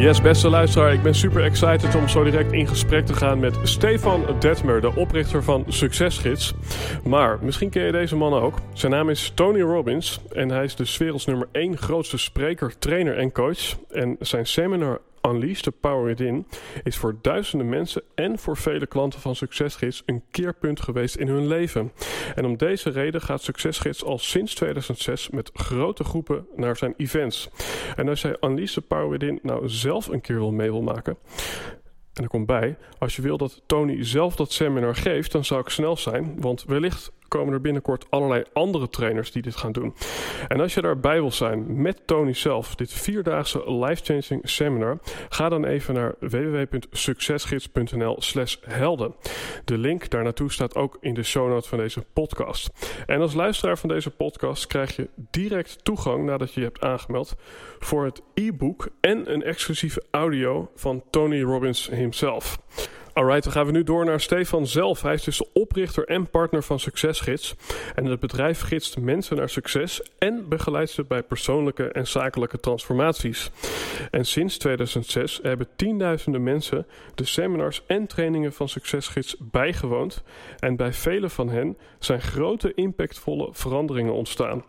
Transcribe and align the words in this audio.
Yes, 0.00 0.20
beste 0.20 0.48
luisteraar, 0.48 0.92
ik 0.92 1.02
ben 1.02 1.14
super 1.14 1.44
excited 1.44 1.94
om 1.94 2.08
zo 2.08 2.24
direct 2.24 2.52
in 2.52 2.66
gesprek 2.66 3.06
te 3.06 3.14
gaan 3.14 3.38
met 3.38 3.58
Stefan 3.62 4.24
Detmer, 4.38 4.80
de 4.80 4.94
oprichter 4.94 5.42
van 5.42 5.64
Succesgids. 5.68 6.54
Maar 7.04 7.38
misschien 7.42 7.70
ken 7.70 7.84
je 7.84 7.92
deze 7.92 8.16
man 8.16 8.32
ook. 8.32 8.54
Zijn 8.72 8.92
naam 8.92 9.08
is 9.08 9.32
Tony 9.34 9.60
Robbins 9.60 10.20
en 10.32 10.50
hij 10.50 10.64
is 10.64 10.74
de 10.74 10.94
werelds 10.98 11.26
nummer 11.26 11.48
1 11.52 11.76
grootste 11.76 12.18
spreker, 12.18 12.78
trainer 12.78 13.16
en 13.16 13.32
coach. 13.32 13.76
En 13.90 14.16
zijn 14.20 14.46
seminar 14.46 15.00
Unleash 15.22 15.60
the 15.60 15.70
Power 15.70 16.04
Within 16.04 16.46
is 16.84 16.96
voor 16.96 17.18
duizenden 17.22 17.68
mensen 17.68 18.02
en 18.14 18.38
voor 18.38 18.56
vele 18.56 18.86
klanten 18.86 19.20
van 19.20 19.36
Succesgids 19.36 20.02
een 20.06 20.22
keerpunt 20.30 20.80
geweest 20.80 21.16
in 21.16 21.28
hun 21.28 21.46
leven. 21.46 21.92
En 22.34 22.44
om 22.44 22.56
deze 22.56 22.90
reden 22.90 23.22
gaat 23.22 23.42
Succesgids 23.42 24.04
al 24.04 24.18
sinds 24.18 24.54
2006 24.54 25.30
met 25.30 25.50
grote 25.54 26.04
groepen 26.04 26.46
naar 26.56 26.76
zijn 26.76 26.94
events. 26.96 27.50
En 27.96 28.08
als 28.08 28.22
jij 28.22 28.36
Unleash 28.40 28.72
the 28.72 28.80
Power 28.80 29.08
Within 29.08 29.38
nou 29.42 29.68
zelf 29.68 30.06
een 30.06 30.20
keer 30.20 30.38
wil 30.38 30.52
mee 30.52 30.70
wil 30.70 30.82
maken, 30.82 31.16
en 32.14 32.22
er 32.22 32.28
komt 32.28 32.46
bij, 32.46 32.76
als 32.98 33.16
je 33.16 33.22
wil 33.22 33.36
dat 33.36 33.62
Tony 33.66 34.04
zelf 34.04 34.36
dat 34.36 34.52
seminar 34.52 34.96
geeft, 34.96 35.32
dan 35.32 35.44
zou 35.44 35.60
ik 35.60 35.68
snel 35.68 35.96
zijn, 35.96 36.40
want 36.40 36.64
wellicht 36.64 37.12
komen 37.30 37.54
er 37.54 37.60
binnenkort 37.60 38.06
allerlei 38.10 38.44
andere 38.52 38.88
trainers 38.88 39.32
die 39.32 39.42
dit 39.42 39.56
gaan 39.56 39.72
doen. 39.72 39.94
En 40.48 40.60
als 40.60 40.74
je 40.74 40.80
daarbij 40.80 41.20
wil 41.20 41.32
zijn 41.32 41.82
met 41.82 42.06
Tony 42.06 42.32
zelf, 42.32 42.74
dit 42.74 42.92
vierdaagse 42.92 43.72
life-changing 43.72 44.48
seminar, 44.48 44.98
ga 45.28 45.48
dan 45.48 45.64
even 45.64 45.94
naar 45.94 46.14
www.succesgids.nl 46.20 48.16
slash 48.18 48.56
helden. 48.60 49.14
De 49.64 49.78
link 49.78 50.10
daar 50.10 50.22
naartoe 50.22 50.52
staat 50.52 50.74
ook 50.74 50.96
in 51.00 51.14
de 51.14 51.22
show 51.22 51.48
notes 51.48 51.68
van 51.68 51.78
deze 51.78 52.04
podcast. 52.12 52.70
En 53.06 53.20
als 53.20 53.34
luisteraar 53.34 53.78
van 53.78 53.88
deze 53.88 54.10
podcast 54.10 54.66
krijg 54.66 54.96
je 54.96 55.08
direct 55.30 55.84
toegang 55.84 56.24
nadat 56.24 56.54
je 56.54 56.60
je 56.60 56.66
hebt 56.66 56.80
aangemeld 56.80 57.36
voor 57.78 58.04
het 58.04 58.22
e-book 58.34 58.88
en 59.00 59.32
een 59.32 59.42
exclusieve 59.42 60.02
audio 60.10 60.70
van 60.74 61.02
Tony 61.10 61.42
Robbins 61.42 61.88
himself. 61.88 62.58
Alright, 63.12 63.44
dan 63.44 63.52
gaan 63.52 63.66
we 63.66 63.72
nu 63.72 63.82
door 63.82 64.04
naar 64.04 64.20
Stefan 64.20 64.66
zelf. 64.66 65.02
Hij 65.02 65.14
is 65.14 65.22
dus 65.24 65.38
de 65.38 65.48
oprichter 65.52 66.04
en 66.04 66.30
partner 66.30 66.62
van 66.62 66.80
Succesgids. 66.80 67.54
En 67.94 68.04
het 68.04 68.20
bedrijf 68.20 68.60
gidst 68.60 68.98
mensen 68.98 69.36
naar 69.36 69.48
succes 69.48 70.02
en 70.18 70.48
begeleidt 70.48 70.90
ze 70.90 71.04
bij 71.04 71.22
persoonlijke 71.22 71.88
en 71.88 72.06
zakelijke 72.06 72.60
transformaties. 72.60 73.50
En 74.10 74.24
sinds 74.24 74.58
2006 74.58 75.40
hebben 75.42 75.68
tienduizenden 75.76 76.42
mensen 76.42 76.86
de 77.14 77.24
seminars 77.24 77.82
en 77.86 78.06
trainingen 78.06 78.52
van 78.52 78.68
Succesgids 78.68 79.36
bijgewoond. 79.38 80.22
En 80.58 80.76
bij 80.76 80.92
velen 80.92 81.30
van 81.30 81.48
hen 81.48 81.76
zijn 81.98 82.20
grote 82.20 82.74
impactvolle 82.74 83.48
veranderingen 83.52 84.14
ontstaan. 84.14 84.64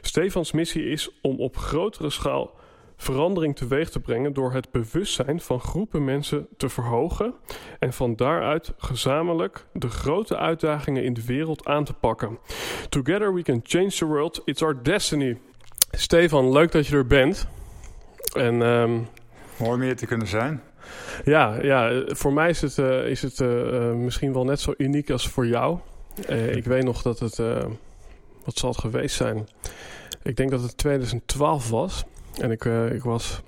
Stefans 0.00 0.52
missie 0.52 0.90
is 0.90 1.10
om 1.22 1.40
op 1.40 1.56
grotere 1.56 2.10
schaal 2.10 2.54
verandering 2.96 3.56
teweeg 3.56 3.90
te 3.90 4.00
brengen 4.00 4.32
door 4.32 4.52
het 4.52 4.70
bewustzijn 4.70 5.40
van 5.40 5.60
groepen 5.60 6.04
mensen 6.04 6.48
te 6.56 6.68
verhogen 6.68 7.34
en 7.78 7.92
van 7.92 8.16
daaruit 8.16 8.72
gezamenlijk 8.78 9.66
de 9.72 9.88
grote 9.88 10.36
uitdagingen 10.36 11.04
in 11.04 11.14
de 11.14 11.24
wereld 11.24 11.66
aan 11.66 11.84
te 11.84 11.92
pakken. 11.92 12.38
Together 12.88 13.34
we 13.34 13.42
can 13.42 13.60
change 13.62 13.90
the 13.90 14.04
world, 14.04 14.42
it's 14.44 14.62
our 14.62 14.82
destiny. 14.82 15.38
Stefan, 15.90 16.52
leuk 16.52 16.72
dat 16.72 16.86
je 16.86 16.96
er 16.96 17.06
bent. 17.06 17.46
En, 18.32 18.60
um, 18.60 19.06
Mooi 19.56 19.78
meer 19.78 19.96
te 19.96 20.06
kunnen 20.06 20.26
zijn. 20.26 20.62
Ja, 21.24 21.62
ja 21.62 22.04
voor 22.06 22.32
mij 22.32 22.48
is 22.48 22.60
het, 22.60 22.76
uh, 22.76 23.06
is 23.06 23.22
het 23.22 23.40
uh, 23.40 23.92
misschien 23.92 24.32
wel 24.32 24.44
net 24.44 24.60
zo 24.60 24.74
uniek 24.76 25.10
als 25.10 25.28
voor 25.28 25.46
jou. 25.46 25.78
Uh, 26.30 26.54
ik 26.54 26.64
weet 26.64 26.84
nog 26.84 27.02
dat 27.02 27.18
het, 27.18 27.36
wat 28.44 28.56
zal 28.58 28.70
het 28.70 28.78
geweest 28.78 29.16
zijn? 29.16 29.48
Ik 30.22 30.36
denk 30.36 30.50
dat 30.50 30.62
het 30.62 30.76
2012 30.76 31.70
was. 31.70 32.04
En 32.40 32.50
ik, 32.50 32.64
uh, 32.64 32.92
ik 32.92 33.02
was 33.02 33.42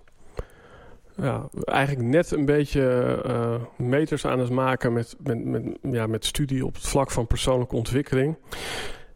ja, 1.17 1.49
eigenlijk 1.65 2.09
net 2.09 2.31
een 2.31 2.45
beetje 2.45 3.19
uh, 3.27 3.55
meters 3.77 4.27
aan 4.27 4.39
het 4.39 4.51
maken 4.51 4.93
met, 4.93 5.17
met, 5.23 5.45
met, 5.45 5.63
ja, 5.83 6.07
met 6.07 6.25
studie 6.25 6.67
op 6.67 6.75
het 6.75 6.87
vlak 6.87 7.11
van 7.11 7.27
persoonlijke 7.27 7.77
ontwikkeling. 7.77 8.37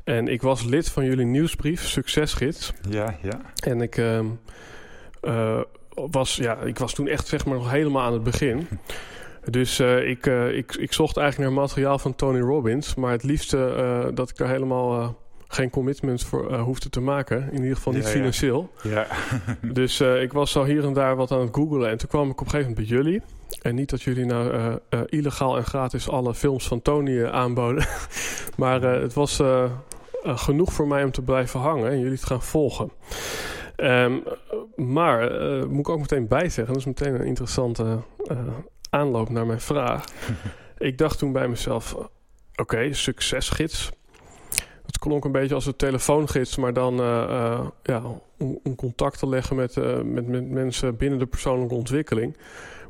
En 0.04 0.28
ik 0.28 0.42
was 0.42 0.64
lid 0.64 0.88
van 0.88 1.04
jullie 1.04 1.26
nieuwsbrief, 1.26 1.86
Succesgids. 1.86 2.72
Ja, 2.88 3.18
ja. 3.22 3.40
En 3.64 3.80
ik, 3.80 3.96
uh, 3.96 5.60
was, 5.94 6.36
ja, 6.36 6.56
ik 6.56 6.78
was 6.78 6.94
toen 6.94 7.08
echt 7.08 7.26
zeg 7.26 7.46
maar 7.46 7.56
nog 7.56 7.70
helemaal 7.70 8.02
aan 8.02 8.12
het 8.12 8.22
begin. 8.22 8.68
Dus 9.50 9.80
ik, 9.80 10.26
ik, 10.52 10.74
ik 10.74 10.92
zocht 10.92 11.16
eigenlijk 11.16 11.50
naar 11.50 11.60
materiaal 11.60 11.98
van 11.98 12.14
Tony 12.14 12.40
Robbins. 12.40 12.94
Maar 12.94 13.12
het 13.12 13.22
liefste 13.22 14.10
dat 14.14 14.30
ik 14.30 14.38
er 14.38 14.48
helemaal 14.48 15.16
geen 15.54 15.70
commitments 15.70 16.24
voor 16.24 16.50
uh, 16.50 16.62
hoefde 16.62 16.88
te 16.88 17.00
maken. 17.00 17.48
In 17.52 17.62
ieder 17.62 17.76
geval 17.76 17.92
niet 17.92 18.06
financieel. 18.06 18.70
Ja. 18.82 19.06
dus 19.72 20.00
uh, 20.00 20.22
ik 20.22 20.32
was 20.32 20.50
zo 20.50 20.64
hier 20.64 20.84
en 20.84 20.92
daar 20.92 21.16
wat 21.16 21.30
aan 21.30 21.40
het 21.40 21.54
googelen. 21.54 21.90
En 21.90 21.98
toen 21.98 22.08
kwam 22.08 22.30
ik 22.30 22.40
op 22.40 22.46
een 22.46 22.50
gegeven 22.50 22.70
moment 22.70 22.88
bij 22.88 22.96
jullie. 22.96 23.22
En 23.62 23.74
niet 23.74 23.90
dat 23.90 24.02
jullie 24.02 24.24
nou 24.24 24.52
uh, 24.90 25.00
illegaal 25.06 25.56
en 25.56 25.64
gratis 25.64 26.08
alle 26.08 26.34
films 26.34 26.66
van 26.66 26.82
Tony 26.82 27.24
aanboden. 27.24 27.86
maar 28.56 28.82
het 28.82 29.14
was 29.14 29.42
genoeg 30.22 30.72
voor 30.72 30.86
mij 30.86 31.04
om 31.04 31.10
te 31.10 31.22
blijven 31.22 31.60
hangen 31.60 31.90
en 31.90 32.00
jullie 32.00 32.18
te 32.18 32.26
gaan 32.26 32.42
volgen. 32.42 32.90
Um, 33.76 34.22
maar 34.76 35.30
moet 35.68 35.78
ik 35.78 35.88
ook 35.88 36.00
meteen 36.00 36.28
bijzeggen, 36.28 36.66
dat 36.66 36.76
is 36.76 36.84
meteen 36.84 37.14
een 37.14 37.26
interessante 37.26 37.98
aanloop 38.90 39.28
naar 39.28 39.46
mijn 39.46 39.60
vraag. 39.60 40.04
ik 40.78 40.98
dacht 40.98 41.18
toen 41.18 41.32
bij 41.32 41.48
mezelf: 41.48 41.94
oké, 41.94 42.08
okay, 42.56 42.92
succesgids 42.92 43.90
het 44.92 45.00
klonk 45.00 45.24
een 45.24 45.32
beetje 45.32 45.54
als 45.54 45.66
een 45.66 45.76
telefoongids, 45.76 46.56
maar 46.56 46.72
dan 46.72 47.00
uh, 47.00 47.66
ja, 47.82 48.02
om, 48.38 48.58
om, 48.62 48.74
contact 48.74 49.18
te 49.18 49.28
leggen 49.28 49.56
met, 49.56 49.76
uh, 49.76 50.00
met, 50.00 50.28
met 50.28 50.50
mensen 50.50 50.96
binnen 50.96 51.18
de 51.18 51.26
persoonlijke 51.26 51.74
ontwikkeling. 51.74 52.36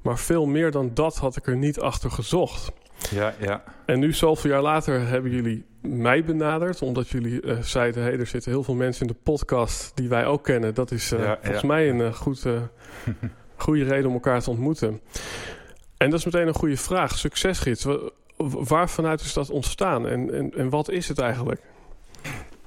Maar 0.03 0.19
veel 0.19 0.47
meer 0.47 0.71
dan 0.71 0.91
dat 0.95 1.17
had 1.17 1.37
ik 1.37 1.47
er 1.47 1.57
niet 1.57 1.81
achter 1.81 2.11
gezocht. 2.11 2.73
Ja, 3.11 3.35
ja. 3.41 3.63
En 3.87 3.99
nu, 3.99 4.13
zoveel 4.13 4.51
jaar 4.51 4.63
later, 4.63 5.07
hebben 5.07 5.31
jullie 5.31 5.65
mij 5.81 6.25
benaderd. 6.25 6.83
Omdat 6.83 7.09
jullie 7.09 7.43
uh, 7.43 7.61
zeiden: 7.61 8.03
hey, 8.03 8.19
er 8.19 8.27
zitten 8.27 8.51
heel 8.51 8.63
veel 8.63 8.75
mensen 8.75 9.07
in 9.07 9.13
de 9.13 9.19
podcast 9.23 9.93
die 9.95 10.09
wij 10.09 10.27
ook 10.27 10.45
kennen. 10.45 10.75
Dat 10.75 10.91
is 10.91 11.09
ja, 11.09 11.39
volgens 11.43 11.65
mij 11.65 11.89
een 11.89 12.15
goed, 12.15 12.47
goede 13.57 13.85
reden 13.85 14.07
om 14.07 14.13
elkaar 14.13 14.41
te 14.41 14.51
ontmoeten. 14.51 15.01
En 15.97 16.11
dat 16.11 16.19
is 16.19 16.25
meteen 16.25 16.47
een 16.47 16.55
goede 16.55 16.77
vraag. 16.77 17.19
Succesgids, 17.19 17.87
waar 18.47 18.91
vanuit 18.91 19.21
is 19.21 19.33
dat 19.33 19.51
ontstaan 19.51 20.09
en, 20.09 20.35
en, 20.35 20.53
en 20.57 20.71
wat 20.71 20.91
is 20.91 21.09
het 21.09 21.19
eigenlijk? 21.19 21.61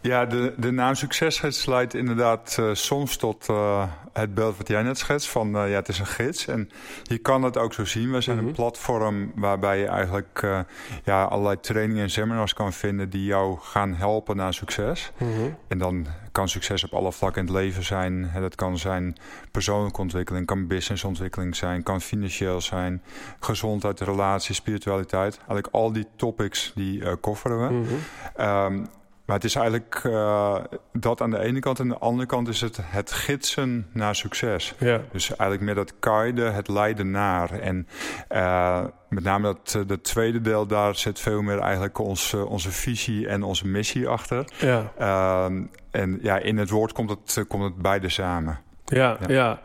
Ja, 0.05 0.25
de, 0.25 0.53
de 0.57 0.71
naam 0.71 0.95
Succesgids 0.95 1.65
leidt 1.65 1.93
inderdaad 1.93 2.57
uh, 2.59 2.69
soms 2.73 3.17
tot 3.17 3.47
uh, 3.49 3.83
het 4.13 4.33
beeld 4.33 4.57
wat 4.57 4.67
jij 4.67 4.83
net 4.83 4.97
schetst 4.97 5.29
van 5.29 5.47
uh, 5.47 5.69
ja, 5.69 5.75
het 5.75 5.87
is 5.87 5.99
een 5.99 6.05
gids. 6.05 6.47
En 6.47 6.69
je 7.03 7.17
kan 7.17 7.43
het 7.43 7.57
ook 7.57 7.73
zo 7.73 7.85
zien. 7.85 8.11
We 8.11 8.21
zijn 8.21 8.35
mm 8.35 8.41
-hmm. 8.41 8.49
een 8.49 8.55
platform 8.55 9.31
waarbij 9.35 9.79
je 9.79 9.87
eigenlijk 9.87 10.63
ja, 11.03 11.23
allerlei 11.23 11.59
trainingen 11.59 12.03
en 12.03 12.09
seminars 12.09 12.53
kan 12.53 12.73
vinden 12.73 13.09
die 13.09 13.25
jou 13.25 13.57
gaan 13.59 13.93
helpen 13.93 14.35
naar 14.35 14.53
succes. 14.53 15.11
Mm 15.17 15.33
-hmm. 15.33 15.55
En 15.67 15.77
dan 15.77 16.07
kan 16.31 16.49
succes 16.49 16.83
op 16.83 16.93
alle 16.93 17.11
vlakken 17.11 17.41
in 17.41 17.47
het 17.47 17.57
leven 17.57 17.83
zijn. 17.83 18.31
Dat 18.39 18.55
kan 18.55 18.77
zijn 18.77 19.15
persoonlijke 19.51 20.01
ontwikkeling, 20.01 20.45
kan 20.45 20.67
businessontwikkeling 20.67 21.55
zijn, 21.55 21.83
kan 21.83 22.01
financieel 22.01 22.61
zijn, 22.61 23.01
gezondheid, 23.39 23.99
relatie, 23.99 24.55
spiritualiteit. 24.55 25.37
Eigenlijk 25.37 25.67
al 25.71 25.91
die 25.91 26.07
topics 26.15 26.71
die 26.75 27.15
kofferen 27.15 27.67
we. 27.67 27.73
Mm 27.73 27.85
-hmm. 27.85 28.45
um, 28.45 28.87
maar 29.25 29.35
het 29.35 29.45
is 29.45 29.55
eigenlijk 29.55 30.01
uh, 30.03 30.57
dat 30.93 31.21
aan 31.21 31.29
de 31.29 31.39
ene 31.39 31.59
kant. 31.59 31.79
En 31.79 31.85
aan 31.85 31.91
de 31.91 31.97
andere 31.97 32.27
kant 32.27 32.47
is 32.47 32.61
het 32.61 32.77
het 32.81 33.11
gidsen 33.11 33.87
naar 33.91 34.15
succes. 34.15 34.73
Ja. 34.79 35.01
Dus 35.11 35.29
eigenlijk 35.29 35.61
meer 35.61 35.75
dat 35.75 35.93
guiden, 35.99 36.53
het 36.53 36.67
leiden 36.67 37.11
naar. 37.11 37.59
En 37.59 37.87
uh, 38.31 38.83
met 39.09 39.23
name 39.23 39.43
dat 39.43 39.87
de 39.87 40.01
tweede 40.01 40.41
deel, 40.41 40.65
daar 40.65 40.95
zit 40.95 41.19
veel 41.19 41.41
meer 41.41 41.59
eigenlijk 41.59 41.99
onze, 41.99 42.45
onze 42.45 42.71
visie 42.71 43.27
en 43.27 43.43
onze 43.43 43.67
missie 43.67 44.07
achter. 44.07 44.45
Ja. 44.57 44.91
Uh, 44.99 45.45
en 45.91 46.19
ja, 46.21 46.37
in 46.37 46.57
het 46.57 46.69
woord 46.69 46.91
komt 46.91 47.09
het, 47.09 47.45
komt 47.47 47.63
het 47.63 47.75
beide 47.75 48.09
samen. 48.09 48.59
Ja, 48.85 49.17
ja. 49.19 49.33
ja. 49.33 49.61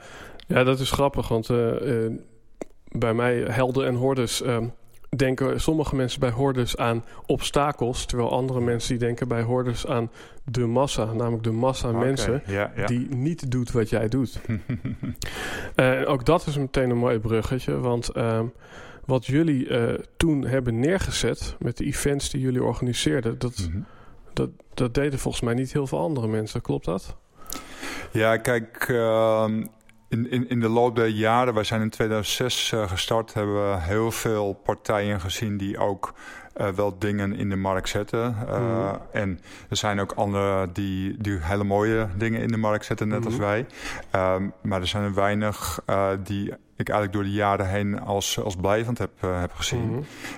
ja 0.46 0.64
dat 0.64 0.80
is 0.80 0.90
grappig, 0.90 1.28
want 1.28 1.48
bij 2.88 3.14
mij 3.14 3.36
helden 3.36 3.86
en 3.86 3.94
hordes 3.94 4.42
ehm, 4.42 4.66
denken 5.16 5.60
sommige 5.60 5.96
mensen 5.96 6.20
bij 6.20 6.30
hordes 6.30 6.76
aan 6.76 7.04
obstakels, 7.26 8.04
terwijl 8.04 8.30
andere 8.30 8.60
mensen 8.60 8.88
die 8.88 9.06
denken 9.06 9.28
bij 9.28 9.42
hordes 9.42 9.86
aan 9.86 10.10
de 10.44 10.66
massa, 10.66 11.04
namelijk 11.04 11.42
de 11.42 11.52
massa 11.52 11.92
mensen 11.92 12.42
die 12.86 13.14
niet 13.14 13.50
doet 13.50 13.72
wat 13.72 13.88
jij 13.88 14.08
doet. 14.08 14.40
uh, 15.76 16.02
ook 16.06 16.24
dat 16.24 16.46
is 16.46 16.56
meteen 16.56 16.90
een 16.90 16.96
mooi 16.96 17.18
bruggetje, 17.18 17.78
want 17.78 18.16
uh, 18.16 18.40
wat 19.04 19.26
jullie 19.26 19.68
uh, 19.68 19.94
toen 20.16 20.46
hebben 20.46 20.80
neergezet 20.80 21.56
met 21.58 21.76
de 21.76 21.84
events 21.84 22.30
die 22.30 22.40
jullie 22.40 22.62
organiseerden, 22.62 23.38
dat, 23.38 23.58
mm 23.58 23.72
-hmm. 23.72 23.86
dat, 24.32 24.50
dat 24.74 24.94
deden 24.94 25.18
volgens 25.18 25.42
mij 25.42 25.54
niet 25.54 25.72
heel 25.72 25.86
veel 25.86 26.00
andere 26.00 26.28
mensen. 26.28 26.60
Klopt 26.60 26.84
dat? 26.84 27.16
Ja, 28.12 28.36
kijk, 28.36 28.84
ehm, 28.88 29.64
in, 30.10 30.30
in, 30.30 30.48
in 30.48 30.60
de 30.60 30.68
loop 30.68 30.96
der 30.96 31.06
jaren, 31.06 31.54
wij 31.54 31.64
zijn 31.64 31.80
in 31.80 31.90
2006 31.90 32.72
uh, 32.72 32.88
gestart, 32.88 33.34
hebben 33.34 33.70
we 33.70 33.80
heel 33.80 34.10
veel 34.10 34.52
partijen 34.52 35.20
gezien 35.20 35.56
die 35.56 35.78
ook 35.78 36.14
uh, 36.60 36.68
wel 36.68 36.98
dingen 36.98 37.32
in 37.32 37.48
de 37.48 37.56
markt 37.56 37.88
zetten. 37.88 38.36
Uh, 38.48 38.58
mm. 38.58 38.98
En 39.12 39.40
er 39.68 39.76
zijn 39.76 40.00
ook 40.00 40.12
anderen 40.12 40.72
die, 40.72 41.16
die 41.18 41.38
hele 41.40 41.64
mooie 41.64 42.08
dingen 42.16 42.40
in 42.40 42.48
de 42.48 42.56
markt 42.56 42.84
zetten, 42.84 43.08
net 43.08 43.20
mm. 43.20 43.26
als 43.26 43.36
wij. 43.36 43.66
Um, 44.14 44.52
maar 44.62 44.80
er 44.80 44.86
zijn 44.86 45.04
er 45.04 45.14
weinig 45.14 45.80
die 46.22 46.52
ik 46.76 46.88
eigenlijk 46.88 47.12
door 47.12 47.22
de 47.22 47.38
jaren 47.38 47.68
heen 47.68 48.00
als, 48.00 48.40
als 48.40 48.56
blijvend 48.56 48.98
heb, 48.98 49.10
uh, 49.24 49.40
heb 49.40 49.52
gezien. 49.52 49.86
Mm 49.86 49.92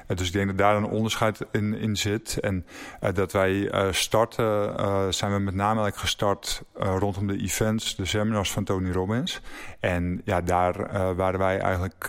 -hmm. 0.07 0.17
dus 0.17 0.27
ik 0.27 0.33
denk 0.33 0.47
dat 0.47 0.59
daar 0.59 0.77
een 0.77 0.85
onderscheid 0.85 1.41
in, 1.53 1.75
in 1.75 1.97
zit. 1.97 2.39
En 2.41 2.67
uh, 3.03 3.11
dat 3.15 3.33
wij 3.33 3.71
starten, 3.91 4.75
zijn 5.15 5.33
we 5.33 5.39
met 5.39 5.55
name 5.55 5.81
eigenlijk 5.81 5.97
gestart 5.97 6.63
rondom 6.75 7.27
de 7.27 7.37
events, 7.37 7.97
de 7.97 8.05
seminars 8.05 8.53
van 8.53 8.65
Tony 8.65 8.91
Robbins. 8.91 9.41
En 9.81 10.21
ja, 10.25 10.41
daar 10.41 10.87
waren 11.17 11.39
wij 11.39 11.59
eigenlijk, 11.59 12.07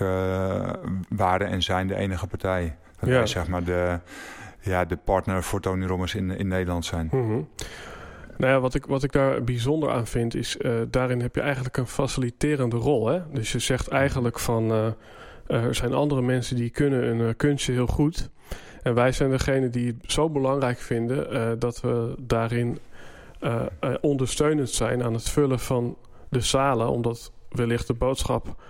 waren 1.09 1.47
en 1.47 1.61
zijn 1.61 1.87
de 1.87 1.95
enige 1.95 2.27
partij. 2.27 2.75
Dat 3.03 3.11
ja. 3.13 3.17
wij 3.17 3.27
zeg 3.27 3.47
maar 3.47 3.63
de, 3.63 3.99
ja, 4.59 4.85
de 4.85 4.97
partner 4.97 5.43
voor 5.43 5.59
Tony 5.59 5.85
Robbins 5.85 6.15
in, 6.15 6.37
in 6.37 6.47
Nederland 6.47 6.85
zijn. 6.85 7.09
Mm 7.11 7.27
-hmm. 7.27 7.47
Nou 8.37 8.53
ja, 8.53 8.59
wat 8.59 8.73
ik, 8.73 8.85
wat 8.85 9.03
ik 9.03 9.11
daar 9.11 9.43
bijzonder 9.43 9.91
aan 9.91 10.07
vind, 10.07 10.35
is 10.35 10.57
uh, 10.57 10.71
daarin 10.89 11.21
heb 11.21 11.35
je 11.35 11.41
eigenlijk 11.41 11.77
een 11.77 11.87
faciliterende 11.87 12.75
rol. 12.75 13.07
Hè? 13.07 13.19
Dus 13.31 13.51
je 13.51 13.59
zegt 13.59 13.87
eigenlijk 13.87 14.39
van 14.39 14.71
uh, 14.71 14.85
er 15.47 15.75
zijn 15.75 15.93
andere 15.93 16.21
mensen 16.21 16.55
die 16.55 16.69
kunnen 16.69 17.07
een 17.07 17.19
uh, 17.19 17.29
kunstje 17.37 17.73
heel 17.73 17.87
goed. 17.87 18.29
En 18.81 18.93
wij 18.93 19.11
zijn 19.11 19.29
degene 19.29 19.69
die 19.69 19.87
het 19.87 20.11
zo 20.11 20.29
belangrijk 20.29 20.77
vinden 20.77 21.59
dat 21.59 21.81
we 21.81 22.15
daarin 22.19 22.77
ondersteunend 24.01 24.69
zijn 24.69 25.03
aan 25.03 25.13
het 25.13 25.29
vullen 25.29 25.59
van 25.59 25.97
de 26.29 26.41
zalen. 26.41 26.89
Omdat 26.89 27.31
wellicht 27.49 27.87
de 27.87 27.93
boodschap 27.93 28.63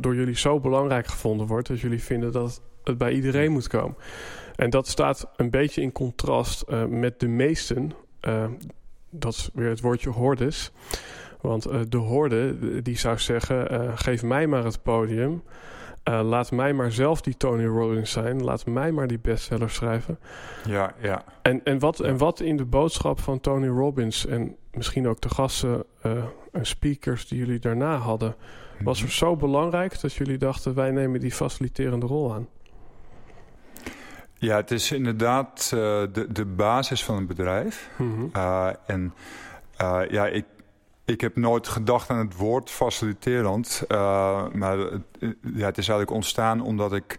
door 0.00 0.14
jullie 0.14 0.36
zo 0.36 0.60
belangrijk 0.60 1.06
gevonden 1.06 1.46
wordt. 1.46 1.68
Dat 1.68 1.80
jullie 1.80 2.02
vinden 2.02 2.32
dat 2.32 2.62
het 2.84 2.98
bij 2.98 3.12
iedereen 3.12 3.52
moet 3.52 3.68
komen. 3.68 3.96
En 4.56 4.70
dat 4.70 4.88
staat 4.88 5.30
een 5.36 5.50
beetje 5.50 5.82
in 5.82 5.92
contrast 5.92 6.64
met 6.88 7.20
de 7.20 7.28
meesten 7.28 7.92
uh, 8.28 8.44
dat 9.10 9.32
is 9.32 9.50
weer 9.54 9.68
het 9.68 9.80
woordje 9.80 10.10
hordes. 10.10 10.72
Want 11.40 11.66
uh, 11.66 11.80
de 11.88 11.96
horde 11.96 12.82
die 12.82 12.98
zou 12.98 13.18
zeggen: 13.18 13.98
geef 13.98 14.22
mij 14.22 14.46
maar 14.46 14.64
het 14.64 14.82
podium. 14.82 15.42
laat 16.04 16.50
mij 16.50 16.72
maar 16.72 16.92
zelf 16.92 17.20
die 17.20 17.36
Tony 17.36 17.66
Robbins 17.66 18.10
zijn. 18.10 18.44
Laat 18.44 18.66
mij 18.66 18.92
maar 18.92 19.06
die 19.06 19.18
bestseller 19.18 19.70
schrijven. 19.70 20.18
Ja, 20.66 20.94
ja. 21.00 21.24
En, 21.42 21.64
en, 21.64 21.78
wat, 21.78 22.00
en 22.00 22.16
wat 22.16 22.40
in 22.40 22.56
de 22.56 22.64
boodschap 22.64 23.20
van 23.20 23.40
Tony 23.40 23.68
Robbins 23.68 24.26
en 24.26 24.56
misschien 24.72 25.08
ook 25.08 25.20
de 25.20 25.28
gasten 25.28 25.84
en 26.52 26.66
speakers 26.66 27.28
die 27.28 27.38
jullie 27.38 27.58
daarna 27.58 27.96
hadden, 27.96 28.34
was 28.82 28.98
er 28.98 29.04
mhm. 29.04 29.14
zo 29.14 29.36
belangrijk 29.36 30.00
dat 30.00 30.12
jullie 30.12 30.38
dachten: 30.38 30.74
wij 30.74 30.90
nemen 30.90 31.20
die 31.20 31.32
faciliterende 31.32 32.06
rol 32.06 32.34
aan? 32.34 32.48
Ja, 34.42 34.56
het 34.56 34.70
is 34.70 34.92
inderdaad 34.92 35.70
uh, 35.74 35.80
de, 36.12 36.26
de 36.32 36.44
basis 36.44 37.04
van 37.04 37.16
een 37.16 37.26
bedrijf. 37.26 37.90
Mm 37.96 38.14
-hmm. 38.14 38.30
uh, 38.36 38.68
en 38.86 39.14
uh, 39.82 40.00
ja, 40.08 40.26
ik, 40.26 40.44
ik 41.04 41.20
heb 41.20 41.36
nooit 41.36 41.68
gedacht 41.68 42.10
aan 42.10 42.18
het 42.18 42.36
woord 42.36 42.70
faciliterend. 42.70 43.84
maar 44.52 44.78
ja, 45.40 45.66
het 45.66 45.78
is 45.78 45.88
eigenlijk 45.88 46.10
ontstaan 46.10 46.60
omdat 46.60 46.92
ik 46.92 47.18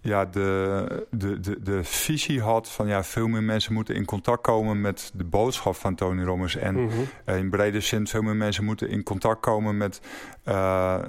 ja, 0.00 0.24
de, 0.24 1.06
de, 1.10 1.40
de, 1.40 1.62
de 1.62 1.84
visie 1.84 2.40
had 2.42 2.68
van 2.68 2.86
ja, 2.86 3.04
veel 3.04 3.28
meer 3.28 3.42
mensen 3.42 3.72
moeten 3.72 3.94
in 3.94 4.04
contact 4.04 4.42
komen 4.42 4.80
met 4.80 5.10
de 5.14 5.24
boodschap 5.24 5.74
van 5.74 5.94
Tony 5.94 6.24
Robbins. 6.24 6.56
En 6.56 6.74
mm 6.74 6.88
-hmm. 6.88 7.34
in 7.36 7.50
brede 7.50 7.80
zin 7.80 8.06
veel 8.06 8.22
meer 8.22 8.36
mensen 8.36 8.64
moeten 8.64 8.88
in 8.88 9.02
contact 9.02 9.40
komen 9.40 9.76
met 9.76 10.00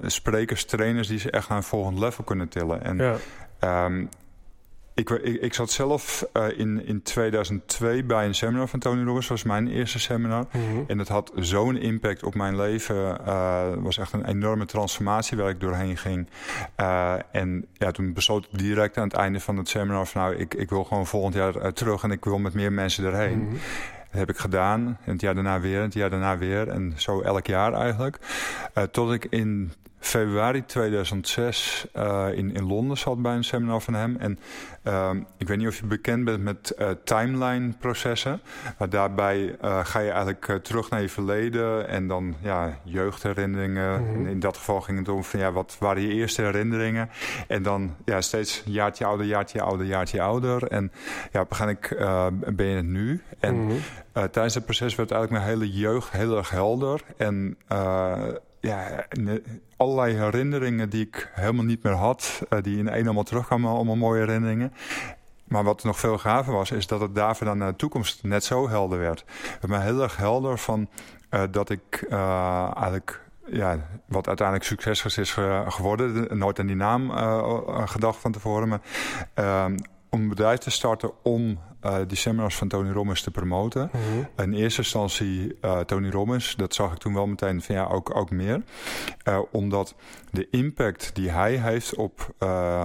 sprekers, 0.02 0.66
trainers 0.66 1.08
die 1.08 1.20
ze 1.20 1.32
echt 1.32 1.50
naar 1.50 1.58
een 1.58 1.64
volgend 1.64 2.00
level 2.00 2.24
kunnen 2.24 2.50
tillen. 2.50 2.84
En 2.84 2.98
ja. 2.98 3.86
um, 3.86 4.10
ik, 5.00 5.10
ik, 5.10 5.42
ik, 5.42 5.54
zat 5.54 5.72
zelf 5.72 6.26
uh, 6.34 6.60
in, 6.60 6.86
in 6.86 7.02
2002 7.02 8.04
bij 8.04 8.26
een 8.26 8.36
seminar 8.36 8.68
van 8.68 8.80
Tony 8.80 9.04
Robbins. 9.04 9.28
Dat 9.28 9.38
was 9.38 9.44
mijn 9.48 9.68
eerste 9.68 10.00
seminar. 10.00 10.46
Mm 10.52 10.62
-hmm. 10.70 10.84
En 10.88 10.98
het 11.00 11.08
had 11.08 11.32
zo'n 11.36 11.78
impact 11.78 12.24
op 12.24 12.36
mijn 12.36 12.56
leven. 12.56 12.96
Uh, 13.28 13.70
het 13.70 13.82
was 13.82 13.98
echt 13.98 14.14
een 14.14 14.26
enorme 14.26 14.66
transformatie 14.66 15.38
waar 15.38 15.50
ik 15.50 15.60
doorheen 15.60 15.98
ging. 15.98 16.28
Uh, 16.80 17.14
en 17.32 17.66
ja, 17.74 17.92
toen 17.92 18.14
besloot 18.14 18.48
ik 18.52 18.60
direct 18.60 18.98
aan 18.98 19.04
het 19.04 19.14
einde 19.14 19.40
van 19.40 19.58
het 19.58 19.70
seminar... 19.70 20.06
van 20.06 20.22
nou, 20.22 20.36
ik, 20.36 20.54
ik 20.54 20.70
wil 20.70 20.84
gewoon 20.84 21.08
volgend 21.08 21.34
jaar 21.34 21.74
terug 21.74 22.04
en 22.04 22.12
ik 22.12 22.26
wil 22.26 22.38
met 22.38 22.54
meer 22.54 22.74
mensen 22.74 23.06
erheen. 23.06 23.40
Mm 23.40 23.48
-hmm. 23.48 23.60
Dat 24.12 24.20
heb 24.20 24.30
ik 24.30 24.38
gedaan. 24.38 24.98
En 25.06 25.12
het 25.12 25.22
jaar 25.22 25.36
daarna 25.36 25.60
weer, 25.60 25.78
en 25.78 25.84
het 25.84 25.94
jaar 25.94 26.10
daarna 26.10 26.38
weer. 26.38 26.68
En 26.68 26.94
zo 26.96 27.22
elk 27.22 27.46
jaar 27.46 27.74
eigenlijk. 27.74 28.18
tot 28.92 29.12
ik 29.12 29.26
in 29.26 29.72
februari 30.00 30.66
2006 30.66 31.88
uh, 31.96 32.28
in, 32.34 32.54
in 32.54 32.66
Londen 32.66 32.98
zat 32.98 33.22
bij 33.22 33.36
een 33.36 33.44
seminar 33.44 33.82
van 33.82 33.94
hem. 33.94 34.16
En 34.18 34.40
uh, 34.84 35.10
ik 35.38 35.48
weet 35.48 35.58
niet 35.58 35.68
of 35.68 35.80
je 35.80 35.86
bekend 35.86 36.26
bent 36.26 36.44
met 36.44 36.76
uh, 36.80 36.90
timeline 37.04 37.74
processen. 37.80 38.42
Maar 38.78 38.90
daarbij 38.90 39.56
uh, 39.64 39.80
ga 39.86 40.00
je 40.00 40.10
eigenlijk 40.10 40.60
terug 40.64 40.90
naar 40.90 41.02
je 41.02 41.10
verleden 41.10 41.88
en 41.88 42.08
dan 42.08 42.36
ja, 42.42 42.80
jeugdherinneringen. 42.84 44.02
Mm 44.02 44.08
-hmm. 44.08 44.20
in, 44.20 44.28
in, 44.28 44.40
dat 44.40 44.58
geval 44.58 44.82
ging 44.82 44.98
het 44.98 45.10
om 45.10 45.24
van 45.24 45.40
ja, 45.40 45.52
wat 45.52 45.76
waren 45.80 46.02
je 46.02 46.14
eerste 46.14 46.42
herinneringen. 46.42 47.10
En 47.48 47.64
dan 47.64 47.96
ja, 48.06 48.22
steeds 48.22 48.64
jaartje 48.66 49.06
ouder, 49.06 49.26
jaartje 49.26 49.62
ouder, 49.62 49.86
jaartje 49.86 50.22
ouder. 50.22 50.68
En 50.68 50.92
ja, 51.32 51.46
uiteindelijk 51.50 51.96
ben 52.56 52.66
je 52.66 52.76
het 52.76 52.86
nu. 52.86 53.24
En 53.40 53.56
mm 53.56 53.70
-hmm. 53.70 54.30
tijdens 54.32 54.54
het 54.54 54.66
proces 54.66 54.96
werd 54.96 55.12
eigenlijk 55.12 55.44
mijn 55.44 55.54
hele 55.54 55.72
jeugd 55.72 56.12
heel 56.12 56.38
erg 56.38 56.50
helder. 56.50 57.02
En 57.18 57.58
ja, 58.60 59.06
allerlei 59.78 60.16
herinneringen 60.16 60.90
die 60.90 61.06
ik 61.06 61.32
helemaal 61.34 61.66
niet 61.66 61.84
meer 61.84 61.94
had. 61.94 62.42
Uh, 62.50 62.62
die 62.62 62.78
in 62.78 62.90
één 62.90 63.06
allemaal 63.06 63.24
terugkwamen, 63.24 63.72
allemaal 63.72 63.96
mooie 63.96 64.20
herinneringen. 64.20 64.74
Maar 65.44 65.64
wat 65.64 65.84
nog 65.84 66.00
veel 66.00 66.18
gaver 66.18 66.54
was, 66.54 66.72
is 66.72 66.88
dat 66.88 67.00
het 67.00 67.16
daarvoor 67.16 67.48
dan 67.48 67.58
naar 67.58 67.72
de 67.72 67.78
toekomst 67.78 68.24
net 68.24 68.44
zo 68.44 68.70
helder 68.70 69.00
werd. 69.00 69.26
Het 69.60 69.70
me 69.70 69.80
heel 69.80 70.02
erg 70.02 70.18
helder 70.18 70.58
van 70.58 70.90
dat 71.52 71.70
ik 71.70 72.06
eigenlijk 72.10 73.22
ja, 73.46 73.78
wat 74.06 74.28
uiteindelijk 74.28 74.68
succes 74.68 75.18
is 75.18 75.34
geworden. 75.68 76.38
Nooit 76.38 76.60
aan 76.60 76.66
die 76.66 76.76
naam 76.76 77.12
gedacht 77.88 78.18
van 78.18 78.32
tevoren. 78.32 78.68
Maar 78.68 78.82
uh, 79.40 79.66
om 80.10 80.22
een 80.22 80.30
bedrijf 80.30 80.60
te 80.60 80.70
starten 80.70 81.12
om 81.24 81.60
uh, 81.86 81.98
die 82.08 82.18
seminars 82.18 82.56
van 82.56 82.68
Tony 82.68 82.92
Robbins 82.92 83.22
te 83.22 83.32
promoten. 83.32 83.90
Mm 83.94 84.00
-hmm. 84.36 84.44
In 84.44 84.54
eerste 84.54 84.82
instantie 84.82 85.58
uh, 85.62 85.80
Tony 85.80 86.10
Robbins, 86.10 86.56
dat 86.56 86.74
zag 86.74 86.92
ik 86.92 86.98
toen 86.98 87.14
wel 87.14 87.28
meteen 87.28 87.62
van 87.62 87.76
ja, 87.76 87.86
ook, 87.86 88.16
ook 88.16 88.32
meer. 88.32 88.64
Uh, 89.28 89.40
omdat 89.52 89.96
de 90.32 90.48
impact 90.52 91.12
die 91.14 91.30
hij 91.30 91.56
heeft 91.56 91.96
op 91.96 92.34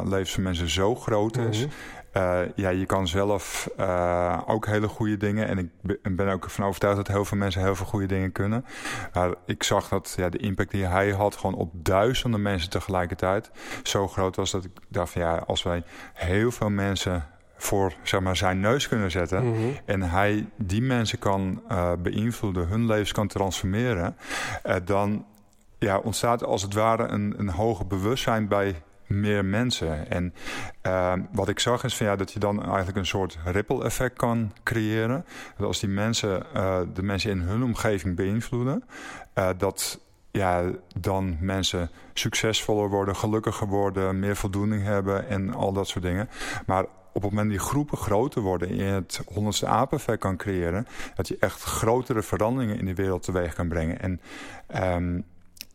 levens 0.04 0.32
van 0.32 0.42
mensen 0.42 0.70
zo 0.70 0.94
groot 0.94 1.36
is. 1.36 1.58
Mm 1.58 1.62
-hmm. 1.62 2.02
Uh, 2.16 2.40
ja, 2.54 2.68
je 2.68 2.86
kan 2.86 3.08
zelf 3.08 3.70
uh, 3.80 4.40
ook 4.46 4.66
hele 4.66 4.88
goede 4.88 5.16
dingen. 5.16 5.48
En 5.48 5.58
ik 5.58 6.16
ben 6.16 6.28
ook 6.28 6.50
van 6.50 6.64
overtuigd 6.64 6.96
dat 6.96 7.08
heel 7.08 7.24
veel 7.24 7.38
mensen 7.38 7.62
heel 7.62 7.76
veel 7.76 7.86
goede 7.86 8.06
dingen 8.06 8.32
kunnen. 8.32 8.64
Maar 9.12 9.34
ik 9.46 9.62
zag 9.62 9.88
dat 9.88 10.14
ja, 10.16 10.28
de 10.28 10.38
impact 10.38 10.70
die 10.70 10.84
hij 10.84 11.10
had, 11.10 11.36
gewoon 11.36 11.54
op 11.54 11.70
duizenden 11.72 12.42
mensen 12.42 12.70
tegelijkertijd, 12.70 13.50
zo 13.82 14.08
groot 14.08 14.36
was 14.36 14.50
dat 14.50 14.64
ik 14.64 14.70
dacht 14.88 15.12
van 15.12 15.22
ja, 15.22 15.36
als 15.36 15.62
wij 15.62 15.82
heel 16.12 16.50
veel 16.50 16.70
mensen 16.70 17.26
voor 17.56 17.92
zeg 18.02 18.20
maar, 18.20 18.36
zijn 18.36 18.60
neus 18.60 18.88
kunnen 18.88 19.10
zetten. 19.10 19.44
Mm 19.44 19.54
-hmm. 19.54 19.76
En 19.84 20.02
hij 20.02 20.46
die 20.56 20.82
mensen 20.82 21.18
kan 21.18 21.62
uh, 21.70 21.92
beïnvloeden, 21.98 22.68
hun 22.68 22.86
levens 22.86 23.12
kan 23.12 23.26
transformeren. 23.26 24.16
Uh, 24.66 24.74
dan 24.84 25.24
ja, 25.78 25.98
ontstaat 25.98 26.44
als 26.44 26.62
het 26.62 26.74
ware 26.74 27.06
een, 27.06 27.34
een 27.36 27.48
hoger 27.48 27.86
bewustzijn 27.86 28.48
bij 28.48 28.82
meer 29.06 29.44
mensen. 29.44 30.10
En 30.10 30.34
uh, 30.86 31.12
wat 31.32 31.48
ik 31.48 31.60
zag 31.60 31.84
is 31.84 31.96
van, 31.96 32.06
ja, 32.06 32.16
dat 32.16 32.32
je 32.32 32.38
dan 32.38 32.64
eigenlijk 32.64 32.96
een 32.96 33.06
soort 33.06 33.38
ripple 33.44 33.84
effect 33.84 34.16
kan 34.16 34.52
creëren. 34.62 35.24
Dat 35.56 35.66
als 35.66 35.80
die 35.80 35.88
mensen 35.88 36.42
uh, 36.56 36.78
de 36.94 37.02
mensen 37.02 37.30
in 37.30 37.40
hun 37.40 37.62
omgeving 37.62 38.16
beïnvloeden, 38.16 38.84
uh, 39.34 39.48
dat 39.58 40.00
ja, 40.30 40.62
dan 40.98 41.36
mensen 41.40 41.90
succesvoller 42.12 42.88
worden, 42.88 43.16
gelukkiger 43.16 43.66
worden, 43.66 44.18
meer 44.18 44.36
voldoening 44.36 44.82
hebben 44.82 45.28
en 45.28 45.54
al 45.54 45.72
dat 45.72 45.88
soort 45.88 46.04
dingen. 46.04 46.28
Maar 46.66 46.84
op 47.14 47.22
het 47.22 47.30
moment 47.30 47.50
die 47.50 47.58
groepen 47.58 47.98
groter 47.98 48.42
worden 48.42 48.68
en 48.68 48.76
je 48.76 48.82
het 48.82 49.22
honderdste 49.26 49.66
apeneffect 49.66 50.20
kan 50.20 50.36
creëren, 50.36 50.86
dat 51.14 51.28
je 51.28 51.36
echt 51.40 51.62
grotere 51.62 52.22
veranderingen 52.22 52.78
in 52.78 52.84
de 52.84 52.94
wereld 52.94 53.22
teweeg 53.22 53.54
kan 53.54 53.68
brengen. 53.68 54.00
En 54.00 54.20
um, 54.94 55.24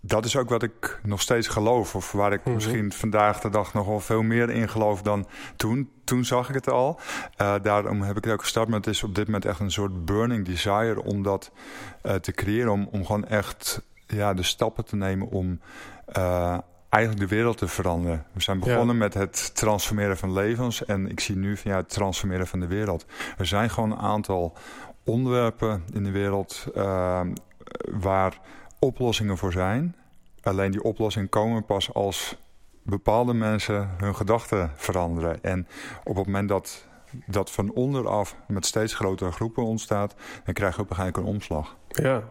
dat 0.01 0.25
is 0.25 0.37
ook 0.37 0.49
wat 0.49 0.63
ik 0.63 0.99
nog 1.03 1.21
steeds 1.21 1.47
geloof. 1.47 1.95
Of 1.95 2.11
waar 2.11 2.33
ik 2.33 2.37
mm 2.37 2.43
-hmm. 2.43 2.53
misschien 2.53 2.91
vandaag 2.91 3.39
de 3.39 3.49
dag 3.49 3.73
nog 3.73 3.87
wel 3.87 3.99
veel 3.99 4.21
meer 4.21 4.49
in 4.49 4.69
geloof 4.69 5.01
dan 5.01 5.27
toen. 5.55 5.89
Toen 6.03 6.25
zag 6.25 6.49
ik 6.49 6.55
het 6.55 6.69
al. 6.69 6.99
Uh, 7.41 7.55
daarom 7.61 8.01
heb 8.01 8.17
ik 8.17 8.23
het 8.23 8.33
ook 8.33 8.41
gestart. 8.41 8.67
Maar 8.67 8.77
het 8.77 8.87
is 8.87 9.03
op 9.03 9.15
dit 9.15 9.25
moment 9.25 9.45
echt 9.45 9.59
een 9.59 9.71
soort 9.71 10.05
burning 10.05 10.45
desire 10.45 11.03
om 11.03 11.23
dat 11.23 11.51
uh, 12.03 12.13
te 12.13 12.31
creëren. 12.31 12.71
Om, 12.71 12.87
om 12.91 13.05
gewoon 13.05 13.25
echt 13.25 13.81
ja, 14.07 14.33
de 14.33 14.43
stappen 14.43 14.85
te 14.85 14.95
nemen 14.95 15.27
om 15.27 15.59
uh, 16.17 16.57
eigenlijk 16.89 17.29
de 17.29 17.35
wereld 17.35 17.57
te 17.57 17.67
veranderen. 17.67 18.25
We 18.31 18.41
zijn 18.41 18.59
begonnen 18.59 18.95
ja. 18.95 19.01
met 19.01 19.13
het 19.13 19.55
transformeren 19.55 20.17
van 20.17 20.33
levens. 20.33 20.85
En 20.85 21.09
ik 21.09 21.19
zie 21.19 21.35
nu 21.35 21.57
van 21.57 21.71
ja, 21.71 21.77
het 21.77 21.89
transformeren 21.89 22.47
van 22.47 22.59
de 22.59 22.67
wereld. 22.67 23.05
Er 23.37 23.45
zijn 23.45 23.69
gewoon 23.69 23.91
een 23.91 23.97
aantal 23.97 24.53
onderwerpen 25.03 25.83
in 25.93 26.03
de 26.03 26.11
wereld 26.11 26.67
waar 27.91 28.39
oplossingen 28.79 29.37
voor 29.37 29.51
zijn. 29.51 29.95
Alleen 30.41 30.71
die 30.71 30.83
oplossingen 30.83 31.29
komen 31.29 31.65
pas 31.65 31.93
als 31.93 32.37
bepaalde 32.83 33.33
mensen 33.33 33.89
hun 33.97 34.15
gedachten 34.15 34.71
veranderen. 34.75 35.43
En 35.43 35.67
op 36.03 36.15
het 36.15 36.25
moment 36.25 36.49
dat 36.49 36.87
dat 37.25 37.51
van 37.51 37.71
onderaf 37.73 38.35
met 38.47 38.65
steeds 38.65 38.93
grotere 38.93 39.31
groepen 39.31 39.63
ontstaat, 39.63 40.15
dan 40.45 40.53
krijg 40.53 40.75
je 40.75 40.81
op 40.81 40.97
een 40.97 41.23
omslag. 41.23 41.75
Ja. 41.87 42.23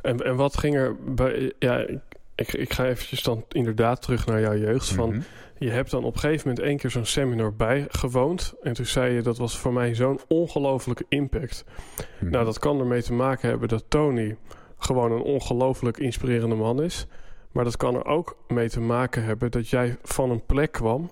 En, 0.00 0.24
en 0.24 0.36
wat 0.36 0.58
ging 0.58 0.76
er 0.76 0.96
bij. 1.14 1.52
Ja, 1.58 1.76
ik, 1.76 2.00
ik 2.46 2.72
ga 2.72 2.86
eventjes 2.86 3.22
dan 3.22 3.44
inderdaad 3.48 4.02
terug 4.02 4.26
naar 4.26 4.40
jouw 4.40 4.56
jeugd. 4.56 4.90
Van, 4.90 5.08
mm 5.08 5.14
-hmm. 5.14 5.24
Je 5.58 5.70
hebt 5.70 5.90
dan 5.90 6.04
op 6.04 6.14
een 6.14 6.20
gegeven 6.20 6.48
moment 6.48 6.66
één 6.66 6.76
keer 6.76 6.90
zo'n 6.90 7.04
seminar 7.04 7.54
bijgewoond. 7.54 8.54
En 8.62 8.72
toen 8.72 8.86
zei 8.86 9.14
je 9.14 9.22
dat 9.22 9.38
was 9.38 9.58
voor 9.58 9.72
mij 9.72 9.94
zo'n 9.94 10.20
ongelofelijke 10.28 11.04
impact. 11.08 11.64
Mm 11.66 12.04
-hmm. 12.18 12.30
Nou, 12.30 12.44
dat 12.44 12.58
kan 12.58 12.80
ermee 12.80 13.02
te 13.02 13.12
maken 13.12 13.48
hebben 13.48 13.68
dat 13.68 13.84
Tony 13.88 14.36
gewoon 14.78 15.12
een 15.12 15.22
ongelooflijk 15.22 15.98
inspirerende 15.98 16.54
man 16.54 16.82
is. 16.82 17.06
Maar 17.52 17.64
dat 17.64 17.76
kan 17.76 17.94
er 17.94 18.04
ook 18.04 18.36
mee 18.48 18.68
te 18.68 18.80
maken 18.80 19.24
hebben 19.24 19.50
dat 19.50 19.68
jij 19.68 19.96
van 20.02 20.30
een 20.30 20.46
plek 20.46 20.72
kwam 20.72 21.10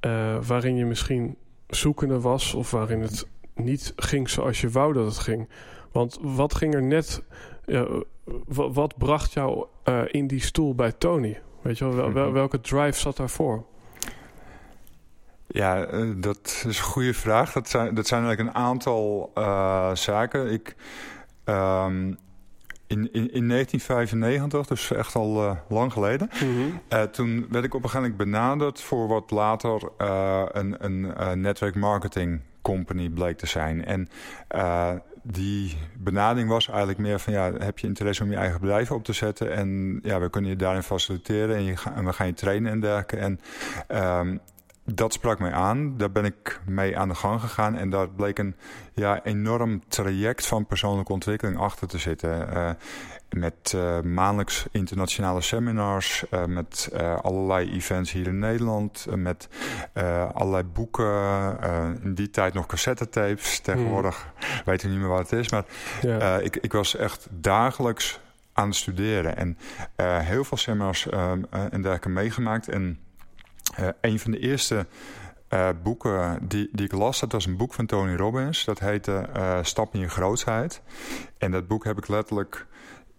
uh, 0.00 0.36
waarin 0.46 0.76
je 0.76 0.84
misschien 0.84 1.36
zoekende 1.68 2.20
was 2.20 2.54
of 2.54 2.70
waarin 2.70 3.00
het 3.00 3.26
niet 3.54 3.92
ging 3.96 4.30
zoals 4.30 4.60
je 4.60 4.70
wou 4.70 4.92
dat 4.92 5.04
het 5.04 5.18
ging. 5.18 5.48
Want 5.92 6.18
wat 6.22 6.54
ging 6.54 6.74
er 6.74 6.82
net, 6.82 7.22
uh, 7.66 8.00
wat 8.46 8.98
bracht 8.98 9.32
jou 9.32 9.66
uh, 9.88 10.02
in 10.06 10.26
die 10.26 10.40
stoel 10.40 10.74
bij 10.74 10.92
Tony? 10.92 11.40
Weet 11.62 11.78
je 11.78 11.84
wel, 11.84 11.96
wel, 11.96 12.12
wel 12.12 12.32
welke 12.32 12.60
drive 12.60 12.98
zat 12.98 13.16
daarvoor? 13.16 13.64
Ja, 15.46 15.86
dat 16.16 16.64
is 16.68 16.78
een 16.78 16.84
goede 16.84 17.14
vraag. 17.14 17.52
Dat 17.52 17.68
zijn, 17.68 17.94
dat 17.94 18.06
zijn 18.06 18.24
eigenlijk 18.24 18.56
een 18.56 18.62
aantal 18.62 19.30
zaken. 19.94 20.52
Ik, 20.52 20.76
um, 21.44 22.18
in, 22.88 23.12
in, 23.12 23.32
in 23.32 23.48
1995, 23.48 24.66
dus 24.66 24.92
echt 24.92 25.14
al 25.14 25.44
uh, 25.44 25.56
lang 25.68 25.92
geleden. 25.92 26.30
Mm 26.42 26.54
-hmm. 26.54 26.80
uh, 26.92 27.02
toen 27.02 27.46
werd 27.50 27.64
ik 27.64 27.74
op 27.74 27.82
een 27.82 27.88
gegeven 27.88 28.10
moment 28.10 28.30
benaderd 28.30 28.80
voor 28.80 29.08
wat 29.08 29.30
later 29.30 29.90
uh, 29.98 30.42
een, 30.52 30.84
een 30.84 31.40
netwerk 31.40 31.74
marketing 31.74 32.40
company 32.62 33.08
bleek 33.08 33.38
te 33.38 33.46
zijn. 33.46 33.84
En 33.84 34.08
die 35.32 35.76
benadering 35.98 36.48
was 36.48 36.68
eigenlijk 36.68 36.98
meer 36.98 37.18
van 37.18 37.32
ja, 37.32 37.52
heb 37.58 37.78
je 37.78 37.86
interesse 37.86 38.22
om 38.22 38.30
je 38.30 38.36
eigen 38.36 38.60
bedrijf 38.60 38.90
op 38.90 39.04
te 39.04 39.12
zetten? 39.12 39.52
En 39.54 40.00
ja, 40.02 40.20
we 40.20 40.30
kunnen 40.30 40.50
je 40.50 40.56
daarin 40.56 40.82
faciliteren 40.82 41.56
en, 41.56 41.62
je 41.62 41.76
ga, 41.76 41.94
en 41.94 42.04
we 42.04 42.12
gaan 42.12 42.26
je 42.26 42.32
trainen 42.32 42.72
en 42.72 42.80
dergelijke. 42.80 43.16
En 43.16 43.40
um, 44.18 44.40
dat 44.94 45.12
sprak 45.12 45.38
mij 45.38 45.52
aan. 45.52 45.96
Daar 45.96 46.10
ben 46.10 46.24
ik 46.24 46.60
mee 46.66 46.98
aan 46.98 47.08
de 47.08 47.14
gang 47.14 47.40
gegaan. 47.40 47.76
En 47.76 47.90
daar 47.90 48.08
bleek 48.08 48.38
een 48.38 48.56
ja, 48.94 49.24
enorm 49.24 49.82
traject 49.88 50.46
van 50.46 50.66
persoonlijke 50.66 51.12
ontwikkeling 51.12 51.58
achter 51.58 51.88
te 51.88 51.98
zitten. 51.98 52.48
Uh, 52.52 52.70
met 53.30 53.72
uh, 53.76 54.00
maandelijks 54.00 54.66
internationale 54.70 55.40
seminars, 55.40 56.24
uh, 56.30 56.44
met 56.44 56.90
allerlei 57.22 57.72
events 57.72 58.12
hier 58.12 58.26
in 58.26 58.38
Nederland, 58.38 59.06
met 59.14 59.48
allerlei 60.32 60.64
boeken. 60.64 61.06
in 62.02 62.14
die 62.14 62.30
tijd 62.30 62.54
nog 62.54 62.66
cassettetapes. 62.66 63.60
Tegenwoordig 63.60 64.26
hmm. 64.38 64.62
weet 64.64 64.82
ik 64.82 64.90
niet 64.90 64.98
meer 64.98 65.08
wat 65.08 65.30
het 65.30 65.32
is. 65.32 65.50
Maar 65.50 65.64
ja. 66.00 66.38
ik, 66.38 66.56
ik 66.56 66.72
was 66.72 66.96
echt 66.96 67.26
dagelijks 67.30 68.20
aan 68.52 68.68
het 68.68 68.76
studeren. 68.76 69.36
En 69.36 69.58
heel 70.24 70.44
veel 70.44 70.56
seminars 70.56 71.08
en 71.08 71.48
dergelijke 71.70 72.08
meegemaakt. 72.08 72.68
En 72.68 72.98
uh, 73.80 73.88
een 74.00 74.18
van 74.18 74.30
de 74.30 74.38
eerste 74.38 74.86
uh, 75.50 75.68
boeken 75.82 76.38
die, 76.48 76.68
die 76.72 76.86
ik 76.86 76.92
las, 76.92 77.20
dat 77.20 77.32
was 77.32 77.46
een 77.46 77.56
boek 77.56 77.74
van 77.74 77.86
Tony 77.86 78.14
Robbins. 78.14 78.64
Dat 78.64 78.78
heette 78.78 79.28
uh, 79.36 79.58
Stap 79.62 79.94
in 79.94 80.00
je 80.00 80.08
grootheid. 80.08 80.82
En 81.38 81.50
dat 81.50 81.66
boek 81.66 81.84
heb 81.84 81.98
ik 81.98 82.08
letterlijk 82.08 82.66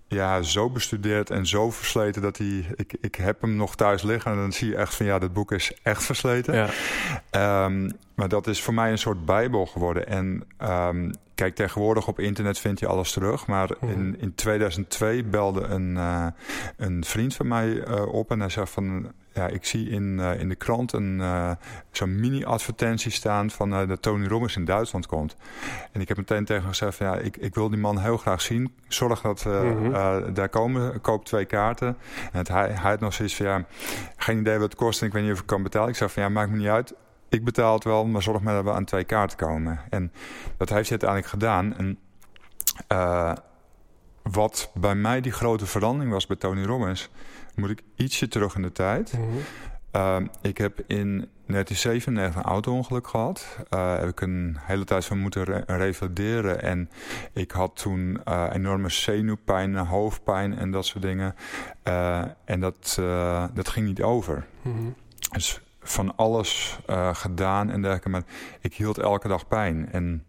ja, 0.10 0.42
zo 0.42 0.70
bestudeerd 0.70 1.30
en 1.30 1.46
zo 1.46 1.72
versleten 1.72 2.22
dat 2.22 2.38
hij. 2.38 2.66
Ik, 2.76 2.94
ik 3.02 3.16
heb 3.16 3.42
hem 3.42 3.56
nog 3.56 3.76
thuis 3.76 4.02
liggen 4.02 4.32
en 4.32 4.38
dan 4.38 4.52
zie 4.52 4.70
je 4.70 4.76
echt 4.76 4.96
van 4.96 5.06
ja, 5.06 5.20
dat 5.20 5.34
boek 5.34 5.52
is 5.52 5.74
echt 5.84 6.04
versleten. 6.04 6.70
Ja. 7.32 7.66
Um, 7.66 7.92
maar 8.16 8.30
dat 8.30 8.48
is 8.48 8.62
voor 8.62 8.74
mij 8.74 8.92
een 8.92 8.98
soort 8.98 9.26
bijbel 9.26 9.66
geworden. 9.66 10.08
En 10.08 10.44
um, 10.62 11.12
kijk, 11.36 11.56
tegenwoordig 11.56 12.08
op 12.08 12.20
internet 12.20 12.60
vind 12.60 12.80
je 12.80 12.88
alles 12.88 13.12
terug. 13.12 13.48
Maar 13.48 13.70
mm. 13.80 13.90
in, 13.90 14.16
in 14.20 14.36
2002 14.36 15.24
belde 15.24 15.62
een, 15.62 15.96
uh, 15.96 16.28
een 16.78 17.04
vriend 17.04 17.36
van 17.36 17.48
mij 17.48 17.68
uh, 17.68 18.14
op 18.14 18.32
en 18.32 18.40
hij 18.40 18.50
zei 18.50 18.66
van 18.68 19.12
ja, 19.34 19.48
ik 19.48 19.66
zie 19.66 19.90
in, 19.90 20.18
uh, 20.20 20.40
in 20.40 20.50
de 20.50 20.56
krant 20.56 20.94
een 20.94 21.18
uh, 21.20 21.52
zo'n 21.92 22.20
mini-advertentie 22.20 23.12
staan 23.12 23.50
van 23.50 23.74
uh, 23.74 23.88
dat 23.88 24.02
Tony 24.02 24.28
Robbins 24.28 24.56
in 24.56 24.66
Duitsland 24.66 25.08
komt. 25.08 25.36
En 25.92 26.02
ik 26.02 26.08
heb 26.08 26.18
meteen 26.18 26.46
tegen 26.46 26.62
hem 26.62 26.72
gezegd 26.72 26.96
van 26.96 27.06
ja, 27.06 27.16
ik, 27.16 27.38
ik 27.38 27.56
wil 27.56 27.70
die 27.70 27.80
man 27.80 28.00
heel 28.00 28.18
graag 28.18 28.42
zien. 28.42 28.74
Zorg 28.88 29.22
dat 29.22 29.44
we 29.44 29.50
mm 29.50 29.94
-hmm. 29.94 30.34
daar 30.34 30.50
komen. 30.50 31.02
Koop 31.02 31.26
twee 31.26 31.46
kaarten. 31.46 31.88
En 32.32 32.38
het, 32.38 32.48
hij, 32.48 32.68
hij 32.68 32.92
had 32.92 33.00
nog 33.00 33.14
zoiets 33.14 33.36
van 33.36 33.46
ja, 33.46 33.66
geen 34.18 34.40
idee 34.40 34.58
wat 34.58 34.70
het 34.70 34.76
kost 34.76 35.02
en 35.02 35.08
ik 35.08 35.14
weet 35.14 35.24
niet 35.24 35.32
of 35.32 35.40
ik 35.40 35.46
kan 35.46 35.64
betalen. 35.64 35.90
Ik 35.90 35.96
zei 35.96 36.10
van 36.10 36.24
ja, 36.24 36.30
maakt 36.30 36.52
me 36.52 36.58
niet 36.58 36.68
uit. 36.68 36.94
Ik 37.30 37.44
betaal 37.44 37.74
het 37.74 37.84
wel, 37.84 38.06
maar 38.06 38.22
zorg 38.22 38.42
maar 38.42 38.54
dat 38.54 38.64
we 38.64 38.72
aan 38.72 38.86
twee 38.86 39.04
kaarten 39.04 39.38
komen. 39.38 39.80
En 39.90 40.12
dat 40.58 40.70
heeft 40.70 40.90
hij 40.90 41.00
uiteindelijk 41.00 41.30
gedaan. 41.30 41.78
En 41.78 42.00
wat 44.32 44.72
bij 44.74 44.96
mij 44.96 45.22
die 45.22 45.32
grote 45.32 45.66
verandering 45.66 46.12
was 46.12 46.28
bij 46.28 46.38
Tony 46.38 46.64
Robbins 46.64 47.10
moet 47.60 47.70
ik 47.70 47.82
ietsje 47.96 48.28
terug 48.28 48.56
in 48.56 48.62
de 48.62 48.72
tijd. 48.72 49.14
Mm 49.18 49.30
-hmm. 49.30 50.22
uh, 50.22 50.28
ik 50.42 50.58
heb 50.58 50.80
in 50.88 51.30
1997 51.50 52.36
een 52.36 52.50
auto-ongeluk 52.50 53.08
gehad. 53.08 53.58
Uh, 53.74 53.98
heb 53.98 54.08
ik 54.08 54.22
een 54.22 54.58
hele 54.60 54.84
tijd 54.84 55.06
van 55.06 55.20
moeten 55.20 55.44
re 55.44 55.64
revalideren. 55.66 56.62
En 56.62 56.90
ik 57.34 57.52
had 57.52 57.76
toen 57.76 58.22
uh, 58.28 58.50
enorme 58.54 58.90
zenuwpijn, 58.90 59.76
hoofdpijn 59.76 60.58
en 60.58 60.72
dat 60.72 60.86
soort 60.86 61.04
dingen. 61.04 61.36
Uh, 61.88 62.22
en 62.46 62.60
dat, 62.60 63.00
dat 63.54 63.70
ging 63.70 63.88
niet 63.88 64.02
over. 64.02 64.46
Mm 64.62 64.74
-hmm. 64.74 64.96
Dus 65.32 65.62
van 65.82 66.16
alles 66.16 66.80
gedaan 67.12 67.70
en 67.70 67.82
dergelijke. 67.82 68.10
Maar 68.10 68.24
ik 68.62 68.74
hield 68.74 68.98
elke 68.98 69.28
dag 69.28 69.48
pijn. 69.48 69.92
En 69.92 70.24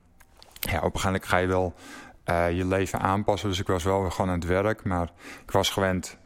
ja, 0.60 0.76
op 0.76 0.94
een 0.94 1.00
gegeven 1.00 1.04
moment 1.04 1.24
ga 1.24 1.36
je 1.36 1.46
wel 1.46 1.74
je 2.54 2.66
leven 2.66 3.00
aanpassen. 3.00 3.48
Dus 3.48 3.60
ik 3.60 3.66
was 3.66 3.84
wel 3.84 4.10
gewoon 4.10 4.30
aan 4.30 4.38
het 4.38 4.48
werk. 4.48 4.84
Maar 4.84 5.10
ik 5.42 5.50
was 5.50 5.70
gewend 5.70 6.18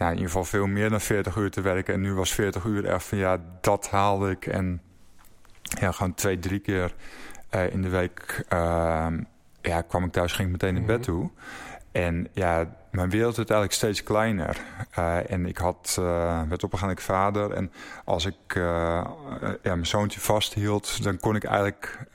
ja, 0.00 0.06
in 0.06 0.12
ieder 0.12 0.26
geval 0.26 0.44
veel 0.44 0.66
meer 0.66 0.90
dan 0.90 1.00
40 1.00 1.36
uur 1.36 1.50
te 1.50 1.60
werken. 1.60 1.94
En 1.94 2.00
nu 2.00 2.14
was 2.14 2.32
40 2.32 2.64
uur 2.64 2.84
echt 2.84 3.04
van 3.04 3.18
ja, 3.18 3.38
dat 3.60 3.90
haalde 3.90 4.30
ik. 4.30 4.46
En 4.46 4.82
ja, 5.62 5.92
gewoon 5.92 6.14
twee, 6.14 6.38
drie 6.38 6.58
keer 6.58 6.94
uh, 7.54 7.72
in 7.72 7.82
de 7.82 7.88
week 7.88 8.44
uh, 8.52 9.06
ja, 9.62 9.82
kwam 9.82 10.04
ik 10.04 10.12
thuis, 10.12 10.32
ging 10.32 10.46
ik 10.46 10.52
meteen 10.52 10.76
in 10.76 10.86
bed 10.86 10.96
mhm. 10.96 11.06
toe. 11.06 11.30
En 11.92 12.28
ja, 12.32 12.76
mijn 12.90 13.10
wereld 13.10 13.36
werd 13.36 13.50
eigenlijk 13.50 13.78
steeds 13.80 14.02
kleiner. 14.02 14.56
Uh, 14.98 15.30
en 15.30 15.46
ik 15.46 15.58
had, 15.58 15.96
uh, 16.00 16.42
werd 16.48 16.64
op 16.64 16.72
een 16.72 16.78
gegeven 16.78 17.02
vader. 17.02 17.52
En 17.52 17.72
als 18.04 18.26
ik 18.26 18.54
uh, 18.56 18.62
ja, 19.62 19.74
mijn 19.74 19.86
zoontje 19.86 20.20
vasthield, 20.20 21.02
dan 21.02 21.18
kon 21.18 21.36
ik 21.36 21.44
eigenlijk 21.44 22.06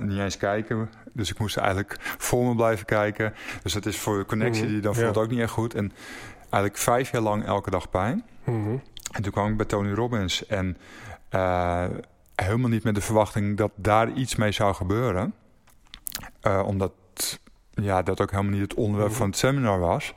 niet 0.00 0.18
eens 0.18 0.36
kijken. 0.36 0.90
Dus 1.12 1.30
ik 1.30 1.38
moest 1.38 1.56
eigenlijk 1.56 1.96
voor 2.00 2.44
me 2.44 2.54
blijven 2.54 2.86
kijken. 2.86 3.34
Dus 3.62 3.72
dat 3.72 3.86
is 3.86 3.98
voor 3.98 4.18
de 4.18 4.24
connectie 4.24 4.62
-hmm. 4.62 4.72
die 4.72 4.80
dan 4.80 4.94
voelt 4.94 5.16
ook 5.16 5.30
niet 5.30 5.40
echt 5.40 5.52
goed. 5.52 5.74
En 5.74 5.92
eigenlijk 6.50 6.76
vijf 6.76 7.10
jaar 7.10 7.22
lang 7.22 7.44
elke 7.44 7.70
dag 7.70 7.90
pijn. 7.90 8.24
Mm 8.44 8.64
-hmm. 8.64 8.82
En 9.12 9.22
toen 9.22 9.32
kwam 9.32 9.50
ik 9.50 9.56
bij 9.56 9.66
Tony 9.66 9.92
Robbins 9.92 10.46
en 10.46 10.76
uh, 11.30 11.84
helemaal 12.34 12.70
niet 12.70 12.84
met 12.84 12.94
de 12.94 13.00
verwachting 13.00 13.56
dat 13.56 13.70
daar 13.74 14.12
iets 14.12 14.36
mee 14.36 14.52
zou 14.52 14.74
gebeuren. 14.74 15.34
Uh, 16.42 16.62
omdat 16.66 16.92
ja, 17.70 18.02
dat 18.02 18.20
ook 18.20 18.30
helemaal 18.30 18.52
niet 18.52 18.60
het 18.60 18.74
onderwerp 18.74 19.08
-hmm. 19.08 19.18
van 19.18 19.26
het 19.26 19.38
seminar 19.38 19.78
was. 19.78 20.14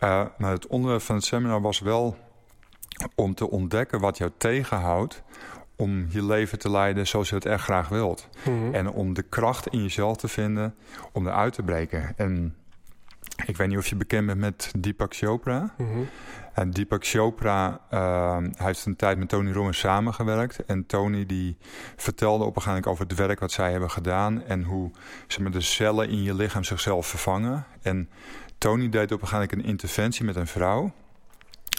Uh, 0.00 0.24
maar 0.38 0.50
het 0.50 0.66
onderwerp 0.66 1.02
van 1.02 1.14
het 1.14 1.24
seminar 1.24 1.60
was 1.60 1.80
wel 1.80 2.16
om 3.14 3.34
te 3.34 3.50
ontdekken 3.50 4.00
wat 4.00 4.18
jou 4.18 4.30
tegenhoudt 4.36 5.22
om 5.76 6.06
je 6.08 6.24
leven 6.24 6.58
te 6.58 6.70
leiden 6.70 7.06
zoals 7.06 7.28
je 7.28 7.34
het 7.34 7.44
echt 7.44 7.62
graag 7.62 7.88
wilt. 7.88 8.28
Mhm. 8.44 8.74
En 8.74 8.90
om 8.90 9.14
de 9.14 9.22
kracht 9.22 9.66
in 9.66 9.82
jezelf 9.82 10.16
te 10.16 10.28
vinden 10.28 10.74
om 11.12 11.26
eruit 11.26 11.52
te 11.52 11.62
breken. 11.62 12.14
En 12.16 12.56
ik 13.46 13.56
weet 13.56 13.68
niet 13.68 13.78
of 13.78 13.86
je 13.86 13.96
bekend 13.96 14.26
bent 14.26 14.38
met 14.38 14.72
Deepak 14.78 15.14
Chopra. 15.14 15.74
Mhm. 15.78 15.98
En 16.52 16.70
Deepak 16.70 17.06
Chopra 17.06 17.80
uh, 17.94 18.36
heeft 18.56 18.84
een 18.86 18.96
tijd 18.96 19.18
met 19.18 19.28
Tony 19.28 19.52
Robbins 19.52 19.78
samengewerkt. 19.78 20.64
En 20.64 20.86
Tony 20.86 21.26
die 21.26 21.56
vertelde 21.96 22.44
op 22.44 22.56
een 22.56 22.62
gegeven 22.62 22.70
moment 22.70 22.86
over 22.86 23.06
het 23.06 23.26
werk 23.26 23.40
wat 23.40 23.52
zij 23.52 23.70
hebben 23.70 23.90
gedaan. 23.90 24.42
En 24.44 24.62
hoe 24.62 24.90
zeg 25.26 25.38
maar, 25.40 25.50
de 25.50 25.60
cellen 25.60 26.08
in 26.08 26.22
je 26.22 26.34
lichaam 26.34 26.64
zichzelf 26.64 27.06
vervangen. 27.06 27.64
En 27.82 28.08
Tony 28.58 28.88
deed 28.88 29.12
op 29.12 29.22
een 29.22 29.28
gegeven 29.28 29.48
moment 29.48 29.66
een 29.66 29.70
interventie 29.70 30.24
met 30.24 30.36
een 30.36 30.46
vrouw. 30.46 30.92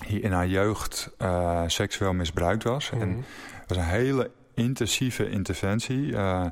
Die 0.08 0.20
in 0.20 0.32
haar 0.32 0.48
jeugd 0.48 1.12
uh, 1.20 1.62
seksueel 1.68 2.14
misbruikt 2.14 2.64
was. 2.64 2.90
En 2.92 2.98
Mhm. 3.10 3.18
het 3.60 3.68
was 3.70 3.78
een 3.78 3.84
hele 3.84 4.32
intensieve 4.54 5.30
interventie. 5.30 6.06
Uh, 6.08 6.46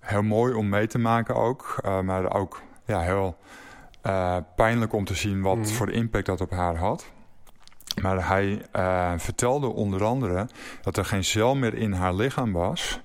heel 0.00 0.22
mooi 0.22 0.54
om 0.54 0.68
mee 0.68 0.86
te 0.86 0.98
maken 0.98 1.34
ook. 1.34 1.80
Uh, 1.84 2.00
maar 2.00 2.34
ook 2.34 2.62
ja, 2.84 3.00
heel 3.00 3.36
uh, 4.06 4.36
pijnlijk 4.56 4.92
om 4.92 5.04
te 5.04 5.14
zien 5.14 5.42
wat 5.42 5.56
Mhm. 5.56 5.66
voor 5.66 5.90
impact 5.90 6.26
dat 6.26 6.40
op 6.40 6.50
haar 6.50 6.76
had. 6.76 7.10
Maar 8.02 8.28
hij 8.28 8.62
uh, 8.76 9.12
vertelde 9.16 9.66
onder 9.66 10.04
andere 10.04 10.48
dat 10.82 10.96
er 10.96 11.04
geen 11.04 11.24
cel 11.24 11.54
meer 11.54 11.74
in 11.74 11.92
haar 11.92 12.14
lichaam 12.14 12.52
was 12.52 13.00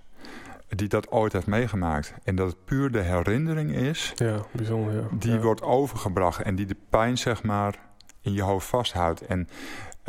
die 0.70 0.88
dat 0.88 1.12
ooit 1.12 1.34
heeft 1.34 1.48
meegemaakt. 1.48 2.14
En 2.24 2.36
dat 2.36 2.48
het 2.48 2.66
puur 2.66 2.92
de 2.92 3.00
herinnering 3.02 3.72
is 3.72 4.12
Ja, 4.16 4.38
bijzonder. 4.52 4.94
Ja. 4.96 5.02
die 5.12 5.32
ja. 5.34 5.40
wordt 5.40 5.62
overgebracht 5.62 6.42
en 6.42 6.56
die 6.56 6.66
de 6.66 6.78
pijn 6.90 7.18
zeg 7.18 7.44
maar 7.44 7.76
in 8.22 8.34
je 8.34 8.42
hoofd 8.42 8.68
vasthoudt. 8.68 9.22
En 9.26 9.48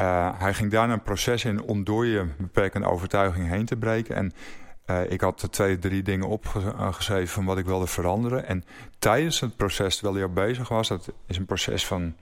uh, 0.01 0.29
hij 0.39 0.55
ging 0.55 0.71
daarna 0.71 0.93
een 0.93 1.03
proces 1.03 1.45
in 1.45 1.63
om 1.63 1.85
door 1.85 2.07
je 2.07 2.27
beperkende 2.39 2.87
overtuiging 2.89 3.49
heen 3.49 3.65
te 3.65 3.77
breken. 3.77 4.17
En 4.17 4.33
uh, 4.87 5.11
ik 5.11 5.21
had 5.21 5.43
er 5.43 5.51
twee, 5.51 5.79
drie 5.79 6.03
dingen 6.03 6.27
opgeschreven 6.29 7.29
van 7.29 7.45
wat 7.45 7.59
ik 7.59 7.65
wilde 7.65 7.87
veranderen. 7.87 8.47
En 8.47 8.65
tijdens 8.99 9.41
het 9.41 9.57
proces, 9.57 9.95
terwijl 9.95 10.17
hij 10.17 10.25
ook 10.25 10.35
bezig 10.35 10.69
was, 10.69 10.89
dat 10.89 11.12
is 11.27 11.37
een 11.37 11.47
proces 11.47 11.87
van 11.87 12.15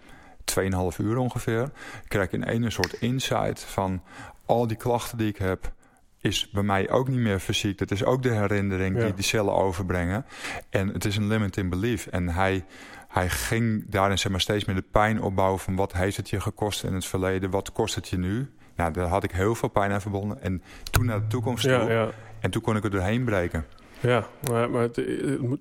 2,5 0.60 0.96
uur 0.98 1.16
ongeveer, 1.16 1.70
kreeg 2.08 2.24
ik 2.24 2.32
in 2.32 2.42
ene 2.42 2.70
soort 2.70 2.92
insight 2.92 3.60
van 3.64 4.02
al 4.46 4.66
die 4.66 4.76
klachten 4.76 5.18
die 5.18 5.28
ik 5.28 5.36
heb, 5.36 5.72
is 6.20 6.50
bij 6.50 6.62
mij 6.62 6.90
ook 6.90 7.08
niet 7.08 7.18
meer 7.18 7.38
fysiek. 7.38 7.78
Dat 7.78 7.90
is 7.90 8.04
ook 8.04 8.22
de 8.22 8.30
herinnering 8.30 8.96
Ja. 8.98 9.04
die 9.04 9.14
die 9.14 9.24
cellen 9.24 9.54
overbrengen. 9.54 10.26
En 10.70 10.88
het 10.88 11.04
is 11.04 11.16
een 11.16 11.26
limit 11.26 11.56
in 11.56 11.68
belief. 11.68 12.06
En 12.06 12.28
hij, 12.28 12.64
hij 13.08 13.28
ging 13.28 13.84
daarin 13.88 14.18
zeg 14.18 14.30
maar, 14.32 14.40
steeds 14.40 14.64
meer 14.64 14.76
de 14.76 14.84
pijn 14.90 15.22
opbouwen 15.22 15.58
van 15.60 15.76
wat 15.76 15.92
heeft 15.92 16.16
het 16.16 16.30
je 16.30 16.40
gekost 16.40 16.84
in 16.84 16.94
het 16.94 17.06
verleden, 17.06 17.50
wat 17.50 17.72
kost 17.72 17.94
het 17.94 18.08
je 18.08 18.18
nu. 18.18 18.50
Nou, 18.76 18.92
daar 18.92 19.06
had 19.06 19.24
ik 19.24 19.30
heel 19.30 19.54
veel 19.54 19.68
pijn 19.68 19.92
aan 19.92 20.00
verbonden. 20.00 20.42
En 20.42 20.62
toen 20.90 21.04
naar 21.04 21.20
de 21.20 21.26
toekomst 21.26 21.62
toe. 21.62 21.72
Ja, 21.72 21.90
ja. 21.90 22.10
En 22.40 22.50
toen 22.50 22.62
kon 22.62 22.76
ik 22.76 22.84
er 22.84 22.90
doorheen 22.90 23.24
breken. 23.24 23.64
Ja, 24.00 24.26
maar, 24.50 24.70
maar 24.70 24.82
het, 24.82 25.00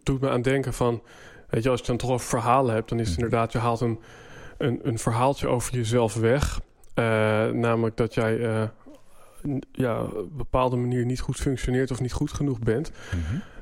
doet 0.04 0.22
me 0.22 0.30
aan 0.30 0.42
denken 0.42 0.74
van... 0.74 1.02
Weet 1.50 1.64
je, 1.64 1.70
als 1.70 1.80
je 1.80 1.86
dan 1.86 1.98
toch 1.98 2.10
over 2.10 2.28
verhalen 2.28 2.74
hebt... 2.74 2.90
dan 2.90 3.00
is 3.00 3.08
het 3.08 3.16
Mhm. 3.18 3.24
inderdaad... 3.26 3.52
je 3.52 3.58
haalt 3.58 3.82
een, 3.82 4.00
een, 4.58 4.80
een 4.84 5.00
verhaaltje 5.00 5.48
over 5.48 5.74
jezelf 5.74 6.16
weg. 6.16 6.60
Eh, 6.94 7.04
namelijk 7.50 7.98
dat 7.98 8.14
jij... 8.14 8.40
eh, 8.40 8.64
ja, 9.72 10.02
op 10.02 10.14
een 10.16 10.32
bepaalde 10.38 10.76
manier 10.76 11.06
niet 11.06 11.20
goed 11.20 11.38
functioneert... 11.38 11.92
of 11.92 12.00
niet 12.02 12.14
goed 12.14 12.32
genoeg 12.34 12.60
bent. 12.60 12.92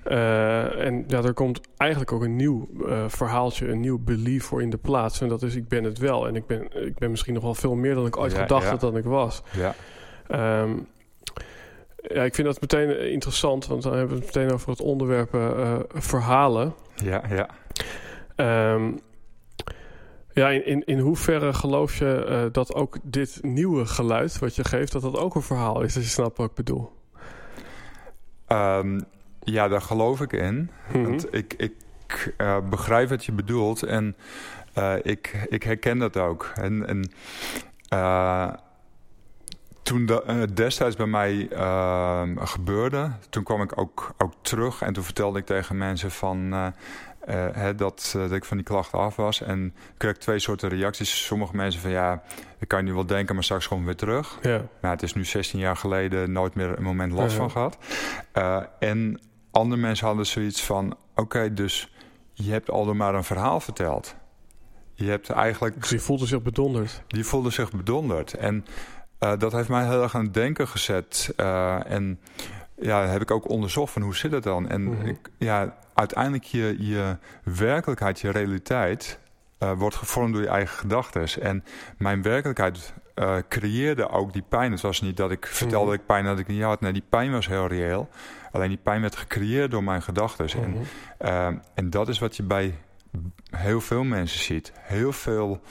Eh, 0.04 0.86
en 0.86 1.04
ja, 1.08 1.22
er 1.24 1.34
komt 1.34 1.62
eigenlijk 1.78 2.12
ook 2.12 2.24
een 2.24 2.36
nieuw 2.36 2.70
verhaaltje... 3.08 3.68
een 3.68 3.80
nieuw 3.80 4.00
belief 4.00 4.44
voor 4.44 4.62
in 4.62 4.70
de 4.70 4.78
plaats. 4.78 5.22
En 5.22 5.28
dat 5.28 5.42
is, 5.44 5.56
ik 5.56 5.68
ben 5.68 5.84
het 5.84 5.98
wel. 5.98 6.28
En 6.28 6.36
ik 6.36 6.46
ben, 6.48 6.86
ik 6.86 6.98
ben 6.98 7.10
misschien 7.12 7.34
nog 7.34 7.44
wel 7.44 7.56
veel 7.56 7.76
meer 7.76 7.94
dan 7.96 8.06
ik 8.06 8.18
ooit 8.18 8.32
Ja, 8.32 8.42
gedacht 8.42 8.64
ja. 8.64 8.70
had 8.70 8.80
dat 8.80 8.96
ik 8.96 9.04
was. 9.04 9.44
Ja. 9.52 9.76
Ehm, 10.28 10.72
ja, 12.02 12.24
ik 12.24 12.36
vind 12.36 12.48
dat 12.48 12.62
meteen 12.62 13.12
interessant, 13.12 13.68
want 13.68 13.84
dan 13.84 13.94
hebben 13.94 14.18
we 14.18 14.26
het 14.26 14.36
meteen 14.36 14.54
over 14.54 14.70
het 14.70 14.82
onderwerp 14.82 15.34
eh, 15.34 15.74
eh, 15.74 15.80
verhalen. 15.94 16.74
Ja, 16.96 17.24
ja. 17.30 17.50
Ehm, 18.36 18.92
ja, 20.34 20.50
in, 20.50 20.66
in, 20.66 20.86
in 20.86 21.00
hoeverre 21.00 21.54
geloof 21.54 21.98
je 21.98 22.26
eh, 22.26 22.46
dat 22.52 22.74
ook 22.74 22.98
dit 23.04 23.40
nieuwe 23.42 23.86
geluid 23.86 24.40
wat 24.40 24.56
je 24.56 24.64
geeft, 24.64 24.92
dat 24.92 25.02
dat 25.02 25.18
ook 25.18 25.36
een 25.36 25.42
verhaal 25.42 25.82
is, 25.82 25.96
als 25.96 26.04
je 26.04 26.10
snapt 26.10 26.38
wat 26.38 26.50
ik 26.50 26.56
bedoel? 26.56 26.92
Ehm, 28.48 29.00
ja, 29.40 29.68
daar 29.68 29.82
geloof 29.82 30.22
ik 30.22 30.34
in. 30.34 30.70
Mhm. 30.92 31.04
Want 31.04 31.34
ik, 31.34 31.54
ik 31.54 31.74
begrijp 32.70 33.10
wat 33.10 33.26
je 33.26 33.32
bedoelt 33.32 33.84
en 33.84 34.16
ik, 35.02 35.46
ik 35.50 35.64
herken 35.64 35.98
dat 35.98 36.18
ook. 36.18 36.52
En, 36.56 36.88
en 36.88 37.10
toen 39.88 40.06
dat 40.06 40.24
eh, 40.24 40.42
destijds 40.54 40.96
bij 40.96 41.06
mij 41.06 41.48
eh, 41.50 42.24
gebeurde, 42.36 43.12
toen 43.30 43.44
kwam 43.44 43.62
ik 43.62 43.78
ook, 43.78 44.14
ook 44.18 44.34
terug 44.42 44.82
en 44.82 44.94
toen 44.94 45.04
vertelde 45.04 45.40
ik 45.40 45.46
tegen 45.46 45.78
mensen 45.78 46.12
van. 46.12 46.54
eh, 46.54 46.68
eh, 47.28 47.56
hè, 47.56 47.76
dat, 47.76 48.12
dat 48.18 48.32
ik 48.32 48.46
van 48.46 48.58
die 48.58 48.66
klachten 48.66 49.00
af 49.00 49.16
was. 49.16 49.42
En 49.42 49.74
kreeg 49.98 50.12
ik 50.12 50.18
twee 50.20 50.40
soorten 50.40 50.70
reacties. 50.70 51.26
Sommige 51.26 51.56
mensen 51.56 51.82
van 51.82 51.92
ja, 51.92 52.24
ik 52.60 52.68
kan 52.68 52.80
je 52.80 52.86
nu 52.86 52.94
wel 52.94 53.06
denken, 53.06 53.36
maar 53.36 53.44
straks 53.44 53.66
gewoon 53.66 53.86
weer 53.86 53.96
terug. 53.96 54.38
Ja, 54.42 54.62
Nou, 54.82 54.94
het 54.94 55.04
is 55.04 55.14
nu 55.14 55.26
16 55.26 55.60
jaar 55.60 55.76
geleden 55.76 56.32
nooit 56.32 56.56
meer 56.56 56.78
een 56.78 56.84
moment 56.84 57.12
last 57.14 57.36
van 57.36 57.52
gehad. 57.52 57.78
Eh, 58.32 58.62
en 58.80 59.22
andere 59.52 59.82
mensen 59.82 60.08
hadden 60.08 60.26
zoiets 60.26 60.64
van: 60.64 60.98
oké, 61.16 61.54
dus 61.54 61.94
je 62.34 62.52
hebt 62.52 62.70
al 62.70 62.94
maar 62.94 63.16
een 63.16 63.24
verhaal 63.24 63.60
verteld. 63.60 64.16
Je 64.94 65.10
hebt 65.10 65.30
eigenlijk, 65.30 65.80
dus 65.80 65.90
die 65.90 66.02
voelde 66.02 66.26
zich 66.26 66.42
bedonderd. 66.42 67.02
die 67.08 67.26
voelde 67.26 67.50
zich 67.50 67.72
bedonderd. 67.72 68.34
En 68.34 68.66
eh, 69.20 69.34
dat 69.38 69.52
heeft 69.52 69.70
mij 69.70 69.86
heel 69.88 70.02
erg 70.04 70.16
aan 70.16 70.24
het 70.24 70.34
denken 70.34 70.68
gezet. 70.68 71.34
Eh, 71.36 71.92
en 71.92 72.20
ja, 72.76 73.06
heb 73.06 73.22
ik 73.22 73.32
ook 73.32 73.50
onderzocht 73.50 73.94
van 73.94 74.02
hoe 74.02 74.16
zit 74.16 74.32
het 74.32 74.44
dan? 74.44 74.70
En 74.70 74.84
Mhm. 74.84 75.06
ik, 75.08 75.18
ja, 75.38 75.76
uiteindelijk 75.94 76.44
je, 76.44 76.76
je 76.80 77.18
werkelijkheid, 77.44 78.20
je 78.20 78.30
realiteit 78.32 79.20
eh, 79.58 79.72
wordt 79.72 79.96
gevormd 79.96 80.34
door 80.34 80.42
je 80.42 80.48
eigen 80.50 80.78
gedachten. 80.78 81.28
En 81.42 81.64
mijn 81.98 82.22
werkelijkheid 82.22 82.94
creëerde 83.50 84.10
ook 84.10 84.34
die 84.34 84.44
pijn. 84.50 84.72
Het 84.72 84.82
was 84.82 85.02
niet 85.02 85.18
dat 85.18 85.32
ik 85.32 85.46
vertelde 85.46 85.86
Mhm. 85.86 85.92
dat 85.92 86.00
ik 86.00 86.06
pijn 86.06 86.26
had 86.26 86.38
dat 86.38 86.48
ik 86.48 86.54
niet 86.56 86.64
had. 86.64 86.82
Nee, 86.82 86.94
die 86.94 87.04
pijn 87.10 87.32
was 87.32 87.48
heel 87.48 87.68
reëel. 87.68 88.10
Alleen 88.52 88.70
die 88.70 88.78
pijn 88.84 89.02
werd 89.02 89.16
gecreëerd 89.16 89.72
door 89.72 89.84
mijn 89.84 90.02
gedachten. 90.02 90.48
En, 90.64 90.70
Mhm. 90.70 91.58
en 91.74 91.90
dat 91.90 92.08
is 92.08 92.20
wat 92.20 92.36
je 92.36 92.44
bij 92.44 92.76
heel 93.52 93.82
veel 93.82 94.04
mensen 94.04 94.40
ziet. 94.40 94.72
Heel 94.80 95.12
veel 95.12 95.62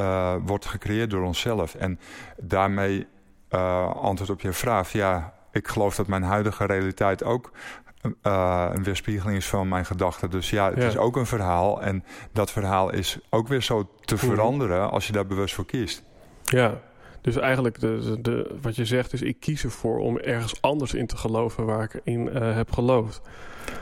eh, 0.00 0.34
wordt 0.46 0.66
gecreëerd 0.66 1.10
door 1.10 1.22
onszelf. 1.24 1.74
En 1.74 1.98
daarmee 2.36 3.06
eh, 3.48 3.94
antwoord 3.96 4.30
op 4.30 4.40
je 4.40 4.52
vraag. 4.52 4.92
Ja, 4.92 5.32
ik 5.52 5.68
geloof 5.68 5.94
dat 5.96 6.06
mijn 6.06 6.22
huidige 6.22 6.66
realiteit 6.66 7.24
ook 7.24 7.50
eh, 8.22 8.68
een 8.72 8.82
weerspiegeling 8.82 9.36
is 9.36 9.48
van 9.48 9.68
mijn 9.68 9.84
gedachten. 9.84 10.30
Dus 10.30 10.50
ja, 10.50 10.70
het 10.70 10.78
Ja. 10.82 10.86
is 10.88 10.96
ook 10.96 11.16
een 11.16 11.26
verhaal. 11.26 11.82
En 11.82 12.04
dat 12.32 12.50
verhaal 12.50 12.92
is 12.92 13.18
ook 13.30 13.48
weer 13.48 13.62
zo 13.62 13.90
te 14.00 14.14
Mhm. 14.14 14.24
veranderen 14.26 14.90
als 14.90 15.06
je 15.06 15.12
daar 15.12 15.26
bewust 15.26 15.54
voor 15.54 15.66
kiest. 15.66 16.02
Ja, 16.44 16.74
dus 17.20 17.36
eigenlijk 17.36 17.80
de, 17.80 18.18
de, 18.20 18.56
wat 18.62 18.76
je 18.76 18.84
zegt 18.84 19.12
is... 19.12 19.22
ik 19.22 19.40
kies 19.40 19.64
ervoor 19.64 19.98
om 19.98 20.18
ergens 20.18 20.62
anders 20.62 20.94
in 20.94 21.06
te 21.06 21.16
geloven 21.16 21.64
waar 21.64 21.82
ik 21.82 22.00
in 22.04 22.26
heb 22.36 22.72
geloofd. 22.72 23.20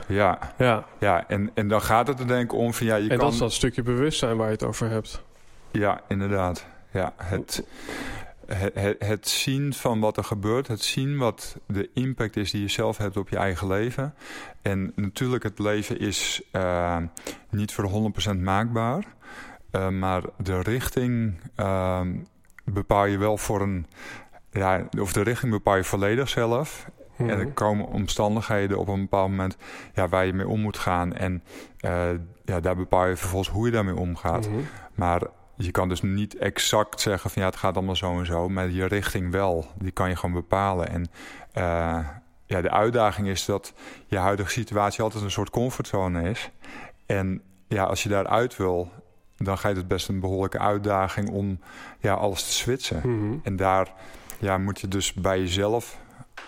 Ja, 0.07 0.53
Ja, 0.57 0.85
ja 0.99 1.27
en, 1.27 1.51
en 1.53 1.67
dan 1.67 1.81
gaat 1.81 2.07
het 2.07 2.19
er 2.19 2.27
denk 2.27 2.43
ik 2.43 2.53
om 2.53 2.73
van 2.73 2.85
ja, 2.85 2.95
je 2.95 3.01
en 3.09 3.17
kan... 3.17 3.17
dat 3.25 3.33
is 3.33 3.39
dat 3.39 3.53
stukje 3.53 3.81
bewustzijn 3.81 4.37
waar 4.37 4.45
je 4.47 4.51
het 4.53 4.63
over 4.63 4.89
hebt. 4.89 5.23
Ja, 5.71 6.01
inderdaad. 6.07 6.65
Ja, 6.91 7.13
het, 7.17 7.63
het, 8.45 8.95
het, 8.99 9.27
zien 9.27 9.73
van 9.73 9.99
wat 9.99 10.17
er 10.17 10.23
gebeurt, 10.23 10.67
het 10.67 10.83
zien 10.83 11.17
wat 11.17 11.57
de 11.67 11.89
impact 11.93 12.35
is 12.35 12.51
die 12.51 12.61
je 12.61 12.67
zelf 12.67 12.97
hebt 12.97 13.17
op 13.17 13.29
je 13.29 13.37
eigen 13.37 13.67
leven. 13.67 14.13
En 14.61 14.91
natuurlijk, 14.95 15.43
het 15.43 15.59
leven 15.59 15.99
is 15.99 16.41
eh, 16.51 16.97
niet 17.49 17.73
voor 17.73 18.11
100% 18.35 18.39
maakbaar, 18.39 19.03
eh, 19.71 19.89
maar 19.89 20.23
de 20.37 20.61
richting 20.61 21.39
eh, 21.55 22.01
bepaal 22.65 23.05
je 23.05 23.17
wel 23.17 23.37
voor 23.37 23.61
een. 23.61 23.85
Ja, 24.51 24.87
of 24.99 25.13
de 25.13 25.21
richting 25.21 25.51
bepaal 25.51 25.75
je 25.75 25.83
volledig 25.83 26.29
zelf. 26.29 26.89
Mhm. 27.15 27.29
En 27.29 27.39
er 27.39 27.51
komen 27.51 27.87
omstandigheden 27.87 28.77
op 28.77 28.87
een 28.87 29.01
bepaald 29.01 29.29
moment 29.29 29.57
ja, 29.93 30.07
waar 30.07 30.25
je 30.25 30.33
mee 30.33 30.47
om 30.47 30.59
moet 30.59 30.77
gaan. 30.77 31.13
En 31.13 31.43
ja, 32.45 32.59
daar 32.59 32.75
bepaal 32.75 33.07
je 33.07 33.15
vervolgens 33.15 33.49
hoe 33.49 33.65
je 33.65 33.71
daarmee 33.71 33.95
omgaat. 33.95 34.49
Mhm. 34.49 34.59
Maar 34.95 35.21
je 35.65 35.71
kan 35.71 35.89
dus 35.89 36.01
niet 36.01 36.37
exact 36.37 37.01
zeggen 37.01 37.29
van 37.29 37.41
ja, 37.41 37.47
het 37.47 37.57
gaat 37.57 37.75
allemaal 37.75 37.95
zo 37.95 38.19
en 38.19 38.25
zo. 38.25 38.49
Maar 38.49 38.69
je 38.69 38.85
richting 38.85 39.31
wel, 39.31 39.67
die 39.77 39.91
kan 39.91 40.09
je 40.09 40.15
gewoon 40.15 40.35
bepalen. 40.35 40.89
En 40.89 41.07
eh, 41.51 42.07
ja, 42.45 42.61
de 42.61 42.71
uitdaging 42.71 43.27
is 43.27 43.45
dat 43.45 43.73
je 44.07 44.17
huidige 44.17 44.49
situatie 44.49 45.03
altijd 45.03 45.23
een 45.23 45.31
soort 45.31 45.49
comfortzone 45.49 46.29
is. 46.29 46.49
En 47.05 47.41
ja, 47.67 47.83
als 47.83 48.03
je 48.03 48.09
daaruit 48.09 48.57
wil, 48.57 48.91
dan 49.37 49.57
gaat 49.57 49.75
het 49.75 49.87
best 49.87 50.07
een 50.07 50.19
behoorlijke 50.19 50.59
uitdaging 50.59 51.29
om 51.29 51.59
ja, 51.99 52.13
alles 52.13 52.43
te 52.43 52.51
switchen. 52.51 53.01
Mhm. 53.03 53.37
En 53.43 53.55
daar 53.55 53.93
ja, 54.39 54.57
moet 54.57 54.79
je 54.79 54.87
dus 54.87 55.13
bij 55.13 55.39
jezelf 55.39 55.99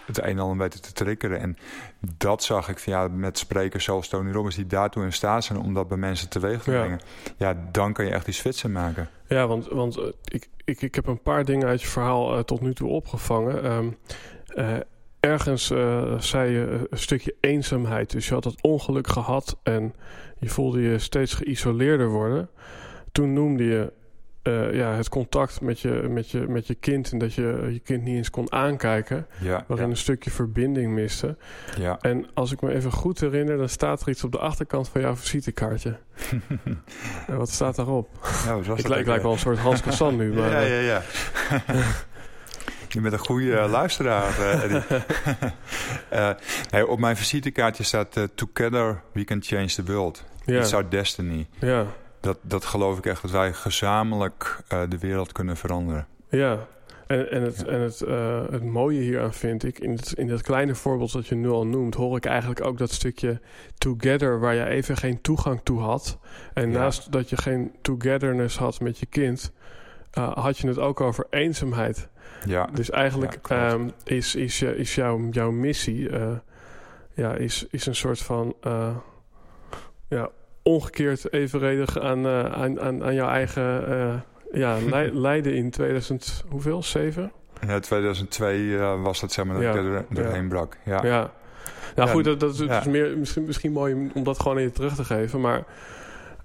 het 0.05 0.17
een 0.17 0.23
en 0.23 0.39
ander 0.39 0.57
weten 0.57 0.81
te 0.81 0.93
triggeren. 0.93 1.39
En 1.39 1.57
dat 2.17 2.43
zag 2.43 2.69
ik 2.69 2.79
van, 2.79 2.93
ja, 2.93 3.07
met 3.07 3.37
sprekers 3.37 3.83
zoals 3.83 4.07
Tony 4.07 4.31
Robbins... 4.31 4.55
die 4.55 4.67
daartoe 4.67 5.03
in 5.03 5.13
staat 5.13 5.43
zijn 5.43 5.59
om 5.59 5.73
dat 5.73 5.87
bij 5.87 5.97
mensen 5.97 6.29
teweeg 6.29 6.63
te 6.63 6.69
brengen. 6.69 6.99
Ja, 7.37 7.67
dan 7.71 7.93
kan 7.93 8.05
je 8.05 8.11
echt 8.11 8.25
die 8.25 8.33
switchen 8.33 8.71
maken. 8.71 9.09
Ja, 9.27 9.47
want, 9.47 9.67
want 9.67 9.99
ik, 10.23 10.49
ik, 10.65 10.81
ik 10.81 10.95
heb 10.95 11.07
een 11.07 11.21
paar 11.21 11.45
dingen 11.45 11.67
uit 11.67 11.81
je 11.81 11.87
verhaal 11.87 12.43
tot 12.43 12.61
nu 12.61 12.73
toe 12.73 12.89
opgevangen. 12.89 13.71
Um, 13.71 13.97
ergens 15.21 15.71
uh, 15.71 16.19
zei 16.19 16.51
je 16.51 16.87
een 16.89 16.97
stukje 16.97 17.35
eenzaamheid. 17.39 18.11
Dus 18.11 18.27
je 18.27 18.33
had 18.33 18.43
het 18.43 18.61
ongeluk 18.61 19.07
gehad 19.07 19.57
en 19.63 19.93
je 20.39 20.49
voelde 20.49 20.81
je 20.81 20.99
steeds 20.99 21.33
geïsoleerder 21.33 22.09
worden. 22.09 22.49
Toen 23.11 23.33
noemde 23.33 23.63
je 23.63 23.93
uh, 24.43 24.73
ja, 24.73 24.93
het 24.93 25.09
contact 25.09 25.61
met 25.61 25.79
je, 25.79 25.89
met, 25.89 26.29
je, 26.29 26.39
met 26.47 26.67
je 26.67 26.75
kind 26.75 27.11
en 27.11 27.17
dat 27.17 27.33
je 27.33 27.69
je 27.71 27.79
kind 27.79 28.03
niet 28.03 28.15
eens 28.15 28.29
kon 28.29 28.51
aankijken, 28.51 29.27
ja, 29.39 29.63
waarin 29.67 29.89
een 29.89 29.97
stukje 29.97 30.31
verbinding 30.31 30.93
miste. 30.93 31.37
Ja. 31.77 31.97
En 32.01 32.25
als 32.33 32.51
ik 32.51 32.61
me 32.61 32.73
even 32.73 32.91
goed 32.91 33.19
herinner, 33.19 33.57
dan 33.57 33.69
staat 33.69 34.01
er 34.01 34.09
iets 34.09 34.23
op 34.23 34.31
de 34.31 34.39
achterkant 34.39 34.89
van 34.89 35.01
jouw 35.01 35.15
visitekaartje. 35.15 35.97
en 37.27 37.37
wat 37.37 37.49
staat 37.49 37.75
daarop? 37.75 38.09
Nou, 38.45 38.73
ik, 38.75 38.87
lijk, 38.87 39.07
lijk 39.07 39.21
wel 39.21 39.31
een 39.31 39.39
soort 39.39 39.57
Hans 39.57 39.81
Kassan 39.81 40.15
nu. 40.15 40.33
Maar, 40.41 40.51
ja, 40.51 40.61
ja, 40.61 40.79
ja. 40.79 41.01
Je 42.87 43.01
bent 43.01 43.13
een 43.13 43.19
goede 43.19 43.67
luisteraar, 43.69 44.39
Eddie. 44.39 44.81
uh, 46.81 46.89
op 46.89 46.99
mijn 46.99 47.17
visitekaartje 47.17 47.83
staat... 47.83 48.27
Together 48.35 49.01
we 49.13 49.23
can 49.23 49.41
change 49.41 49.67
the 49.67 49.83
world. 49.83 50.23
Ja. 50.45 50.59
It's 50.59 50.73
our 50.73 50.89
destiny. 50.89 51.47
Ja. 51.59 51.85
Dat, 52.21 52.37
dat 52.41 52.65
geloof 52.65 52.97
ik 52.97 53.05
echt, 53.05 53.21
dat 53.21 53.31
wij 53.31 53.53
gezamenlijk 53.53 54.63
de 54.67 54.97
wereld 54.99 55.31
kunnen 55.31 55.57
veranderen. 55.57 56.07
Ja, 56.29 56.67
en, 57.07 57.31
en, 57.31 57.41
het, 57.41 57.65
en 57.65 57.79
het, 57.79 57.99
het 58.51 58.63
mooie 58.63 58.99
hieraan 58.99 59.33
vind 59.33 59.63
ik... 59.63 59.79
In, 59.79 59.91
het, 59.91 60.13
in 60.13 60.27
dat 60.27 60.41
kleine 60.41 60.75
voorbeeld 60.75 61.11
dat 61.11 61.27
je 61.27 61.35
nu 61.35 61.49
al 61.49 61.65
noemt... 61.65 61.95
hoor 61.95 62.17
ik 62.17 62.25
eigenlijk 62.25 62.65
ook 62.65 62.77
dat 62.77 62.91
stukje 62.91 63.39
together... 63.77 64.39
waar 64.39 64.55
je 64.55 64.65
even 64.65 64.97
geen 64.97 65.21
toegang 65.21 65.59
toe 65.63 65.79
had. 65.79 66.19
En 66.53 66.69
naast 66.69 67.11
dat 67.11 67.29
je 67.29 67.37
geen 67.37 67.75
togetherness 67.81 68.57
had 68.57 68.79
met 68.79 68.97
je 68.97 69.05
kind... 69.05 69.51
had 70.11 70.57
je 70.57 70.67
het 70.67 70.79
ook 70.79 71.01
over 71.01 71.27
eenzaamheid... 71.29 72.09
Ja. 72.45 72.69
Dus 72.73 72.89
eigenlijk 72.89 73.39
ehm, 73.47 73.89
is, 74.03 74.35
is, 74.35 74.61
is 74.61 74.95
jouw, 74.95 75.27
jouw 75.31 75.51
missie 75.51 76.09
uh, 76.09 76.31
ja, 77.13 77.33
is, 77.33 77.65
is 77.69 77.85
een 77.85 77.95
soort 77.95 78.19
van 78.19 78.55
uh, 78.63 78.95
ja, 80.07 80.29
omgekeerd 80.63 81.33
evenredig 81.33 81.99
aan, 81.99 82.25
uh, 82.25 82.45
aan, 82.45 82.81
aan, 82.81 83.03
aan 83.03 83.13
jouw 83.13 83.29
eigen 83.29 84.23
ja, 84.51 84.77
lijden 85.27 85.55
in 85.55 85.69
2000, 85.69 86.43
hoeveel? 86.49 86.83
7? 86.83 87.31
Ja, 87.67 87.79
2002 87.79 88.77
was 88.77 89.19
dat 89.19 89.31
zeg 89.31 89.45
maar 89.45 89.61
dat 89.61 89.63
ja. 89.63 90.03
ik 90.09 90.17
erheen 90.17 90.47
brak. 90.47 90.77
Ja. 90.85 91.05
ja. 91.05 91.31
Nou 91.95 92.09
goed, 92.09 92.23
dat, 92.23 92.39
dat 92.39 92.59
is 92.59 92.85
meer, 92.85 93.17
misschien, 93.17 93.45
misschien 93.45 93.71
mooi 93.71 94.09
om 94.13 94.23
dat 94.23 94.39
gewoon 94.39 94.57
even 94.57 94.73
terug 94.73 94.95
te 94.95 95.03
geven. 95.03 95.41
Maar 95.41 95.63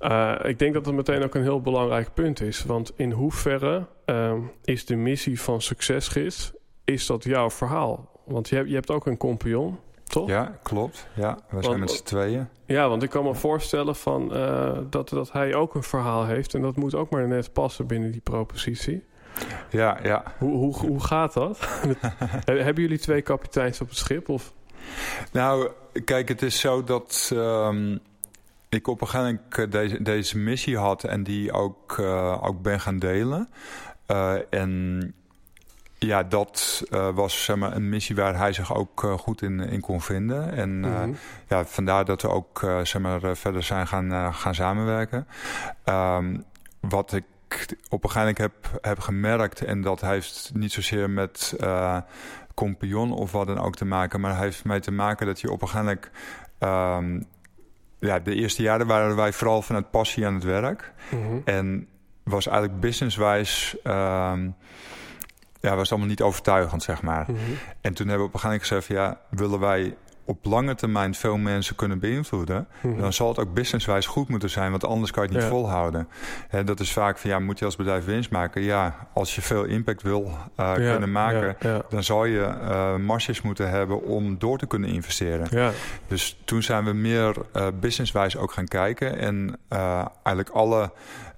uh, 0.00 0.34
ik 0.42 0.58
denk 0.58 0.74
dat 0.74 0.84
dat 0.84 0.94
meteen 0.94 1.22
ook 1.22 1.34
een 1.34 1.42
heel 1.42 1.60
belangrijk 1.60 2.14
punt 2.14 2.40
is. 2.40 2.64
Want 2.64 2.92
in 2.96 3.10
hoeverre 3.10 3.86
uh, 4.06 4.32
is 4.64 4.86
de 4.86 4.96
missie 4.96 5.40
van 5.40 5.62
Succesgids... 5.62 6.52
is 6.84 7.06
dat 7.06 7.24
jouw 7.24 7.50
verhaal? 7.50 8.20
Want 8.24 8.48
je 8.48 8.54
hebt, 8.56 8.68
je 8.68 8.74
hebt 8.74 8.90
ook 8.90 9.06
een 9.06 9.16
compagnon, 9.16 9.78
toch? 10.08 10.28
Ja, 10.28 10.58
klopt. 10.62 11.06
Ja, 11.14 11.38
we 11.48 11.62
zijn 11.62 11.80
met 11.80 11.90
z'n 11.90 12.04
tweeën. 12.04 12.48
Ja, 12.66 12.88
want 12.88 13.02
ik 13.02 13.10
kan 13.10 13.24
me 13.24 13.34
voorstellen 13.34 13.96
van, 13.96 14.36
uh, 14.36 14.78
dat, 14.90 15.08
dat 15.08 15.32
hij 15.32 15.54
ook 15.54 15.74
een 15.74 15.82
verhaal 15.82 16.26
heeft... 16.26 16.54
en 16.54 16.62
dat 16.62 16.76
moet 16.76 16.94
ook 16.94 17.10
maar 17.10 17.28
net 17.28 17.52
passen 17.52 17.86
binnen 17.86 18.10
die 18.10 18.20
propositie. 18.20 19.04
Ja, 19.70 19.98
ja. 20.02 20.22
Hoe, 20.38 20.56
hoe, 20.56 20.74
hoe 20.76 21.00
gaat 21.00 21.32
dat? 21.32 21.58
Hebben 22.44 22.82
jullie 22.82 22.98
twee 22.98 23.22
kapiteins 23.22 23.80
op 23.80 23.88
het 23.88 23.98
schip? 23.98 24.28
Of? 24.28 24.52
Nou, 25.32 25.70
kijk, 26.04 26.28
het 26.28 26.42
is 26.42 26.60
zo 26.60 26.84
dat... 26.84 27.30
Um, 27.34 28.00
ik 28.68 28.86
op 28.86 29.00
een 29.00 29.08
gegeven 29.08 29.40
moment 29.50 29.72
deze, 29.72 30.02
deze 30.02 30.38
missie 30.38 30.78
had 30.78 31.04
en 31.04 31.22
die 31.22 31.52
ook, 31.52 31.96
uh, 32.00 32.42
ook 32.42 32.62
ben 32.62 32.80
gaan 32.80 32.98
delen. 32.98 33.48
Uh, 34.10 34.34
en 34.50 35.14
ja, 35.98 36.22
dat 36.22 36.84
uh, 36.90 37.08
was 37.14 37.44
zeg 37.44 37.56
maar, 37.56 37.76
een 37.76 37.88
missie 37.88 38.16
waar 38.16 38.36
hij 38.36 38.52
zich 38.52 38.74
ook 38.74 39.00
goed 39.18 39.42
in, 39.42 39.60
in 39.60 39.80
kon 39.80 40.00
vinden. 40.00 40.52
En 40.52 40.78
mm 40.78 40.84
-hmm. 40.84 41.16
ja, 41.48 41.64
vandaar 41.64 42.04
dat 42.04 42.22
we 42.22 42.28
ook 42.28 42.60
zeg 42.82 42.98
maar, 42.98 43.36
verder 43.36 43.62
zijn 43.62 43.86
gaan, 43.86 44.34
gaan 44.34 44.54
samenwerken. 44.54 45.26
Um, 45.84 46.44
wat 46.80 47.12
ik 47.12 47.24
op 47.88 48.04
een 48.04 48.10
gegeven 48.10 48.34
moment 48.36 48.38
heb, 48.38 48.78
heb 48.80 49.00
gemerkt, 49.00 49.64
en 49.64 49.82
dat 49.82 50.00
heeft 50.00 50.50
niet 50.54 50.72
zozeer 50.72 51.10
met 51.10 51.56
compagnon 52.54 53.12
of 53.12 53.32
wat 53.32 53.46
dan 53.46 53.58
ook 53.58 53.76
te 53.76 53.84
maken, 53.84 54.20
maar 54.20 54.38
heeft 54.38 54.64
mee 54.64 54.80
te 54.80 54.92
maken 54.92 55.26
dat 55.26 55.40
je 55.40 55.50
op 55.50 55.62
een 55.62 55.68
gegeven 55.68 55.98
moment 56.60 57.22
um, 57.22 57.28
ja, 57.98 58.18
de 58.18 58.34
eerste 58.34 58.62
jaren 58.62 58.86
waren 58.86 59.16
wij 59.16 59.32
vooral 59.32 59.62
vanuit 59.62 59.90
passie 59.90 60.26
aan 60.26 60.34
het 60.34 60.44
werk. 60.44 60.92
Mhm. 61.10 61.38
En 61.44 61.88
was 62.22 62.46
eigenlijk 62.46 62.80
businesswijs... 62.80 63.76
Um, 63.84 64.54
ja, 65.60 65.76
was 65.76 65.90
allemaal 65.90 66.08
niet 66.08 66.22
overtuigend, 66.22 66.82
zeg 66.82 67.02
maar. 67.02 67.24
Mhm. 67.28 67.38
En 67.80 67.94
toen 67.94 68.08
hebben 68.08 68.26
we 68.26 68.34
op 68.34 68.34
een 68.34 68.40
gegeven 68.40 68.68
moment 68.68 68.86
gezegd... 68.86 68.86
ja, 68.86 69.20
willen 69.30 69.60
wij 69.60 69.96
op 70.26 70.44
lange 70.44 70.74
termijn 70.74 71.14
veel 71.14 71.36
mensen 71.36 71.76
kunnen 71.76 71.98
beïnvloeden, 71.98 72.68
mhm. 72.80 73.00
dan 73.00 73.12
zal 73.12 73.28
het 73.28 73.38
ook 73.38 73.54
businesswijs 73.54 74.06
goed 74.06 74.28
moeten 74.28 74.50
zijn, 74.50 74.70
want 74.70 74.84
anders 74.84 75.10
kan 75.10 75.22
je 75.22 75.28
het 75.28 75.38
niet 75.38 75.50
volhouden. 75.50 76.08
En 76.48 76.66
dat 76.66 76.80
is 76.80 76.92
vaak 76.92 77.18
van 77.18 77.30
ja, 77.30 77.38
moet 77.38 77.58
je 77.58 77.64
als 77.64 77.76
bedrijf 77.76 78.04
winst 78.04 78.30
maken? 78.30 78.62
Ja, 78.62 79.08
als 79.12 79.34
je 79.34 79.42
veel 79.42 79.64
impact 79.64 80.02
wil 80.02 80.30
uh, 80.60 80.72
kunnen 80.72 81.12
maken, 81.12 81.56
dan 81.88 82.02
zal 82.02 82.24
je 82.24 82.54
uh, 82.62 82.96
marges 82.96 83.42
moeten 83.42 83.70
hebben 83.70 84.02
om 84.02 84.38
door 84.38 84.58
te 84.58 84.66
kunnen 84.66 84.90
investeren. 84.90 85.72
Dus 86.06 86.40
toen 86.44 86.62
zijn 86.62 86.84
we 86.84 86.92
meer 86.92 87.34
uh, 87.56 87.66
businesswijs 87.80 88.36
ook 88.36 88.52
gaan 88.52 88.68
kijken 88.68 89.18
en 89.18 89.58
eigenlijk 90.22 90.48
alle 90.48 90.90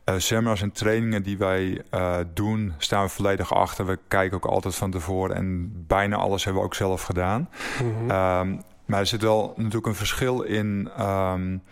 uh, 0.09 0.15
seminars 0.19 0.63
en 0.63 0.73
trainingen 0.73 1.23
die 1.23 1.39
wij 1.39 1.83
uh, 1.95 2.17
doen, 2.35 2.75
staan 2.79 3.05
we 3.05 3.09
volledig 3.09 3.55
achter. 3.55 3.87
We 3.87 3.99
kijken 4.09 4.37
ook 4.37 4.47
altijd 4.47 4.75
van 4.75 4.91
tevoren 4.91 5.37
en 5.37 5.73
bijna 5.87 6.17
alles 6.17 6.45
hebben 6.45 6.63
we 6.63 6.69
ook 6.69 6.75
zelf 6.75 7.03
gedaan. 7.03 7.49
Mm 7.83 8.09
-hmm. 8.09 8.63
Maar 8.89 9.01
er 9.01 9.07
zit 9.07 9.23
wel 9.23 9.53
natuurlijk 9.57 9.87
een 9.87 9.95
verschil 9.95 10.43
in 10.43 10.91
um, 11.01 11.63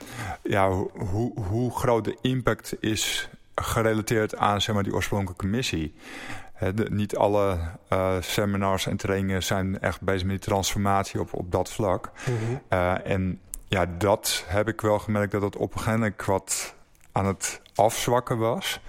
ja, 0.43 0.71
hoe, 0.71 1.41
hoe 1.41 1.77
groot 1.77 2.05
de 2.05 2.17
impact 2.21 2.77
is 2.81 3.29
gerelateerd 3.55 4.37
aan 4.37 4.61
zeg 4.61 4.75
maar, 4.75 4.85
die 4.85 4.95
oorspronkelijke 4.95 5.47
missie. 5.47 5.95
de, 6.75 6.87
niet 6.91 7.17
alle 7.17 7.59
uh, 7.93 8.15
seminars 8.21 8.87
en 8.87 8.97
trainingen 8.97 9.43
zijn 9.43 9.81
echt 9.81 10.01
bezig 10.01 10.23
met 10.23 10.31
die 10.31 10.49
transformatie 10.49 11.21
op, 11.21 11.33
op 11.33 11.53
dat 11.53 11.73
vlak. 11.73 12.11
Mm 12.29 12.37
-hmm. 12.37 12.61
uh, 12.73 13.11
en 13.11 13.41
ja, 13.69 13.87
dat 13.99 14.45
heb 14.47 14.69
ik 14.69 14.81
wel 14.81 14.99
gemerkt 14.99 15.33
dat 15.33 15.43
het 15.43 15.57
op 15.57 15.73
een 15.73 15.79
gegeven 15.79 16.01
moment 16.01 16.25
wat 16.25 16.75
aan 17.13 17.27
het 17.27 17.61
afzwakken 17.77 18.39
was. 18.39 18.81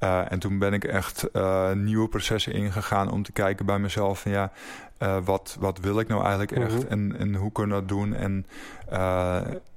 Uh, 0.00 0.32
en 0.32 0.38
toen 0.38 0.58
ben 0.58 0.72
ik 0.72 0.84
echt 0.84 1.28
nieuwe 1.74 2.08
processen 2.08 2.52
ingegaan 2.52 3.10
om 3.10 3.22
te 3.22 3.32
kijken 3.32 3.66
bij 3.66 3.78
mezelf 3.78 4.20
van 4.20 4.30
ja, 4.32 4.52
uh, 4.98 5.16
wat, 5.24 5.56
wat 5.60 5.78
wil 5.78 6.00
ik 6.00 6.08
nou 6.08 6.20
eigenlijk 6.20 6.52
echt 6.52 6.82
mhm. 6.82 6.92
en, 6.92 7.16
en 7.18 7.34
hoe 7.34 7.52
kunnen 7.52 7.76
we 7.76 7.86
dat 7.86 7.96
doen? 7.96 8.14
En 8.14 8.46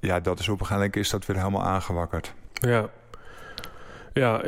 ja, 0.00 0.20
dat 0.20 0.38
is 0.38 0.48
op 0.48 0.60
een 0.60 0.66
gegeven 0.66 0.76
moment 0.76 0.96
is 0.96 1.10
dat 1.10 1.26
weer 1.26 1.36
helemaal 1.36 1.62
aangewakkerd. 1.62 2.34
Ja, 2.52 2.88
ja 4.12 4.42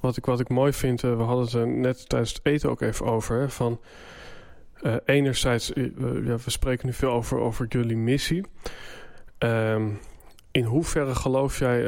wat, 0.00 0.16
ik, 0.16 0.24
wat 0.24 0.40
ik 0.40 0.48
mooi 0.48 0.72
vind, 0.72 1.00
we 1.00 1.08
hadden 1.08 1.44
het 1.44 1.54
er 1.54 1.66
net 1.66 2.08
tijdens 2.08 2.32
het 2.32 2.40
eten 2.42 2.70
ook 2.70 2.80
even 2.80 3.06
over. 3.06 3.40
Hè, 3.40 3.48
van 3.48 3.80
enerzijds, 5.04 5.72
ja, 6.24 6.36
we 6.36 6.50
spreken 6.50 6.86
nu 6.86 6.92
veel 6.92 7.10
over, 7.10 7.38
over 7.38 7.66
jullie 7.68 7.96
missie. 7.96 8.46
Um, 9.38 9.98
in 10.52 10.64
hoeverre 10.64 11.14
geloof 11.14 11.58
jij, 11.58 11.86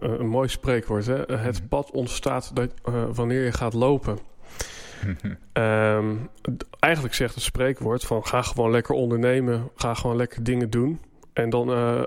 een 0.00 0.28
mooi 0.28 0.48
spreekwoord, 0.48 1.06
hè? 1.06 1.16
het 1.16 1.58
mhm. 1.58 1.68
pad 1.68 1.90
ontstaat 1.90 2.50
dat, 2.54 2.72
wanneer 3.12 3.44
je 3.44 3.52
gaat 3.52 3.74
lopen. 3.74 4.18
um, 5.52 6.28
eigenlijk 6.78 7.14
zegt 7.14 7.34
het 7.34 7.42
spreekwoord 7.42 8.04
van 8.04 8.26
ga 8.26 8.42
gewoon 8.42 8.70
lekker 8.70 8.94
ondernemen, 8.94 9.70
ga 9.74 9.94
gewoon 9.94 10.16
lekker 10.16 10.42
dingen 10.44 10.70
doen. 10.70 11.00
En 11.32 11.50
dan 11.50 11.70
uh, 11.70 12.02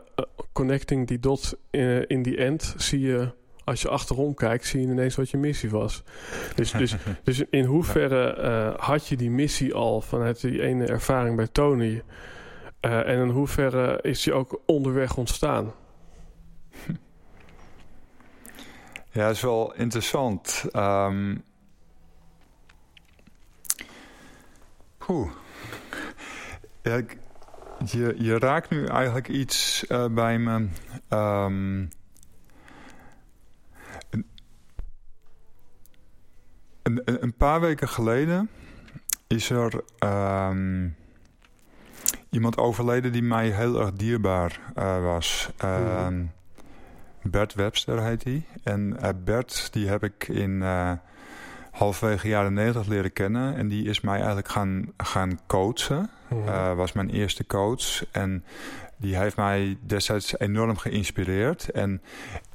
connecting 0.54 1.08
die 1.08 1.20
dots 1.20 1.56
in, 1.70 2.08
in 2.08 2.22
die 2.22 2.38
end 2.38 2.76
zie 2.78 3.00
je, 3.00 3.32
als 3.64 3.82
je 3.82 3.90
achterom 3.90 4.34
kijkt, 4.34 4.66
zie 4.66 4.82
je 4.82 4.88
ineens 4.88 5.16
wat 5.16 5.30
je 5.30 5.38
missie 5.38 5.70
was. 5.70 6.04
Dus, 6.56 6.72
dus, 6.72 6.96
dus 7.24 7.44
in 7.50 7.66
hoeverre 7.66 8.38
uh, 8.40 8.86
had 8.86 9.08
je 9.08 9.16
die 9.18 9.32
missie 9.32 9.74
al 9.74 10.02
vanuit 10.02 10.42
die 10.42 10.62
ene 10.62 10.86
ervaring 10.86 11.36
bij 11.36 11.48
Tony? 11.48 12.02
Uh, 12.82 13.08
en 13.08 13.20
in 13.20 13.30
hoeverre 13.30 14.00
is 14.02 14.24
die 14.24 14.34
ook 14.34 14.62
onderweg 14.66 15.18
ontstaan? 15.18 15.74
Ja, 19.14 19.30
is 19.30 19.42
wel 19.42 19.74
interessant. 19.74 20.66
Um, 20.76 21.44
Oeh. 25.08 25.32
Ja, 26.82 27.02
je, 27.86 28.16
je 28.18 28.40
raakt 28.40 28.70
nu 28.70 28.86
eigenlijk 28.86 29.28
iets 29.28 29.86
uh, 29.90 30.06
bij 30.06 30.38
me. 30.40 30.68
Um, 31.10 31.90
een, 36.84 37.02
een, 37.04 37.34
paar 37.34 37.62
weken 37.62 37.90
geleden 37.90 38.50
is 39.28 39.50
er 39.50 39.84
um, 40.50 40.96
iemand 42.30 42.58
overleden 42.58 43.12
die 43.12 43.24
mij 43.24 43.50
heel 43.50 43.80
erg 43.80 43.94
dierbaar 43.94 44.60
was. 45.02 45.50
Mm. 46.10 46.32
Bert 47.24 47.54
Webster 47.54 48.04
heet 48.04 48.24
hij. 48.24 48.46
En 48.64 48.98
Bert, 49.24 49.74
die 49.74 49.88
heb 49.88 50.04
ik 50.04 50.28
in 50.28 50.64
halverwege 51.72 52.28
jaren 52.28 52.54
90 52.54 52.88
leren 52.88 53.14
kennen. 53.14 53.56
En 53.56 53.68
die 53.68 53.86
is 53.86 54.02
mij 54.02 54.18
eigenlijk 54.18 54.48
gaan, 54.48 54.94
gaan 54.98 55.40
coachen. 55.48 56.10
Mm. 56.30 56.76
was 56.76 56.92
mijn 56.92 57.10
eerste 57.10 57.46
coach. 57.46 58.06
En 58.12 58.44
die 58.98 59.18
heeft 59.18 59.36
mij 59.36 59.78
destijds 59.82 60.40
enorm 60.40 60.78
geïnspireerd. 60.78 61.70
En 61.70 62.02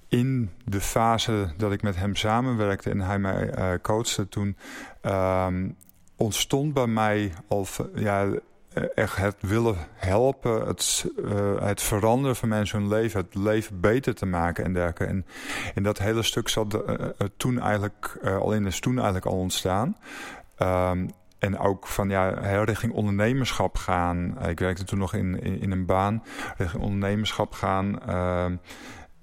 in 0.09 0.51
de 0.65 0.81
fase 0.81 1.53
dat 1.57 1.73
ik 1.73 1.83
met 1.83 1.97
hem 1.97 2.17
samenwerkte 2.17 2.91
en 2.91 3.01
hij 3.01 3.19
mij 3.19 3.59
uh, 3.59 3.71
coachte, 3.83 4.29
toen 4.29 4.57
um, 5.03 5.77
ontstond 6.17 6.75
bij 6.75 6.87
mij 6.87 7.33
al 7.49 7.67
ja, 7.95 8.29
echt 8.95 9.17
het 9.17 9.37
willen 9.41 9.77
helpen, 9.95 10.67
het, 10.67 11.07
uh, 11.19 11.61
het 11.61 11.83
veranderen 11.83 12.37
van 12.37 12.49
mensen 12.49 12.79
hun 12.79 12.89
leven, 12.89 13.21
het 13.21 13.35
leven 13.35 13.81
beter 13.81 14.15
te 14.15 14.27
maken 14.27 14.65
en 14.65 14.73
dergelijke. 14.73 15.05
En 15.05 15.27
in 15.75 15.83
dat 15.83 15.99
hele 15.99 16.23
stuk 16.23 16.49
zat 16.49 16.75
uh, 16.75 16.81
toen 17.37 17.61
eigenlijk, 17.61 18.19
al 18.41 18.53
in 18.53 18.67
is 18.67 18.81
toen 18.81 18.97
eigenlijk 18.97 19.27
al 19.27 19.39
ontstaan. 19.39 19.97
Um, 20.63 21.11
en 21.39 21.59
ook 21.59 21.87
van 21.87 22.09
ja, 22.09 22.29
richting 22.65 22.93
ondernemerschap 22.93 23.77
gaan. 23.77 24.37
Ik 24.49 24.59
werkte 24.59 24.85
toen 24.85 24.99
nog 24.99 25.15
in, 25.15 25.43
in, 25.43 25.61
in 25.61 25.71
een 25.71 25.87
baan. 25.87 26.23
Richting 26.57 26.83
ondernemerschap 26.83 27.53
gaan. 27.53 27.99
Uh, 28.09 28.47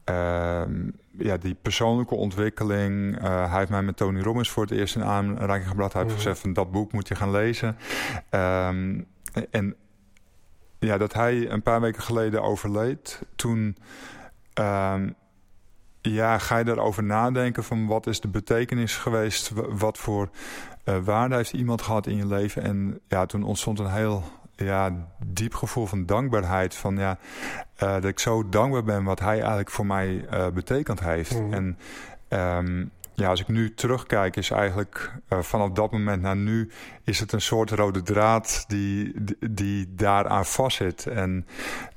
uh, 0.09 0.61
ja, 1.17 1.37
die 1.37 1.55
persoonlijke 1.61 2.15
ontwikkeling. 2.15 3.21
Uh, 3.21 3.49
hij 3.49 3.59
heeft 3.59 3.69
mij 3.69 3.81
met 3.81 3.97
Tony 3.97 4.21
Robbins 4.21 4.49
voor 4.49 4.63
het 4.63 4.71
eerst 4.71 4.95
in 4.95 5.03
aanraking 5.03 5.69
gebracht. 5.69 5.93
Hij 5.93 6.01
heeft 6.01 6.13
mhm. 6.13 6.23
gezegd 6.23 6.41
van 6.41 6.53
dat 6.53 6.71
boek 6.71 6.91
moet 6.91 7.07
je 7.07 7.15
gaan 7.15 7.31
lezen. 7.31 7.77
Um, 8.31 9.05
en 9.51 9.75
ja, 10.79 10.97
dat 10.97 11.13
hij 11.13 11.49
een 11.49 11.61
paar 11.61 11.81
weken 11.81 12.01
geleden 12.01 12.43
overleed. 12.43 13.21
Toen 13.35 13.77
um, 14.59 15.15
ja, 16.01 16.37
ga 16.37 16.57
je 16.57 16.63
daarover 16.63 17.03
nadenken 17.03 17.63
van 17.63 17.87
wat 17.87 18.07
is 18.07 18.21
de 18.21 18.27
betekenis 18.27 18.97
geweest? 18.97 19.51
Wat 19.69 19.97
voor 19.97 20.29
uh, 20.85 20.97
waarde 20.97 21.35
heeft 21.35 21.53
iemand 21.53 21.81
gehad 21.81 22.07
in 22.07 22.15
je 22.15 22.27
leven? 22.27 22.61
En 22.61 22.99
ja, 23.07 23.25
toen 23.25 23.43
ontstond 23.43 23.79
een 23.79 23.91
heel 23.91 24.23
ja, 24.55 25.07
diep 25.25 25.53
gevoel 25.53 25.85
van 25.85 26.05
dankbaarheid. 26.05 26.75
Van 26.75 26.97
ja, 26.97 27.17
uh, 27.83 27.93
dat 27.93 28.05
ik 28.05 28.19
zo 28.19 28.49
dankbaar 28.49 28.83
ben 28.83 29.03
wat 29.03 29.19
hij 29.19 29.37
eigenlijk 29.39 29.69
voor 29.69 29.85
mij 29.85 30.25
uh, 30.33 30.47
betekend 30.47 30.99
heeft. 30.99 31.39
Mm. 31.39 31.53
En 31.53 31.77
um, 32.29 32.91
ja, 33.15 33.29
als 33.29 33.39
ik 33.39 33.47
nu 33.47 33.73
terugkijk, 33.73 34.35
is 34.35 34.49
eigenlijk 34.49 35.11
uh, 35.29 35.39
vanaf 35.39 35.69
dat 35.69 35.91
moment 35.91 36.21
naar 36.21 36.35
nu... 36.35 36.71
is 37.03 37.19
het 37.19 37.31
een 37.31 37.41
soort 37.41 37.71
rode 37.71 38.01
draad 38.01 38.65
die, 38.67 39.13
die, 39.23 39.37
die 39.51 39.93
daaraan 39.95 40.45
vastzit. 40.45 41.07
En 41.07 41.47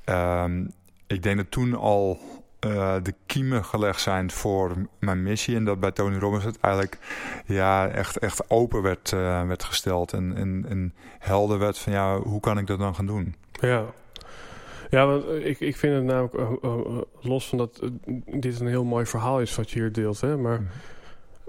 um, 0.05 0.71
ik 1.07 1.23
denk 1.23 1.37
dat 1.37 1.51
toen 1.51 1.75
al 1.75 2.19
uh, 2.65 2.95
de 3.03 3.13
kiemen 3.25 3.65
gelegd 3.65 4.01
zijn 4.01 4.31
voor 4.31 4.75
mijn 4.99 5.23
missie. 5.23 5.55
En 5.55 5.65
dat 5.65 5.79
bij 5.79 5.91
Tony 5.91 6.17
Robbins 6.17 6.43
het 6.43 6.59
eigenlijk 6.59 6.97
ja, 7.45 7.87
echt, 7.87 8.17
echt 8.17 8.49
open 8.49 8.81
werd, 8.81 9.11
uh, 9.11 9.47
werd 9.47 9.63
gesteld. 9.63 10.13
En, 10.13 10.35
en, 10.35 10.65
en 10.69 10.93
helder 11.19 11.59
werd 11.59 11.77
van 11.77 11.93
ja, 11.93 12.19
hoe 12.19 12.39
kan 12.39 12.57
ik 12.57 12.67
dat 12.67 12.79
dan 12.79 12.95
gaan 12.95 13.05
doen? 13.05 13.35
Ja, 13.51 13.85
ja, 14.89 15.05
want 15.05 15.25
ik, 15.29 15.59
ik 15.59 15.77
vind 15.77 15.95
het 15.95 16.03
namelijk, 16.03 16.33
uh, 16.63 17.01
los 17.21 17.47
van 17.47 17.57
dat 17.57 17.81
dit 18.25 18.59
een 18.59 18.67
heel 18.67 18.83
mooi 18.83 19.05
verhaal 19.05 19.41
is 19.41 19.55
wat 19.55 19.71
je 19.71 19.79
hier 19.79 19.91
deelt, 19.91 20.21
hè, 20.21 20.37
maar 20.37 20.59
uh, 20.59 20.67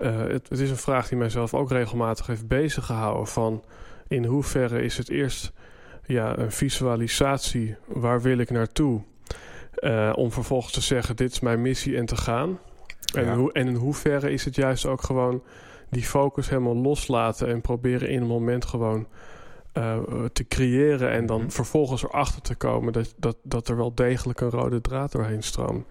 het, 0.06 0.48
het, 0.48 0.58
is 0.58 0.70
een 0.70 0.76
vraag 0.76 1.08
die 1.08 1.18
mijzelf 1.18 1.54
ook 1.54 1.70
regelmatig 1.70 2.26
heeft 2.26 2.48
bezig 2.48 2.86
gehouden. 2.86 3.26
Van 3.26 3.64
in 4.08 4.24
hoeverre 4.24 4.82
is 4.82 4.96
het 4.96 5.10
eerst 5.10 5.52
ja, 6.06 6.38
een 6.38 6.52
visualisatie, 6.52 7.76
waar 7.86 8.22
wil 8.22 8.38
ik 8.38 8.50
naartoe? 8.50 9.02
Uh, 9.80 10.12
om 10.14 10.32
vervolgens 10.32 10.72
te 10.72 10.80
zeggen, 10.80 11.16
dit 11.16 11.32
is 11.32 11.40
mijn 11.40 11.62
missie 11.62 11.96
en 11.96 12.06
te 12.06 12.16
gaan. 12.16 12.58
En, 13.14 13.34
hoe, 13.34 13.52
en 13.52 13.66
in 13.66 13.74
hoeverre 13.74 14.32
is 14.32 14.44
het 14.44 14.54
juist 14.54 14.86
ook 14.86 15.02
gewoon 15.02 15.42
die 15.90 16.02
focus 16.02 16.48
helemaal 16.48 16.76
loslaten 16.76 17.48
en 17.48 17.60
proberen 17.60 18.08
in 18.08 18.20
een 18.20 18.26
moment 18.26 18.64
gewoon 18.64 19.06
uh, 19.74 19.98
te 20.32 20.46
creëren 20.48 21.10
en 21.10 21.26
dan 21.26 21.40
-hmm. 21.40 21.50
vervolgens 21.50 22.02
erachter 22.02 22.42
te 22.42 22.54
komen 22.54 22.92
dat, 22.92 23.14
dat, 23.16 23.36
dat 23.42 23.68
er 23.68 23.76
wel 23.76 23.94
degelijk 23.94 24.40
een 24.40 24.50
rode 24.50 24.80
draad 24.80 25.12
doorheen 25.12 25.42
stroomt. 25.42 25.86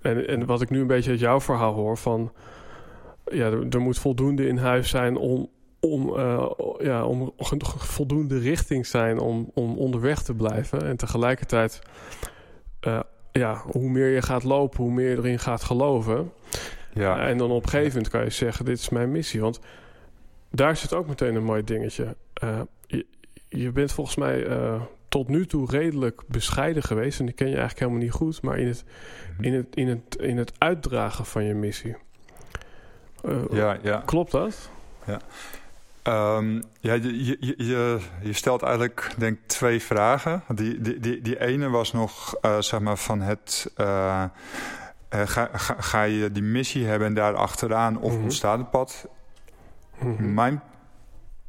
En, 0.00 0.26
en 0.26 0.46
wat 0.46 0.62
ik 0.62 0.70
nu 0.70 0.80
een 0.80 0.86
beetje 0.86 1.10
uit 1.10 1.20
jouw 1.20 1.40
verhaal 1.40 1.74
hoor 1.74 1.96
van 1.96 2.32
ja, 3.32 3.46
er, 3.46 3.68
er, 3.68 3.80
moet 3.80 3.98
voldoende 3.98 4.46
in 4.46 4.56
huis 4.56 4.88
zijn 4.88 5.16
om, 5.16 5.48
om, 5.80 6.08
uh, 6.08 6.50
ja, 6.78 7.04
om 7.04 7.32
voldoende 7.76 8.38
richting 8.38 8.86
zijn 8.86 9.18
om, 9.18 9.50
om 9.54 9.76
onderweg 9.76 10.22
te 10.22 10.34
blijven. 10.34 10.86
En 10.86 10.96
tegelijkertijd, 10.96 11.80
uh, 12.86 13.00
ja, 13.32 13.62
hoe 13.66 13.90
meer 13.90 14.08
je 14.08 14.22
gaat 14.22 14.44
lopen, 14.44 14.82
hoe 14.82 14.92
meer 14.92 15.10
je 15.10 15.16
erin 15.16 15.38
gaat 15.38 15.62
geloven. 15.62 16.32
Ja. 16.92 17.26
en 17.26 17.38
dan 17.38 17.50
op 17.50 17.62
een 17.62 17.68
gegeven 17.68 17.92
moment 17.92 18.08
kan 18.08 18.24
je 18.24 18.30
zeggen, 18.30 18.64
dit 18.64 18.78
is 18.78 18.88
mijn 18.88 19.10
missie. 19.10 19.40
Want 19.40 19.60
daar 20.50 20.76
zit 20.76 20.94
ook 20.94 21.06
meteen 21.06 21.34
een 21.34 21.44
mooi 21.44 21.64
dingetje. 21.64 22.16
Uh, 22.44 22.60
je, 22.86 23.06
je, 23.48 23.72
bent 23.72 23.92
volgens 23.92 24.16
mij 24.16 24.46
tot 25.08 25.28
nu 25.28 25.46
toe 25.46 25.70
redelijk 25.70 26.22
bescheiden 26.28 26.82
geweest. 26.82 27.18
En 27.20 27.26
die 27.26 27.34
ken 27.34 27.46
je 27.46 27.56
eigenlijk 27.56 27.80
helemaal 27.80 28.02
niet 28.02 28.12
goed. 28.12 28.42
Maar 28.42 28.58
in 28.58 28.66
het, 28.66 28.84
mhm. 29.36 29.44
in 29.44 29.54
het, 29.54 29.76
in 29.76 29.88
het, 29.88 30.16
in 30.16 30.36
het 30.36 30.52
uitdragen 30.58 31.24
van 31.24 31.44
je 31.44 31.54
missie. 31.54 31.96
Uh, 33.26 33.42
ja, 33.50 33.76
ja. 33.82 34.02
Klopt 34.04 34.30
dat? 34.30 34.70
Ja. 35.04 35.18
Um, 36.36 36.62
ja, 36.80 36.92
je, 36.92 37.24
je, 37.24 37.54
je, 37.56 37.98
je, 38.22 38.32
stelt 38.32 38.62
eigenlijk, 38.62 39.14
denk 39.16 39.38
twee 39.46 39.82
vragen. 39.82 40.42
Die, 40.54 40.80
die, 40.80 41.00
die, 41.00 41.20
die 41.22 41.40
ene 41.40 41.68
was 41.68 41.92
nog, 41.92 42.34
uh, 42.42 42.60
zeg 42.60 42.80
maar, 42.80 42.96
van 42.96 43.20
het... 43.20 43.72
Uh, 43.76 44.24
ga, 45.10 45.48
ga, 45.52 45.76
ga, 45.78 46.02
je 46.02 46.32
die 46.32 46.42
missie 46.42 46.86
hebben 46.86 47.08
en 47.08 47.14
daar 47.14 47.34
achteraan 47.34 47.98
of 47.98 48.10
mm 48.10 48.14
-hmm. 48.14 48.24
ontstaat 48.24 48.58
het 48.58 48.70
pad? 48.70 49.08
Mm 49.98 50.16
-hmm. 50.16 50.34
Mijn 50.34 50.62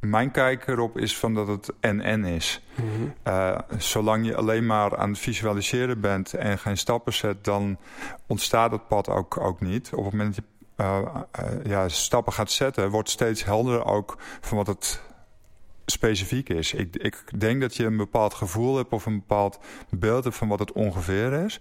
mijn 0.00 0.30
kijk 0.30 0.66
erop 0.66 0.98
is 0.98 1.18
van 1.18 1.34
dat 1.34 1.46
het 1.46 1.72
en-en 1.80 2.24
is. 2.24 2.62
Mm 2.74 2.88
-hmm. 2.88 3.14
uh, 3.26 3.58
zolang 3.76 4.26
je 4.26 4.36
alleen 4.36 4.66
maar 4.66 4.96
aan 4.96 5.10
het 5.10 5.18
visualiseren 5.18 6.00
bent 6.00 6.34
en 6.34 6.58
geen 6.58 6.76
stappen 6.76 7.12
zet, 7.12 7.44
dan 7.44 7.78
ontstaat 8.26 8.70
het 8.70 8.88
pad 8.88 9.08
ook, 9.08 9.40
ook 9.40 9.60
niet. 9.60 9.90
Op 9.94 10.04
het 10.04 10.12
moment 10.12 10.34
dat 10.34 10.44
je 10.44 10.57
uh, 10.80 10.98
uh, 11.40 11.64
ja, 11.64 11.88
stappen 11.88 12.32
gaat 12.32 12.50
zetten, 12.50 12.90
wordt 12.90 13.10
steeds 13.10 13.44
helderder 13.44 13.84
ook 13.84 14.16
van 14.40 14.56
wat 14.56 14.66
het 14.66 15.00
specifiek 15.86 16.48
is. 16.48 16.74
Ik, 16.74 16.96
ik 16.96 17.40
denk 17.40 17.60
dat 17.60 17.76
je 17.76 17.84
een 17.84 17.96
bepaald 17.96 18.34
gevoel 18.34 18.76
hebt 18.76 18.92
of 18.92 19.06
een 19.06 19.18
bepaald 19.18 19.58
beeld 19.90 20.24
hebt 20.24 20.36
van 20.36 20.48
wat 20.48 20.58
het 20.58 20.72
ongeveer 20.72 21.32
is. 21.32 21.60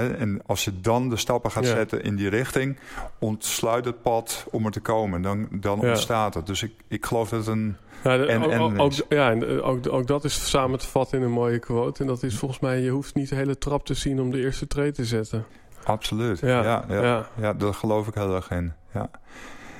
En 0.00 0.40
als 0.46 0.64
je 0.64 0.80
dan 0.80 1.08
de 1.08 1.16
stappen 1.16 1.50
gaat 1.50 1.64
ja. 1.64 1.74
zetten 1.74 2.02
in 2.02 2.16
die 2.16 2.28
richting, 2.28 2.78
ontsluit 3.18 3.84
het 3.84 4.02
pad 4.02 4.46
om 4.50 4.64
er 4.64 4.70
te 4.70 4.80
komen. 4.80 5.22
Dan, 5.22 5.48
dan 5.50 5.78
ja. 5.80 5.88
ontstaat 5.88 6.34
het. 6.34 6.46
Dus 6.46 6.62
ik, 6.62 6.72
ik 6.88 7.06
geloof 7.06 7.28
dat 7.28 7.38
het 7.38 7.48
een. 7.48 7.76
Ja, 8.04 8.16
de, 8.16 8.26
en, 8.26 8.60
ook, 8.60 8.78
ook, 8.78 8.92
ja, 9.08 9.30
en 9.30 9.62
ook, 9.62 9.92
ook 9.92 10.06
dat 10.06 10.24
is 10.24 10.48
samen 10.48 10.78
te 10.78 10.86
vatten 10.86 11.18
in 11.18 11.24
een 11.24 11.30
mooie 11.30 11.58
quote. 11.58 12.00
En 12.00 12.06
dat 12.06 12.22
is 12.22 12.38
volgens 12.38 12.60
mij: 12.60 12.80
je 12.80 12.90
hoeft 12.90 13.14
niet 13.14 13.28
de 13.28 13.34
hele 13.34 13.58
trap 13.58 13.86
te 13.86 13.94
zien 13.94 14.20
om 14.20 14.30
de 14.30 14.40
eerste 14.40 14.66
tree 14.66 14.92
te 14.92 15.04
zetten. 15.04 15.44
Absoluut. 15.84 16.40
Ja, 16.40 16.62
ja, 16.62 16.84
ja, 16.88 17.26
ja. 17.34 17.52
daar 17.52 17.74
geloof 17.74 18.06
ik 18.06 18.14
heel 18.14 18.34
erg 18.34 18.50
in. 18.50 18.72
Ja. 18.94 19.10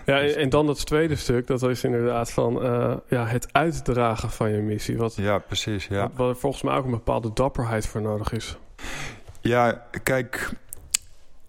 Ja, 0.05 0.21
en 0.21 0.49
dan 0.49 0.67
dat 0.67 0.87
tweede 0.87 1.17
stuk, 1.17 1.47
dat 1.47 1.63
is 1.63 1.85
inderdaad 1.85 2.31
van 2.33 2.65
uh, 2.65 2.95
ja, 3.09 3.27
het 3.27 3.49
uitdragen 3.53 4.31
van 4.31 4.51
je 4.51 4.59
missie. 4.59 4.97
Wat, 4.97 5.15
ja, 5.17 5.39
precies. 5.39 5.87
Ja. 5.87 6.01
Wat, 6.01 6.11
wat 6.15 6.39
volgens 6.39 6.63
mij 6.63 6.77
ook 6.77 6.85
een 6.85 6.91
bepaalde 6.91 7.33
dapperheid 7.33 7.87
voor 7.87 8.01
nodig 8.01 8.33
is. 8.33 8.57
Ja, 9.41 9.87
kijk, 10.03 10.51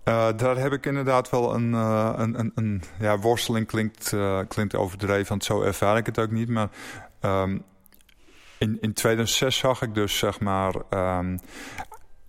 uh, 0.06 0.28
daar 0.36 0.58
heb 0.58 0.72
ik 0.72 0.86
inderdaad 0.86 1.30
wel 1.30 1.54
een, 1.56 1.72
uh, 1.72 2.14
een, 2.16 2.40
een, 2.40 2.52
een, 2.56 2.84
ja, 3.00 3.20
worsteling 3.20 3.68
klinkt, 3.68 4.16
klinkt 4.48 4.76
overdreven, 4.76 5.28
want 5.28 5.44
zo 5.44 5.62
ervaar 5.62 5.98
ik 5.98 6.06
het 6.06 6.20
ook 6.20 6.32
niet. 6.32 6.50
Maar 6.50 6.70
um, 7.22 7.64
in, 8.58 8.78
in 8.82 8.94
2006 8.94 9.58
zag 9.58 9.82
ik 9.82 9.94
dus 9.94 10.18
zeg 10.18 10.40
maar 10.40 10.74
um, 10.90 11.40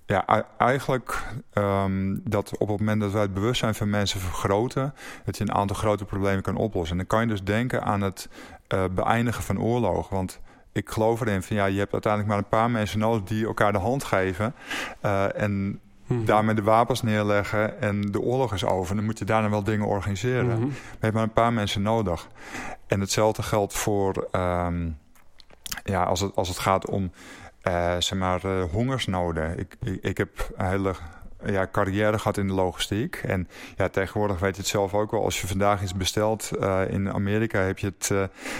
ja, 0.06 0.46
eigenlijk 0.58 1.22
um, 1.54 2.20
dat 2.24 2.58
op 2.58 2.68
het 2.68 2.78
moment 2.78 3.00
dat 3.00 3.12
wij 3.12 3.22
het 3.22 3.34
bewustzijn 3.34 3.74
van 3.74 3.90
mensen 3.90 4.20
vergroten, 4.20 4.94
dat 5.24 5.36
je 5.36 5.44
een 5.44 5.54
aantal 5.54 5.76
grote 5.76 6.04
problemen 6.04 6.42
kan 6.42 6.56
oplossen. 6.56 6.90
En 6.90 6.96
dan 6.96 7.18
kan 7.18 7.20
je 7.20 7.26
dus 7.26 7.44
denken 7.44 7.82
aan 7.82 8.00
het 8.00 8.28
uh, 8.74 8.84
beëindigen 8.90 9.42
van 9.42 9.60
oorlog. 9.60 10.08
Want 10.08 10.40
ik 10.72 10.90
geloof 10.90 11.20
erin 11.20 11.42
van 11.42 11.56
ja, 11.56 11.64
je 11.64 11.78
hebt 11.78 11.92
uiteindelijk 11.92 12.32
maar 12.32 12.42
een 12.42 12.58
paar 12.58 12.70
mensen 12.70 12.98
nodig 12.98 13.22
die 13.22 13.46
elkaar 13.46 13.72
de 13.72 13.78
hand 13.78 14.04
geven. 14.04 14.54
Uh, 15.02 15.40
en 15.40 15.80
Mm-hmm. 16.06 16.26
daarmee 16.26 16.54
de 16.54 16.62
wapens 16.62 17.02
neerleggen 17.02 17.80
en 17.80 18.00
de 18.00 18.20
oorlog 18.20 18.52
is 18.52 18.64
over. 18.64 18.96
Dan 18.96 19.04
moet 19.04 19.18
je 19.18 19.24
daarna 19.24 19.50
wel 19.50 19.64
dingen 19.64 19.86
organiseren. 19.86 20.44
Mm-hmm. 20.44 20.68
Maar 20.68 20.76
je 20.90 20.98
hebt 21.00 21.14
maar 21.14 21.22
een 21.22 21.32
paar 21.32 21.52
mensen 21.52 21.82
nodig. 21.82 22.28
En 22.86 23.00
hetzelfde 23.00 23.42
geldt 23.42 23.74
voor 23.74 24.28
um, 24.32 24.98
ja, 25.84 26.02
als, 26.02 26.20
het, 26.20 26.36
als 26.36 26.48
het 26.48 26.58
gaat 26.58 26.90
om 26.90 27.10
uh, 27.68 27.94
zeg 27.98 28.18
maar, 28.18 28.40
uh, 28.46 28.62
hongersnoden. 28.72 29.58
Ik, 29.58 29.76
ik, 29.84 29.98
ik, 30.02 30.18
heb 30.18 30.50
een 30.56 30.66
hele 30.66 30.94
ja, 31.44 31.68
carrière 31.72 32.18
gehad 32.18 32.36
in 32.36 32.46
de 32.46 32.52
logistiek. 32.52 33.20
En 33.26 33.48
ja, 33.76 33.88
tegenwoordig 33.88 34.38
weet 34.38 34.54
je 34.54 34.60
het 34.60 34.70
zelf 34.70 34.94
ook 34.94 35.10
wel. 35.10 35.24
Als 35.24 35.40
je 35.40 35.46
vandaag 35.46 35.82
iets 35.82 35.94
bestelt 35.94 36.50
in 36.88 37.12
Amerika, 37.12 37.60
heb 37.60 37.78
je 37.78 37.86
het 37.86 38.06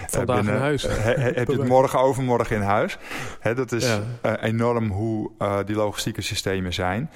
vandaag 0.07 0.37
binnen, 0.37 0.55
in 0.55 0.61
huis. 0.61 0.83
heb 0.83 1.49
je 1.49 1.57
het 1.57 1.69
morgen 1.79 1.99
overmorgen 1.99 2.57
in 2.57 2.62
huis. 2.62 2.99
Hè, 3.40 3.55
dat 3.55 3.73
is 3.73 3.99
enorm 4.40 4.90
hoe 4.90 5.31
die 5.64 5.77
logistieke 5.77 6.23
systemen 6.23 6.73
zijn. 6.73 7.11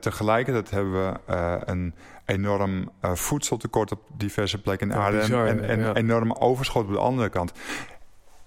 tegelijkertijd 0.00 0.70
hebben 0.70 0.92
we 0.92 1.18
een 1.64 1.94
enorm 2.24 2.90
voedseltekort 3.00 3.92
op 3.92 4.00
diverse 4.16 4.60
plekken 4.60 4.90
in 4.90 4.96
aarde. 4.96 5.18
en, 5.18 5.64
en 5.64 5.96
enorm 5.96 6.32
overschot 6.32 6.84
op 6.84 6.92
de 6.92 6.98
andere 6.98 7.28
kant. 7.28 7.52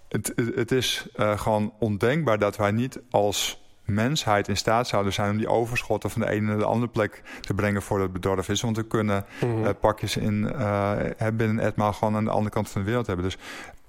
Het, 0.08 0.34
het 0.56 0.72
is 0.72 1.08
uh, 1.16 1.40
gewoon 1.40 1.74
ondenkbaar 1.80 2.40
dat 2.40 2.58
wij 2.58 2.72
niet 2.72 3.00
als 3.10 3.66
mensheid 3.86 4.48
in 4.48 4.58
staat 4.58 4.88
zouden 4.88 5.14
zijn 5.14 5.32
om 5.32 5.38
die 5.38 5.48
overschotten 5.48 6.10
van 6.10 6.22
de 6.22 6.30
ene 6.30 6.48
naar 6.48 6.58
de 6.58 6.66
andere 6.66 6.92
plek 6.92 7.22
te 7.42 7.54
brengen 7.54 7.82
voor 7.82 8.02
het 8.02 8.14
bedorven 8.14 8.54
is. 8.54 8.62
Want 8.62 8.78
we 8.78 8.84
kunnen 8.84 9.26
mm 9.46 9.64
uh, 9.64 9.70
pakjes 9.80 10.18
in 10.18 10.52
uh, 10.56 11.00
binnen 11.34 11.60
etmaal 11.60 11.94
gewoon 11.94 12.16
aan 12.16 12.24
de 12.24 12.30
andere 12.30 12.50
kant 12.50 12.70
van 12.70 12.82
de 12.82 12.88
wereld 12.88 13.08
hebben. 13.08 13.26
Dus 13.26 13.38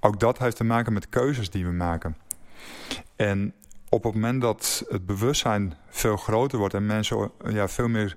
ook 0.01 0.21
dat 0.21 0.39
heeft 0.39 0.57
te 0.57 0.65
maken 0.65 0.93
met 0.93 1.09
keuzes 1.09 1.51
die 1.51 1.67
we 1.67 1.73
maken. 1.73 2.17
En 3.17 3.53
op 3.89 4.05
het 4.05 4.15
moment 4.15 4.41
dat 4.41 4.85
het 4.89 5.07
bewustzijn 5.07 5.75
veel 5.89 6.17
groter 6.17 6.59
wordt 6.59 6.75
en 6.75 6.87
mensen 6.87 7.31
ja, 7.49 7.69
veel 7.69 7.89
meer 7.89 8.17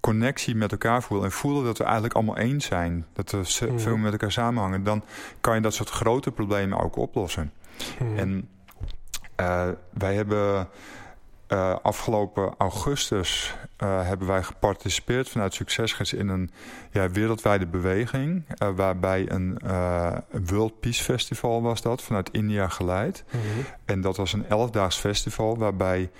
connectie 0.00 0.54
met 0.54 0.72
elkaar 0.72 1.02
voelen 1.02 1.26
en 1.26 1.32
voelen 1.32 1.64
dat 1.64 1.78
we 1.78 1.84
eigenlijk 1.84 2.14
allemaal 2.14 2.36
één 2.36 2.60
zijn, 2.60 3.06
dat 3.12 3.30
we 3.30 3.66
mm. 3.70 3.80
veel 3.80 3.96
met 3.96 4.12
elkaar 4.12 4.32
samenhangen, 4.32 4.84
dan 4.84 5.04
kan 5.40 5.54
je 5.54 5.60
dat 5.60 5.74
soort 5.74 5.90
grote 5.90 6.30
problemen 6.30 6.78
ook 6.78 6.96
oplossen. 6.96 7.52
Mm. 7.98 8.18
En 8.18 8.48
uh, 9.40 9.68
wij 9.92 10.14
hebben 10.14 10.68
uh, 11.48 11.76
afgelopen 11.82 12.54
augustus 12.58 13.54
uh, 13.82 14.06
hebben 14.06 14.26
wij 14.26 14.42
geparticipeerd 14.42 15.28
vanuit 15.28 15.54
Succesgids 15.54 16.12
in 16.12 16.28
een 16.28 16.50
ja, 16.90 17.10
wereldwijde 17.10 17.66
beweging. 17.66 18.44
Uh, 18.62 18.68
waarbij 18.74 19.30
een 19.30 19.58
World 20.46 20.80
Peace 20.80 21.02
Festival 21.02 21.62
was 21.62 21.82
dat, 21.82 22.02
vanuit 22.02 22.30
India 22.30 22.68
geleid. 22.68 23.24
Mm 23.30 23.40
-hmm. 23.40 23.64
En 23.84 24.00
dat 24.00 24.16
was 24.16 24.32
een 24.32 24.48
elfdaags 24.48 24.96
festival 24.96 25.58
waarbij 25.58 26.10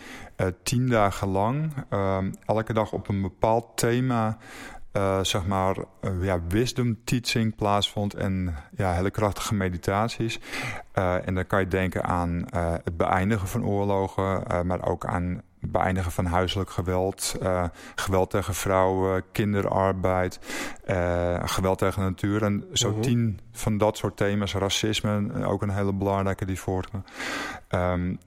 tien 0.63 0.89
dagen 0.89 1.29
lang 1.29 1.73
elke 2.45 2.73
dag 2.73 2.93
op 2.93 3.09
een 3.09 3.23
bepaald 3.23 3.77
thema 3.77 4.39
uh, 4.93 5.19
zeg 5.23 5.47
maar, 5.47 5.77
uh, 5.77 6.25
ja, 6.25 6.41
wisdom 6.49 6.99
teaching 7.05 7.57
plaatsvond 7.57 8.15
en 8.15 8.55
ja, 8.77 8.93
hele 8.93 9.11
krachtige 9.11 9.55
meditaties. 9.55 10.41
Uh, 10.95 11.29
en 11.29 11.35
dan 11.35 11.47
kan 11.47 11.61
je 11.61 11.69
denken 11.69 12.05
aan 12.05 12.45
het 12.85 12.97
beëindigen 12.97 13.49
van 13.49 13.65
oorlogen, 13.65 14.43
maar 14.67 14.87
ook 14.87 15.07
aan 15.07 15.43
het 15.61 15.71
beëindigen 15.73 16.13
van 16.13 16.27
huiselijk 16.27 16.71
geweld, 16.71 17.35
geweld 17.95 18.31
tegen 18.31 18.55
vrouwen, 18.55 19.23
kinderarbeid, 19.33 20.41
geweld 21.45 21.79
tegen 21.79 22.03
de 22.03 22.09
natuur. 22.09 22.43
En 22.43 22.65
zo 22.73 22.91
mm 22.91 23.01
tien 23.01 23.41
van 23.53 23.79
dat 23.79 23.97
soort 23.97 24.17
thema's, 24.17 24.55
racisme, 24.55 25.45
ook 25.45 25.63
een 25.63 25.71
hele 25.71 25.93
belangrijke 25.93 26.45
die 26.45 26.61
voortkomen. 26.61 27.07
Um, 27.71 28.19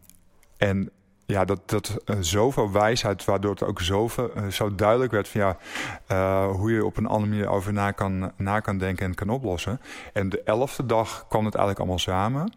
en 0.58 0.92
ja, 1.32 1.46
dat, 1.46 1.70
dat 1.70 1.98
uh, 2.06 2.16
zoveel 2.20 2.72
wijsheid, 2.72 3.26
waardoor 3.26 3.52
het 3.52 3.64
ook 3.64 3.82
zoveel, 3.82 4.32
uh, 4.38 4.48
zo 4.48 4.76
duidelijk 4.76 5.12
werd 5.12 5.28
van 5.28 5.42
ja, 5.42 5.58
uh, 6.12 6.56
hoe 6.56 6.72
je 6.72 6.86
op 6.86 6.98
een 6.98 7.06
andere 7.06 7.30
manier 7.30 7.50
over 7.50 7.74
na 7.74 7.92
kan, 7.92 8.32
na 8.38 8.60
kan 8.60 8.78
denken 8.78 9.06
en 9.06 9.16
kan 9.16 9.30
oplossen. 9.30 9.82
En 10.14 10.30
de 10.30 10.42
elfde 10.44 10.86
dag 10.86 11.26
kwam 11.28 11.46
het 11.46 11.56
eigenlijk 11.56 11.80
allemaal 11.80 12.00
samen. 12.00 12.54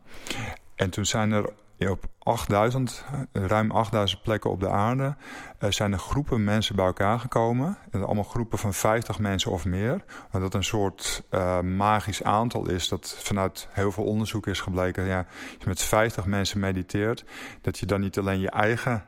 En 0.74 0.90
toen 0.90 1.06
zijn 1.06 1.32
er 1.32 1.50
op 1.78 2.04
8000, 2.18 3.04
ruim 3.32 3.70
8000 3.70 4.22
plekken 4.22 4.50
op 4.50 4.60
de 4.60 4.68
aarde 4.68 5.16
uh, 5.60 5.70
zijn 5.70 5.92
er 5.92 5.98
groepen 5.98 6.44
mensen 6.44 6.76
bij 6.76 6.84
elkaar 6.84 7.20
gekomen. 7.20 7.78
En 7.90 8.04
allemaal 8.04 8.24
groepen 8.24 8.58
van 8.58 8.74
50 8.74 9.18
mensen 9.18 9.50
of 9.50 9.64
meer. 9.64 10.04
Wat 10.30 10.40
dat 10.40 10.54
een 10.54 10.64
soort 10.64 11.22
uh, 11.30 11.60
magisch 11.60 12.22
aantal 12.22 12.70
is 12.70 12.88
dat 12.88 13.16
vanuit 13.18 13.68
heel 13.70 13.92
veel 13.92 14.04
onderzoek 14.04 14.46
is 14.46 14.60
gebleken. 14.60 15.04
Ja, 15.04 15.18
als 15.18 15.56
je 15.58 15.68
met 15.68 15.82
50 15.82 16.26
mensen 16.26 16.60
mediteert, 16.60 17.24
dat 17.60 17.78
je 17.78 17.86
dan 17.86 18.00
niet 18.00 18.18
alleen 18.18 18.40
je 18.40 18.50
eigen 18.50 19.04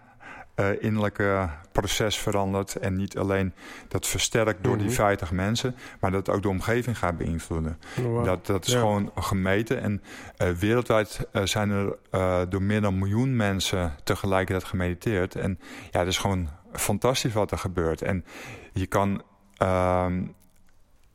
uh, 0.56 0.82
innerlijke 0.82 1.48
proces 1.72 2.18
verandert. 2.18 2.76
En 2.76 2.96
niet 2.96 3.18
alleen 3.18 3.52
dat 3.88 4.06
versterkt 4.06 4.64
door 4.64 4.78
die 4.78 4.90
50 4.90 5.28
mhm. 5.28 5.36
mensen, 5.36 5.76
maar 6.00 6.10
dat 6.10 6.30
ook 6.30 6.42
de 6.42 6.48
omgeving 6.48 6.98
gaat 6.98 7.16
beïnvloeden. 7.16 7.78
Dat, 8.24 8.46
dat 8.46 8.66
is 8.66 8.74
gewoon 8.74 9.12
gemeten. 9.14 9.80
En 9.80 10.02
uh, 10.38 10.50
wereldwijd 10.50 11.28
uh, 11.32 11.42
zijn 11.44 11.70
er 11.70 11.96
door 12.48 12.62
meer 12.62 12.80
dan 12.80 12.92
een 12.92 12.98
miljoen 12.98 13.36
mensen 13.36 13.94
tegelijkertijd 14.04 14.64
gemediteerd. 14.64 15.34
En 15.34 15.58
ja, 15.90 15.98
het 15.98 16.08
is 16.08 16.18
gewoon 16.18 16.48
fantastisch 16.72 17.32
wat 17.32 17.50
er 17.50 17.58
gebeurt. 17.58 18.02
En 18.02 18.24
je 18.72 18.86
kan 18.86 19.22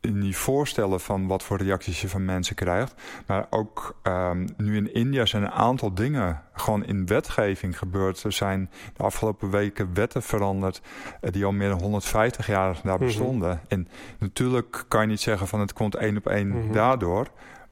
ehm, 0.02 0.20
niet 0.20 0.36
voorstellen 0.36 1.00
van 1.00 1.28
wat 1.28 1.44
voor 1.44 1.58
reacties 1.58 2.02
je 2.02 2.10
van 2.10 2.26
mensen 2.26 2.56
krijgt. 2.56 2.94
Maar 3.28 3.48
ook 3.50 4.00
um, 4.04 4.48
nu 4.58 4.76
in 4.76 4.94
India 4.94 5.26
zijn 5.26 5.44
een 5.44 5.52
aantal 5.52 5.94
dingen 5.94 6.42
gewoon 6.54 6.86
in 6.86 7.06
wetgeving 7.06 7.78
gebeurd. 7.78 8.24
Er 8.24 8.32
zijn 8.32 8.70
de 8.98 9.04
afgelopen 9.04 9.50
weken 9.50 9.94
wetten 9.94 10.22
veranderd 10.22 10.82
uh, 11.22 11.32
die 11.32 11.46
al 11.46 11.52
meer 11.52 11.70
dan 11.70 11.82
150 11.82 12.48
jaar 12.48 12.80
daar 12.84 12.96
mhm. 12.96 13.06
bestonden. 13.06 13.62
En 13.68 13.88
natuurlijk 14.20 14.86
kan 14.88 15.02
je 15.02 15.08
niet 15.08 15.22
zeggen 15.22 15.48
van 15.48 15.60
het 15.60 15.74
komt 15.74 15.96
één 15.96 16.18
op 16.18 16.28
één 16.28 16.48
mm 16.48 16.60
daardoor. 16.72 17.28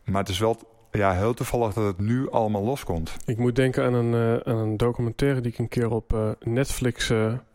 Maar 0.06 0.22
het 0.22 0.30
is 0.30 0.40
wel 0.40 0.58
ja, 0.92 1.14
heel 1.14 1.34
toevallig 1.34 1.74
dat 1.74 1.86
het 1.86 2.00
nu 2.00 2.30
allemaal 2.30 2.64
loskomt. 2.64 3.18
Ik 3.26 3.38
moet 3.38 3.56
denken 3.56 3.84
aan 3.84 3.94
een, 3.94 4.14
uh, 4.14 4.54
aan 4.54 4.58
een 4.58 4.78
documentaire 4.78 5.42
die 5.42 5.52
ik 5.52 5.58
een 5.58 5.68
keer 5.68 5.90
op 5.90 6.14
uh, 6.14 6.30
Netflix 6.40 7.12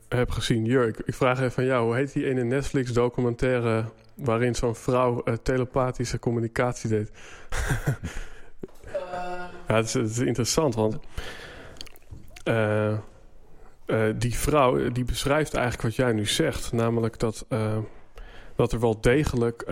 heb 0.08 0.30
gezien. 0.30 0.64
Jurk, 0.64 0.98
ik 1.04 1.14
vraag 1.14 1.38
even 1.38 1.52
van 1.52 1.64
jou, 1.64 1.84
hoe 1.84 1.94
heet 1.94 2.12
die 2.12 2.26
ene 2.26 2.44
Netflix 2.44 2.92
documentaire 2.92 3.84
waarin 4.14 4.54
zo'n 4.54 4.74
vrouw 4.74 5.22
uh, 5.24 5.34
telepathische 5.34 6.18
communicatie 6.18 6.90
deed. 6.90 7.10
ja, 9.68 9.74
het 9.74 9.86
is, 9.86 9.92
het 9.94 10.10
is, 10.10 10.18
interessant, 10.18 10.74
want 10.74 10.98
uh, 12.44 12.98
uh, 13.86 14.14
die 14.16 14.34
vrouw 14.34 14.88
die 14.88 15.04
beschrijft 15.04 15.54
eigenlijk 15.54 15.82
wat 15.82 15.96
jij 15.96 16.12
nu 16.12 16.26
zegt, 16.26 16.72
namelijk 16.72 17.18
dat, 17.18 17.46
dat 18.56 18.72
er 18.72 18.80
wel 18.80 19.00
degelijk 19.00 19.64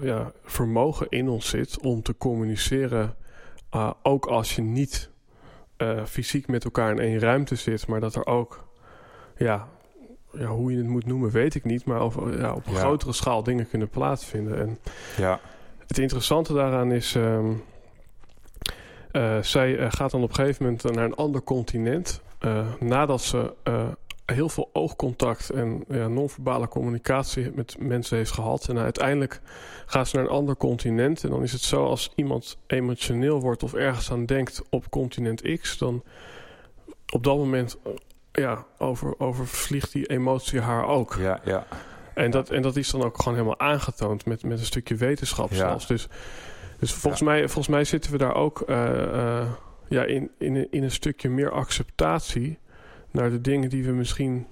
ja, 0.00 0.32
vermogen 0.44 1.06
in 1.08 1.28
ons 1.28 1.48
zit 1.48 1.80
om 1.80 2.02
te 2.02 2.16
communiceren, 2.16 3.16
ook 4.02 4.26
als 4.26 4.54
je 4.56 4.62
niet 4.62 5.10
fysiek 6.04 6.48
met 6.48 6.64
elkaar 6.64 6.90
in 6.90 6.98
één 6.98 7.18
ruimte 7.18 7.54
zit, 7.54 7.86
maar 7.86 8.00
dat 8.00 8.14
er 8.14 8.26
ook 8.26 8.68
ja, 9.36 9.68
ja, 10.38 10.46
hoe 10.46 10.72
je 10.72 10.78
het 10.78 10.86
moet 10.86 11.06
noemen, 11.06 11.30
weet 11.30 11.54
ik 11.54 11.64
niet. 11.64 11.84
Maar 11.84 12.00
over, 12.00 12.38
ja, 12.40 12.54
op 12.54 12.66
een 12.66 12.74
grotere 12.74 13.12
schaal 13.12 13.42
dingen 13.42 13.68
kunnen 13.68 13.88
plaatsvinden. 13.88 14.58
En 14.58 14.78
ja. 15.16 15.40
het 15.86 15.98
interessante 15.98 16.52
daaraan 16.52 16.92
is. 16.92 17.14
Um, 17.14 17.62
uh, 19.12 19.42
zij 19.42 19.78
uh, 19.78 19.86
gaat 19.90 20.10
dan 20.10 20.22
op 20.22 20.28
een 20.28 20.34
gegeven 20.34 20.64
moment 20.64 20.82
naar 20.82 21.04
een 21.04 21.14
ander 21.14 21.42
continent. 21.42 22.20
Uh, 22.40 22.66
nadat 22.80 23.22
ze 23.22 23.52
heel 24.26 24.48
veel 24.48 24.70
oogcontact 24.72 25.50
en 25.50 25.84
ja, 25.88 26.08
non-verbale 26.08 26.68
communicatie 26.68 27.50
met 27.54 27.76
mensen 27.78 28.16
heeft 28.16 28.30
gehad. 28.30 28.68
En 28.68 28.78
uiteindelijk 28.78 29.40
gaat 29.86 30.08
ze 30.08 30.16
naar 30.16 30.24
een 30.24 30.30
ander 30.30 30.56
continent. 30.56 31.24
En 31.24 31.30
dan 31.30 31.42
is 31.42 31.52
het 31.52 31.60
zo 31.60 31.84
als 31.84 32.12
iemand 32.14 32.58
emotioneel 32.66 33.40
wordt 33.40 33.62
of 33.62 33.74
ergens 33.74 34.10
aan 34.10 34.26
denkt 34.26 34.62
op 34.70 34.90
continent 34.90 35.58
X. 35.60 35.78
Dan 35.78 36.02
op 37.12 37.24
dat 37.24 37.36
moment 37.36 37.78
ja, 38.36 38.64
over, 38.78 39.20
overvliegt 39.20 39.92
die 39.92 40.06
emotie 40.06 40.60
haar 40.60 40.86
ook. 40.86 41.16
Ja, 41.20 41.40
ja. 41.44 41.66
En 42.14 42.30
dat, 42.30 42.50
en 42.50 42.62
dat 42.62 42.76
is 42.76 42.90
dan 42.90 43.02
ook 43.02 43.16
gewoon 43.16 43.34
helemaal 43.34 43.58
aangetoond 43.58 44.26
met, 44.26 44.42
met 44.42 44.58
een 44.58 44.64
stukje 44.64 44.94
wetenschap 44.94 45.50
ja. 45.50 45.56
zelfs. 45.56 45.86
Dus, 45.86 46.08
dus 46.78 46.92
volgens, 46.92 47.22
mij, 47.22 47.40
volgens 47.40 47.68
mij 47.68 47.84
zitten 47.84 48.10
we 48.12 48.18
daar 48.18 48.34
ook 48.34 48.62
uh, 48.66 48.76
uh, 48.92 49.50
ja, 49.88 50.04
in, 50.04 50.30
in, 50.38 50.70
in 50.70 50.82
een 50.82 50.90
stukje 50.90 51.28
meer 51.28 51.50
acceptatie 51.50 52.58
naar 53.10 53.30
de 53.30 53.40
dingen 53.40 53.70
die 53.70 53.84
we 53.84 53.92
misschien 53.92 54.46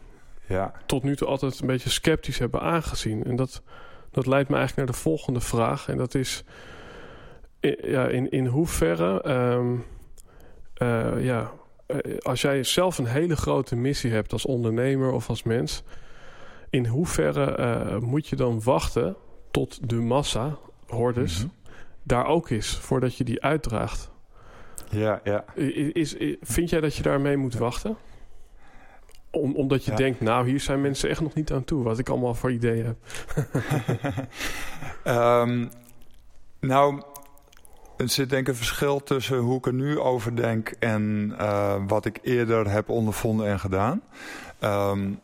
ja. 0.46 0.72
tot 0.86 1.02
nu 1.02 1.16
toe 1.16 1.28
altijd 1.28 1.60
een 1.60 1.66
beetje 1.66 1.90
sceptisch 1.90 2.38
hebben 2.38 2.60
aangezien. 2.60 3.24
En 3.24 3.36
dat, 3.36 3.62
dat 4.10 4.26
leidt 4.26 4.48
me 4.48 4.56
eigenlijk 4.56 4.86
naar 4.86 4.96
de 4.96 5.02
volgende 5.02 5.40
vraag. 5.40 5.88
En 5.88 5.96
dat 5.96 6.14
is 6.14 6.44
ja, 7.82 8.06
in, 8.06 8.30
in 8.30 8.46
hoeverre 8.46 9.30
um, 9.30 9.84
uh, 10.82 11.24
ja, 11.24 11.40
eh, 11.40 11.48
als 12.22 12.40
jij 12.40 12.64
zelf 12.64 12.98
een 12.98 13.06
hele 13.06 13.36
grote 13.36 13.76
missie 13.76 14.12
hebt 14.12 14.32
als 14.32 14.46
ondernemer 14.46 15.12
of 15.12 15.28
als 15.28 15.42
mens, 15.42 15.82
in 16.70 16.86
hoeverre 16.86 17.56
uh, 17.58 17.98
moet 17.98 18.28
je 18.28 18.36
dan 18.36 18.62
wachten 18.62 19.16
tot 19.50 19.88
de 19.88 19.96
massa, 19.96 20.58
hordes, 20.86 21.42
mm 21.42 21.50
daar 22.06 22.26
ook 22.26 22.50
is 22.50 22.76
voordat 22.76 23.16
je 23.16 23.24
die 23.24 23.42
uitdraagt? 23.42 24.10
Ja, 24.90 25.20
ja. 25.24 25.44
Is, 25.54 26.14
is, 26.14 26.36
vind 26.40 26.70
jij 26.70 26.80
dat 26.80 26.94
je 26.94 27.02
daarmee 27.02 27.36
moet 27.36 27.54
wachten? 27.54 27.96
Om, 29.30 29.54
omdat 29.54 29.84
je 29.84 29.94
denkt, 29.94 30.20
nou, 30.20 30.48
hier 30.48 30.60
zijn 30.60 30.80
mensen 30.80 31.08
echt 31.08 31.20
nog 31.20 31.34
niet 31.34 31.52
aan 31.52 31.64
toe, 31.64 31.82
wat 31.82 31.98
ik 31.98 32.08
allemaal 32.08 32.34
voor 32.34 32.52
ideeën 32.52 32.84
heb. 32.84 32.96
um, 35.04 35.70
nou, 36.70 37.02
er 37.96 38.08
zit 38.08 38.30
denk 38.30 38.42
ik 38.42 38.48
een 38.48 38.54
verschil 38.54 39.02
tussen 39.02 39.38
hoe 39.38 39.58
ik 39.58 39.66
er 39.66 39.72
nu 39.72 39.98
over 39.98 40.36
denk 40.36 40.68
en 40.68 41.34
uh, 41.40 41.74
wat 41.86 42.04
ik 42.04 42.18
eerder 42.22 42.70
heb 42.70 42.88
ondervonden 42.88 43.46
en 43.46 43.60
gedaan. 43.60 44.02
Um, 44.60 45.20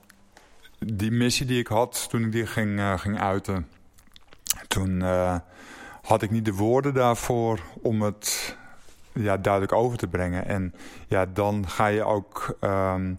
die 0.79 1.11
missie 1.11 1.47
die 1.47 1.59
ik 1.59 1.67
had 1.67 2.07
toen 2.11 2.25
ik 2.25 2.33
die 2.33 2.47
ging, 2.47 3.01
ging 3.01 3.21
uiten, 3.21 3.69
toen 4.69 5.03
had 6.03 6.23
ik 6.23 6.31
niet 6.31 6.45
de 6.45 6.55
woorden 6.55 6.95
daarvoor 6.95 7.61
om 7.83 8.03
het 8.03 8.57
ja, 9.13 9.37
duidelijk 9.37 9.73
over 9.73 9.99
te 9.99 10.07
brengen. 10.07 10.47
En 10.47 10.75
ja, 11.09 11.27
dan 11.27 11.69
ga 11.69 11.87
je 11.87 12.05
ook 12.05 12.57
um, 12.61 13.15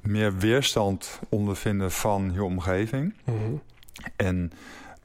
meer 0.00 0.36
weerstand 0.36 1.20
ondervinden 1.28 1.90
van 1.90 2.30
je 2.32 2.44
omgeving. 2.44 3.14
Mhm. 3.24 3.54
En 4.16 4.52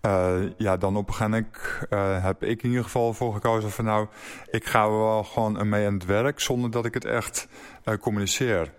uh, 0.06 0.50
ja, 0.58 0.78
dan 0.78 0.98
op 0.98 1.08
een 1.08 1.14
gegeven 1.14 1.32
moment 1.32 1.88
uh, 1.90 2.24
heb 2.24 2.44
ik 2.44 2.64
in 2.64 2.70
ieder 2.70 2.84
geval 2.84 3.14
voor 3.14 3.34
gekozen 3.34 3.72
van 3.72 3.86
nou, 3.86 4.08
ik 4.52 4.66
ga 4.66 4.90
wel 4.90 5.24
gewoon 5.24 5.70
mee 5.70 5.88
aan 5.88 5.94
het 5.94 6.06
werk 6.06 6.40
zonder 6.40 6.72
dat 6.72 6.86
ik 6.86 6.94
het 6.94 7.06
echt 7.06 7.48
uh, 7.86 7.96
communiceer. 7.98 8.72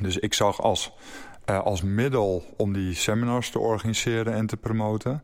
Dus 0.00 0.18
ik 0.18 0.34
zag 0.34 0.62
als, 0.62 0.92
als 1.44 1.82
middel 1.82 2.44
om 2.56 2.72
die 2.72 2.94
seminars 2.94 3.50
te 3.50 3.58
organiseren 3.58 4.34
en 4.34 4.46
te 4.46 4.56
promoten, 4.56 5.22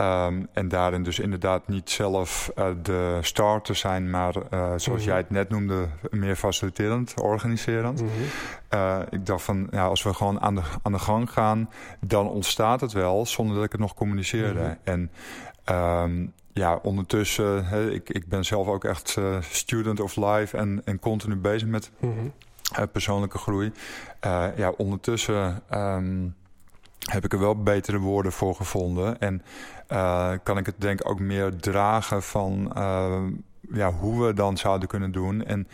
Um, 0.00 0.48
en 0.52 0.68
daarin 0.68 1.02
dus 1.02 1.18
inderdaad 1.18 1.68
niet 1.68 1.90
zelf 1.90 2.52
uh, 2.58 2.66
de 2.82 3.18
starter 3.20 3.76
zijn, 3.76 4.10
maar 4.10 4.34
uh, 4.36 4.72
zoals 4.76 5.00
mm 5.00 5.06
jij 5.06 5.16
het 5.16 5.30
net 5.30 5.48
noemde, 5.48 5.88
meer 6.10 6.36
faciliterend, 6.36 7.20
organiserend. 7.20 8.02
Mm 8.02 8.08
-hmm. 8.08 8.78
uh, 8.78 8.98
ik 9.10 9.26
dacht 9.26 9.42
van, 9.42 9.66
ja, 9.70 9.86
als 9.86 10.02
we 10.02 10.14
gewoon 10.14 10.40
aan 10.40 10.54
de, 10.54 10.62
aan 10.82 10.92
de 10.92 10.98
gang 10.98 11.30
gaan, 11.30 11.70
dan 12.00 12.28
ontstaat 12.28 12.80
het 12.80 12.92
wel 12.92 13.26
zonder 13.26 13.54
dat 13.54 13.64
ik 13.64 13.72
het 13.72 13.80
nog 13.80 13.94
communiceerde. 13.94 14.60
Mm 14.60 14.78
-hmm. 14.84 15.10
En 15.64 15.76
um, 15.76 16.32
ja, 16.52 16.78
ondertussen, 16.82 17.66
he, 17.66 17.90
ik, 17.90 18.10
ik 18.10 18.28
ben 18.28 18.44
zelf 18.44 18.66
ook 18.66 18.84
echt 18.84 19.18
student 19.40 20.00
of 20.00 20.16
life 20.16 20.56
en, 20.56 20.82
en 20.84 20.98
continu 20.98 21.36
bezig 21.36 21.68
met 21.68 21.90
persoonlijke 22.92 23.38
groei. 23.38 23.72
ja, 24.56 24.72
ondertussen. 24.76 25.62
Um, 25.74 26.34
heb 27.10 27.24
ik 27.24 27.32
er 27.32 27.38
wel 27.38 27.62
betere 27.62 27.98
woorden 27.98 28.32
voor 28.32 28.54
gevonden. 28.54 29.20
En 29.20 29.42
uh, 29.88 30.32
kan 30.42 30.58
ik 30.58 30.66
het 30.66 30.74
denk 30.78 31.00
ik 31.00 31.08
ook 31.10 31.20
meer 31.20 31.56
dragen 31.56 32.22
van 32.22 32.72
uh, 32.76 33.22
ja, 33.72 33.92
hoe 33.92 34.26
we 34.26 34.34
dan 34.34 34.56
zouden 34.56 34.88
kunnen 34.88 35.12
doen. 35.12 35.44
En 35.44 35.68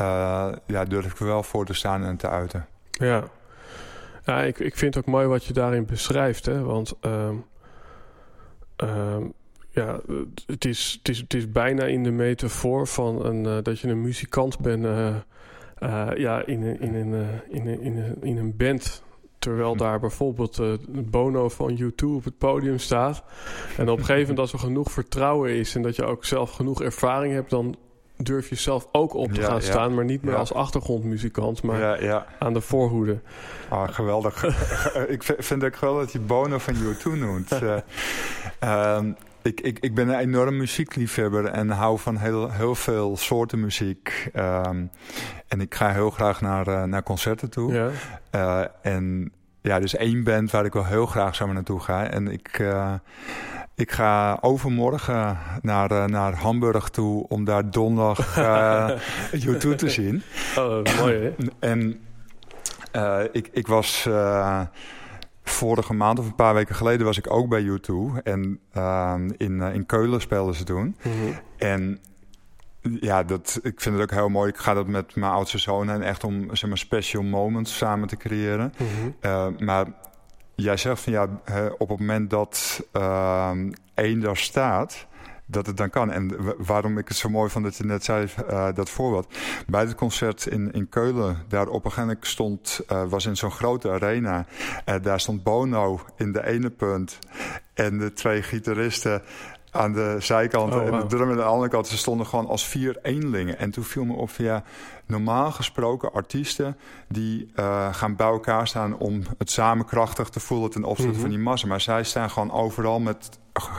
uh, 0.00 0.52
ja, 0.66 0.84
durf 0.84 1.12
ik 1.12 1.18
er 1.18 1.26
wel 1.26 1.42
voor 1.42 1.66
te 1.66 1.74
staan 1.74 2.04
en 2.04 2.16
te 2.16 2.28
uiten. 2.28 2.66
Ja, 2.90 3.24
ja 4.24 4.42
ik, 4.42 4.58
ik 4.58 4.76
vind 4.76 4.94
het 4.94 5.04
ook 5.04 5.10
mooi 5.10 5.26
wat 5.26 5.44
je 5.44 5.52
daarin 5.52 5.86
beschrijft. 5.86 6.46
Hè? 6.46 6.62
Want 6.62 6.94
uh, 7.02 7.30
ja, 9.70 10.00
het 10.46 10.64
is, 10.64 10.94
het, 10.98 11.08
is, 11.08 11.18
het 11.18 11.34
is 11.34 11.50
bijna 11.50 11.84
in 11.84 12.02
de 12.02 12.10
metafoor 12.10 12.86
van 12.86 13.24
een, 13.24 13.62
dat 13.62 13.80
je 13.80 13.88
een 13.88 14.00
muzikant 14.00 14.58
bent... 14.58 14.84
ja, 16.16 16.46
in, 16.46 16.62
in, 16.62 16.94
in, 16.94 16.94
in, 17.48 17.66
in, 17.66 17.80
in, 17.80 18.16
in 18.22 18.36
een 18.36 18.56
band 18.56 19.04
Terwijl 19.46 19.72
hm. 19.72 19.78
daar 19.78 20.00
bijvoorbeeld 20.00 20.58
uh, 20.58 20.72
Bono 20.88 21.48
van 21.48 21.78
U2 21.80 22.04
op 22.04 22.24
het 22.24 22.38
podium 22.38 22.78
staat. 22.78 23.22
En 23.76 23.88
op 23.88 23.98
een 23.98 24.04
gegeven 24.04 24.20
moment 24.20 24.38
als 24.38 24.52
er 24.52 24.58
genoeg 24.58 24.90
vertrouwen 24.90 25.50
is... 25.50 25.74
en 25.74 25.82
dat 25.82 25.96
je 25.96 26.04
ook 26.04 26.24
zelf 26.24 26.50
genoeg 26.50 26.82
ervaring 26.82 27.34
hebt... 27.34 27.50
dan 27.50 27.76
durf 28.16 28.48
je 28.48 28.54
zelf 28.54 28.88
ook 28.92 29.14
op 29.14 29.32
te 29.32 29.42
gaan 29.42 29.62
staan. 29.62 29.94
Maar 29.94 30.04
niet 30.04 30.22
meer 30.22 30.36
als 30.36 30.52
achtergrondmuzikant, 30.52 31.62
maar 31.62 32.24
aan 32.38 32.52
de 32.52 32.60
voorhoede. 32.60 33.20
Ah, 33.68 33.88
geweldig. 33.88 34.44
ik 35.16 35.22
vind 35.22 35.62
het 35.62 35.76
geweldig 35.76 36.02
dat 36.02 36.12
je 36.12 36.20
Bono 36.20 36.58
van 36.58 36.74
U2 36.74 37.18
noemt. 37.18 37.52
uh, 38.62 38.98
ik, 39.42 39.60
ik, 39.60 39.78
ik 39.78 39.94
ben 39.94 40.08
een 40.08 40.18
enorm 40.18 40.56
muziekliefhebber 40.56 41.44
en 41.44 41.70
hou 41.70 41.98
van 41.98 42.16
heel, 42.16 42.50
heel 42.50 42.74
veel 42.74 43.16
soorten 43.16 43.60
muziek. 43.60 44.30
Um, 44.34 44.90
en 45.48 45.60
ik 45.60 45.74
ga 45.74 45.92
heel 45.92 46.10
graag 46.10 46.40
naar, 46.40 46.68
uh, 46.68 46.82
naar 46.82 47.02
concerten 47.02 47.50
toe. 47.50 47.72
Ja. 47.72 47.90
Uh, 48.34 48.64
en 48.82 49.32
ja, 49.66 49.80
dus 49.80 49.96
één 49.96 50.24
band 50.24 50.50
waar 50.50 50.64
ik 50.64 50.72
wel 50.72 50.84
heel 50.86 51.06
graag 51.06 51.34
samen 51.34 51.54
naartoe 51.54 51.80
ga. 51.80 52.10
En 52.10 52.28
ik, 52.28 52.58
uh, 52.58 52.94
ik 53.74 53.92
ga 53.92 54.38
overmorgen 54.40 55.38
naar, 55.60 56.10
naar 56.10 56.34
Hamburg 56.34 56.88
toe 56.88 57.28
om 57.28 57.44
daar 57.44 57.70
donderdag 57.70 58.34
U2 59.46 59.74
te 59.76 59.88
zien. 59.88 60.22
Oh, 60.58 60.82
mooi 60.98 61.14
hè? 61.14 61.34
En 61.58 62.00
ik, 63.32 63.48
ik 63.52 63.66
was 63.66 64.08
vorige 65.48 65.94
maand 65.94 66.18
of 66.18 66.26
een 66.26 66.34
paar 66.34 66.54
weken 66.54 66.74
geleden 66.74 67.06
was 67.06 67.18
ik 67.18 67.32
ook 67.32 67.48
bij 67.48 67.62
U2. 67.62 68.22
En 68.22 68.60
uh, 68.76 69.14
in, 69.36 69.52
uh, 69.52 69.74
in 69.74 69.86
Keulen 69.86 70.20
speelden 70.20 70.54
ze 70.54 70.64
toen. 70.64 70.96
Mm 71.02 71.12
-hmm. 71.12 71.34
En 71.58 71.98
ja, 73.00 73.22
dat, 73.22 73.58
ik 73.62 73.80
vind 73.80 73.94
het 73.94 74.04
ook 74.04 74.16
heel 74.16 74.28
mooi. 74.28 74.48
Ik 74.48 74.56
ga 74.56 74.74
dat 74.74 74.86
met 74.86 75.16
mijn 75.16 75.32
oudste 75.32 75.58
zoon 75.58 75.90
en 75.90 76.02
echt 76.02 76.24
om 76.24 76.56
zeg 76.56 76.68
maar, 76.68 76.78
special 76.78 77.22
moments 77.22 77.76
samen 77.76 78.08
te 78.08 78.16
creëren. 78.16 78.74
Mm 78.78 78.86
-hmm. 78.86 79.14
uh, 79.20 79.46
maar 79.58 79.86
jij 80.54 80.76
zegt 80.76 81.00
van 81.00 81.12
ja, 81.12 81.28
op 81.78 81.88
het 81.88 81.98
moment 81.98 82.30
dat 82.30 82.84
ehm, 82.92 83.72
één 83.94 84.20
daar 84.20 84.36
staat 84.36 85.06
dat 85.46 85.66
het 85.66 85.76
dan 85.76 85.90
kan. 85.90 86.10
En 86.10 86.36
waarom 86.58 86.98
ik 86.98 87.08
het 87.08 87.16
zo 87.16 87.28
mooi 87.28 87.50
vond 87.50 87.64
dat 87.64 87.76
je 87.76 87.84
net 87.84 88.04
zei, 88.04 88.28
uh, 88.50 88.68
dat 88.74 88.90
voorbeeld. 88.90 89.34
Bij 89.66 89.80
het 89.80 89.94
concert 89.94 90.46
in, 90.46 90.72
in 90.72 90.88
Keulen, 90.88 91.36
daar 91.48 91.68
op 91.68 91.84
een 91.84 91.90
gegeven 91.90 92.06
moment 92.06 92.26
stond, 92.26 92.80
uh, 92.92 93.08
was 93.08 93.26
in 93.26 93.36
zo'n 93.36 93.50
grote 93.50 93.90
arena. 93.90 94.46
Uh, 94.88 94.94
daar 95.02 95.20
stond 95.20 95.42
Bono 95.42 96.00
in 96.16 96.32
de 96.32 96.46
ene 96.46 96.70
punt 96.70 97.18
en 97.74 97.98
de 97.98 98.12
twee 98.12 98.42
gitaristen 98.42 99.22
aan 99.70 99.92
de 99.92 100.16
zijkant 100.18 100.74
oh, 100.74 100.78
wow. 100.78 100.94
en 100.94 101.00
de 101.00 101.06
drum 101.06 101.30
aan 101.30 101.36
de 101.36 101.42
andere 101.42 101.70
kant. 101.70 101.86
Ze 101.86 101.96
stonden 101.96 102.26
gewoon 102.26 102.46
als 102.46 102.66
vier 102.66 102.98
eenlingen. 103.02 103.58
En 103.58 103.70
toen 103.70 103.84
viel 103.84 104.04
me 104.04 104.12
op, 104.12 104.30
ja, 104.36 104.62
normaal 105.06 105.50
gesproken 105.50 106.12
artiesten... 106.12 106.76
die 107.08 107.52
uh, 107.56 107.94
gaan 107.94 108.16
bij 108.16 108.26
elkaar 108.26 108.68
staan 108.68 108.98
om 108.98 109.22
het 109.38 109.50
samen 109.50 109.86
krachtig 109.86 110.28
te 110.28 110.40
voelen... 110.40 110.70
ten 110.70 110.84
opzichte 110.84 111.06
mm 111.06 111.12
-hmm. 111.12 111.20
van 111.20 111.30
die 111.30 111.38
massa. 111.38 111.66
Maar 111.66 111.80
zij 111.80 112.04
staan 112.04 112.30
gewoon 112.30 112.52
overal 112.52 113.00
met 113.00 113.38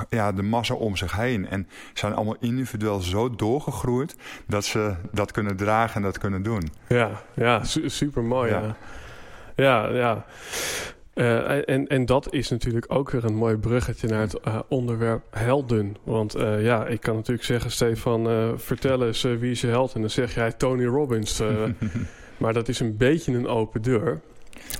ja, 0.09 0.31
de 0.31 0.43
massa 0.43 0.73
om 0.73 0.95
zich 0.95 1.15
heen. 1.15 1.49
En 1.49 1.67
zijn 1.93 2.13
allemaal 2.13 2.37
individueel 2.39 2.99
zo 2.99 3.35
doorgegroeid... 3.35 4.15
dat 4.47 4.65
ze 4.65 4.95
dat 5.11 5.31
kunnen 5.31 5.55
dragen 5.55 5.95
en 5.95 6.01
dat 6.01 6.17
kunnen 6.17 6.43
doen. 6.43 6.71
Ja, 6.87 7.09
ja 7.33 7.63
su 7.63 7.89
super 7.89 8.23
mooi. 8.23 8.51
Ja, 8.51 8.75
ja. 9.55 9.87
ja. 9.87 9.89
ja. 9.89 10.25
Uh, 11.17 11.69
en, 11.69 11.87
en 11.87 12.05
dat 12.05 12.33
is 12.33 12.49
natuurlijk 12.49 12.85
ook 12.87 13.11
weer 13.11 13.25
een 13.25 13.35
mooi 13.35 13.55
bruggetje 13.55 14.07
naar 14.07 14.21
het 14.21 14.39
uh, 14.47 14.59
onderwerp 14.67 15.23
helden. 15.29 15.95
Want 16.03 16.35
uh, 16.35 16.63
ja, 16.63 16.85
ik 16.85 17.01
kan 17.01 17.15
natuurlijk 17.15 17.45
zeggen, 17.45 17.71
Stefan, 17.71 18.53
vertel 18.59 19.05
eens 19.05 19.21
wie 19.21 19.51
is 19.51 19.61
je 19.61 19.67
held? 19.67 19.93
En 19.93 20.01
dan 20.01 20.09
zeg 20.09 20.33
jij 20.33 20.51
Tony 20.51 20.85
Robbins. 20.85 21.41
maar 22.37 22.53
dat 22.53 22.67
is 22.67 22.79
een 22.79 22.97
beetje 22.97 23.33
een 23.33 23.47
open 23.47 23.81
deur. 23.81 24.19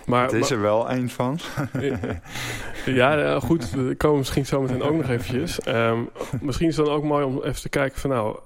Maar, 0.06 0.24
het 0.24 0.34
is 0.34 0.50
er 0.50 0.62
wel 0.62 0.92
een 0.92 1.10
van. 1.10 1.40
ja, 2.86 3.40
goed. 3.40 3.72
We 3.72 3.96
komen 3.96 4.18
misschien 4.18 4.46
zo 4.46 4.62
meteen 4.62 4.82
ook 4.82 4.96
nog 4.96 5.10
eventjes. 5.10 5.68
Um, 5.68 6.10
misschien 6.42 6.68
is 6.68 6.78
het 6.78 6.86
dan 6.86 6.96
ook 6.96 7.04
mooi 7.04 7.26
om 7.26 7.44
even 7.44 7.62
te 7.62 7.70
kijken 7.70 8.00
van 8.00 8.10
nou... 8.10 8.40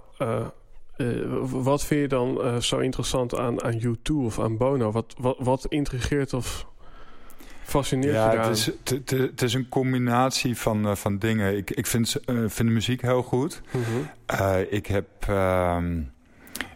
wat 1.45 1.85
vind 1.85 2.01
je 2.01 2.07
dan 2.07 2.61
zo 2.61 2.77
interessant 2.77 3.37
aan, 3.37 3.63
aan 3.63 3.79
U2 3.79 4.13
of 4.13 4.39
aan 4.39 4.57
Bono? 4.57 4.91
Wat, 4.91 5.15
wat, 5.17 5.35
wat 5.39 5.65
intrigeert 5.65 6.33
of 6.33 6.69
fascineert 7.71 8.13
ja, 8.13 8.37
het 8.37 8.57
is, 8.57 8.65
het, 8.65 9.09
het, 9.09 9.41
is 9.41 9.53
een 9.53 9.69
combinatie 9.69 10.57
van, 10.57 10.87
uh, 10.87 10.95
van 10.95 11.17
dingen. 11.17 11.57
Ik, 11.57 11.71
ik 11.71 11.87
vind, 11.87 12.15
uh, 12.15 12.37
vind 12.37 12.57
de 12.57 12.63
muziek 12.63 13.01
heel 13.01 13.23
goed. 13.23 13.61
Mm 13.71 13.83
-hmm. 13.83 14.09
uh, 14.39 14.71
ik 14.71 14.85
heb 14.85 15.07
uh, 15.29 15.77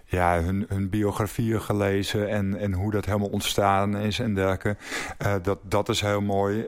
ja, 0.05 0.41
hun, 0.41 0.65
hun 0.67 0.89
biografieën 0.89 1.61
gelezen 1.61 2.29
en, 2.29 2.57
en 2.57 2.73
hoe 2.73 2.91
dat 2.91 3.05
helemaal 3.05 3.29
ontstaan 3.29 3.97
is 3.97 4.19
en 4.19 4.33
dergelijke. 4.33 4.77
dat, 5.41 5.59
dat 5.61 5.89
is 5.89 6.01
heel 6.01 6.21
mooi. 6.21 6.67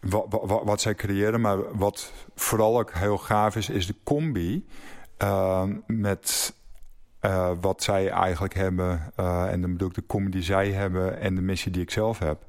Wat, 0.00 0.26
wat, 0.28 0.62
wat, 0.64 0.80
zij 0.80 0.94
creëren, 0.94 1.40
maar 1.40 1.76
wat 1.76 2.12
vooral 2.34 2.78
ook 2.78 2.92
heel 2.92 3.18
gaaf 3.18 3.56
is, 3.56 3.68
is 3.68 3.86
de 3.86 3.94
combi 4.04 4.66
met 5.86 6.54
uh, 7.20 7.50
wat 7.60 7.82
zij 7.82 8.08
eigenlijk 8.08 8.54
hebben. 8.54 9.12
Uh, 9.20 9.52
en 9.52 9.60
dan 9.60 9.72
bedoel 9.72 9.88
ik 9.88 9.94
de 9.94 10.06
combi 10.06 10.30
die 10.30 10.42
zij 10.42 10.70
hebben 10.70 11.20
en 11.20 11.34
de 11.34 11.40
missie 11.40 11.72
die 11.72 11.82
ik 11.82 11.90
zelf 11.90 12.18
heb. 12.18 12.44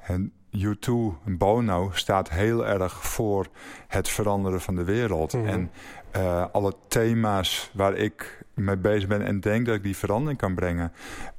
En 0.00 0.32
U2, 0.56 0.90
Bono, 1.24 1.90
staat 1.92 2.30
heel 2.30 2.66
erg 2.66 3.06
voor 3.06 3.46
het 3.88 4.08
veranderen 4.08 4.60
van 4.60 4.74
de 4.74 4.84
wereld. 4.84 5.32
Mm 5.32 5.40
-hmm. 5.40 5.48
En 5.48 5.70
uh, 6.16 6.44
alle 6.52 6.74
thema's 6.88 7.70
waar 7.74 7.94
ik 7.94 8.44
mee 8.54 8.76
bezig 8.76 9.08
ben 9.08 9.22
en 9.22 9.40
denk 9.40 9.66
dat 9.66 9.74
ik 9.74 9.82
die 9.82 9.96
verandering 9.96 10.38
kan 10.38 10.54
brengen, 10.54 10.92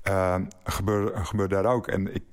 uh, 0.08 0.36
gebeurt 0.64 1.28
gebeur 1.28 1.48
daar 1.48 1.66
ook. 1.66 1.88
En 1.88 2.16
ik, 2.16 2.24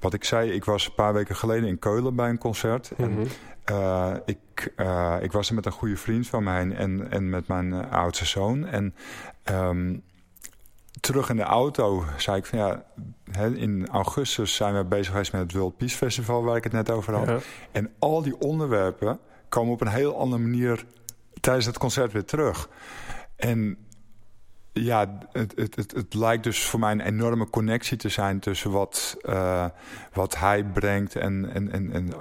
wat 0.00 0.14
ik 0.14 0.24
zei, 0.24 0.50
ik 0.50 0.64
was 0.64 0.86
een 0.86 0.94
paar 0.94 1.12
weken 1.12 1.36
geleden 1.36 1.68
in 1.68 1.78
Keulen 1.78 2.14
bij 2.14 2.28
een 2.28 2.38
concert. 2.38 2.92
Mm 2.96 3.04
-hmm. 3.04 3.18
En 3.18 3.28
uh, 3.72 4.14
ik, 4.24 4.72
uh, 4.76 5.16
ik 5.20 5.32
was 5.32 5.48
er 5.48 5.54
met 5.54 5.66
een 5.66 5.72
goede 5.72 5.96
vriend 5.96 6.26
van 6.26 6.42
mij 6.42 6.70
en, 6.70 7.10
en 7.10 7.30
met 7.30 7.48
mijn 7.48 7.90
oudste 7.90 8.26
zoon. 8.26 8.66
En 8.66 8.94
um, 9.50 10.02
terug 11.04 11.30
in 11.30 11.36
de 11.36 11.42
auto 11.42 12.04
zei 12.16 12.36
ik 12.36 12.46
van 12.46 12.58
ja, 12.58 12.84
in 13.54 13.88
augustus 13.88 14.54
zijn 14.54 14.74
we 14.74 14.84
bezig 14.84 15.06
geweest 15.06 15.32
met 15.32 15.40
het 15.40 15.52
World 15.52 15.76
Peace 15.76 15.96
Festival 15.96 16.44
waar 16.44 16.56
ik 16.56 16.64
het 16.64 16.72
net 16.72 16.90
over 16.90 17.14
had. 17.14 17.28
Ja. 17.28 17.38
En 17.72 17.90
al 17.98 18.22
die 18.22 18.38
onderwerpen 18.38 19.18
komen 19.48 19.72
op 19.72 19.80
een 19.80 19.88
heel 19.88 20.18
andere 20.18 20.42
manier 20.42 20.84
tijdens 21.40 21.66
het 21.66 21.78
concert 21.78 22.12
weer 22.12 22.24
terug. 22.24 22.68
En 23.36 23.78
ja, 24.72 25.18
het, 25.32 25.52
het, 25.56 25.76
het, 25.76 25.92
het, 25.92 26.14
lijkt 26.14 26.44
dus 26.44 26.64
voor 26.64 26.80
mij 26.80 26.92
een 26.92 27.00
enorme 27.00 27.50
connectie 27.50 27.96
te 27.96 28.08
zijn 28.08 28.40
tussen 28.40 28.70
wat, 28.70 29.16
uh, 29.22 29.66
wat 30.12 30.38
hij 30.38 30.64
brengt 30.64 31.16
en, 31.16 31.50
en, 31.52 31.72
en, 31.72 31.92
en 31.92 32.12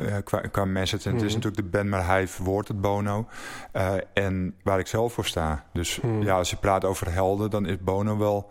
uh, 0.00 0.16
qua, 0.24 0.40
qua 0.40 0.64
message. 0.64 1.08
En 1.08 1.14
het 1.14 1.24
is 1.24 1.34
mhm. 1.34 1.42
natuurlijk 1.42 1.72
de 1.72 1.78
band, 1.78 1.88
maar 1.88 2.06
hij 2.06 2.28
verwoordt 2.28 2.68
het 2.68 2.80
Bono. 2.80 3.26
Uh, 3.72 3.94
en 4.12 4.54
waar 4.62 4.78
ik 4.78 4.86
zelf 4.86 5.12
voor 5.12 5.26
sta. 5.26 5.64
Dus 5.72 6.00
mhm. 6.00 6.22
ja, 6.22 6.36
als 6.36 6.50
je 6.50 6.56
praat 6.56 6.84
over 6.84 7.12
helden, 7.12 7.50
dan 7.50 7.66
is 7.66 7.78
Bono 7.78 8.18
wel 8.18 8.50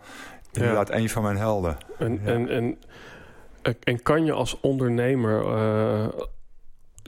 inderdaad 0.52 0.90
een 0.90 1.08
van 1.08 1.22
mijn 1.22 1.36
helden. 1.36 1.76
En, 1.98 2.20
ja. 2.22 2.30
en, 2.30 2.48
en, 2.48 2.78
en 3.82 4.02
kan 4.02 4.24
je 4.24 4.32
als 4.32 4.60
ondernemer 4.60 5.44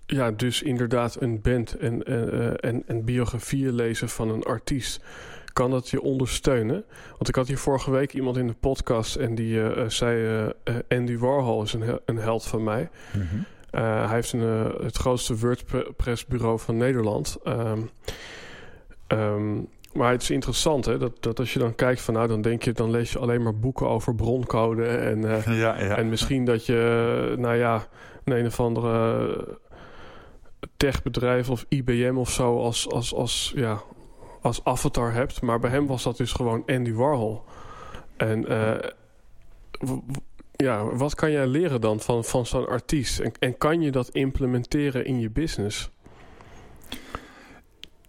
ja, 0.06 0.30
dus 0.30 0.62
inderdaad 0.62 1.20
een 1.20 1.40
band 1.40 1.76
en, 1.76 2.02
en, 2.60 2.82
en 2.86 3.04
biografieën 3.04 3.72
lezen 3.72 4.08
van 4.08 4.28
een 4.28 4.42
artiest 4.42 5.00
kan 5.52 5.70
dat 5.70 5.88
je 5.88 6.02
ondersteunen? 6.02 6.84
Want 7.10 7.28
ik 7.28 7.34
had 7.34 7.48
hier 7.48 7.58
vorige 7.58 7.90
week 7.90 8.12
iemand 8.12 8.36
in 8.36 8.46
de 8.46 8.54
podcast 8.60 9.16
en 9.16 9.34
die 9.34 9.54
uh, 9.54 9.88
zei: 9.88 10.52
uh, 10.64 10.74
Andy 10.88 11.18
Warhol 11.18 11.62
is 11.62 11.72
een, 11.72 12.00
een 12.04 12.16
held 12.16 12.44
van 12.44 12.64
mij. 12.64 12.90
Mm 13.12 13.26
-hmm. 13.30 13.44
Hij 13.80 14.14
heeft 14.14 14.32
een, 14.32 14.74
het 14.82 14.96
grootste 14.96 15.38
WordPress-bureau 15.38 16.58
van 16.58 16.76
Nederland. 16.76 17.38
Um, 17.44 17.90
um, 19.08 19.68
maar 19.92 20.10
het 20.10 20.22
is 20.22 20.30
interessant 20.30 20.84
hè, 20.84 20.98
dat, 20.98 21.22
dat 21.22 21.38
als 21.38 21.52
je 21.52 21.58
dan 21.58 21.74
kijkt 21.74 22.00
van 22.00 22.14
nou, 22.14 22.28
dan 22.28 22.42
denk 22.42 22.62
je, 22.62 22.72
dan 22.72 22.90
lees 22.90 23.12
je 23.12 23.18
alleen 23.18 23.42
maar 23.42 23.58
boeken 23.58 23.88
over 23.88 24.14
broncode. 24.14 24.84
En, 24.84 25.20
ja, 25.54 25.80
ja. 25.80 25.96
en 25.96 26.08
misschien 26.08 26.44
dat 26.44 26.66
je, 26.66 27.34
nou 27.38 27.56
ja, 27.56 27.86
een 28.24 28.38
een 28.38 28.46
of 28.46 28.60
andere 28.60 29.58
techbedrijf 30.76 31.50
of 31.50 31.64
IBM 31.68 32.16
of 32.16 32.30
zo 32.30 32.58
als, 32.58 32.90
als, 32.90 33.14
als 33.14 33.52
ja, 33.56 33.82
als 34.40 34.64
avatar 34.64 35.12
hebt. 35.12 35.42
Maar 35.42 35.58
bij 35.58 35.70
hem 35.70 35.86
was 35.86 36.02
dat 36.02 36.16
dus 36.16 36.32
gewoon 36.32 36.62
Andy 36.66 36.92
Warhol. 36.92 37.42
En 38.16 38.52
uh, 38.52 38.72
ja, 40.62 40.84
wat 40.84 41.14
kan 41.14 41.30
jij 41.30 41.46
leren 41.46 41.80
dan 41.80 42.00
van, 42.00 42.24
van 42.24 42.46
zo'n 42.46 42.68
artiest? 42.68 43.18
En, 43.18 43.32
en 43.38 43.58
kan 43.58 43.80
je 43.80 43.90
dat 43.90 44.08
implementeren 44.08 45.04
in 45.04 45.20
je 45.20 45.30
business? 45.30 45.90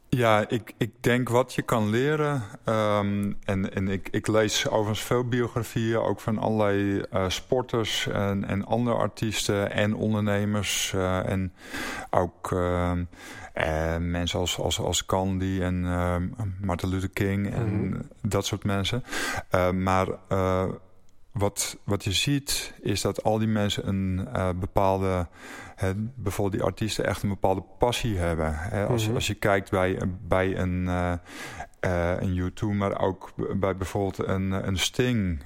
Ja, 0.10 0.50
ik, 0.50 0.74
ik 0.78 0.92
denk 1.00 1.30
wat 1.30 1.54
je 1.54 1.62
kan 1.62 1.90
leren. 1.90 2.44
Um, 2.66 3.38
en 3.46 3.74
en 3.74 3.88
ik, 3.88 4.08
ik 4.12 4.28
lees 4.28 4.68
overigens 4.68 5.02
veel 5.02 5.28
biografieën, 5.28 5.98
ook 5.98 6.20
van 6.20 6.38
allerlei 6.38 7.04
uh, 7.14 7.30
sporters 7.30 8.08
en, 8.08 8.46
en 8.46 8.66
andere 8.66 8.96
artiesten 8.96 9.72
en 9.72 9.96
ondernemers. 9.96 10.94
Uh, 10.96 11.30
en 11.30 11.54
ook 12.10 12.52
uh, 12.52 12.92
mensen 14.00 14.40
als, 14.40 14.60
als, 14.60 14.80
als 14.80 15.04
Gandhi 15.08 15.62
en 15.62 15.86
ehm, 15.86 16.28
Martin 16.62 16.90
Luther 16.90 17.10
King 17.10 17.54
en 17.54 17.66
mm 17.66 17.92
-hmm. 17.92 18.02
dat 18.22 18.46
soort 18.46 18.64
mensen. 18.64 19.04
maar 19.74 20.08
wat, 21.34 21.78
wat 21.84 22.04
je 22.04 22.12
ziet 22.12 22.74
is 22.82 23.02
dat 23.02 23.24
al 23.24 23.38
die 23.38 23.48
mensen 23.48 23.88
een 23.88 24.28
uh, 24.36 24.50
bepaalde, 24.56 25.28
hè, 25.76 25.92
bijvoorbeeld 25.96 26.62
die 26.62 26.72
artiesten 26.72 27.06
echt 27.06 27.24
een 27.24 27.30
bepaalde 27.30 27.64
passie 27.78 28.18
hebben. 28.18 28.56
Hè. 28.56 28.86
Als, 28.86 29.08
mm 29.08 29.16
als 29.16 29.28
je 29.28 29.34
kijkt 29.34 29.70
bij, 29.70 30.00
bij 30.28 30.58
een, 30.58 30.84
uh, 30.84 31.14
uh, 31.82 32.22
een 32.22 32.52
U2, 32.52 32.66
maar 32.78 33.00
ook 33.00 33.34
bij 33.56 33.76
bijvoorbeeld 33.76 34.28
een, 34.28 34.52
een 34.68 34.78
Sting, 34.78 35.44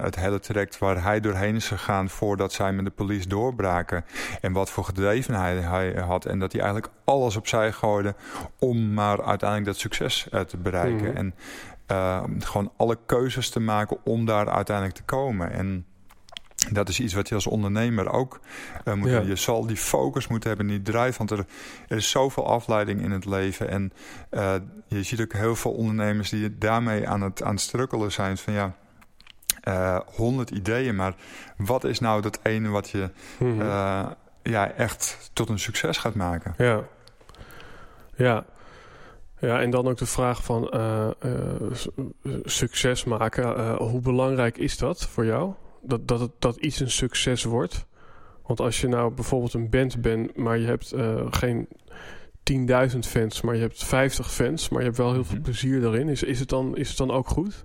het 0.00 0.16
hele 0.16 0.40
traject 0.40 0.78
waar 0.78 1.02
hij 1.02 1.20
doorheen 1.20 1.54
is 1.54 1.68
gegaan 1.68 2.08
voordat 2.08 2.52
zij 2.52 2.72
met 2.72 2.84
de 2.84 2.90
police 2.90 3.28
doorbraken. 3.28 4.04
En 4.40 4.52
wat 4.52 4.70
voor 4.70 4.84
gedrevenheid 4.84 5.64
hij 5.64 5.92
had. 5.92 6.24
En 6.24 6.38
dat 6.38 6.52
hij 6.52 6.60
eigenlijk 6.60 6.92
alles 7.04 7.36
opzij 7.36 7.72
gooide 7.72 8.14
om 8.58 8.92
maar 8.92 9.22
uiteindelijk 9.22 9.70
dat 9.70 9.78
succes 9.78 10.28
te 10.46 10.56
bereiken. 10.56 11.10
Mm 11.10 11.16
En 11.16 11.34
uh, 11.90 12.22
gewoon 12.38 12.72
alle 12.76 12.98
keuzes 13.06 13.50
te 13.50 13.60
maken 13.60 13.96
om 14.04 14.24
daar 14.24 14.48
uiteindelijk 14.48 14.96
te 14.96 15.02
komen. 15.02 15.52
En 15.52 15.86
dat 16.72 16.88
is 16.88 17.00
iets 17.00 17.14
wat 17.14 17.28
je 17.28 17.34
als 17.34 17.46
ondernemer 17.46 18.10
ook 18.10 18.40
uh, 18.84 18.94
moet 18.94 19.10
ja. 19.10 19.20
Je 19.20 19.36
zal 19.36 19.66
die 19.66 19.76
focus 19.76 20.26
moeten 20.26 20.48
hebben, 20.48 20.66
die 20.66 20.82
drive. 20.82 21.18
Want 21.18 21.30
er, 21.30 21.46
er 21.88 21.96
is 21.96 22.10
zoveel 22.10 22.46
afleiding 22.46 23.02
in 23.02 23.10
het 23.10 23.24
leven. 23.24 23.68
En 23.68 23.92
uh, 24.30 24.54
je 24.86 25.02
ziet 25.02 25.20
ook 25.20 25.32
heel 25.32 25.56
veel 25.56 25.72
ondernemers 25.72 26.30
die 26.30 26.58
daarmee 26.58 27.08
aan 27.08 27.22
het, 27.22 27.42
aan 27.42 27.54
het 27.54 27.60
strukkelen 27.60 28.12
zijn. 28.12 28.36
Van 28.36 28.52
ja, 28.52 28.74
honderd 30.06 30.50
ideeën. 30.50 30.96
Maar 30.96 31.14
wat 31.56 31.84
is 31.84 32.00
nou 32.00 32.22
dat 32.22 32.38
ene 32.42 32.68
wat 32.68 32.90
je 32.90 33.10
mm 33.38 33.60
-hmm. 33.60 34.16
ja, 34.42 34.70
echt 34.70 35.30
tot 35.32 35.48
een 35.48 35.58
succes 35.58 35.98
gaat 35.98 36.14
maken? 36.14 36.54
Ja, 36.56 36.82
ja. 38.16 38.44
Ja, 39.44 39.60
en 39.60 39.70
dan 39.70 39.88
ook 39.88 39.98
de 39.98 40.06
vraag 40.06 40.44
van 40.44 40.70
uh, 40.74 41.08
uh, 41.24 42.34
succes 42.44 43.04
maken. 43.04 43.44
Uh, 43.44 43.76
hoe 43.76 44.00
belangrijk 44.00 44.58
is 44.58 44.78
dat 44.78 45.06
voor 45.06 45.24
jou? 45.24 45.52
Dat, 45.82 46.08
dat, 46.08 46.20
het, 46.20 46.30
dat 46.38 46.56
iets 46.56 46.80
een 46.80 46.90
succes 46.90 47.44
wordt? 47.44 47.86
Want 48.46 48.60
als 48.60 48.80
je 48.80 48.88
nou 48.88 49.12
bijvoorbeeld 49.12 49.54
een 49.54 49.70
band 49.70 50.00
bent, 50.00 50.36
maar 50.36 50.58
je 50.58 50.66
hebt 50.66 50.94
geen 51.30 51.68
10.000 52.92 52.98
fans, 52.98 53.40
maar 53.40 53.54
je 53.54 53.60
hebt 53.60 53.84
50 53.84 54.32
fans, 54.32 54.68
maar 54.68 54.80
je 54.80 54.86
hebt 54.86 54.98
wel 54.98 55.12
heel 55.12 55.24
veel 55.24 55.34
mhm. 55.34 55.44
plezier 55.44 55.80
daarin. 55.80 56.08
Is, 56.08 56.22
is, 56.22 56.40
het 56.40 56.48
dan, 56.48 56.76
is 56.76 56.88
het 56.88 56.96
dan 56.98 57.10
ook 57.10 57.28
goed? 57.28 57.64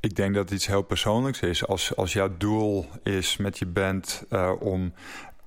Ik 0.00 0.16
denk 0.16 0.34
dat 0.34 0.44
het 0.44 0.52
iets 0.52 0.66
heel 0.66 0.82
persoonlijks 0.82 1.40
is. 1.40 1.66
Als, 1.66 1.96
als 1.96 2.12
jouw 2.12 2.36
doel 2.38 2.86
is 3.02 3.36
met 3.36 3.58
je 3.58 3.66
band 3.66 4.24
om 4.58 4.92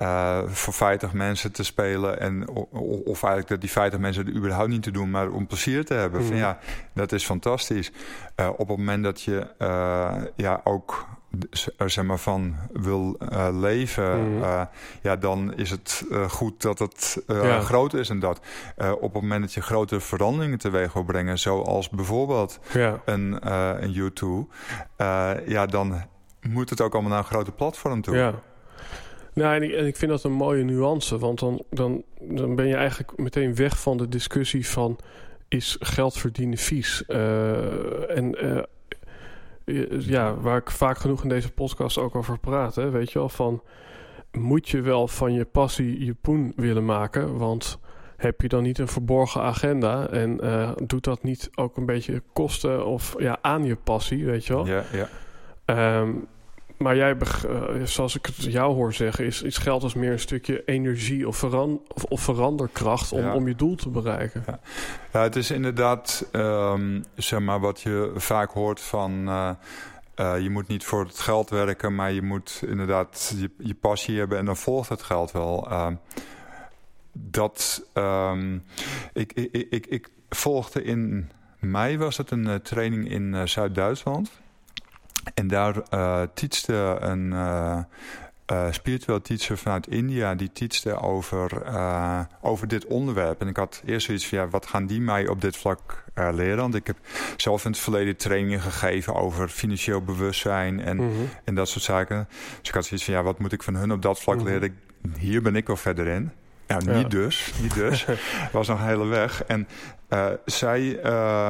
uh, 0.01 0.39
voor 0.47 0.73
50 0.73 1.13
mensen 1.13 1.51
te 1.51 1.63
spelen. 1.63 2.19
En, 2.19 2.49
of 3.05 3.23
eigenlijk 3.23 3.47
dat 3.47 3.61
die 3.61 3.71
50 3.71 3.99
mensen 3.99 4.27
er 4.27 4.35
überhaupt 4.35 4.69
niet 4.69 4.83
te 4.83 4.91
doen, 4.91 5.09
maar 5.09 5.29
om 5.29 5.47
plezier 5.47 5.85
te 5.85 5.93
hebben. 5.93 6.21
Van, 6.21 6.33
mhm. 6.33 6.43
ja, 6.43 6.57
dat 6.93 7.11
is 7.11 7.25
fantastisch. 7.25 7.91
Uh, 8.35 8.49
op 8.49 8.67
het 8.67 8.77
moment 8.77 9.03
dat 9.03 9.21
je 9.21 9.47
uh, 9.59 10.15
ja, 10.35 10.61
ook 10.63 11.07
er 11.77 11.89
zeg 11.89 12.05
maar 12.05 12.17
van 12.17 12.55
wil 12.73 13.17
leven, 13.53 14.35
mm. 14.35 14.43
ja, 15.01 15.15
dan 15.15 15.53
is 15.55 15.69
het 15.69 16.05
goed 16.27 16.61
dat 16.61 16.79
het 16.79 17.23
ja. 17.27 17.59
groter 17.59 17.99
is 17.99 18.09
en 18.09 18.19
dat. 18.19 18.41
op 18.77 19.13
het 19.13 19.21
moment 19.21 19.41
dat 19.41 19.53
je 19.53 19.61
grote 19.61 19.99
veranderingen 19.99 20.57
teweeg 20.57 20.93
wil 20.93 21.03
brengen, 21.03 21.39
zoals 21.39 21.89
bijvoorbeeld 21.89 22.59
ja. 22.73 23.01
een, 23.05 23.51
een 23.83 24.11
U2, 24.11 24.25
ja, 25.45 25.65
dan 25.65 26.01
moet 26.41 26.69
het 26.69 26.81
ook 26.81 26.93
allemaal 26.93 27.11
naar 27.11 27.19
een 27.19 27.25
grote 27.25 27.51
platform 27.51 28.01
toe. 28.01 28.15
Ja. 28.15 28.33
Nou, 29.33 29.55
en 29.55 29.63
ik, 29.63 29.71
en 29.71 29.85
ik, 29.85 29.95
vind 29.95 30.11
dat 30.11 30.23
een 30.23 30.31
mooie 30.31 30.63
nuance. 30.63 31.17
Want 31.17 31.39
dan, 31.39 31.63
dan, 31.69 32.03
dan 32.21 32.55
ben 32.55 32.67
je 32.67 32.75
eigenlijk 32.75 33.17
meteen 33.17 33.55
weg 33.55 33.79
van 33.79 33.97
de 33.97 34.07
discussie 34.07 34.67
van... 34.67 34.97
is 35.47 35.77
geld 35.79 36.17
verdienen 36.17 36.57
vies? 36.57 37.03
Uh, 37.07 38.17
en 38.17 38.45
uh, 39.65 39.89
ja, 39.99 40.35
waar 40.35 40.57
ik 40.57 40.71
vaak 40.71 40.97
genoeg 40.97 41.23
in 41.23 41.29
deze 41.29 41.51
podcast 41.51 41.97
ook 41.97 42.15
over 42.15 42.39
praat. 42.39 42.75
Hè, 42.75 42.89
weet 42.89 43.11
je 43.11 43.19
wel, 43.19 43.29
van... 43.29 43.61
moet 44.31 44.69
je 44.69 44.81
wel 44.81 45.07
van 45.07 45.33
je 45.33 45.45
passie 45.45 46.05
je 46.05 46.15
poen 46.21 46.53
willen 46.55 46.85
maken? 46.85 47.37
Want 47.37 47.79
heb 48.17 48.41
je 48.41 48.47
dan 48.47 48.63
niet 48.63 48.79
een 48.79 48.87
verborgen 48.87 49.41
agenda? 49.41 50.09
En 50.09 50.39
uh, 50.43 50.71
doet 50.85 51.03
dat 51.03 51.23
niet 51.23 51.49
ook 51.55 51.77
een 51.77 51.85
beetje 51.85 52.21
kosten 52.33 52.85
of 52.85 53.15
ja, 53.17 53.37
aan 53.41 53.63
je 53.63 53.75
passie, 53.75 54.25
weet 54.25 54.45
je 54.45 54.53
wel? 54.53 54.65
Ja, 54.65 54.83
ja. 54.91 55.07
Um, 55.99 56.27
maar 56.79 56.95
jij, 56.95 57.15
uh, 57.15 57.83
zoals 57.83 58.15
ik 58.15 58.25
het 58.25 58.43
jou 58.43 58.73
hoor 58.73 58.93
zeggen, 58.93 59.25
is, 59.25 59.41
is 59.41 59.57
geld 59.57 59.83
als 59.83 59.93
meer 59.93 60.11
een 60.11 60.19
stukje 60.19 60.63
energie 60.65 61.27
of, 61.27 61.37
veran 61.37 61.81
of, 61.93 62.03
of 62.03 62.21
veranderkracht 62.21 63.11
om, 63.11 63.21
ja. 63.21 63.33
om 63.33 63.47
je 63.47 63.55
doel 63.55 63.75
te 63.75 63.89
bereiken. 63.89 64.43
Ja, 64.47 64.59
ja 65.13 65.21
het 65.21 65.35
is 65.35 65.51
inderdaad, 65.51 66.29
um, 66.31 67.05
zeg 67.15 67.39
maar, 67.39 67.59
wat 67.59 67.81
je 67.81 68.11
vaak 68.15 68.51
hoort 68.51 68.81
van. 68.81 69.27
Uh, 69.27 69.49
uh, 70.15 70.39
je 70.39 70.49
moet 70.49 70.67
niet 70.67 70.83
voor 70.83 71.05
het 71.05 71.19
geld 71.19 71.49
werken, 71.49 71.95
maar 71.95 72.11
je 72.11 72.21
moet 72.21 72.63
inderdaad 72.67 73.35
je, 73.37 73.51
je 73.57 73.75
passie 73.75 74.17
hebben 74.17 74.37
en 74.37 74.45
dan 74.45 74.57
volgt 74.57 74.89
het 74.89 75.03
geld 75.03 75.31
wel. 75.31 75.67
dat 77.11 77.83
um, 77.93 78.63
ik, 79.13 79.33
ik, 79.33 79.67
ik, 79.69 79.85
ik 79.85 80.09
volgde 80.29 80.83
in 80.83 81.29
mei 81.59 81.97
was 81.97 82.17
het 82.17 82.31
een 82.31 82.61
training 82.61 83.09
in 83.09 83.47
Zuid-Duitsland. 83.47 84.31
En 85.33 85.47
daar 85.47 85.75
uh, 85.93 86.21
teachte 86.33 86.97
een 86.99 87.31
uh, 87.31 87.77
uh, 88.51 88.71
spiritueel 88.71 89.21
teacher 89.21 89.57
vanuit 89.57 89.87
India... 89.87 90.35
die 90.35 90.51
teachte 90.51 90.99
over, 90.99 91.63
over 92.41 92.67
dit 92.67 92.85
onderwerp. 92.85 93.41
En 93.41 93.47
ik 93.47 93.57
had 93.57 93.81
eerst 93.85 94.05
zoiets 94.05 94.27
van... 94.27 94.37
Ja, 94.37 94.47
wat 94.47 94.65
gaan 94.65 94.85
die 94.85 95.01
mij 95.01 95.27
op 95.27 95.41
dit 95.41 95.57
vlak 95.57 96.03
leren? 96.13 96.57
Want 96.57 96.75
ik 96.75 96.87
heb 96.87 96.97
zelf 97.37 97.65
in 97.65 97.71
het 97.71 97.79
verleden 97.79 98.17
trainingen 98.17 98.61
gegeven... 98.61 99.15
over 99.15 99.47
financieel 99.47 100.01
bewustzijn 100.01 100.81
en, 100.81 100.97
mm 100.97 101.11
-hmm. 101.11 101.29
en 101.43 101.55
dat 101.55 101.69
soort 101.69 101.83
zaken. 101.83 102.27
Dus 102.59 102.69
ik 102.69 102.73
had 102.73 102.85
zoiets 102.85 103.05
van... 103.05 103.13
Ja, 103.13 103.23
wat 103.23 103.39
moet 103.39 103.53
ik 103.53 103.63
van 103.63 103.75
hun 103.75 103.91
op 103.91 104.01
dat 104.01 104.19
vlak 104.19 104.35
mm 104.35 104.41
-hmm. 104.41 104.51
leren? 104.51 104.77
Hier 105.17 105.41
ben 105.41 105.55
ik 105.55 105.67
wel 105.67 105.75
verder 105.75 106.07
in. 106.07 106.31
Nou, 106.67 106.85
niet 106.85 107.01
ja. 107.01 107.07
dus. 107.07 107.53
Niet 107.61 107.73
dus. 107.73 108.05
was 108.51 108.67
nog 108.67 108.79
een 108.79 108.85
hele 108.85 109.05
weg. 109.05 109.43
En 109.43 109.67
zij 110.45 110.99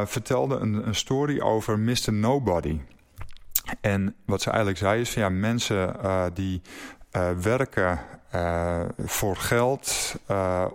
vertelde 0.05 0.55
een, 0.55 0.87
een 0.87 0.95
story 0.95 1.39
over 1.39 1.79
Mr. 1.79 2.13
Nobody... 2.13 2.79
En 3.81 4.15
wat 4.25 4.41
ze 4.41 4.49
eigenlijk 4.49 4.79
zei 4.79 5.01
is 5.01 5.09
van 5.09 5.21
ja, 5.21 5.29
mensen 5.29 5.95
uh, 6.03 6.23
die 6.33 6.61
uh, 7.11 7.29
werken 7.41 7.99
uh, 8.35 8.81
voor 8.97 9.35
geld, 9.35 10.15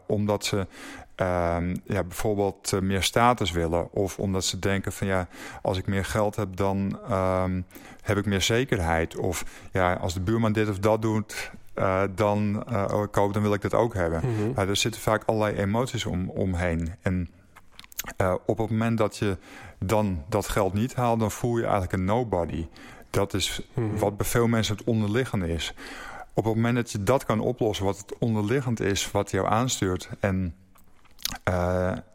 omdat 0.07 0.45
ze 0.45 0.67
ehm, 1.15 1.77
ja, 1.85 2.03
bijvoorbeeld 2.03 2.73
eh, 2.73 2.81
meer 2.81 3.03
status 3.03 3.51
willen. 3.51 3.93
Of 3.93 4.19
omdat 4.19 4.45
ze 4.45 4.59
denken 4.59 4.93
van 4.93 5.07
ja, 5.07 5.29
als 5.63 5.79
ik 5.79 5.87
meer 5.87 6.05
geld 6.05 6.37
heb, 6.37 6.57
dan 6.57 6.99
ehm, 7.09 7.61
heb 8.03 8.17
ik 8.17 8.27
meer 8.27 8.43
zekerheid. 8.43 9.17
Of 9.17 9.45
ja, 9.73 9.95
als 9.95 10.15
de 10.15 10.21
buurman 10.21 10.53
dit 10.53 10.69
of 10.69 10.79
dat 10.79 11.03
doet, 11.03 11.51
uh, 11.79 12.03
dan 12.15 12.65
uh, 12.71 13.03
koop, 13.11 13.33
dan 13.33 13.43
wil 13.43 13.55
ik 13.55 13.61
dat 13.61 13.75
ook 13.75 13.95
hebben. 13.95 14.23
Mm 14.25 14.53
er 14.57 14.77
zitten 14.77 15.01
vaak 15.01 15.23
allerlei 15.27 15.57
emoties 15.57 16.07
om, 16.07 16.31
omheen. 16.31 16.95
En 17.03 17.29
uh, 18.17 18.35
op 18.47 18.59
het 18.59 18.71
moment 18.71 18.99
dat 18.99 19.17
je 19.17 19.39
dan 19.79 20.25
dat 20.29 20.49
geld 20.49 20.73
niet 20.73 20.95
haalt, 20.95 21.21
dan 21.21 21.31
voel 21.31 21.57
je 21.57 21.63
eigenlijk 21.63 21.93
een 21.93 22.05
nobody. 22.05 22.67
Dat 23.11 23.35
is 23.35 23.61
mm 23.75 23.99
wat 23.99 24.17
bij 24.17 24.27
veel 24.27 24.47
mensen 24.47 24.77
het 24.77 24.87
onderliggende 24.87 25.49
is. 25.49 25.75
Op 26.33 26.45
het 26.45 26.55
moment 26.55 26.77
dat 26.77 26.91
je 26.91 27.03
dat 27.03 27.25
kan 27.25 27.41
oplossen, 27.41 27.85
wat 27.85 27.99
het 27.99 28.19
onderliggend 28.19 28.81
is, 28.81 29.11
wat 29.11 29.31
jou 29.31 29.47
aanstuurt. 29.47 30.09
En 30.21 30.55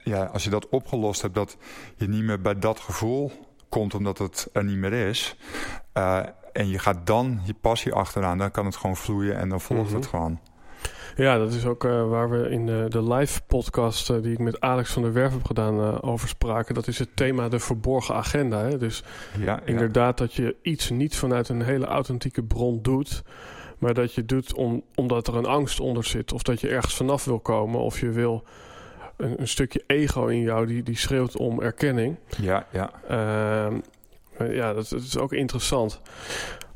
ja, 0.04 0.24
als 0.34 0.44
je 0.44 0.50
dat 0.50 0.70
opgelost 0.70 1.22
hebt, 1.22 1.34
dat 1.34 1.58
je 1.96 2.08
niet 2.08 2.24
meer 2.24 2.42
bij 2.42 2.60
dat 2.60 2.80
gevoel 2.80 3.32
komt 3.70 3.94
omdat 3.94 4.18
het 4.18 4.50
er 4.54 4.64
niet 4.64 4.78
meer 4.78 4.94
is 4.94 5.36
en 6.54 6.68
je 6.68 6.80
gaat 6.80 7.08
dan 7.08 7.42
je 7.44 7.54
passie 7.54 7.94
achteraan, 7.94 8.38
dan 8.38 8.52
kan 8.52 8.66
het 8.66 8.76
gewoon 8.76 8.96
vloeien 8.96 9.38
en 9.38 9.50
dan 9.50 9.62
volgt 9.62 9.92
het 9.92 10.02
mhm. 10.02 10.10
gewoon. 10.10 10.40
Ja, 11.20 11.38
dat 11.38 11.54
is 11.54 11.66
ook 11.66 11.84
uh, 11.84 12.10
waar 12.10 12.30
we 12.30 12.50
in 12.50 12.66
de, 12.66 12.86
de 12.90 13.14
live 13.14 13.42
podcast 13.48 14.10
uh, 14.10 14.22
die 14.22 14.32
ik 14.32 14.40
met 14.40 14.60
Alex 14.60 14.92
van 14.92 15.02
der 15.02 15.14
Werf 15.14 15.32
heb 15.34 15.46
gedaan 15.46 16.02
over 16.02 16.28
spraken. 16.28 16.76
Dat 16.76 16.88
is 16.88 17.00
het 17.00 17.10
thema 17.14 17.50
de 17.50 17.60
verborgen 17.60 18.16
agenda. 18.16 18.64
Hè? 18.64 18.78
Dus 18.78 19.04
ja, 19.40 19.62
inderdaad 19.66 20.18
dat 20.18 20.34
je 20.34 20.56
iets 20.62 20.90
niet 20.90 21.16
vanuit 21.16 21.50
een 21.50 21.62
hele 21.62 21.86
authentieke 21.86 22.44
bron 22.44 22.80
doet. 22.82 23.22
Maar 23.78 23.94
dat 23.94 24.14
je 24.14 24.26
doet 24.26 24.54
om, 24.54 24.84
omdat 24.96 25.28
er 25.28 25.36
een 25.36 25.46
angst 25.46 25.80
onder 25.80 26.04
zit. 26.04 26.34
Of 26.34 26.44
dat 26.44 26.62
je 26.62 26.70
ergens 26.70 26.96
vanaf 26.96 27.26
wil 27.26 27.40
komen. 27.40 27.80
Of 27.80 28.00
je 28.00 28.10
wil 28.10 28.44
een, 29.18 29.40
een 29.40 29.48
stukje 29.48 29.84
ego 29.88 30.26
in 30.26 30.42
jou 30.42 30.66
die, 30.66 30.84
die 30.84 30.98
schreeuwt 30.98 31.38
om 31.38 31.62
erkenning. 31.62 32.18
Ja, 32.42 32.66
ja. 32.72 32.92
Ehm, 33.08 33.80
ja, 34.52 34.74
dat, 34.74 34.92
is 34.92 35.18
ook 35.18 35.34
interessant. 35.34 36.02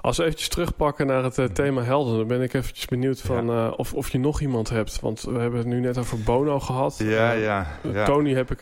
Als 0.04 0.18
we 0.18 0.24
eventjes 0.24 0.48
terugpakken 0.48 1.08
naar 1.08 1.24
het 1.24 1.38
uh, 1.38 1.46
thema 1.46 1.82
helden, 1.82 2.18
dan 2.18 2.28
ben 2.28 2.42
ik 2.42 2.54
eventjes 2.54 2.86
benieuwd 2.86 3.22
van 3.22 3.50
uh, 3.50 3.74
of, 3.76 3.94
of 3.94 4.10
je 4.10 4.20
nog 4.20 4.42
iemand 4.42 4.70
hebt. 4.70 5.00
Want 5.00 5.22
we 5.22 5.40
hebben 5.40 5.60
het 5.60 5.68
nu 5.68 5.80
net 5.80 5.98
over 5.98 6.20
Bono 6.20 6.60
gehad. 6.60 6.98
Ja, 6.98 7.36
uh, 7.36 7.44
ja, 7.44 7.68
ja. 7.94 8.06
Tony 8.06 8.34
heb 8.34 8.52
ik... 8.52 8.60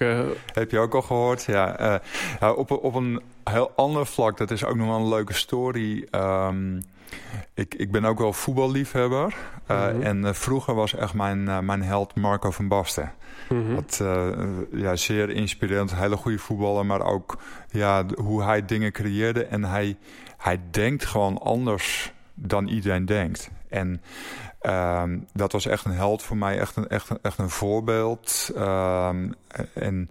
heb 0.53 0.71
je 0.71 0.79
ook 0.79 0.95
al 0.95 1.01
gehoord, 1.01 1.43
ja. 1.43 2.01
op, 2.55 2.71
op 2.71 2.95
een 2.95 3.21
heel 3.43 3.71
ander 3.75 4.05
vlak, 4.05 4.37
dat 4.37 4.51
is 4.51 4.65
ook 4.65 4.75
nog 4.75 4.87
wel 4.87 4.95
een 4.95 5.09
leuke 5.09 5.33
story. 5.33 6.07
Um, 6.11 6.81
ik, 7.53 7.75
ik 7.75 7.91
ben 7.91 8.05
ook 8.05 8.19
wel 8.19 8.33
voetballiefhebber. 8.33 9.35
Mm 9.67 10.01
En 10.01 10.35
vroeger 10.35 10.75
was 10.75 10.95
echt 10.95 11.13
mijn, 11.13 11.65
mijn 11.65 11.81
held 11.81 12.15
Marco 12.15 12.51
van 12.51 12.67
Basten. 12.67 13.11
Mm 13.49 13.75
Wat, 13.75 14.03
ja, 14.71 14.95
zeer 14.95 15.29
inspirerend, 15.29 15.95
hele 15.95 16.17
goede 16.17 16.37
voetballer, 16.37 16.85
maar 16.85 17.01
ook 17.01 17.37
ja, 17.69 18.05
hoe 18.23 18.43
hij 18.43 18.65
dingen 18.65 18.91
creëerde. 18.91 19.45
En 19.45 19.63
hij, 19.63 19.97
hij 20.41 20.59
denkt 20.71 21.05
gewoon 21.05 21.37
anders 21.37 22.13
dan 22.33 22.67
iedereen 22.67 23.05
denkt. 23.05 23.51
En 23.69 24.01
Um, 24.67 25.27
dat 25.33 25.51
was 25.51 25.65
echt 25.65 25.85
een 25.85 25.91
held 25.91 26.23
voor 26.23 26.37
mij, 26.37 26.59
echt 26.59 26.75
een, 26.75 26.87
echt 26.87 27.09
een, 27.09 27.17
echt 27.21 27.37
een 27.37 27.49
voorbeeld. 27.49 28.51
Um, 28.57 29.33
en 29.73 30.09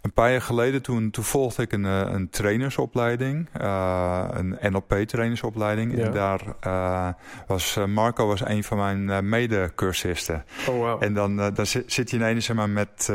een 0.00 0.12
paar 0.14 0.30
jaar 0.30 0.42
geleden 0.42 0.82
toen, 0.82 1.10
toen 1.10 1.24
volgde 1.24 1.62
ik 1.62 1.72
een, 1.72 1.84
eh, 1.84 2.00
een 2.12 2.30
trainersopleiding, 2.30 3.48
uh, 3.60 4.24
een 4.30 4.58
NLP-trainersopleiding. 4.60 5.96
Ja. 5.96 6.04
En 6.04 6.12
daar 6.12 6.40
uh, 6.66 7.08
was 7.46 7.78
Marco 7.86 8.26
was 8.26 8.46
een 8.46 8.64
van 8.64 8.78
mijn 8.78 9.28
medecursisten. 9.28 10.44
Oh, 10.68 10.76
wow. 10.76 11.02
En 11.02 11.14
dan, 11.14 11.36
dan 11.36 11.66
zit 11.66 12.10
je 12.10 12.16
ineens 12.16 12.44
zeg 12.44 12.56
maar, 12.56 12.70
met 12.70 13.10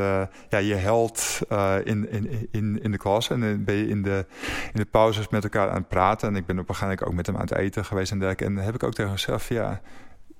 ja, 0.49 0.57
je 0.57 0.75
held 0.75 1.39
in, 1.83 2.11
in, 2.11 2.47
in, 2.51 2.83
in 2.83 2.91
de 2.91 2.97
klas. 2.97 3.29
En 3.29 3.39
dan 3.39 3.63
ben 3.63 3.75
je 3.75 3.87
in 3.87 4.01
de, 4.01 4.25
in 4.73 4.79
de 4.79 4.85
pauzes 4.85 5.27
met 5.27 5.43
elkaar 5.43 5.69
aan 5.69 5.75
het 5.75 5.87
praten. 5.87 6.29
En 6.29 6.35
ik 6.35 6.45
ben 6.45 6.59
op 6.59 6.69
een 6.69 7.05
ook 7.05 7.13
met 7.13 7.25
hem 7.25 7.35
aan 7.35 7.41
het 7.41 7.55
eten 7.55 7.85
geweest 7.85 8.11
en 8.11 8.19
dergelijke. 8.19 8.45
En 8.45 8.55
dan 8.55 8.65
heb 8.65 8.75
ik 8.75 8.83
ook 8.83 8.93
tegen 8.93 9.11
mezelf, 9.11 9.49
ja 9.49 9.81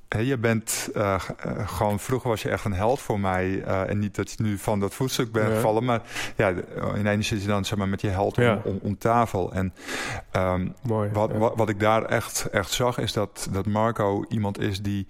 je 0.10 0.38
bent 0.38 0.90
uh, 0.96 1.22
gewoon, 1.66 2.00
vroeger 2.00 2.30
was 2.30 2.42
je 2.42 2.50
echt 2.50 2.66
een 2.66 2.74
held 2.74 3.00
voor 3.00 3.20
mij. 3.20 3.48
Uh, 3.48 3.90
en 3.90 4.00
niet 4.00 4.16
dat 4.16 4.32
je 4.32 4.44
nu 4.44 4.58
van 4.58 4.80
dat 4.80 4.94
voetstuk 4.94 5.32
bent 5.32 5.54
gevallen, 5.54 5.84
maar 5.84 6.02
ja, 6.36 6.54
ineens 6.98 7.28
zit 7.28 7.42
je 7.42 7.48
dan 7.48 7.66
zeg 7.66 7.78
maar, 7.78 7.88
met 7.88 8.02
je 8.02 8.08
held 8.08 8.36
ja. 8.36 8.62
om, 8.64 8.80
om, 8.82 8.98
tafel. 8.98 9.54
En 9.54 9.74
um, 10.36 10.76
Mooi, 10.84 11.10
wat, 11.12 11.32
ja. 11.32 11.38
wat, 11.38 11.56
wat, 11.56 11.70
ik 11.70 11.80
daar 11.80 12.04
echt, 12.04 12.46
echt 12.46 12.72
zag, 12.72 12.98
is 12.98 13.14
dat, 13.14 13.48
dat 13.52 13.66
Marco 13.66 14.26
iemand 14.30 14.60
is 14.60 14.82
die 14.82 15.08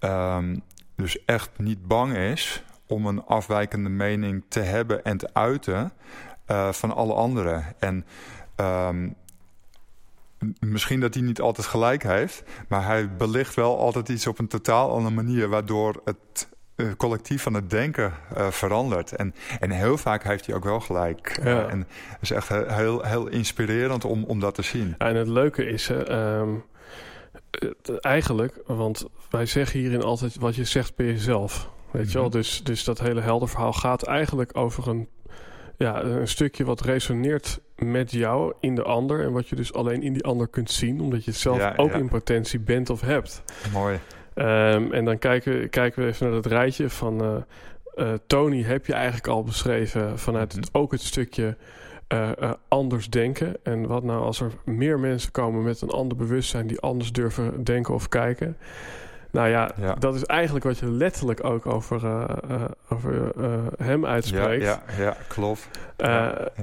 um, 0.00 0.62
dus 0.96 1.24
echt 1.24 1.50
niet 1.56 1.86
bang 1.86 2.16
is 2.16 2.64
om 2.86 3.06
een 3.06 3.24
afwijkende 3.24 3.88
mening 3.88 4.44
te 4.48 4.60
hebben 4.60 5.04
en 5.04 5.16
te 5.16 5.28
uiten 5.32 5.92
van 6.70 6.94
alle 6.94 7.14
anderen. 7.14 7.64
En 7.78 8.04
um, 8.56 9.14
misschien 10.60 11.00
dat 11.00 11.14
hij 11.14 11.22
niet 11.22 11.40
altijd 11.40 11.66
gelijk 11.66 12.02
heeft, 12.02 12.42
maar 12.68 12.84
hij 12.84 13.16
belicht 13.16 13.54
wel 13.54 13.78
altijd 13.78 14.08
iets 14.08 14.26
op 14.26 14.38
een 14.38 14.48
totaal 14.48 14.90
andere 14.90 15.14
manier, 15.14 15.48
waardoor 15.48 16.00
het 16.04 16.48
uh, 16.76 16.86
collectief 16.96 17.42
van 17.42 17.54
het 17.54 17.70
denken 17.70 18.12
uh, 18.36 18.48
verandert. 18.48 19.12
En, 19.12 19.34
en 19.60 19.70
heel 19.70 19.96
vaak 19.96 20.24
heeft 20.24 20.46
hij 20.46 20.54
ook 20.54 20.64
wel 20.64 20.80
gelijk. 20.80 21.40
Ja. 21.42 21.64
Uh, 21.64 21.72
en 21.72 21.78
het 21.78 22.18
is 22.20 22.30
echt 22.30 22.48
heel, 22.48 23.02
heel 23.02 23.26
inspirerend 23.28 24.04
om, 24.04 24.24
om 24.24 24.40
dat 24.40 24.54
te 24.54 24.62
zien. 24.62 24.94
En 24.98 25.16
het 25.16 25.28
leuke 25.28 25.64
is, 25.64 25.88
um, 25.88 26.64
eigenlijk, 28.00 28.62
want 28.66 29.04
wij 29.30 29.46
zeggen 29.46 29.80
hierin 29.80 30.02
altijd 30.02 30.36
wat 30.36 30.54
je 30.54 30.64
zegt 30.64 30.96
bij 30.96 31.06
jezelf. 31.06 31.70
Weet 31.90 32.12
je 32.12 32.18
wel, 32.18 32.26
mhm. 32.26 32.36
dus, 32.36 32.64
dus 32.64 32.84
dat 32.84 32.98
hele 32.98 33.20
helder 33.20 33.48
verhaal 33.48 33.72
gaat 33.72 34.02
eigenlijk 34.02 34.56
over 34.56 34.88
een 34.88 35.08
ja, 35.80 36.02
een 36.02 36.28
stukje 36.28 36.64
wat 36.64 36.80
resoneert 36.80 37.60
met 37.76 38.10
jou 38.10 38.52
in 38.60 38.74
de 38.74 38.82
ander. 38.82 39.24
En 39.24 39.32
wat 39.32 39.48
je 39.48 39.56
dus 39.56 39.72
alleen 39.72 40.02
in 40.02 40.12
die 40.12 40.24
ander 40.24 40.48
kunt 40.48 40.70
zien, 40.70 41.00
omdat 41.00 41.24
je 41.24 41.30
het 41.30 41.40
zelf 41.40 41.76
ook 41.76 41.92
in 41.92 42.08
potentie 42.08 42.60
bent 42.60 42.90
of 42.90 43.00
hebt. 43.00 43.42
Mooi. 43.72 43.98
Um, 44.34 44.92
en 44.92 45.04
dan 45.04 45.18
kijken, 45.18 45.70
kijken 45.70 46.02
we 46.02 46.08
even 46.08 46.26
naar 46.26 46.42
dat 46.42 46.52
rijtje 46.52 46.90
van 46.90 47.24
uh, 47.24 47.36
uh, 47.96 48.12
Tony 48.26 48.62
heb 48.62 48.86
je 48.86 48.92
eigenlijk 48.92 49.26
al 49.26 49.42
beschreven 49.42 50.18
vanuit 50.18 50.52
het, 50.52 50.68
ook 50.72 50.92
het 50.92 51.02
stukje 51.02 51.56
uh, 52.12 52.52
anders 52.68 53.10
denken. 53.10 53.56
En 53.62 53.86
wat 53.86 54.02
nou 54.02 54.22
als 54.22 54.40
er 54.40 54.52
meer 54.64 54.98
mensen 54.98 55.32
komen 55.32 55.62
met 55.62 55.80
een 55.80 55.90
ander 55.90 56.16
bewustzijn 56.16 56.66
die 56.66 56.80
anders 56.80 57.12
durven 57.12 57.64
denken 57.64 57.94
of 57.94 58.08
kijken. 58.08 58.56
Nou 59.32 59.48
ja, 59.48 59.70
dat 59.98 60.14
is 60.14 60.24
eigenlijk 60.24 60.64
wat 60.64 60.78
je 60.78 60.90
letterlijk 60.90 61.44
ook 61.44 61.66
over, 61.66 62.04
uh, 62.04 62.24
uh, 62.50 62.62
over 62.88 63.32
uh, 63.38 63.66
hem 63.76 64.06
uitspreekt. 64.06 64.64
Ja, 64.64 64.82
ja, 64.98 65.02
ja 65.04 65.16
klopt. 65.28 65.68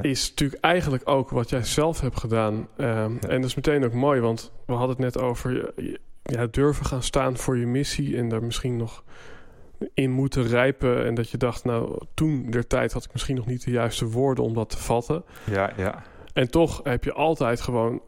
Is 0.01 0.29
natuurlijk 0.29 0.63
eigenlijk 0.63 1.09
ook 1.09 1.29
wat 1.29 1.49
jij 1.49 1.63
zelf 1.63 2.01
hebt 2.01 2.19
gedaan. 2.19 2.53
Um, 2.53 3.19
en 3.27 3.41
dat 3.41 3.43
is 3.43 3.55
meteen 3.55 3.85
ook 3.85 3.93
mooi, 3.93 4.21
want 4.21 4.51
we 4.65 4.73
hadden 4.73 4.89
het 4.89 4.99
net 4.99 5.17
over 5.19 5.73
ja, 6.23 6.47
durven 6.51 6.85
gaan 6.85 7.03
staan 7.03 7.37
voor 7.37 7.57
je 7.57 7.65
missie 7.65 8.17
en 8.17 8.29
daar 8.29 8.43
misschien 8.43 8.77
nog 8.77 9.03
in 9.93 10.11
moeten 10.11 10.47
rijpen. 10.47 11.05
En 11.05 11.15
dat 11.15 11.29
je 11.29 11.37
dacht, 11.37 11.63
nou, 11.63 12.01
toen 12.13 12.51
der 12.51 12.67
tijd 12.67 12.93
had 12.93 13.03
ik 13.03 13.13
misschien 13.13 13.35
nog 13.35 13.45
niet 13.45 13.63
de 13.63 13.71
juiste 13.71 14.05
woorden 14.05 14.43
om 14.43 14.53
dat 14.53 14.69
te 14.69 14.77
vatten. 14.77 15.23
Ja, 15.43 15.71
ja. 15.77 16.03
En 16.33 16.49
toch 16.49 16.79
heb 16.83 17.03
je 17.03 17.13
altijd 17.13 17.61
gewoon, 17.61 18.01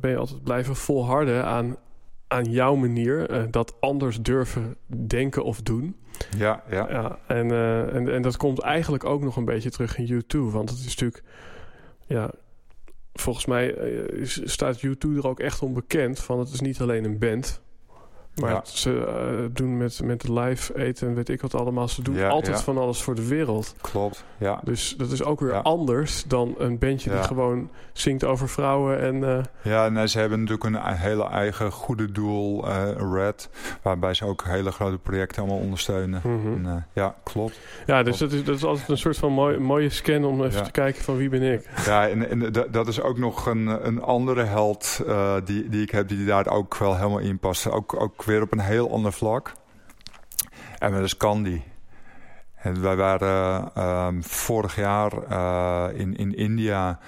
ben 0.00 0.10
je 0.10 0.16
altijd 0.16 0.42
blijven 0.42 0.76
volharden 0.76 1.44
aan 1.44 1.76
aan 2.28 2.44
jouw 2.44 2.74
manier 2.74 3.30
uh, 3.30 3.42
dat 3.50 3.76
anders 3.80 4.20
durven 4.20 4.76
denken 4.86 5.44
of 5.44 5.62
doen. 5.62 5.96
Ja, 6.36 6.62
ja. 6.70 6.90
ja 6.90 7.18
en, 7.26 7.46
uh, 7.46 7.94
en, 7.94 8.12
en 8.12 8.22
dat 8.22 8.36
komt 8.36 8.60
eigenlijk 8.60 9.04
ook 9.04 9.22
nog 9.22 9.36
een 9.36 9.44
beetje 9.44 9.70
terug 9.70 9.98
in 9.98 10.22
U2. 10.24 10.38
Want 10.38 10.70
het 10.70 10.78
is 10.78 10.86
natuurlijk... 10.86 11.22
Ja, 12.06 12.30
volgens 13.12 13.46
mij 13.46 13.78
uh, 13.78 14.20
is, 14.20 14.40
staat 14.44 14.86
U2 14.86 15.16
er 15.16 15.28
ook 15.28 15.40
echt 15.40 15.62
onbekend 15.62 16.20
van... 16.20 16.38
het 16.38 16.52
is 16.52 16.60
niet 16.60 16.80
alleen 16.80 17.04
een 17.04 17.18
band... 17.18 17.64
Maar 18.40 18.60
ze 18.64 18.90
uh, 18.90 19.46
doen 19.52 19.76
met, 19.76 20.00
met 20.04 20.28
live 20.28 20.78
eten 20.78 21.08
en 21.08 21.14
weet 21.14 21.28
ik 21.28 21.40
wat 21.40 21.54
allemaal. 21.54 21.88
Ze 21.88 22.02
doen 22.02 22.24
altijd 22.24 22.62
van 22.62 22.78
alles 22.78 23.02
voor 23.02 23.14
de 23.14 23.28
wereld. 23.28 23.74
Klopt, 23.80 24.24
ja. 24.38 24.60
Dus 24.64 24.94
dat 24.98 25.10
is 25.10 25.22
ook 25.22 25.40
weer 25.40 25.62
anders 25.62 26.24
dan 26.24 26.54
een 26.58 26.78
bandje 26.78 27.10
die 27.10 27.22
gewoon 27.22 27.70
zingt 27.92 28.24
over 28.24 28.48
vrouwen. 28.48 29.00
En, 29.00 29.14
uh... 29.16 29.38
Ja, 29.62 29.88
nee, 29.88 30.08
ze 30.08 30.18
hebben 30.18 30.38
natuurlijk 30.38 30.64
een 30.64 30.94
hele 30.94 31.28
eigen 31.28 31.72
goede 31.72 32.12
doel, 32.12 32.68
uh, 32.68 32.88
Red. 33.12 33.50
Waarbij 33.82 34.14
ze 34.14 34.24
ook 34.24 34.44
hele 34.44 34.70
grote 34.70 34.98
projecten 34.98 35.42
allemaal 35.42 35.60
ondersteunen. 35.60 36.20
Mm 36.24 36.66
en, 36.66 36.86
ja, 36.92 37.14
klopt. 37.22 37.60
Ja, 37.86 38.02
dus 38.02 38.18
Dat, 38.18 38.32
is, 38.32 38.44
dat 38.44 38.56
is 38.56 38.64
altijd 38.64 38.88
een 38.88 38.98
soort 38.98 39.16
van 39.16 39.32
mooi, 39.32 39.58
mooie 39.58 39.90
scan 39.90 40.24
om 40.24 40.44
even 40.44 40.64
te 40.64 40.70
kijken 40.70 41.02
van 41.02 41.16
wie 41.16 41.28
ben 41.28 41.42
ik. 41.42 41.68
Ja, 41.84 42.08
en, 42.08 42.30
en 42.30 42.52
dat 42.70 42.88
is 42.88 43.00
ook 43.00 43.18
nog 43.18 43.46
een, 43.46 43.86
een 43.86 44.02
andere 44.02 44.42
held 44.42 45.02
die, 45.44 45.68
die 45.68 45.82
ik 45.82 45.90
heb 45.90 46.08
die 46.08 46.26
daar 46.26 46.46
ook 46.46 46.76
wel 46.76 46.96
helemaal 46.96 47.18
in 47.18 47.38
past. 47.38 47.70
Ook, 47.70 48.00
ook 48.00 48.24
weer 48.26 48.42
op 48.42 48.52
een 48.52 48.60
heel 48.60 48.92
ander 48.92 49.12
vlak. 49.12 49.52
En 50.78 50.92
dat 50.92 51.02
is 51.02 51.16
Candy. 51.16 51.62
En 52.54 52.82
wij 52.82 52.96
waren 52.96 53.70
uh, 53.76 54.08
vorig 54.20 54.76
jaar 54.76 55.12
uh, 55.30 55.98
in, 56.00 56.16
in 56.16 56.34
India. 56.34 56.98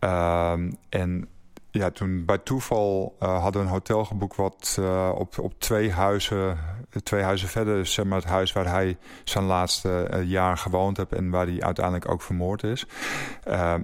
Uh, 0.00 0.52
en 0.88 1.28
ja, 1.70 1.90
toen 1.90 2.24
bij 2.24 2.38
toeval 2.38 3.16
uh, 3.22 3.42
hadden 3.42 3.60
we 3.60 3.66
een 3.66 3.72
hotel 3.72 4.04
geboekt 4.04 4.36
wat 4.36 4.80
op, 5.14 5.38
op 5.38 5.60
twee 5.60 5.92
huizen 5.92 6.58
twee 7.02 7.22
huizen 7.22 7.48
verder 7.48 7.78
is 7.78 7.92
zeg 7.92 8.04
maar, 8.04 8.18
het 8.18 8.28
huis 8.28 8.52
waar 8.52 8.70
hij 8.70 8.96
zijn 9.24 9.44
laatste 9.44 10.22
jaar 10.24 10.58
gewoond 10.58 10.96
heeft 10.96 11.12
en 11.12 11.30
waar 11.30 11.46
hij 11.46 11.60
uiteindelijk 11.60 12.10
ook 12.10 12.22
vermoord 12.22 12.62
is. 12.62 12.86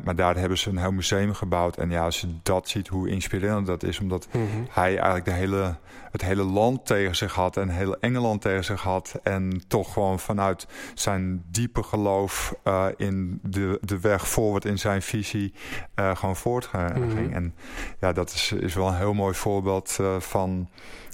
maar 0.04 0.16
daar 0.16 0.36
hebben 0.36 0.58
ze 0.58 0.70
een 0.70 0.78
heel 0.78 0.92
museum 0.92 1.34
gebouwd. 1.34 1.76
En 1.76 1.90
ja, 1.90 2.04
als 2.04 2.20
je 2.20 2.26
dat 2.42 2.68
ziet, 2.68 2.88
hoe 2.88 3.08
inspirerend 3.08 3.66
dat 3.66 3.82
is, 3.82 4.00
omdat 4.00 4.28
mhm. 4.32 4.44
hij 4.70 4.94
eigenlijk 4.94 5.24
de 5.24 5.30
hele, 5.30 5.76
het 6.10 6.22
hele 6.22 6.42
land 6.42 6.86
tegen 6.86 7.16
zich 7.16 7.34
had 7.34 7.56
en 7.56 7.68
heel 7.68 7.96
Engeland 8.00 8.40
tegen 8.40 8.64
zich 8.64 8.82
had. 8.82 9.14
En 9.22 9.62
toch 9.68 9.92
gewoon 9.92 10.18
vanuit 10.18 10.66
zijn 10.94 11.44
diepe 11.50 11.82
geloof 11.82 12.54
in 12.96 13.40
de, 13.42 13.78
de 13.80 14.00
weg 14.00 14.28
voorwaarts 14.28 14.66
in 14.66 14.78
zijn 14.78 15.02
visie 15.02 15.52
gewoon 15.94 16.36
voortging. 16.36 16.94
Mhm. 16.94 17.32
En 17.32 17.54
ja, 18.00 18.12
dat 18.12 18.30
is, 18.30 18.52
is 18.52 18.74
wel 18.74 18.88
een 18.88 18.96
heel 18.96 19.14
mooi 19.14 19.34
voorbeeld 19.34 19.98
van 20.18 20.68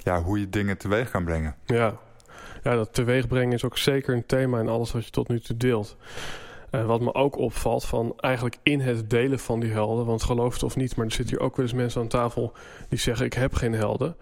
ja, 0.07 0.23
hoe 0.23 0.41
je 0.41 0.49
dingen 0.49 0.79
teweeg 0.79 1.11
kan 1.11 1.25
brengen. 1.25 1.55
Ja. 1.65 1.99
ja, 2.63 2.75
dat 2.75 2.95
teweegbrengen 2.95 3.53
is 3.53 3.65
ook 3.65 3.79
zeker 3.79 4.15
een 4.15 4.27
thema 4.27 4.61
in 4.61 4.69
alles 4.69 4.93
wat 4.93 5.05
je 5.05 5.11
tot 5.11 5.29
nu 5.29 5.41
toe 5.41 5.57
deelt. 5.57 5.97
Uh, 6.71 6.87
wat 6.87 7.01
me 7.01 7.15
ook 7.15 7.37
opvalt 7.37 7.85
van 7.85 8.13
eigenlijk 8.17 8.57
in 8.63 8.81
het 8.81 9.11
delen 9.11 9.39
van 9.39 9.61
die 9.61 9.71
helden, 9.71 10.07
want 10.07 10.23
geloof 10.23 10.53
het 10.53 10.63
of 10.63 10.77
niet, 10.77 10.97
maar 10.97 11.07
er 11.07 11.13
zitten 11.13 11.37
hier 11.37 11.47
ook 11.47 11.57
wel 11.57 11.65
eens 11.65 11.75
mensen 11.75 12.01
aan 12.01 12.09
tafel 12.09 12.53
die 12.89 12.99
zeggen 12.99 13.27
ik 13.27 13.33
heb 13.33 13.55
geen 13.55 13.73
helden. 13.73 14.17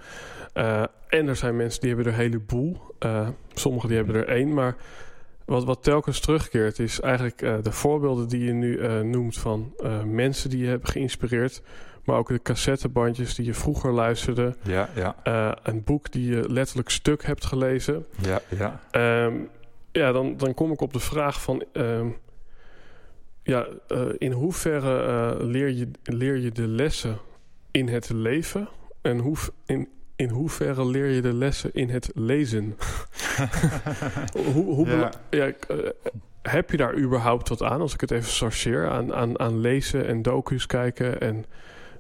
Uh, 0.55 0.83
en 1.09 1.29
er 1.29 1.37
zijn 1.37 1.57
mensen 1.57 1.81
die 1.81 1.89
hebben 1.89 2.07
er 2.07 2.13
een 2.13 2.25
heleboel. 2.25 2.81
Uh, 3.01 3.29
sommigen 3.55 3.89
die 3.89 3.97
hebben 3.97 4.15
er 4.15 4.29
één, 4.29 4.55
maar 4.55 4.77
wat, 5.45 5.65
wat 5.65 5.83
telkens 5.83 6.21
terugkeert 6.21 6.79
is 6.79 7.01
eigenlijk 7.01 7.39
de 7.65 7.73
voorbeelden 7.73 8.29
die 8.29 8.45
je 8.45 8.53
nu 8.53 9.03
noemt 9.05 9.39
van 9.39 9.75
mensen 10.05 10.51
die 10.51 10.59
je 10.59 10.67
hebben 10.67 10.89
geïnspireerd 10.89 11.63
maar 12.05 12.19
ook 12.19 12.29
de 12.29 12.43
cassettebandjes 12.43 13.35
die 13.35 13.47
je 13.47 13.55
vroeger 13.55 13.93
luisterde. 13.93 14.57
Ja, 14.63 14.89
ja. 14.95 15.17
Uh, 15.25 15.53
een 15.63 15.85
boek 15.85 16.13
die 16.13 16.35
je 16.35 16.51
letterlijk 16.51 16.91
stuk 16.91 17.25
hebt 17.25 17.45
gelezen. 17.45 18.07
Ja, 18.21 18.41
ja. 18.49 18.81
Um, 19.27 19.49
ja, 19.93 20.13
dan, 20.13 20.37
dan 20.37 20.55
kom 20.55 20.73
ik 20.73 20.81
op 20.81 20.93
de 20.93 21.01
vraag 21.01 21.43
van... 21.43 21.65
Um, 21.73 22.17
ja, 23.43 23.67
uh, 23.89 24.03
in 24.19 24.33
hoeverre 24.33 25.07
uh, 25.39 25.47
leer, 25.47 25.69
je, 25.69 25.91
leer 26.03 26.37
je 26.37 26.51
de 26.51 26.67
lessen 26.67 27.19
in 27.71 27.89
het 27.89 28.11
leven? 28.11 28.69
En 29.03 29.19
hoe, 29.19 29.37
in, 29.67 29.89
in 30.17 30.29
hoeverre 30.29 30.87
leer 30.87 31.07
je 31.07 31.21
de 31.21 31.33
lessen 31.33 31.71
in 31.73 31.91
het 31.91 32.11
lezen? 32.15 32.77
hoe, 34.53 34.75
hoe 34.75 34.89
ja. 34.89 35.11
ja 35.31 35.53
heb 36.43 36.71
je 36.71 36.77
daar 36.77 36.97
überhaupt 36.97 37.49
wat 37.49 37.63
aan, 37.63 37.81
als 37.81 37.95
ik 37.95 38.01
het 38.01 38.11
even 38.11 38.31
sorteer, 38.31 38.89
aan, 38.89 39.15
aan, 39.15 39.39
aan 39.39 39.59
lezen 39.59 40.07
en 40.07 40.23
docu's 40.23 40.67
kijken 40.67 41.21
en 41.21 41.45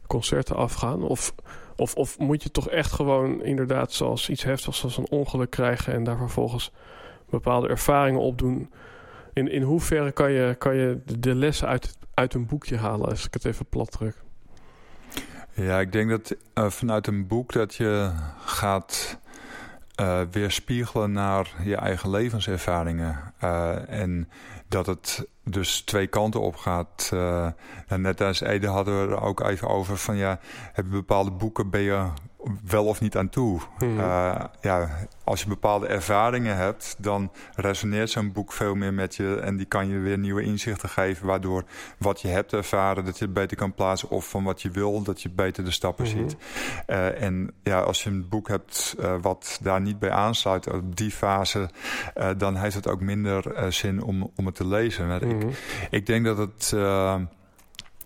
concerten 0.06 0.56
afgaan? 0.56 1.02
Of, 1.02 1.34
of, 1.76 1.94
of 1.94 2.18
moet 2.18 2.42
je 2.42 2.50
toch 2.50 2.68
echt 2.68 2.92
gewoon 2.92 3.42
inderdaad 3.42 3.92
zoals 3.92 4.28
iets 4.28 4.42
heftigs 4.42 4.84
als 4.84 4.96
een 4.96 5.10
ongeluk 5.10 5.50
krijgen 5.50 5.92
en 5.92 6.04
daar 6.04 6.16
vervolgens 6.16 6.72
bepaalde 7.30 7.68
ervaringen 7.68 8.20
opdoen? 8.20 8.70
In, 9.32 9.50
in 9.50 9.62
hoeverre 9.62 10.12
kan 10.12 10.32
je, 10.32 10.54
kan 10.58 10.76
je 10.76 11.00
de 11.18 11.34
lessen 11.34 11.68
uit, 11.68 11.98
uit 12.14 12.34
een 12.34 12.46
boekje 12.46 12.76
halen, 12.76 13.08
als 13.08 13.26
ik 13.26 13.34
het 13.34 13.44
even 13.44 13.66
plat 13.66 13.90
druk? 13.90 14.22
Ja, 15.52 15.80
ik 15.80 15.92
denk 15.92 16.10
dat 16.10 16.36
uh, 16.54 16.70
vanuit 16.70 17.06
een 17.06 17.26
boek 17.26 17.52
dat 17.52 17.74
je 17.74 18.10
gaat 18.44 19.18
uh, 20.00 20.20
weerspiegelen 20.30 21.12
naar 21.12 21.52
je 21.62 21.76
eigen 21.76 22.10
levenservaringen. 22.10 23.32
Uh, 23.44 23.88
en 23.88 24.28
dat 24.68 24.86
het 24.86 25.26
dus 25.44 25.80
twee 25.80 26.06
kanten 26.06 26.40
op 26.40 26.56
gaat. 26.56 27.10
Uh, 27.14 27.48
net 27.88 28.20
als 28.20 28.40
Ede 28.40 28.66
hadden 28.66 29.00
we 29.00 29.14
er 29.14 29.20
ook 29.20 29.40
even 29.40 29.68
over 29.68 29.96
van 29.96 30.16
ja, 30.16 30.38
hebben 30.72 30.92
bepaalde 30.92 31.30
boeken 31.30 31.70
ben 31.70 31.80
je 31.80 32.06
wel 32.66 32.84
of 32.84 33.00
niet 33.00 33.16
aan 33.16 33.28
toe. 33.28 33.60
Hmm. 33.78 33.98
Uh, 33.98 34.44
ja, 34.60 34.88
als 35.24 35.42
je 35.42 35.48
bepaalde 35.48 35.86
ervaringen 35.86 36.56
hebt, 36.56 36.96
dan 36.98 37.32
resoneert 37.54 38.10
zo'n 38.10 38.32
boek 38.32 38.52
veel 38.52 38.74
meer 38.74 38.94
met 38.94 39.14
je 39.14 39.40
en 39.40 39.56
die 39.56 39.66
kan 39.66 39.88
je 39.88 39.98
weer 39.98 40.18
nieuwe 40.18 40.42
inzichten 40.42 40.88
geven, 40.88 41.26
waardoor 41.26 41.64
wat 41.98 42.20
je 42.20 42.28
hebt 42.28 42.52
ervaren, 42.52 43.04
dat 43.04 43.18
je 43.18 43.24
het 43.24 43.34
beter 43.34 43.56
kan 43.56 43.74
plaatsen 43.74 44.10
of 44.10 44.28
van 44.28 44.44
wat 44.44 44.62
je 44.62 44.70
wil, 44.70 45.02
dat 45.02 45.22
je 45.22 45.30
beter 45.30 45.64
de 45.64 45.70
stappen 45.70 46.06
hmm. 46.06 46.16
ziet. 46.16 46.36
Uh, 46.86 47.22
en 47.22 47.50
ja, 47.62 47.80
als 47.80 48.02
je 48.02 48.10
een 48.10 48.28
boek 48.28 48.48
hebt 48.48 48.96
uh, 49.00 49.14
wat 49.20 49.58
daar 49.62 49.80
niet 49.80 49.98
bij 49.98 50.10
aansluit 50.10 50.72
op 50.72 50.96
die 50.96 51.10
fase, 51.10 51.70
dan 52.36 52.56
heeft 52.56 52.74
het 52.74 52.88
ook 52.88 53.00
minder 53.00 53.72
zin 53.72 54.02
om, 54.02 54.30
om 54.36 54.46
het 54.46 54.54
te 54.54 54.66
lezen. 54.66 55.10
Ik, 55.10 55.20
hmm. 55.20 55.50
ik, 55.90 56.06
denk 56.06 56.24
dat 56.24 56.38
het 56.38 56.72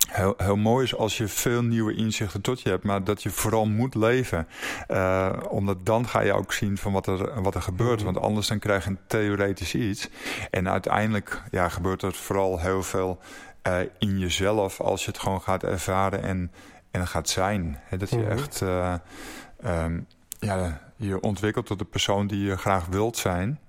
heel, 0.09 0.34
heel 0.36 0.56
mooi 0.56 0.84
is 0.84 0.94
als 0.94 1.16
je 1.16 1.28
veel 1.28 1.62
nieuwe 1.62 1.94
inzichten 1.94 2.40
tot 2.40 2.61
je 2.61 2.68
hebt, 2.68 2.84
maar 2.84 3.04
dat 3.04 3.22
je 3.22 3.30
vooral 3.30 3.66
moet 3.66 3.94
leven. 3.94 4.48
Uh, 4.88 5.32
omdat 5.48 5.86
dan 5.86 6.09
ga 6.09 6.20
je 6.20 6.32
ook 6.32 6.52
zien 6.52 6.78
van 6.78 6.92
wat 6.92 7.06
er, 7.06 7.42
wat 7.42 7.54
er 7.54 7.62
gebeurt. 7.62 8.02
Want 8.02 8.20
anders 8.20 8.46
dan 8.46 8.59
krijg 8.59 8.84
je 8.84 8.90
een 8.90 8.98
theoretisch 9.06 9.74
iets. 9.74 10.09
En 10.50 10.68
uiteindelijk 10.68 11.42
ja, 11.50 11.68
gebeurt 11.68 12.02
er 12.02 12.12
vooral 12.12 12.59
heel 12.59 12.82
veel 12.82 13.18
uh, 13.66 13.78
in 13.98 14.18
jezelf 14.18 14.80
als 14.80 15.04
je 15.04 15.11
het 15.11 15.20
gewoon 15.20 15.40
gaat 15.40 15.62
ervaren 15.62 16.22
en, 16.22 16.52
en 16.90 17.06
gaat 17.06 17.28
zijn. 17.28 17.80
dat 17.98 18.11
je 18.11 18.16
mhm. 18.16 18.30
echt 18.30 18.61
uh, 18.61 18.94
um, 19.64 20.06
ja, 20.38 20.80
je 20.96 21.20
ontwikkelt 21.20 21.66
tot 21.66 21.78
de 21.78 21.84
persoon 21.84 22.26
die 22.26 22.44
je 22.44 22.56
graag 22.56 22.86
wilt 22.86 23.16
zijn. 23.16 23.61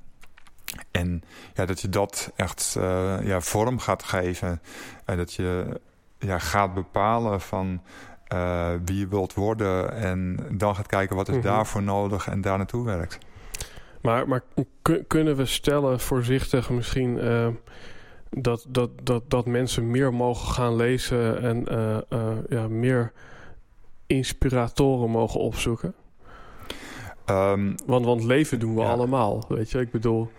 En 0.91 1.23
ja, 1.53 1.65
dat 1.65 1.81
je 1.81 1.89
dat 1.89 2.31
echt 2.35 2.75
uh, 2.77 3.17
ja, 3.23 3.41
vorm 3.41 3.79
gaat 3.79 4.03
geven. 4.03 4.61
En 5.05 5.17
dat 5.17 5.33
je 5.33 5.79
ja, 6.19 6.39
gaat 6.39 6.73
bepalen 6.73 7.41
van 7.41 7.81
uh, 8.33 8.69
wie 8.85 8.99
je 8.99 9.07
wilt 9.07 9.33
worden. 9.33 9.93
En 9.93 10.37
dan 10.51 10.75
gaat 10.75 10.87
kijken 10.87 11.15
wat 11.15 11.27
is 11.27 11.35
mm 11.35 11.41
daarvoor 11.41 11.83
nodig 11.83 12.27
en 12.27 12.41
daar 12.41 12.57
naartoe 12.57 12.85
werkt. 12.85 13.17
Maar, 14.01 14.27
maar 14.27 14.43
kunnen 15.07 15.35
we 15.35 15.45
stellen, 15.45 15.99
voorzichtig 15.99 16.69
misschien, 16.69 17.17
uh, 17.17 17.47
dat, 18.29 18.65
dat, 18.67 18.89
dat, 19.03 19.29
dat 19.29 19.45
mensen 19.45 19.91
meer 19.91 20.13
mogen 20.13 20.53
gaan 20.53 20.75
lezen 20.75 21.41
en 21.41 21.65
uh, 21.71 22.37
ja, 22.49 22.67
meer 22.67 23.11
inspiratoren 24.07 25.09
mogen 25.09 25.39
opzoeken? 25.39 25.93
Um, 27.25 27.75
want, 27.85 28.05
want 28.05 28.23
leven 28.23 28.59
doen 28.59 28.75
we 28.75 28.83
allemaal, 28.83 29.45
weet 29.47 29.71
je. 29.71 29.79
Ik 29.79 29.91
bedoel... 29.91 30.29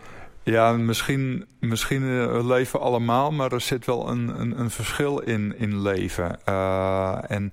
Ja, 0.50 0.72
misschien, 0.72 1.46
misschien 1.60 2.02
uh, 2.02 2.46
leven 2.46 2.80
allemaal, 2.80 3.32
maar 3.32 3.52
er 3.52 3.60
zit 3.60 3.86
wel 3.86 4.08
een, 4.08 4.40
een, 4.40 4.60
een 4.60 4.70
verschil 4.70 5.18
in, 5.18 5.58
in 5.58 5.82
leven. 5.82 6.38
Uh, 6.48 7.30
en 7.30 7.52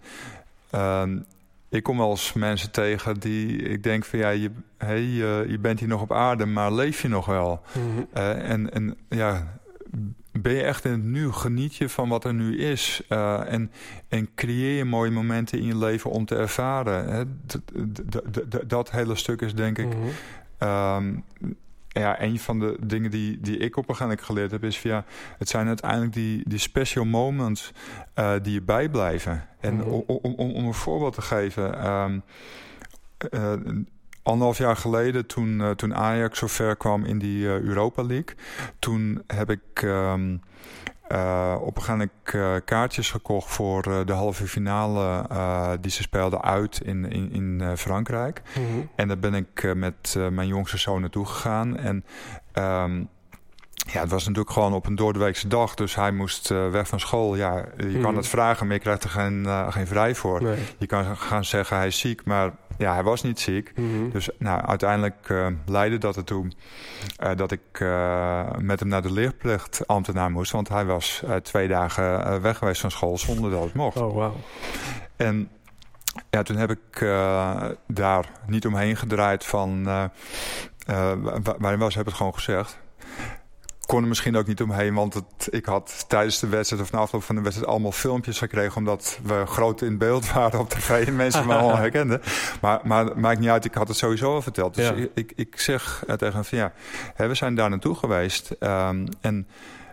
uh, 0.76 1.04
ik 1.70 1.84
kom 1.84 1.98
wel 1.98 2.10
eens 2.10 2.34
mensen 2.34 2.72
tegen 2.72 3.20
die 3.20 3.58
ik 3.58 3.84
denk 3.84 4.06
van 4.06 4.20
ja, 4.20 4.30
je, 4.30 4.52
hey, 4.78 5.02
je, 5.02 5.46
je 5.48 5.60
bent 5.60 5.80
hier 5.80 5.88
nog 5.88 6.02
op 6.02 6.12
aarde, 6.12 6.46
maar 6.46 6.74
leef 6.74 7.02
je 7.02 7.08
nog 7.08 7.26
wel? 7.26 7.62
Mm 7.74 8.08
en, 8.14 8.74
en 8.74 8.98
ja, 9.10 9.60
ben 10.32 10.54
je 10.54 10.64
echt 10.64 10.86
in 10.86 10.92
het 10.92 11.04
nu? 11.04 11.32
Geniet 11.32 11.76
je 11.76 11.90
van 11.90 12.10
wat 12.10 12.26
er 12.26 12.34
nu 12.34 12.58
is? 12.58 13.02
en, 13.08 13.72
en 14.08 14.30
creëer 14.36 14.78
je 14.78 14.86
mooie 14.86 15.12
momenten 15.12 15.60
in 15.60 15.66
je 15.66 15.78
leven 15.78 16.12
om 16.12 16.26
te 16.26 16.36
ervaren. 16.36 17.10
Hè? 17.10 17.24
Dat 18.68 18.92
hele 18.92 19.16
stuk 19.16 19.42
is 19.42 19.56
denk 19.56 19.78
ik. 19.78 19.88
Mm 20.60 21.24
ja, 22.00 22.22
een 22.22 22.40
van 22.40 22.60
de 22.60 22.78
dingen 22.80 23.12
die, 23.12 23.40
die 23.42 23.58
ik 23.58 23.78
op 23.78 23.90
een 23.90 23.96
gegeven 23.96 24.08
moment 24.08 24.26
geleerd 24.26 24.52
heb... 24.52 24.64
is 24.64 24.78
via 24.78 25.06
het 25.38 25.50
zijn 25.50 25.68
uiteindelijk 25.68 26.14
die, 26.14 26.44
die 26.48 26.60
special 26.60 27.06
moments 27.06 27.72
uh, 28.16 28.34
die 28.42 28.54
je 28.54 28.62
bijblijven. 28.62 29.48
En 29.60 29.74
mm 29.74 29.80
-hmm. 29.80 29.92
om, 29.92 30.20
om, 30.36 30.54
om 30.56 30.66
een 30.66 30.74
voorbeeld 30.74 31.14
te 31.14 31.22
geven... 31.22 31.88
Um, 31.88 32.24
uh, 33.34 33.54
anderhalf 34.24 34.58
jaar 34.58 34.76
geleden, 34.76 35.26
toen, 35.26 35.60
uh, 35.60 35.70
toen 35.70 35.96
Ajax 35.96 36.40
zo 36.40 36.48
ver 36.48 36.76
kwam 36.76 37.06
in 37.06 37.20
die 37.20 37.46
Europa 37.46 38.04
League... 38.04 38.36
toen 38.80 39.24
heb 39.28 39.50
ik... 39.50 39.82
Um, 39.82 40.42
uh, 41.12 41.56
op 41.60 41.76
een 41.76 41.82
gegeven 41.82 42.12
moment 42.34 42.66
kaartjes 42.66 43.12
gekocht 43.12 43.50
voor 43.50 43.88
uh, 43.88 44.00
de 44.06 44.14
halve 44.14 44.48
finale 44.48 45.26
uh, 45.32 45.72
die 45.82 45.92
ze 45.92 46.02
speelden 46.02 46.42
uit 46.42 46.82
in, 46.84 47.12
in, 47.12 47.32
in 47.32 47.78
Frankrijk. 47.78 48.42
Mm 48.58 48.66
-hmm. 48.66 48.90
En 48.96 49.08
daar 49.08 49.20
ben 49.20 49.34
ik 49.34 49.74
met 49.76 50.16
mijn 50.32 50.48
jongste 50.48 50.78
zoon 50.78 51.02
naartoe 51.02 51.26
gegaan. 51.26 51.78
En 51.78 52.06
um, 52.54 53.10
ja, 53.92 54.02
het 54.02 54.10
was 54.10 54.26
natuurlijk 54.26 54.54
gewoon 54.54 54.74
op 54.74 54.86
een 54.86 54.96
doordeweekse 54.96 55.48
dag. 55.48 55.76
Dus 55.76 55.96
hij 55.96 56.12
moest 56.12 56.48
weg 56.48 56.88
van 56.88 57.00
school. 57.00 57.36
Ja, 57.36 57.66
je 57.78 57.86
mm. 57.86 57.92
kan 57.92 58.02
mhm. 58.02 58.16
het 58.16 58.28
vragen, 58.28 58.66
maar 58.66 58.76
je 58.76 58.82
krijgt 58.82 59.04
er 59.04 59.10
geen, 59.10 59.48
geen 59.70 59.88
vrij 59.88 60.16
voor. 60.16 60.44
Nee. 60.44 60.58
Je 60.78 60.86
kan 60.86 61.18
gaan 61.18 61.46
zeggen 61.46 61.78
hij 61.78 61.88
is 61.88 62.00
ziek, 62.00 62.26
maar 62.26 62.52
ja, 62.78 62.94
hij 62.94 63.04
was 63.04 63.24
niet 63.24 63.40
ziek. 63.40 63.72
Mm 63.76 63.90
-hmm. 63.92 64.10
Dus 64.12 64.30
nou, 64.38 64.62
uiteindelijk 64.62 65.30
uh, 65.30 65.48
leidde 65.66 65.98
dat 65.98 66.16
ertoe 66.16 66.52
dat 67.36 67.52
ik 67.52 67.80
met 68.60 68.80
hem 68.80 68.90
naar 68.90 69.02
de 69.02 69.12
leerplichtambtenaar 69.12 70.32
moest. 70.32 70.52
Want 70.52 70.70
hij 70.70 70.86
was 70.86 71.24
twee 71.42 71.68
dagen 71.68 72.42
weg 72.42 72.58
geweest 72.58 72.82
van 72.82 72.92
school 72.92 73.18
zonder 73.18 73.52
dat 73.52 73.64
het 73.64 73.74
mocht. 73.74 73.98
Oh, 73.98 74.14
wow. 74.14 74.36
En 75.16 75.50
ja, 76.30 76.44
toen 76.44 76.58
heb 76.58 76.72
ik 76.72 77.00
daar 77.88 78.30
niet 78.48 78.66
omheen 78.66 78.96
gedraaid 78.96 79.46
van... 79.46 79.84
waarin 81.58 81.80
was, 81.80 81.96
heb 81.96 82.06
het 82.06 82.16
gewoon 82.16 82.34
gezegd 82.34 82.80
kon 83.88 84.02
er 84.02 84.08
misschien 84.08 84.38
ook 84.38 84.48
niet 84.48 84.62
omheen, 84.62 84.94
want 84.94 85.14
het, 85.14 85.48
ik 85.50 85.66
had 85.66 86.06
tijdens 86.08 86.40
de 86.40 86.48
wedstrijd 86.48 86.84
of 86.84 86.92
na 86.92 87.00
afloop 87.00 87.24
van 87.24 87.36
de 87.36 87.42
wedstrijd 87.42 87.72
allemaal 87.72 87.92
filmpjes 87.92 88.38
gekregen, 88.38 88.78
omdat 88.78 89.20
we 89.24 89.44
groot 89.46 89.82
in 89.82 89.98
beeld 89.98 90.32
waren 90.34 90.60
op 90.60 90.70
tv 90.70 91.08
en 91.08 91.16
mensen 91.16 91.46
me 91.46 91.54
allemaal 91.54 91.78
herkenden. 91.78 92.22
Maar, 92.62 92.80
maar 92.84 93.20
maakt 93.20 93.40
niet 93.40 93.50
uit, 93.50 93.66
ik 93.66 93.74
had 93.74 93.88
het 93.88 93.98
sowieso 93.98 94.34
al 94.34 94.42
verteld. 94.42 94.76
Dus 94.76 94.90
ik, 94.90 95.12
ik, 95.14 95.34
ik, 95.36 95.60
zeg 95.60 96.04
tegen 96.18 96.34
hem 96.34 96.44
van 96.44 96.58
ja, 96.58 96.74
hè, 97.14 97.28
we 97.28 97.36
zijn 97.36 97.56
daar 97.56 97.70
naartoe 97.70 97.96
geweest. 97.96 98.56
Um, 98.60 99.08
en 99.22 99.48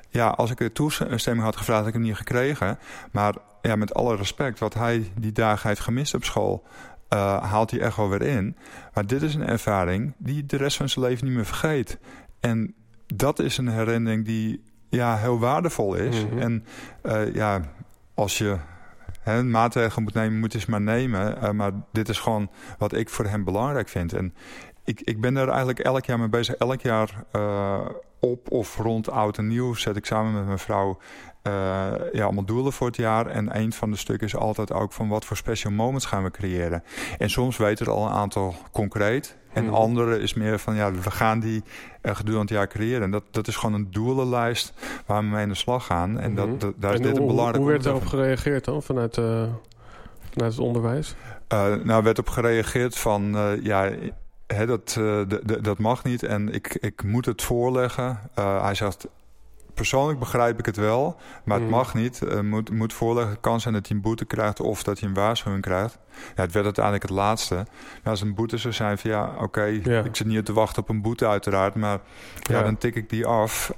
ja, 0.09 0.29
als 0.29 0.51
ik 0.51 0.57
de 0.57 0.73
toestemming 0.73 1.45
had 1.45 1.57
gevraagd, 1.57 1.79
had 1.79 1.89
ik 1.89 1.95
hem 1.95 2.03
niet 2.03 2.17
gekregen. 2.17 2.79
Maar 3.13 3.35
ja, 3.63 3.77
met 3.77 3.95
alle 3.95 4.17
respect, 4.17 4.59
wat 4.59 4.75
hij 4.75 5.13
die 5.19 5.33
dagen 5.33 5.69
heeft 5.69 5.81
gemist 5.81 6.15
op 6.15 6.25
school, 6.25 6.65
uh, 7.15 7.51
haalt 7.51 7.71
hij 7.71 7.81
echt 7.81 7.97
wel 7.97 8.09
weer 8.09 8.23
in. 8.23 8.57
Maar 8.95 9.07
dit 9.07 9.23
is 9.23 9.35
een 9.35 9.47
ervaring 9.47 10.15
die 10.19 10.47
de 10.47 10.57
rest 10.57 10.77
van 10.77 10.89
zijn 10.89 11.05
leven 11.05 11.27
niet 11.27 11.35
meer 11.35 11.47
vergeet. 11.47 11.99
En 12.41 12.75
dat 13.07 13.39
is 13.39 13.59
een 13.59 13.69
herinnering 13.69 14.25
die 14.25 14.63
ja, 14.89 15.17
heel 15.17 15.39
waardevol 15.39 15.95
is. 15.95 16.25
Mhm. 16.25 16.39
En 16.39 16.65
uh, 17.03 17.35
ja, 17.35 17.61
als 18.15 18.39
je 18.39 18.57
hè, 19.21 19.43
maatregelen 19.43 20.03
moet 20.03 20.15
nemen, 20.15 20.39
moet 20.39 20.53
je 20.53 20.59
eens 20.59 20.67
maar 20.67 20.81
nemen. 20.81 21.37
Uh, 21.43 21.51
maar 21.51 21.73
dit 21.93 22.09
is 22.09 22.19
gewoon 22.19 22.51
wat 22.79 22.93
ik 22.93 23.09
voor 23.09 23.25
hem 23.25 23.45
belangrijk 23.45 23.89
vind. 23.89 24.13
En 24.13 24.35
ik, 24.85 25.01
ik 25.01 25.21
ben 25.21 25.37
er 25.37 25.49
eigenlijk 25.49 25.79
elk 25.79 26.05
jaar 26.05 26.19
mee 26.19 26.29
bezig. 26.29 26.55
Elk 26.55 26.81
jaar 26.81 27.25
uh, 27.33 27.81
op 28.21 28.51
of 28.51 28.77
rond 28.77 29.11
oud 29.11 29.39
en 29.39 29.47
nieuw 29.47 29.75
zet 29.75 29.97
ik 29.97 30.07
samen 30.07 30.33
met 30.33 30.47
mijn 30.47 30.59
vrouw 30.59 30.99
ja, 32.13 32.25
allemaal 32.25 32.45
doelen 32.45 32.73
voor 32.73 32.87
het 32.87 32.97
jaar. 32.97 33.27
En 33.27 33.57
een 33.57 33.73
van 33.73 33.91
de 33.91 33.97
stukken 33.97 34.27
is 34.27 34.37
altijd 34.37 34.73
ook 34.73 34.93
van 34.93 35.09
wat 35.09 35.25
voor 35.25 35.37
special 35.37 35.73
moments 35.73 36.07
gaan 36.07 36.23
we 36.23 36.31
creëren. 36.31 36.83
En 37.19 37.31
soms 37.31 37.57
weten 37.57 37.85
we 37.85 37.91
er 37.91 37.97
al 37.97 38.07
een 38.07 38.13
aantal 38.13 38.55
concreet. 38.73 39.37
En 39.53 39.65
hmm. 39.65 39.75
andere 39.75 40.19
is 40.19 40.35
meer 40.35 40.59
van 40.59 40.75
ja, 40.75 40.93
we 40.93 41.11
gaan 41.11 41.41
die 41.41 41.63
uh, 42.03 42.15
gedurende 42.17 42.55
het 42.55 42.63
jaar 42.63 42.69
creëren. 42.69 43.03
En 43.03 43.11
dat, 43.11 43.23
dat 43.31 43.49
is 43.49 43.57
gewoon 43.57 43.75
een 43.75 43.91
doelenlijst 43.91 44.73
waar 45.07 45.21
we 45.23 45.29
mee 45.29 45.43
aan 45.43 45.49
de 45.49 45.55
slag 45.55 45.87
gaan. 45.87 46.19
En 46.19 46.35
dat, 46.35 46.47
hmm. 46.47 46.75
daar 46.77 46.95
is 46.95 47.01
dit 47.01 47.17
een 47.17 47.27
belangrijk 47.27 47.57
Hoe 47.57 47.67
werd 47.67 47.83
daarop 47.83 48.07
gereageerd 48.07 48.65
dan 48.65 48.83
vanuit, 48.83 49.17
uh, 49.17 49.43
vanuit 50.31 50.53
het 50.53 50.59
onderwijs? 50.59 51.15
Uh, 51.53 51.75
nou, 51.75 52.03
werd 52.03 52.19
op 52.19 52.29
gereageerd 52.29 52.99
van 52.99 53.37
ja 53.63 53.91
He, 54.47 54.67
dat, 54.67 55.01
dat 55.61 55.79
mag 55.79 56.05
niet 56.05 56.23
en 56.23 56.55
ik, 56.55 56.75
ik 56.75 57.03
moet 57.03 57.27
het 57.27 57.43
voorleggen. 57.43 58.21
Hij 58.35 58.75
zegt, 58.75 59.07
persoonlijk 59.75 60.19
begrijp 60.19 60.59
ik 60.59 60.67
het 60.67 60.77
wel, 60.77 61.17
maar 61.45 61.57
het 61.57 61.67
mm. 61.67 61.73
mag 61.73 61.95
niet. 61.95 62.21
Uh, 62.23 62.41
moet, 62.41 62.71
moet 62.71 62.93
voorleggen, 62.93 63.41
kan 63.41 63.61
zijn 63.61 63.75
dat 63.75 63.87
hij 63.87 63.97
een 63.97 64.03
boete 64.03 64.25
krijgt 64.25 64.61
of 64.61 64.83
dat 64.83 64.99
hij 64.99 65.09
een 65.09 65.15
waarschuwing 65.15 65.63
krijgt. 65.63 65.99
Ja, 66.37 66.43
het 66.43 66.53
werd 66.53 66.65
uiteindelijk 66.65 67.05
het 67.05 67.15
laatste. 67.15 67.55
Maar 67.55 68.13
als 68.13 68.21
een 68.21 68.35
boete 68.35 68.57
zou 68.57 68.75
zijn 68.75 68.99
van 68.99 69.11
ja, 69.11 69.25
oké, 69.35 69.43
okay, 69.43 69.81
ja. 69.85 70.03
ik 70.03 70.17
zit 70.17 70.27
niet 70.27 70.45
te 70.45 70.53
wachten 70.53 70.83
op 70.83 70.89
een 70.89 71.03
boete 71.03 71.27
uiteraard, 71.27 71.75
maar 71.75 72.01
ja, 72.41 72.59
ja. 72.59 72.63
dan 72.63 72.79
tik 72.79 72.95
ik 72.95 73.09
die 73.09 73.27
af. 73.27 73.73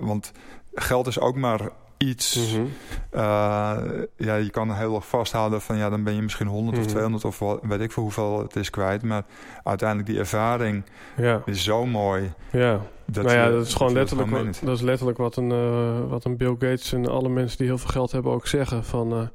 want 0.00 0.32
geld 0.74 1.06
is 1.06 1.20
ook 1.20 1.36
maar 1.36 1.60
iets. 1.98 2.36
Mm 2.36 2.54
-hmm. 2.54 2.70
uh, 3.14 3.76
ja, 4.16 4.34
je 4.34 4.50
kan 4.50 4.74
heel 4.74 4.94
erg 4.94 5.06
vasthouden 5.06 5.60
van 5.60 5.76
ja, 5.76 5.90
dan 5.90 6.04
ben 6.04 6.14
je 6.14 6.22
misschien 6.22 6.46
100 6.46 6.70
mm 6.70 6.74
-hmm. 6.74 6.86
of 6.86 6.92
200 6.92 7.24
of 7.24 7.38
wat, 7.38 7.58
weet 7.62 7.80
ik 7.80 7.92
veel 7.92 8.02
hoeveel 8.02 8.42
het 8.42 8.56
is 8.56 8.70
kwijt. 8.70 9.02
Maar 9.02 9.24
uiteindelijk 9.64 10.08
die 10.08 10.18
ervaring 10.18 10.84
ja. 11.16 11.42
is 11.44 11.64
zo 11.64 11.86
mooi. 11.86 12.32
Ja. 12.52 12.80
Dat 13.04 13.24
nou 13.24 13.36
ja, 13.36 13.50
dat 13.50 13.66
is 13.66 13.74
gewoon 13.74 13.92
letterlijk, 13.92 14.30
wat, 14.30 14.60
dat 14.64 14.76
is 14.76 14.80
letterlijk 14.80 15.18
wat 15.18 15.36
een, 15.36 15.50
uh, 15.50 16.10
wat 16.10 16.24
een 16.24 16.36
Bill 16.36 16.56
Gates 16.58 16.92
en 16.92 17.06
alle 17.06 17.28
mensen 17.28 17.58
die 17.58 17.66
heel 17.66 17.78
veel 17.78 17.90
geld 17.90 18.12
hebben 18.12 18.32
ook 18.32 18.46
zeggen. 18.46 18.84
Van 18.84 19.30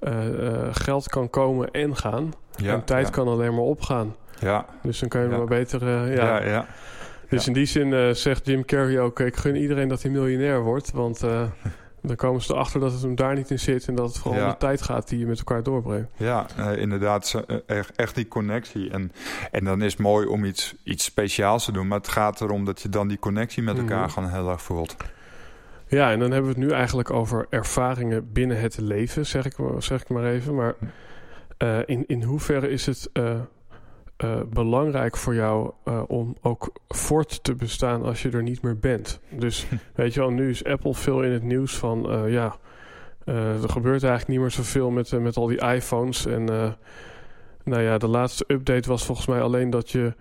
uh, 0.00 0.12
geld 0.70 1.08
kan 1.08 1.30
komen 1.30 1.70
en 1.70 1.96
gaan. 1.96 2.32
Ja, 2.56 2.72
en 2.72 2.84
tijd 2.84 3.06
ja. 3.06 3.12
kan 3.12 3.28
alleen 3.28 3.54
maar 3.54 3.64
opgaan. 3.64 4.16
Ja. 4.38 4.66
Dus 4.82 4.98
dan 4.98 5.08
kun 5.08 5.20
je 5.20 5.28
maar 5.28 5.44
beter. 5.44 5.88
ja. 5.88 6.06
ja, 6.06 6.44
ja. 6.44 6.66
Dus 7.28 7.46
in 7.46 7.52
die 7.52 7.66
zin 7.66 8.16
zegt 8.16 8.46
Jim 8.46 8.64
Carrey 8.64 9.00
ook: 9.00 9.20
ik 9.20 9.36
gun 9.36 9.56
iedereen 9.56 9.88
dat 9.88 10.02
hij 10.02 10.10
miljonair 10.10 10.62
wordt. 10.62 10.90
Want 10.90 11.24
dan 12.08 12.16
komen 12.16 12.42
ze 12.42 12.52
erachter 12.52 12.80
dat 12.80 12.92
het 12.92 13.02
hem 13.02 13.14
daar 13.14 13.34
niet 13.34 13.50
in 13.50 13.58
zit 13.58 13.88
en 13.88 13.94
dat 13.94 14.06
het 14.06 14.18
vooral 14.18 14.42
om 14.42 14.48
de 14.48 14.56
tijd 14.56 14.82
gaat 14.82 15.08
die 15.08 15.18
je 15.18 15.26
met 15.26 15.38
elkaar 15.38 15.62
doorbrengt. 15.62 16.10
Ja, 16.16 16.46
uh, 16.58 16.76
inderdaad, 16.76 17.44
echt, 17.66 17.92
echt, 17.96 18.14
die 18.14 18.28
connectie. 18.28 18.90
En, 18.90 19.12
en 19.50 19.64
dan 19.64 19.82
is 19.82 19.92
het 19.92 20.00
mooi 20.00 20.26
om 20.26 20.44
iets, 20.44 20.74
iets 20.84 21.04
speciaals 21.04 21.64
te 21.64 21.72
doen, 21.72 21.88
maar 21.88 21.98
het 21.98 22.08
gaat 22.08 22.40
erom 22.40 22.64
dat 22.64 22.80
je 22.80 22.88
dan 22.88 23.08
die 23.08 23.18
connectie 23.18 23.62
met 23.62 23.78
elkaar 23.78 23.96
mm 23.96 24.02
-hmm. 24.02 24.12
gewoon 24.12 24.30
heel 24.30 24.50
erg 24.50 24.62
voelt. 24.62 24.96
Ja, 25.86 26.10
en 26.10 26.18
dan 26.18 26.30
hebben 26.30 26.50
we 26.52 26.58
het 26.58 26.68
nu 26.68 26.74
eigenlijk 26.74 27.10
over 27.10 27.46
ervaringen 27.50 28.32
binnen 28.32 28.60
het 28.60 28.78
leven, 28.78 29.26
zeg 29.26 29.44
ik, 29.44 29.54
zeg 29.78 30.00
ik 30.00 30.08
maar 30.08 30.24
even. 30.24 30.54
Maar 30.54 30.74
uh, 31.58 31.78
in, 31.86 32.04
in 32.06 32.22
hoeverre 32.22 32.68
is 32.68 32.86
het 32.86 33.10
uh, 33.12 33.40
uh, 34.18 34.40
belangrijk 34.50 35.16
voor 35.16 35.34
jou 35.34 35.72
uh, 35.84 36.02
om 36.06 36.36
ook 36.42 36.72
voort 36.88 37.44
te 37.44 37.54
bestaan 37.54 38.02
als 38.02 38.22
je 38.22 38.30
er 38.30 38.42
niet 38.42 38.62
meer 38.62 38.78
bent. 38.78 39.20
Dus 39.30 39.66
weet 39.94 40.14
je 40.14 40.20
wel, 40.20 40.30
nu 40.30 40.50
is 40.50 40.64
Apple 40.64 40.94
veel 40.94 41.22
in 41.22 41.32
het 41.32 41.42
nieuws 41.42 41.76
van 41.76 42.12
uh, 42.12 42.32
ja, 42.32 42.56
er 43.24 43.68
gebeurt 43.68 44.02
eigenlijk 44.02 44.28
niet 44.28 44.40
meer 44.40 44.50
zoveel 44.50 44.90
met, 44.90 45.20
met 45.20 45.36
al 45.36 45.46
die 45.46 45.60
iPhones. 45.60 46.26
En 46.26 46.44
nou 47.64 47.82
ja, 47.82 47.98
de 47.98 48.08
laatste 48.08 48.44
update 48.48 48.88
was 48.88 49.04
volgens 49.04 49.26
mij 49.26 49.40
alleen 49.40 49.70
dat 49.70 49.90
je 49.90 50.14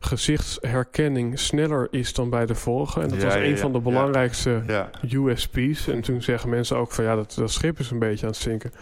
gezichtsherkenning 0.00 1.38
sneller 1.38 1.88
is 1.90 2.14
dan 2.14 2.30
bij 2.30 2.46
de 2.46 2.54
vorige. 2.54 3.00
En 3.00 3.08
dat 3.08 3.18
ja, 3.18 3.24
was 3.24 3.34
een 3.34 3.48
ja, 3.48 3.56
van 3.56 3.72
de 3.72 3.80
belangrijkste. 3.80 4.62
USP's. 5.10 5.88
En 5.88 6.00
toen 6.00 6.22
zeggen 6.22 6.50
mensen 6.50 6.76
ook 6.76 6.92
van 6.92 7.04
ja, 7.04 7.14
dat, 7.14 7.34
dat 7.34 7.50
schip 7.50 7.78
is 7.78 7.90
een 7.90 7.98
beetje 7.98 8.26
aan 8.26 8.32
het 8.32 8.40
zinken. 8.40 8.72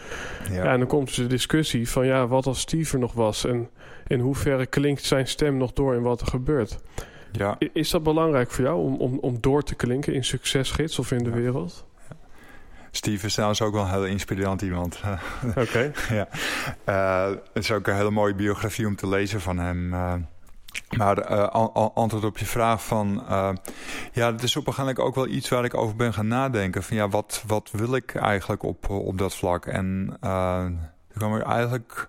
Ja. 0.50 0.72
en 0.72 0.78
dan 0.78 0.88
komt 0.88 1.06
dus 1.06 1.16
de 1.16 1.26
discussie 1.26 1.90
van 1.90 2.06
ja, 2.06 2.26
wat 2.26 2.46
als 2.46 2.60
Steve 2.60 2.94
er 2.94 3.00
nog 3.00 3.12
was? 3.12 3.44
En 3.44 3.68
in 4.06 4.20
hoeverre 4.20 4.66
klinkt 4.66 5.04
zijn 5.04 5.26
stem 5.26 5.56
nog 5.56 5.72
door 5.72 5.94
in 5.94 6.02
wat 6.02 6.20
er 6.20 6.26
gebeurt? 6.26 6.78
Ja. 7.32 7.56
Is 7.72 7.90
dat 7.90 8.02
belangrijk 8.02 8.50
voor 8.50 8.64
jou 8.64 8.82
om, 8.82 8.96
om, 8.96 9.18
om 9.18 9.40
door 9.40 9.62
te 9.62 9.74
klinken 9.74 10.14
in 10.14 10.24
succesgids 10.24 10.98
of 10.98 11.12
in 11.12 11.24
de 11.24 11.30
wereld? 11.30 11.84
Steve 12.90 13.26
is 13.26 13.32
trouwens 13.32 13.62
ook 13.62 13.72
wel 13.72 13.82
een 13.82 13.90
heel 13.90 14.04
inspirerend 14.04 14.62
iemand. 14.62 15.00
Oké. 15.48 15.60
Okay. 15.60 15.92
ja. 16.08 16.28
Uh, 17.28 17.36
het 17.52 17.64
is 17.64 17.72
ook 17.72 17.86
een 17.86 17.94
hele 17.94 18.10
mooie 18.10 18.34
biografie 18.34 18.86
om 18.86 18.96
te 18.96 19.08
lezen 19.08 19.40
van 19.40 19.58
hem. 19.58 19.92
Uh, 19.92 20.14
maar 20.96 21.30
uh, 21.30 21.46
antwoord 21.94 22.24
op 22.24 22.38
je 22.38 22.46
vraag 22.46 22.84
van... 22.84 23.24
Uh, 23.28 23.50
ja, 24.12 24.32
het 24.32 24.42
is 24.42 24.56
op 24.56 24.68
ook 24.98 25.14
wel 25.14 25.26
iets 25.26 25.48
waar 25.48 25.64
ik 25.64 25.74
over 25.74 25.96
ben 25.96 26.14
gaan 26.14 26.28
nadenken. 26.28 26.82
Van 26.82 26.96
ja, 26.96 27.08
wat, 27.08 27.44
wat 27.46 27.70
wil 27.72 27.94
ik 27.94 28.14
eigenlijk 28.14 28.62
op, 28.62 28.90
op 28.90 29.18
dat 29.18 29.34
vlak? 29.34 29.66
En 29.66 30.08
ik 31.08 31.14
kwam 31.14 31.34
er 31.34 31.42
eigenlijk 31.42 32.08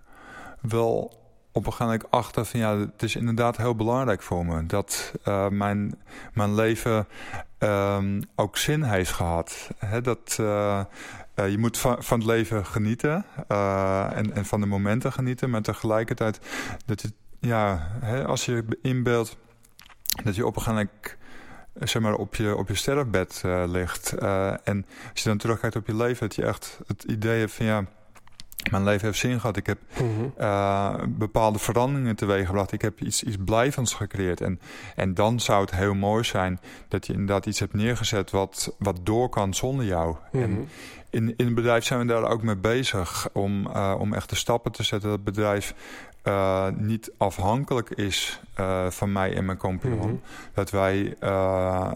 wel 0.61 1.19
op 1.51 1.65
een 1.65 1.73
achter 2.09 2.45
van... 2.45 2.59
ja, 2.59 2.77
het 2.77 3.03
is 3.03 3.15
inderdaad 3.15 3.57
heel 3.57 3.75
belangrijk 3.75 4.21
voor 4.21 4.45
me... 4.45 4.65
dat 4.65 5.13
mijn, 5.49 5.99
mijn 6.33 6.55
leven 6.55 7.07
um, 7.59 8.21
ook 8.35 8.57
zin 8.57 8.83
heeft 8.83 9.11
gehad. 9.11 9.69
Dat... 10.01 10.35
je 11.35 11.57
moet 11.57 11.77
van, 11.77 12.03
van 12.03 12.19
het 12.19 12.27
leven 12.27 12.65
genieten 12.65 13.25
en, 13.47 14.33
en 14.33 14.45
van 14.45 14.59
de 14.59 14.67
momenten 14.67 15.13
genieten, 15.13 15.49
maar 15.49 15.61
tegelijkertijd 15.61 16.39
dat 16.85 17.01
het 17.01 17.13
ja, 17.39 17.87
hè, 17.99 18.25
als 18.25 18.45
je 18.45 18.65
inbeeldt 18.81 19.37
dat 20.23 20.35
je 20.35 20.45
op 20.45 20.55
een 20.55 20.61
gegeven 20.61 20.89
moment 20.93 21.17
zeg 21.89 22.01
maar, 22.01 22.15
op 22.15 22.35
je, 22.35 22.55
op 22.55 22.67
je 22.67 22.75
sterfbed 22.75 23.43
uh, 23.45 23.63
ligt. 23.67 24.13
Uh, 24.19 24.67
en 24.67 24.85
als 25.11 25.23
je 25.23 25.29
dan 25.29 25.37
terugkijkt 25.37 25.75
op 25.75 25.87
je 25.87 25.95
leven, 25.95 26.27
dat 26.27 26.35
je 26.35 26.45
echt 26.45 26.79
het 26.87 27.03
idee 27.03 27.39
hebt 27.39 27.51
van 27.51 27.65
ja, 27.65 27.85
mijn 28.71 28.83
leven 28.83 29.05
heeft 29.05 29.19
zin 29.19 29.39
gehad. 29.39 29.57
Ik 29.57 29.65
heb 29.65 29.77
mm 30.01 30.15
-hmm. 30.15 30.33
uh, 30.39 30.95
bepaalde 31.07 31.59
veranderingen 31.59 32.15
teweeggebracht. 32.15 32.71
Ik 32.71 32.81
heb 32.81 33.01
iets, 33.01 33.23
iets 33.23 33.37
blijvends 33.45 33.93
gecreëerd. 33.93 34.41
En, 34.41 34.59
en 34.95 35.13
dan 35.13 35.39
zou 35.39 35.61
het 35.61 35.71
heel 35.71 35.93
mooi 35.93 36.23
zijn 36.23 36.59
dat 36.87 37.07
je 37.07 37.13
inderdaad 37.13 37.45
iets 37.45 37.59
hebt 37.59 37.73
neergezet 37.73 38.31
wat, 38.31 38.75
wat 38.79 38.99
door 39.03 39.29
kan 39.29 39.53
zonder 39.53 39.85
jou. 39.85 40.15
Mm 40.31 40.41
-hmm. 40.43 40.51
En 40.51 40.69
in, 41.09 41.33
in 41.37 41.45
het 41.45 41.55
bedrijf 41.55 41.85
zijn 41.85 41.99
we 41.99 42.05
daar 42.05 42.29
ook 42.29 42.43
mee 42.43 42.57
bezig 42.57 43.29
om, 43.33 43.67
om 43.75 44.13
echt 44.13 44.29
de 44.29 44.35
stappen 44.35 44.71
te 44.71 44.83
zetten. 44.83 45.09
Dat 45.09 45.17
het 45.17 45.35
bedrijf 45.35 45.73
uh, 46.27 46.67
niet 46.75 47.11
afhankelijk 47.17 47.89
is 47.89 48.41
uh, 48.59 48.89
van 48.89 49.11
mij 49.11 49.35
en 49.35 49.45
mijn 49.45 49.57
compagnon. 49.57 49.99
Mm 49.99 50.07
-hmm. 50.07 50.21
Dat 50.53 50.69
wij 50.69 51.15
uh, 51.23 51.91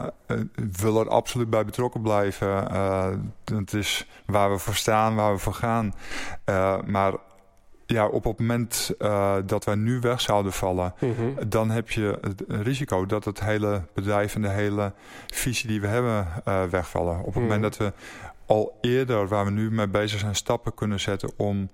willen 0.82 1.02
er 1.02 1.10
absoluut 1.10 1.50
bij 1.50 1.66
betrokken 1.66 2.02
blijven. 2.02 2.72
het 3.46 3.74
is 3.74 4.08
waar 4.26 4.52
we 4.52 4.58
voor 4.58 4.76
staan, 4.76 5.16
waar 5.16 5.34
we 5.34 5.40
voor 5.40 5.54
gaan. 5.54 5.94
maar 6.86 7.14
ja, 7.86 8.08
op 8.08 8.24
het 8.24 8.40
moment 8.40 8.94
dat 9.46 9.66
wij 9.66 9.76
nu 9.76 10.00
weg 10.00 10.22
zouden 10.22 10.54
vallen... 10.54 10.94
Mm 11.00 11.14
-hmm. 11.14 11.50
dan 11.50 11.70
heb 11.70 11.90
je 11.90 12.18
het 12.22 12.44
risico 12.48 13.06
dat 13.06 13.26
het 13.26 13.40
hele 13.40 13.84
bedrijf 13.94 14.36
en 14.36 14.42
de 14.42 14.50
hele 14.50 14.94
visie 15.28 15.68
die 15.68 15.82
we 15.82 15.88
hebben 15.88 16.28
wegvallen. 16.70 17.20
Op 17.20 17.26
het 17.26 17.26
mm 17.26 17.34
-hmm. 17.34 17.42
moment 17.42 17.62
dat 17.62 17.78
we 17.78 17.94
al 18.46 18.78
eerder, 18.82 19.28
waar 19.28 19.46
we 19.46 19.52
nu 19.52 19.72
mee 19.72 19.88
bezig 19.88 20.20
zijn, 20.20 20.36
stappen 20.36 20.74
kunnen 20.74 21.00
zetten 21.00 21.32
om 21.38 21.70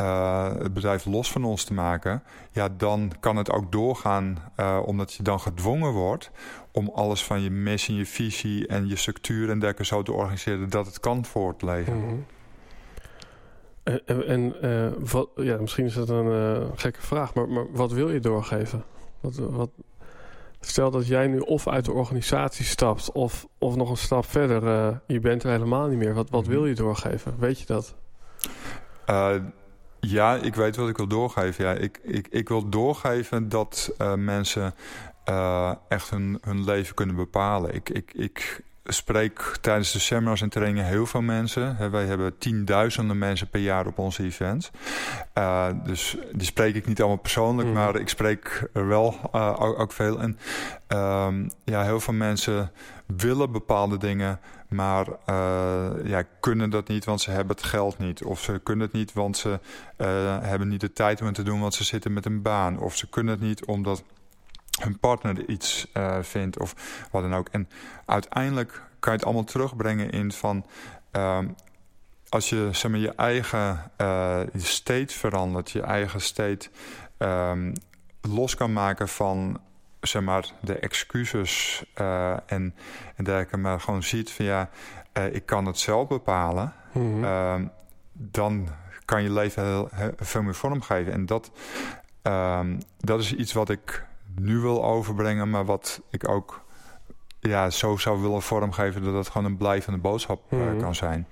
uh, 0.00 0.54
het 0.58 0.74
bedrijf 0.74 1.04
los 1.04 1.32
van 1.32 1.44
ons 1.44 1.64
te 1.64 1.74
maken, 1.74 2.22
ja, 2.52 2.68
dan 2.68 3.12
kan 3.20 3.36
het 3.36 3.50
ook 3.50 3.72
doorgaan, 3.72 4.38
uh, 4.60 4.82
omdat 4.84 5.12
je 5.12 5.22
dan 5.22 5.40
gedwongen 5.40 5.92
wordt 5.92 6.30
om 6.70 6.90
alles 6.94 7.24
van 7.24 7.40
je 7.40 7.50
missie, 7.50 7.96
je 7.96 8.06
visie 8.06 8.66
en 8.66 8.88
je 8.88 8.96
structuur 8.96 9.50
en 9.50 9.58
dergelijke 9.58 9.84
zo 9.84 10.02
te 10.02 10.12
organiseren 10.12 10.70
dat 10.70 10.86
het 10.86 11.00
kan 11.00 11.24
voortleven. 11.24 11.94
Mm 11.94 12.08
-hmm. 12.08 12.26
En, 14.04 14.26
en 14.26 14.56
uh, 14.62 15.10
wat, 15.10 15.28
ja, 15.36 15.56
misschien 15.60 15.84
is 15.84 15.94
dat 15.94 16.08
een 16.08 16.78
gekke 16.78 17.02
vraag, 17.02 17.34
maar, 17.34 17.48
maar 17.48 17.72
wat 17.72 17.92
wil 17.92 18.10
je 18.10 18.20
doorgeven? 18.20 18.84
Wat, 19.20 19.36
wat, 19.36 19.70
Stel 20.60 20.90
dat 20.90 21.06
jij 21.06 21.26
nu 21.26 21.38
of 21.38 21.68
uit 21.68 21.84
de 21.84 21.92
organisatie 21.92 22.64
stapt 22.64 23.12
of, 23.12 23.46
of 23.58 23.76
nog 23.76 23.90
een 23.90 23.96
stap 23.96 24.24
verder. 24.24 25.00
Je 25.06 25.20
bent 25.20 25.42
er 25.42 25.50
helemaal 25.50 25.88
niet 25.88 25.98
meer. 25.98 26.14
Wat, 26.14 26.30
wat 26.30 26.46
wil 26.46 26.66
je 26.66 26.74
doorgeven? 26.74 27.34
Weet 27.38 27.58
je 27.58 27.66
dat? 27.66 27.94
Ja, 30.00 30.34
ik 30.34 30.54
weet 30.54 30.76
wat 30.76 30.88
ik 30.88 30.96
wil 30.96 31.06
doorgeven. 31.06 31.64
Ja, 31.64 31.72
ik, 31.72 31.98
ik, 32.02 32.26
ik 32.30 32.48
wil 32.48 32.68
doorgeven 32.68 33.48
dat 33.48 33.94
uh, 33.98 34.14
mensen 34.14 34.74
echt 35.88 36.10
hun, 36.10 36.38
hun 36.40 36.64
leven 36.64 36.94
kunnen 36.94 37.16
bepalen. 37.16 37.74
Ik, 37.74 37.88
ik, 37.88 38.12
ik, 38.14 38.64
spreek 38.88 39.56
tijdens 39.60 39.92
de 39.92 39.98
seminars 39.98 40.42
en 40.42 40.48
trainingen 40.48 40.84
heel 40.84 41.06
veel 41.06 41.20
mensen. 41.20 41.90
wij 41.90 42.04
hebben 42.04 42.38
tienduizenden 42.38 43.18
mensen 43.18 43.48
per 43.48 43.60
jaar 43.60 43.86
op 43.86 43.98
onze 43.98 44.22
events. 44.22 44.70
Uh, 45.38 45.66
dus 45.84 46.16
die 46.32 46.46
spreek 46.46 46.74
ik 46.74 46.86
niet 46.86 47.00
allemaal 47.00 47.18
persoonlijk, 47.18 47.68
mhm. 47.68 47.76
maar 47.76 47.96
ik 47.96 48.08
spreek 48.08 48.68
er 48.72 48.86
wel 48.86 49.32
ook, 49.32 49.78
ook, 49.78 49.92
veel. 49.92 50.20
En 50.20 50.38
um, 50.98 51.50
ja, 51.64 51.82
heel 51.82 52.00
veel 52.00 52.14
mensen 52.14 52.70
willen 53.06 53.52
bepaalde 53.52 53.98
dingen, 53.98 54.40
maar 54.68 55.06
uh, 55.08 55.90
ja, 56.04 56.22
kunnen 56.40 56.70
dat 56.70 56.88
niet, 56.88 57.04
want 57.04 57.20
ze 57.20 57.30
hebben 57.30 57.56
het 57.56 57.64
geld 57.64 57.98
niet. 57.98 58.24
Of 58.24 58.40
ze 58.40 58.60
kunnen 58.62 58.86
het 58.86 58.94
niet, 58.94 59.12
want 59.12 59.36
ze 59.36 59.60
hebben 60.42 60.68
niet 60.68 60.80
de 60.80 60.92
tijd 60.92 61.20
om 61.20 61.26
het 61.26 61.34
te 61.34 61.42
doen, 61.42 61.60
want 61.60 61.74
ze 61.74 61.84
zitten 61.84 62.12
met 62.12 62.26
een 62.26 62.42
baan. 62.42 62.78
Of 62.78 62.96
ze 62.96 63.08
kunnen 63.08 63.34
het 63.34 63.42
niet 63.42 63.64
omdat 63.64 64.02
hun 64.80 64.98
partner 64.98 65.48
iets 65.48 65.86
uh, 65.94 66.18
vindt 66.20 66.58
of 66.58 66.74
wat 67.10 67.22
dan 67.22 67.34
ook. 67.34 67.48
En 67.48 67.68
uiteindelijk 68.06 68.82
kan 68.98 69.12
je 69.12 69.18
het 69.18 69.24
allemaal 69.24 69.44
terugbrengen 69.44 70.10
in 70.10 70.32
van... 70.32 70.66
Um, 71.12 71.54
als 72.28 72.48
je 72.48 72.68
zeg 72.72 72.90
maar, 72.90 73.00
je 73.00 73.14
eigen 73.14 73.90
uh, 74.00 74.40
state 74.54 75.14
verandert, 75.14 75.70
je 75.70 75.80
eigen 75.82 76.20
state 76.20 76.68
um, 77.18 77.72
los 78.20 78.54
kan 78.54 78.72
maken 78.72 79.08
van 79.08 79.60
zeg 80.06 80.22
maar, 80.22 80.50
de 80.60 80.78
excuses 80.78 81.84
uh, 82.00 82.30
en, 82.32 82.74
en 83.16 83.24
dergelijke, 83.24 83.56
maar 83.56 83.80
gewoon 83.80 84.02
ziet 84.02 84.30
van 84.30 84.44
ja, 84.44 84.70
ik 85.32 85.46
kan 85.46 85.66
het 85.66 85.78
zelf 85.78 86.08
bepalen, 86.08 86.72
mm 86.92 87.12
-hmm. 87.12 87.24
um, 87.24 87.70
dan 88.12 88.68
kan 89.04 89.22
je 89.22 89.32
leven 89.32 89.64
heel, 89.64 89.88
heel, 89.92 90.12
veel 90.16 90.42
meer 90.42 90.54
vorm 90.54 90.82
geven. 90.82 91.12
En 91.12 91.26
dat, 91.26 91.50
dat 92.98 93.20
is 93.20 93.34
iets 93.34 93.52
wat 93.52 93.68
ik 93.68 94.04
nu 94.34 94.58
wil 94.58 94.84
overbrengen, 94.84 95.50
maar 95.50 95.64
wat 95.64 96.00
ik 96.10 96.28
ook 96.28 96.64
ja, 97.40 97.70
zo 97.70 97.96
zou 97.96 98.20
willen 98.20 98.42
vormgeven 98.42 99.02
dat 99.02 99.14
het 99.14 99.28
gewoon 99.28 99.46
een 99.46 99.56
blijvende 99.56 99.98
boodschap 99.98 100.42
eh, 100.48 100.58
mhm. 100.58 100.78
kan 100.78 100.94
zijn. 100.94 101.26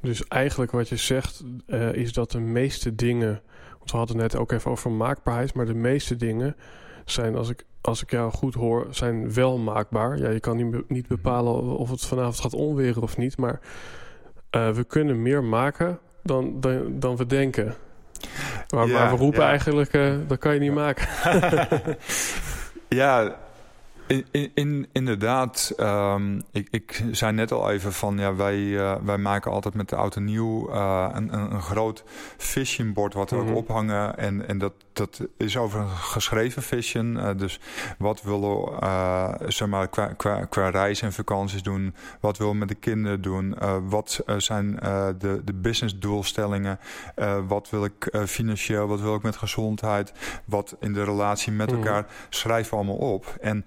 Dus 0.00 0.28
eigenlijk 0.28 0.70
wat 0.70 0.88
je 0.88 0.96
zegt 0.96 1.44
uh, 1.66 1.92
is 1.92 2.12
dat 2.12 2.30
de 2.30 2.40
meeste 2.40 2.94
dingen, 2.94 3.42
want 3.78 3.90
we 3.90 3.96
hadden 3.96 4.16
net 4.16 4.36
ook 4.36 4.52
even 4.52 4.70
over 4.70 4.90
maakbaarheid, 4.90 5.54
maar 5.54 5.66
de 5.66 5.74
meeste 5.74 6.16
dingen 6.16 6.56
zijn, 7.04 7.36
als 7.36 7.48
ik, 7.48 7.64
als 7.88 8.02
ik 8.02 8.10
jou 8.10 8.32
goed 8.32 8.54
hoor, 8.54 8.86
zijn 8.90 9.32
wel 9.34 9.58
maakbaar. 9.58 10.18
Ja, 10.18 10.30
je 10.30 10.40
kan 10.40 10.56
niet, 10.56 10.88
niet 10.90 11.06
bepalen 11.06 11.76
of 11.76 11.90
het 11.90 12.04
vanavond 12.04 12.40
gaat 12.40 12.54
onweren 12.54 13.02
of 13.02 13.16
niet, 13.16 13.38
maar 13.38 13.60
uh, 14.50 14.70
we 14.70 14.84
kunnen 14.84 15.22
meer 15.22 15.44
maken 15.44 15.98
dan, 16.22 16.60
dan, 16.60 16.98
dan 16.98 17.16
we 17.16 17.26
denken. 17.26 17.74
Maar, 18.74 18.88
maar 18.88 19.10
we 19.10 19.16
roepen 19.16 19.42
eigenlijk, 19.42 19.94
uh, 19.94 20.14
dat 20.26 20.38
kan 20.38 20.54
je 20.54 20.60
niet 20.60 20.72
maken. 20.72 21.08
ja, 23.00 23.36
in, 24.08 24.50
in, 24.54 24.86
inderdaad, 24.92 25.72
um, 25.80 26.42
ik, 26.52 26.68
ik 26.70 27.04
zei 27.10 27.32
net 27.32 27.52
al 27.52 27.70
even 27.70 27.92
van 27.92 28.18
ja, 28.18 28.34
wij, 28.34 28.58
uh, 28.58 28.94
wij 29.02 29.18
maken 29.18 29.50
altijd 29.50 29.74
met 29.74 29.88
de 29.88 29.96
auto 29.96 30.20
nieuw 30.20 30.70
uh, 30.70 31.08
een, 31.12 31.34
een, 31.34 31.52
een, 31.54 31.62
groot 31.62 32.04
visionbord 32.36 33.14
wat 33.14 33.30
we 33.30 33.36
mm 33.36 33.42
-hmm. 33.42 33.50
ook 33.50 33.68
mhm. 33.68 33.72
ophangen. 33.72 34.18
En, 34.18 34.48
en 34.48 34.58
dat, 34.58 34.72
dat 34.92 35.20
is 35.36 35.56
over 35.56 35.80
een 35.80 35.88
geschreven 35.88 36.62
vision. 36.62 37.16
Uh, 37.16 37.30
dus 37.36 37.60
wat 37.98 38.22
willen 38.22 38.64
we 38.64 39.44
zeg 39.46 39.68
maar, 39.68 39.88
qua, 39.88 40.06
qua, 40.06 40.44
qua 40.44 40.68
reizen 40.68 41.06
en 41.06 41.12
vakanties 41.12 41.62
doen? 41.62 41.94
Wat 42.20 42.38
willen 42.38 42.52
we 42.52 42.58
met 42.58 42.68
de 42.68 42.74
kinderen 42.74 43.20
doen? 43.20 43.56
wat 43.88 44.22
zijn 44.36 44.76
de, 45.18 45.40
de 45.44 45.52
business 45.52 45.98
doelstellingen? 45.98 46.78
wat 47.46 47.70
wil 47.70 47.84
ik 47.84 48.18
financieel? 48.26 48.86
Wat 48.86 49.00
wil 49.00 49.14
ik 49.14 49.22
met 49.22 49.36
gezondheid? 49.36 50.12
Wat 50.44 50.76
in 50.80 50.92
de 50.92 51.04
relatie 51.04 51.52
met 51.52 51.70
mhm. 51.70 51.78
elkaar? 51.78 52.06
Schrijven 52.28 52.70
we 52.70 52.76
allemaal 52.76 53.12
op. 53.12 53.36
En 53.40 53.64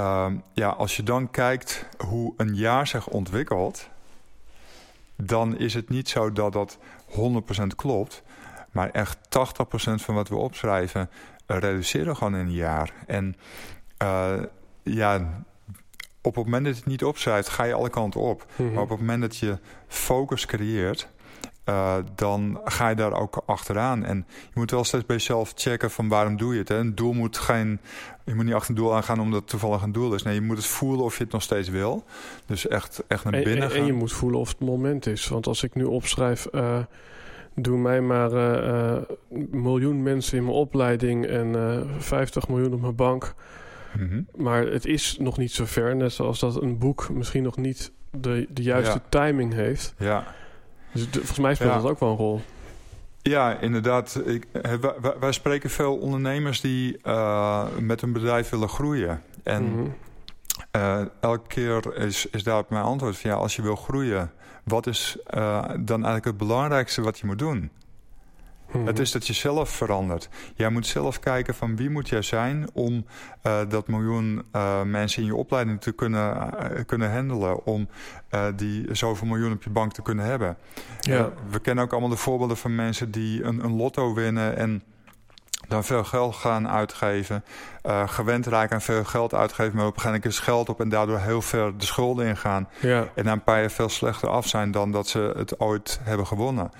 Um, 0.00 0.42
ja, 0.52 0.68
als 0.68 0.96
je 0.96 1.02
dan 1.02 1.30
kijkt 1.30 1.86
hoe 1.98 2.34
een 2.36 2.54
jaar 2.54 2.86
zich 2.86 3.08
ontwikkelt, 3.08 3.88
dan 5.16 5.58
is 5.58 5.74
het 5.74 5.88
niet 5.88 6.08
zo 6.08 6.32
dat 6.32 6.52
dat 6.52 6.78
100% 7.10 7.66
klopt, 7.76 8.22
maar 8.70 8.90
echt 8.90 9.18
80% 9.18 9.20
van 9.94 10.14
wat 10.14 10.28
we 10.28 10.36
opschrijven 10.36 11.10
uh, 11.46 11.58
reduceren 11.58 12.16
gewoon 12.16 12.34
in 12.34 12.46
een 12.46 12.52
jaar. 12.52 12.92
En 13.06 13.36
uh, 14.02 14.42
ja, 14.82 15.44
op 16.20 16.34
het 16.34 16.44
moment 16.44 16.64
dat 16.64 16.74
je 16.74 16.80
het 16.80 16.90
niet 16.90 17.04
opschrijft, 17.04 17.48
ga 17.48 17.64
je 17.64 17.74
alle 17.74 17.90
kanten 17.90 18.20
op. 18.20 18.46
Mm 18.48 18.66
-hmm. 18.66 18.74
Maar 18.74 18.82
op 18.82 18.88
het 18.88 18.98
moment 18.98 19.20
dat 19.20 19.36
je 19.36 19.58
focus 19.88 20.46
creëert, 20.46 21.08
uh, 21.68 21.96
dan 22.14 22.60
ga 22.64 22.88
je 22.88 22.94
daar 22.94 23.12
ook 23.12 23.42
achteraan. 23.46 24.04
En 24.04 24.26
je 24.28 24.52
moet 24.54 24.70
wel 24.70 24.84
steeds 24.84 25.06
bij 25.06 25.16
jezelf 25.16 25.52
checken 25.54 25.90
van 25.90 26.08
waarom 26.08 26.36
doe 26.36 26.52
je 26.52 26.58
het. 26.58 26.68
Hè? 26.68 26.76
Een 26.76 26.94
doel 26.94 27.12
moet 27.12 27.38
geen... 27.38 27.80
Je 28.24 28.34
moet 28.34 28.44
niet 28.44 28.54
achter 28.54 28.70
een 28.70 28.76
doel 28.76 28.94
aangaan 28.94 29.20
omdat 29.20 29.40
het 29.40 29.48
toevallig 29.48 29.82
een 29.82 29.92
doel 29.92 30.14
is. 30.14 30.22
Nee, 30.22 30.34
je 30.34 30.40
moet 30.40 30.56
het 30.56 30.66
voelen 30.66 31.04
of 31.04 31.16
je 31.16 31.22
het 31.22 31.32
nog 31.32 31.42
steeds 31.42 31.68
wil. 31.68 32.04
Dus 32.46 32.68
echt, 32.68 33.04
echt 33.08 33.24
naar 33.24 33.32
binnen 33.32 33.62
en, 33.62 33.70
gaan. 33.70 33.80
En 33.80 33.86
je 33.86 33.92
moet 33.92 34.12
voelen 34.12 34.40
of 34.40 34.48
het 34.48 34.60
moment 34.60 35.06
is. 35.06 35.28
Want 35.28 35.46
als 35.46 35.62
ik 35.62 35.74
nu 35.74 35.84
opschrijf... 35.84 36.46
Uh, 36.52 36.78
doe 37.54 37.78
mij 37.78 38.00
maar 38.00 38.32
uh, 38.32 38.96
miljoen 39.50 40.02
mensen 40.02 40.38
in 40.38 40.44
mijn 40.44 40.56
opleiding... 40.56 41.26
en 41.26 41.86
50 41.98 42.48
miljoen 42.48 42.72
op 42.72 42.80
mijn 42.80 42.96
bank... 42.96 43.34
Mm 43.98 44.08
-hmm. 44.08 44.26
Maar 44.36 44.66
het 44.66 44.86
is 44.86 45.16
nog 45.20 45.38
niet 45.38 45.52
zo 45.52 45.64
ver. 45.64 45.96
Net 45.96 46.12
zoals 46.12 46.38
dat 46.38 46.62
een 46.62 46.78
boek 46.78 47.08
misschien 47.10 47.42
nog 47.42 47.56
niet 47.56 47.92
de, 48.10 48.46
de 48.50 48.62
juiste 48.62 49.00
ja. 49.10 49.20
timing 49.20 49.54
heeft. 49.54 49.94
Ja. 49.98 50.34
Dus 50.96 51.08
volgens 51.12 51.38
mij 51.38 51.54
speelt 51.54 51.72
dat 51.72 51.90
ook 51.90 52.00
wel 52.00 52.10
een 52.10 52.16
rol. 52.16 52.40
Ja, 53.22 53.58
inderdaad. 53.60 54.20
Ik, 54.24 54.46
wij, 54.62 54.94
wij, 55.20 55.32
spreken 55.32 55.70
veel 55.70 55.96
ondernemers 55.96 56.60
die 56.60 56.98
uh, 57.04 57.64
met 57.80 58.02
een 58.02 58.12
bedrijf 58.12 58.48
willen 58.48 58.68
groeien. 58.68 59.22
En 59.42 59.62
mm 59.62 59.74
-hmm. 59.74 59.94
uh, 60.76 61.00
elke 61.20 61.46
keer 61.46 61.96
is, 61.96 62.26
is 62.26 62.42
daarop 62.42 62.70
mijn 62.70 62.84
antwoord 62.84 63.18
van 63.18 63.30
ja, 63.30 63.36
als 63.36 63.56
je 63.56 63.62
wil 63.62 63.76
groeien, 63.76 64.32
wat 64.64 64.86
is 64.86 65.16
uh, 65.34 65.64
dan 65.78 66.04
eigenlijk 66.04 66.24
het 66.24 66.36
belangrijkste 66.36 67.02
wat 67.02 67.18
je 67.18 67.26
moet 67.26 67.38
doen? 67.38 67.70
Mhm. 68.76 68.86
Het 68.86 68.98
is 68.98 69.12
dat 69.12 69.26
je 69.26 69.32
zelf 69.32 69.70
verandert. 69.70 70.28
Jij 70.54 70.70
moet 70.70 70.86
zelf 70.86 71.18
kijken 71.18 71.54
van 71.54 71.76
wie 71.76 71.90
moet 71.90 72.08
jij 72.08 72.22
zijn 72.22 72.68
om 72.72 73.06
uh, 73.46 73.60
dat 73.68 73.88
miljoen 73.88 74.42
uh, 74.52 74.82
mensen 74.82 75.22
in 75.22 75.28
je 75.28 75.34
opleiding 75.34 75.80
te 75.80 75.92
kunnen, 75.92 76.36
uh, 76.36 76.84
kunnen 76.86 77.12
handelen. 77.12 77.64
Om 77.64 77.88
die 78.56 78.94
zoveel 78.94 79.26
miljoen 79.26 79.52
op 79.52 79.62
je 79.62 79.70
bank 79.70 79.92
te 79.92 80.02
kunnen 80.02 80.24
hebben. 80.24 80.56
Ja. 81.00 81.32
we 81.50 81.58
kennen 81.58 81.84
ook 81.84 81.92
allemaal 81.92 82.10
de 82.10 82.16
voorbeelden 82.16 82.56
van 82.56 82.74
mensen 82.74 83.10
die 83.10 83.42
een, 83.42 83.64
een 83.64 83.76
lotto 83.76 84.14
winnen 84.14 84.56
en 84.56 84.82
dan 85.68 85.84
veel 85.84 86.04
geld 86.04 86.34
gaan 86.34 86.68
uitgeven. 86.68 87.44
Uh, 87.86 88.08
gewend 88.08 88.46
raken 88.46 88.74
aan 88.74 88.82
veel 88.82 89.04
geld 89.04 89.34
uitgeven, 89.34 89.76
maar 89.76 89.86
op 89.86 89.94
een 89.94 90.00
gegeven 90.00 90.20
moment 90.20 90.38
is 90.40 90.44
geld 90.44 90.68
op 90.68 90.80
en 90.80 90.88
daardoor 90.88 91.18
heel 91.18 91.42
veel 91.42 91.76
de 91.76 91.84
schulden 91.84 92.26
ingaan. 92.26 92.68
Ja. 92.80 93.08
En 93.14 93.24
na 93.24 93.32
een 93.32 93.44
paar 93.44 93.60
jaar 93.60 93.70
veel 93.70 93.88
slechter 93.88 94.28
af 94.28 94.46
zijn 94.46 94.70
dan 94.70 94.92
dat 94.92 95.08
ze 95.08 95.32
het 95.36 95.60
ooit 95.60 96.00
hebben 96.02 96.26
gewonnen. 96.26 96.70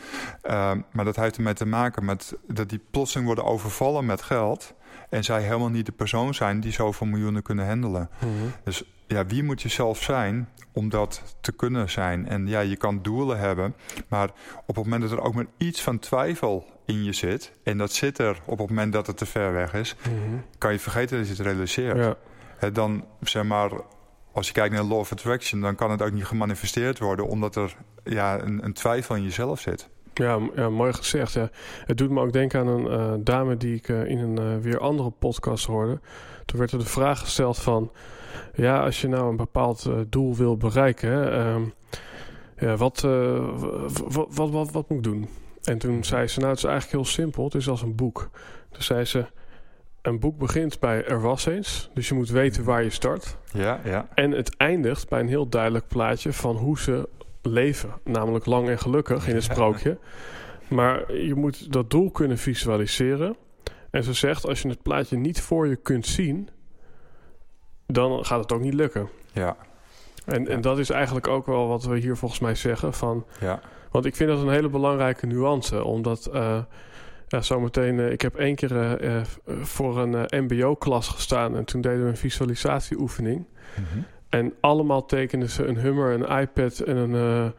Uh, 0.44 0.70
maar 0.90 1.04
dat 1.04 1.16
heeft 1.16 1.36
ermee 1.36 1.54
te 1.54 1.66
maken 1.66 2.04
met 2.04 2.34
dat 2.46 2.68
die 2.68 2.80
plotseling 2.90 3.26
worden 3.26 3.44
overvallen 3.44 4.06
met 4.06 4.22
geld. 4.22 4.74
En 5.10 5.24
zij 5.24 5.42
helemaal 5.42 5.68
niet 5.68 5.86
de 5.86 5.92
persoon 5.92 6.34
zijn 6.34 6.60
die 6.60 6.72
zoveel 6.72 7.06
miljoenen 7.06 7.42
kunnen 7.42 7.66
handelen. 7.66 8.10
Mm 8.18 8.28
-hmm. 8.38 8.52
Dus 8.64 8.84
ja, 9.06 9.26
wie 9.26 9.42
moet 9.42 9.62
je 9.62 9.68
zelf 9.68 10.02
zijn 10.02 10.48
om 10.72 10.88
dat 10.88 11.36
te 11.40 11.52
kunnen 11.52 11.90
zijn? 11.90 12.28
En 12.28 12.46
ja, 12.46 12.60
je 12.60 12.76
kan 12.76 13.02
doelen 13.02 13.38
hebben, 13.38 13.74
maar 14.08 14.30
op 14.66 14.76
het 14.76 14.84
moment 14.84 15.02
dat 15.02 15.10
er 15.10 15.20
ook 15.20 15.34
maar 15.34 15.46
iets 15.56 15.82
van 15.82 15.98
twijfel 15.98 16.66
in 16.84 17.04
je 17.04 17.12
zit... 17.12 17.52
en 17.62 17.78
dat 17.78 17.92
zit 17.92 18.18
er 18.18 18.40
op 18.44 18.58
het 18.58 18.68
moment 18.68 18.92
dat 18.92 19.06
het 19.06 19.16
te 19.16 19.26
ver 19.26 19.52
weg 19.52 19.74
is... 19.74 19.96
Mm 20.08 20.28
-hmm. 20.28 20.44
kan 20.58 20.72
je 20.72 20.78
vergeten 20.78 21.18
dat 21.18 21.26
je 21.26 21.32
het 21.32 21.42
realiseert. 21.42 22.16
Ja. 22.60 22.70
dan, 22.70 23.04
zeg 23.20 23.44
maar, 23.44 23.70
als 24.32 24.46
je 24.46 24.52
kijkt 24.52 24.74
naar 24.74 24.82
Law 24.82 24.98
of 24.98 25.12
Attraction... 25.12 25.60
dan 25.60 25.74
kan 25.74 25.90
het 25.90 26.02
ook 26.02 26.12
niet 26.12 26.24
gemanifesteerd 26.24 26.98
worden... 26.98 27.26
omdat 27.26 27.56
er 27.56 27.76
ja, 28.04 28.40
een, 28.40 28.64
een 28.64 28.72
twijfel 28.72 29.14
in 29.14 29.22
jezelf 29.22 29.60
zit. 29.60 29.88
Ja, 30.14 30.38
ja, 30.54 30.70
mooi 30.70 30.92
gezegd. 30.92 31.32
Ja. 31.32 31.50
Het 31.84 31.98
doet 31.98 32.10
me 32.10 32.20
ook 32.20 32.32
denken 32.32 32.60
aan 32.60 32.66
een 32.66 33.00
uh, 33.00 33.12
dame 33.24 33.56
die 33.56 33.74
ik 33.74 33.88
uh, 33.88 34.04
in 34.04 34.18
een 34.18 34.40
uh, 34.40 34.62
weer 34.62 34.78
andere 34.78 35.10
podcast 35.10 35.66
hoorde. 35.66 36.00
Toen 36.44 36.58
werd 36.58 36.72
er 36.72 36.78
de 36.78 36.84
vraag 36.84 37.18
gesteld 37.18 37.58
van... 37.58 37.90
Ja, 38.54 38.80
als 38.80 39.00
je 39.00 39.08
nou 39.08 39.30
een 39.30 39.36
bepaald 39.36 39.90
doel 40.08 40.34
wil 40.34 40.56
bereiken... 40.56 41.10
Hè, 41.10 41.54
ja, 42.58 42.76
wat, 42.76 43.00
wat, 43.00 44.26
wat, 44.30 44.50
wat, 44.50 44.70
wat 44.70 44.88
moet 44.88 44.98
ik 44.98 45.02
doen? 45.02 45.28
En 45.64 45.78
toen 45.78 46.04
zei 46.04 46.26
ze, 46.26 46.38
nou 46.38 46.50
het 46.50 46.58
is 46.58 46.64
eigenlijk 46.64 47.02
heel 47.02 47.12
simpel. 47.12 47.44
Het 47.44 47.54
is 47.54 47.68
als 47.68 47.82
een 47.82 47.94
boek. 47.94 48.30
Toen 48.70 48.82
zei 48.82 49.04
ze, 49.04 49.26
een 50.02 50.18
boek 50.18 50.38
begint 50.38 50.80
bij 50.80 51.04
er 51.04 51.20
was 51.20 51.46
eens. 51.46 51.90
Dus 51.94 52.08
je 52.08 52.14
moet 52.14 52.28
weten 52.28 52.64
waar 52.64 52.82
je 52.82 52.90
start. 52.90 53.36
Ja, 53.52 53.80
ja. 53.84 54.08
En 54.14 54.30
het 54.30 54.56
eindigt 54.56 55.08
bij 55.08 55.20
een 55.20 55.28
heel 55.28 55.48
duidelijk 55.48 55.88
plaatje 55.88 56.32
van 56.32 56.56
hoe 56.56 56.78
ze 56.78 57.08
leven. 57.42 57.90
Namelijk 58.04 58.46
lang 58.46 58.68
en 58.68 58.78
gelukkig 58.78 59.28
in 59.28 59.34
het 59.34 59.44
sprookje. 59.44 59.98
Maar 60.68 61.14
je 61.14 61.34
moet 61.34 61.72
dat 61.72 61.90
doel 61.90 62.10
kunnen 62.10 62.38
visualiseren. 62.38 63.36
En 63.90 64.02
ze 64.02 64.12
zegt, 64.12 64.46
als 64.46 64.62
je 64.62 64.68
het 64.68 64.82
plaatje 64.82 65.16
niet 65.16 65.40
voor 65.40 65.66
je 65.66 65.76
kunt 65.76 66.06
zien... 66.06 66.48
dan 67.86 68.24
gaat 68.24 68.40
het 68.40 68.52
ook 68.52 68.60
niet 68.60 68.74
lukken. 68.74 69.08
Ja. 69.32 69.56
En, 70.24 70.48
en 70.48 70.60
dat 70.60 70.78
is 70.78 70.90
eigenlijk 70.90 71.28
ook 71.28 71.46
wel 71.46 71.68
wat 71.68 71.84
we 71.84 71.98
hier 71.98 72.16
volgens 72.16 72.40
mij 72.40 72.54
zeggen. 72.54 72.94
Van, 72.94 73.24
Ja. 73.40 73.60
Want 73.90 74.04
ik 74.04 74.16
vind 74.16 74.30
dat 74.30 74.40
een 74.40 74.48
hele 74.48 74.68
belangrijke 74.68 75.26
nuance. 75.26 75.84
Omdat 75.84 76.30
uh, 76.34 76.58
ja, 77.28 77.40
zometeen... 77.40 77.98
Uh, 77.98 78.10
ik 78.10 78.20
heb 78.20 78.36
één 78.36 78.54
keer 78.54 79.02
uh, 79.04 79.20
voor 79.60 79.98
een 79.98 80.44
mbo-klas 80.44 81.08
gestaan... 81.08 81.56
en 81.56 81.64
toen 81.64 81.80
deden 81.80 82.02
we 82.02 82.08
een 82.08 82.16
visualisatieoefening. 82.16 83.46
Mm 83.76 83.84
-hmm. 83.92 84.04
En 84.28 84.54
allemaal 84.60 85.06
tekenden 85.06 85.50
ze 85.50 85.64
een 85.64 85.78
Hummer, 85.78 86.12
een 86.12 86.40
iPad 86.40 86.78
en 86.78 86.96
een... 86.96 87.52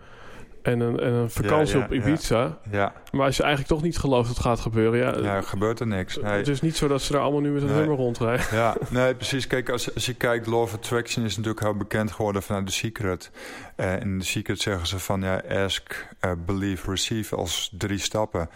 En 0.68 0.80
een, 0.80 1.00
en 1.00 1.14
een 1.14 1.30
vakantie 1.30 1.78
Ja, 1.78 1.80
ja, 1.80 1.86
op 1.86 1.94
Ibiza. 1.94 2.58
Ja. 2.72 2.94
Maar 3.12 3.26
als 3.26 3.38
je 3.38 3.44
eigenlijk 3.44 3.74
toch 3.74 3.84
niet 3.84 3.98
gelooft 3.98 4.28
dat 4.28 4.38
het 4.38 4.46
gaat 4.46 4.60
gebeuren... 4.60 5.00
Ja, 5.00 5.34
Ja, 5.34 5.42
gebeurt 5.42 5.80
er 5.80 5.88
niks. 5.88 6.18
Nee. 6.18 6.38
Het 6.38 6.48
is 6.48 6.62
niet 6.62 6.76
zo 6.76 6.88
dat 6.88 7.02
ze 7.02 7.12
daar 7.12 7.22
allemaal 7.22 7.42
nu 7.42 7.52
met 7.52 7.62
een 7.62 7.68
Nee. 7.68 7.78
Hummer 7.78 7.96
rondrijden. 7.96 8.46
Ja, 8.52 8.76
nee, 8.90 9.16
precies. 9.16 9.48
Kijk, 9.48 9.70
als, 9.70 9.94
als 9.94 10.06
je 10.06 10.14
kijkt, 10.14 10.48
Law 10.48 10.62
of 10.62 10.74
Attraction 10.74 11.26
is 11.26 11.36
natuurlijk 11.36 11.64
heel 11.64 11.76
bekend 11.76 12.12
geworden 12.12 12.44
vanuit 12.44 12.66
The 12.66 12.72
Secret. 12.72 13.32
Eh, 13.76 14.00
in 14.00 14.20
The 14.20 14.26
Secret 14.26 14.62
zeggen 14.62 14.88
ze 14.88 15.00
van 15.00 15.22
ja, 15.22 15.42
ask, 15.50 16.08
eh, 16.20 16.32
believe, 16.46 16.90
receive 16.90 17.36
als 17.36 17.72
drie 17.78 18.00
stappen. 18.00 18.50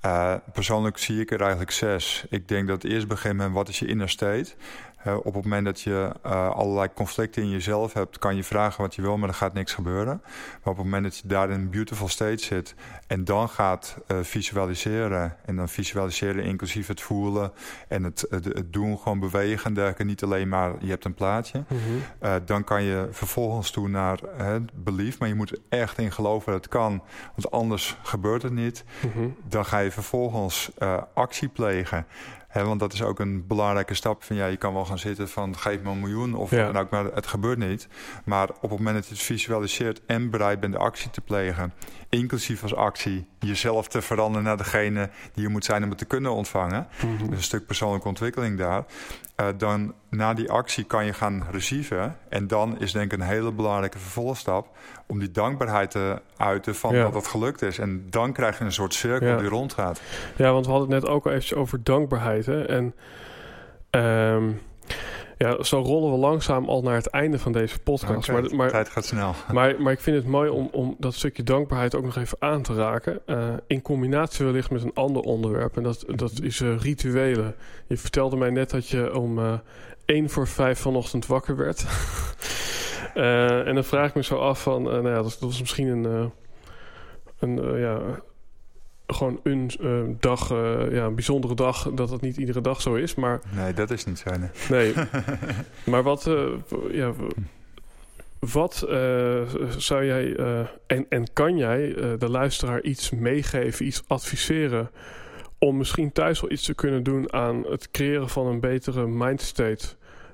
Eh, 0.00 0.34
persoonlijk 0.52 0.98
zie 0.98 1.20
ik 1.20 1.30
er 1.30 1.40
eigenlijk 1.40 1.70
zes. 1.70 2.24
Ik 2.30 2.48
denk 2.48 2.68
dat 2.68 2.82
het 2.82 2.92
eerst 2.92 3.08
begint 3.08 3.36
met 3.36 3.52
wat 3.52 3.68
is 3.68 3.78
je 3.78 3.86
inner 3.86 4.08
state. 4.08 4.52
Eh, 5.04 5.16
op 5.16 5.34
het 5.34 5.44
moment 5.44 5.64
dat 5.64 5.80
je 5.80 6.12
eh, 6.22 6.50
allerlei 6.50 6.88
conflicten 6.94 7.42
in 7.42 7.50
jezelf 7.50 7.92
hebt, 7.92 8.18
kan 8.18 8.36
je 8.36 8.44
vragen 8.44 8.82
wat 8.82 8.94
je 8.94 9.02
wil, 9.02 9.16
maar 9.16 9.28
er 9.28 9.34
gaat 9.34 9.52
niks 9.52 9.74
gebeuren. 9.74 10.20
Maar 10.24 10.72
op 10.72 10.76
het 10.76 10.84
moment 10.84 11.04
dat 11.04 11.16
je 11.16 11.28
daar 11.28 11.50
in 11.50 11.60
een 11.60 11.70
beautiful 11.70 12.08
state 12.08 12.44
zit 12.44 12.74
en 13.06 13.24
dan 13.24 13.48
gaat 13.48 13.98
eh, 14.06 14.18
visualiseren, 14.22 15.36
en 15.44 15.56
dan 15.56 15.68
visualiseren 15.68 16.44
inclusief 16.44 16.86
het 16.86 17.00
voelen 17.00 17.52
en 17.88 18.02
het, 18.02 18.26
het, 18.30 18.44
het 18.44 18.72
doen, 18.72 18.98
gewoon 18.98 19.20
bewegen 19.20 19.64
en 19.64 19.74
dergelijke, 19.74 20.04
niet 20.04 20.22
alleen 20.22 20.48
maar 20.48 20.72
je 20.80 20.90
hebt 20.90 21.04
een 21.04 21.14
plaatje. 21.14 21.64
Mhm. 21.68 21.80
Uh, 22.22 22.34
dan 22.44 22.64
kan 22.64 22.82
je 22.82 23.08
vervolgens 23.10 23.70
toe 23.70 23.88
naar 23.88 24.18
het 24.36 24.84
belief, 24.84 25.18
maar 25.18 25.28
je 25.28 25.34
moet 25.34 25.50
er 25.50 25.58
echt 25.68 25.98
in 25.98 26.12
geloven 26.12 26.52
dat 26.52 26.64
het 26.64 26.72
kan, 26.72 27.02
want 27.34 27.50
anders 27.50 27.96
gebeurt 28.02 28.42
het 28.42 28.52
niet. 28.52 28.84
Mhm. 29.00 29.28
Dan 29.48 29.64
ga 29.64 29.78
je 29.78 29.90
vervolgens 29.90 30.70
actie 31.14 31.48
plegen. 31.48 32.06
He, 32.54 32.64
want 32.64 32.80
dat 32.80 32.92
is 32.92 33.02
ook 33.02 33.18
een 33.20 33.46
belangrijke 33.46 33.94
stap. 33.94 34.22
Van, 34.22 34.36
ja, 34.36 34.46
je 34.46 34.56
kan 34.56 34.74
wel 34.74 34.84
gaan 34.84 34.98
zitten 34.98 35.28
van 35.28 35.56
geef 35.58 35.80
me 35.82 35.90
een 35.90 36.00
miljoen 36.00 36.34
of 36.34 36.50
Ja. 36.50 36.70
ook, 36.78 36.90
maar 36.90 37.04
het 37.04 37.26
gebeurt 37.26 37.58
niet. 37.58 37.88
Maar 38.24 38.48
op 38.60 38.70
het 38.70 38.78
moment 38.78 38.96
dat 38.96 39.06
je 39.06 39.12
het 39.14 39.22
visualiseert 39.22 40.00
en 40.06 40.30
bereid 40.30 40.60
bent 40.60 40.72
de 40.72 40.78
actie 40.78 41.10
te 41.10 41.20
plegen, 41.20 41.72
inclusief 42.08 42.62
als 42.62 42.74
actie 42.74 43.26
jezelf 43.38 43.88
te 43.88 44.02
veranderen 44.02 44.44
naar 44.44 44.56
degene 44.56 45.10
die 45.32 45.42
je 45.42 45.48
moet 45.48 45.64
zijn 45.64 45.82
om 45.82 45.88
het 45.88 45.98
te 45.98 46.04
kunnen 46.04 46.32
ontvangen, 46.32 46.86
dus 47.18 47.36
een 47.36 47.42
stuk 47.42 47.66
persoonlijke 47.66 48.08
ontwikkeling 48.08 48.58
daar. 48.58 48.84
Uh, 49.40 49.46
dan 49.56 49.94
na 50.10 50.34
die 50.34 50.50
actie 50.50 50.84
kan 50.84 51.04
je 51.04 51.12
gaan 51.12 51.44
receiven. 51.50 52.16
En 52.28 52.46
dan 52.46 52.80
is 52.80 52.92
denk 52.92 53.12
ik 53.12 53.18
een 53.20 53.26
hele 53.26 53.52
belangrijke 53.52 53.98
vervolgstap 53.98 54.76
om 55.06 55.18
die 55.18 55.30
dankbaarheid 55.30 55.90
te 55.90 56.22
uiten 56.36 56.74
van 56.74 56.94
Ja. 56.94 57.02
dat 57.02 57.14
het 57.14 57.26
gelukt 57.26 57.62
is. 57.62 57.78
En 57.78 58.06
dan 58.10 58.32
krijg 58.32 58.58
je 58.58 58.64
een 58.64 58.72
soort 58.72 58.94
cirkel 58.94 59.28
Ja. 59.28 59.36
die 59.36 59.48
rondgaat. 59.48 60.00
Ja, 60.36 60.52
want 60.52 60.64
we 60.66 60.70
hadden 60.72 60.90
het 60.90 61.02
net 61.02 61.10
ook 61.12 61.24
al 61.24 61.30
eventjes 61.30 61.58
over 61.58 61.82
dankbaarheid. 61.82 62.43
En 62.48 62.94
ehm, 63.90 64.50
ja, 65.38 65.62
zo 65.62 65.80
rollen 65.80 66.12
we 66.12 66.18
langzaam 66.18 66.68
al 66.68 66.82
naar 66.82 66.94
het 66.94 67.06
einde 67.06 67.38
van 67.38 67.52
deze 67.52 67.78
podcast. 67.78 68.30
Maar, 68.30 68.54
maar, 68.54 68.70
tijd 68.70 68.88
gaat 68.88 69.04
snel. 69.04 69.34
maar, 69.52 69.82
maar 69.82 69.92
ik 69.92 70.00
vind 70.00 70.16
het 70.16 70.26
mooi 70.26 70.50
om, 70.50 70.68
om 70.72 70.96
dat 70.98 71.14
stukje 71.14 71.42
dankbaarheid 71.42 71.94
ook 71.94 72.04
nog 72.04 72.16
even 72.16 72.36
aan 72.40 72.62
te 72.62 72.74
raken. 72.74 73.20
eh, 73.26 73.48
in 73.66 73.82
combinatie 73.82 74.44
wellicht 74.44 74.70
met 74.70 74.82
een 74.82 74.94
ander 74.94 75.22
onderwerp. 75.22 75.76
En 75.76 75.82
dat, 75.82 76.04
dat 76.06 76.32
is 76.42 76.60
eh, 76.60 76.78
rituelen. 76.78 77.54
Je 77.86 77.96
vertelde 77.96 78.36
mij 78.36 78.50
net 78.50 78.70
dat 78.70 78.88
je 78.88 79.18
om 79.18 79.60
1 80.04 80.30
voor 80.30 80.48
5 80.48 80.78
vanochtend 80.78 81.26
wakker 81.26 81.56
werd. 81.56 81.84
En 83.14 83.74
dan 83.74 83.84
vraag 83.84 84.08
ik 84.08 84.14
me 84.14 84.22
zo 84.22 84.36
af 84.36 84.62
van... 84.62 84.82
nou 84.82 85.08
ja, 85.08 85.14
dat, 85.14 85.24
dat 85.24 85.40
was 85.40 85.60
misschien 85.60 85.86
een... 85.88 86.32
een 87.38 87.78
ja, 87.78 88.00
gewoon 89.06 89.40
een 89.42 89.70
eh, 89.80 90.00
dag, 90.20 90.50
eh, 90.50 90.92
ja, 90.92 91.04
een 91.04 91.14
bijzondere 91.14 91.54
dag, 91.54 91.90
dat 91.94 92.08
dat 92.08 92.20
niet 92.20 92.36
iedere 92.36 92.60
dag 92.60 92.80
zo 92.80 92.94
is. 92.94 93.14
Maar 93.14 93.40
Nee, 93.54 93.72
dat 93.72 93.90
is 93.90 94.04
niet 94.04 94.18
zo. 94.18 94.30
nee. 94.30 94.48
nee. 94.68 95.04
maar 95.90 96.02
wat, 96.02 96.26
eh, 96.26 96.46
ja, 96.90 97.12
wat 98.38 98.86
zou 99.76 100.04
jij 100.04 100.36
en, 100.86 101.06
en 101.08 101.32
kan 101.32 101.56
jij 101.56 101.94
de 102.18 102.28
luisteraar 102.28 102.82
iets 102.82 103.10
meegeven, 103.10 103.86
iets 103.86 104.02
adviseren 104.06 104.90
om 105.58 105.76
misschien 105.76 106.12
thuis 106.12 106.40
wel 106.40 106.50
iets 106.50 106.64
te 106.64 106.74
kunnen 106.74 107.02
doen 107.02 107.32
aan 107.32 107.64
het 107.68 107.90
creëren 107.90 108.28
van 108.28 108.46
een 108.46 108.60
betere 108.60 109.06
mindstate? 109.06 109.86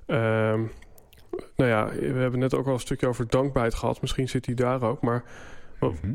Ehm 0.06 0.60
nou 1.56 1.70
ja, 1.70 1.88
we 1.88 2.18
hebben 2.18 2.40
net 2.40 2.54
ook 2.54 2.66
al 2.66 2.72
een 2.72 2.80
stukje 2.80 3.06
over 3.06 3.28
dankbaarheid 3.28 3.74
gehad. 3.74 4.00
Misschien 4.00 4.28
zit 4.28 4.44
die 4.44 4.54
daar 4.54 4.82
ook. 4.82 5.00
Maar 5.02 5.24
Mhm. 5.80 6.14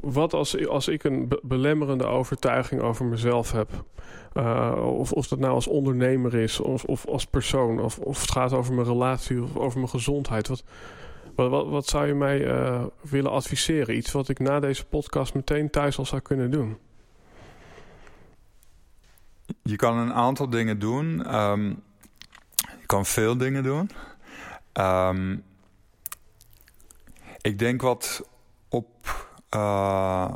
Wat 0.00 0.32
als, 0.32 0.66
als 0.66 0.88
ik 0.88 1.04
een 1.04 1.28
be- 1.28 1.40
belemmerende 1.42 2.04
overtuiging 2.04 2.80
over 2.80 3.04
mezelf 3.04 3.52
heb? 3.52 3.84
Uh, 4.34 4.80
of, 4.82 5.12
of 5.12 5.28
dat 5.28 5.38
nou 5.38 5.54
als 5.54 5.66
ondernemer 5.66 6.34
is, 6.34 6.60
of, 6.60 6.84
of 6.84 7.06
als 7.06 7.26
persoon, 7.26 7.80
of, 7.80 7.98
of 7.98 8.20
het 8.20 8.30
gaat 8.30 8.52
over 8.52 8.74
mijn 8.74 8.86
relatie 8.86 9.42
of 9.42 9.56
over 9.56 9.78
mijn 9.78 9.90
gezondheid. 9.90 10.48
Wat, 10.48 10.62
wat, 11.34 11.68
wat, 11.68 11.86
zou 11.86 12.06
je 12.06 12.14
mij 12.14 12.40
uh, 12.46 12.84
willen 13.00 13.30
adviseren? 13.30 13.96
Iets 13.96 14.12
wat 14.12 14.28
ik 14.28 14.38
na 14.38 14.60
deze 14.60 14.86
podcast 14.86 15.34
meteen 15.34 15.70
thuis 15.70 15.98
al 15.98 16.06
zou 16.06 16.20
kunnen 16.22 16.50
doen? 16.50 16.78
Je 19.62 19.76
kan 19.76 19.96
een 19.96 20.12
aantal 20.12 20.50
dingen 20.50 20.78
doen. 20.78 21.34
Um, 21.34 21.82
je 22.56 22.86
kan 22.86 23.06
veel 23.06 23.36
dingen 23.36 23.62
doen. 23.62 23.90
Um, 24.72 25.44
ik 27.40 27.58
denk 27.58 27.82
wat 27.82 28.28
op, 28.68 28.88
uh, 29.54 30.34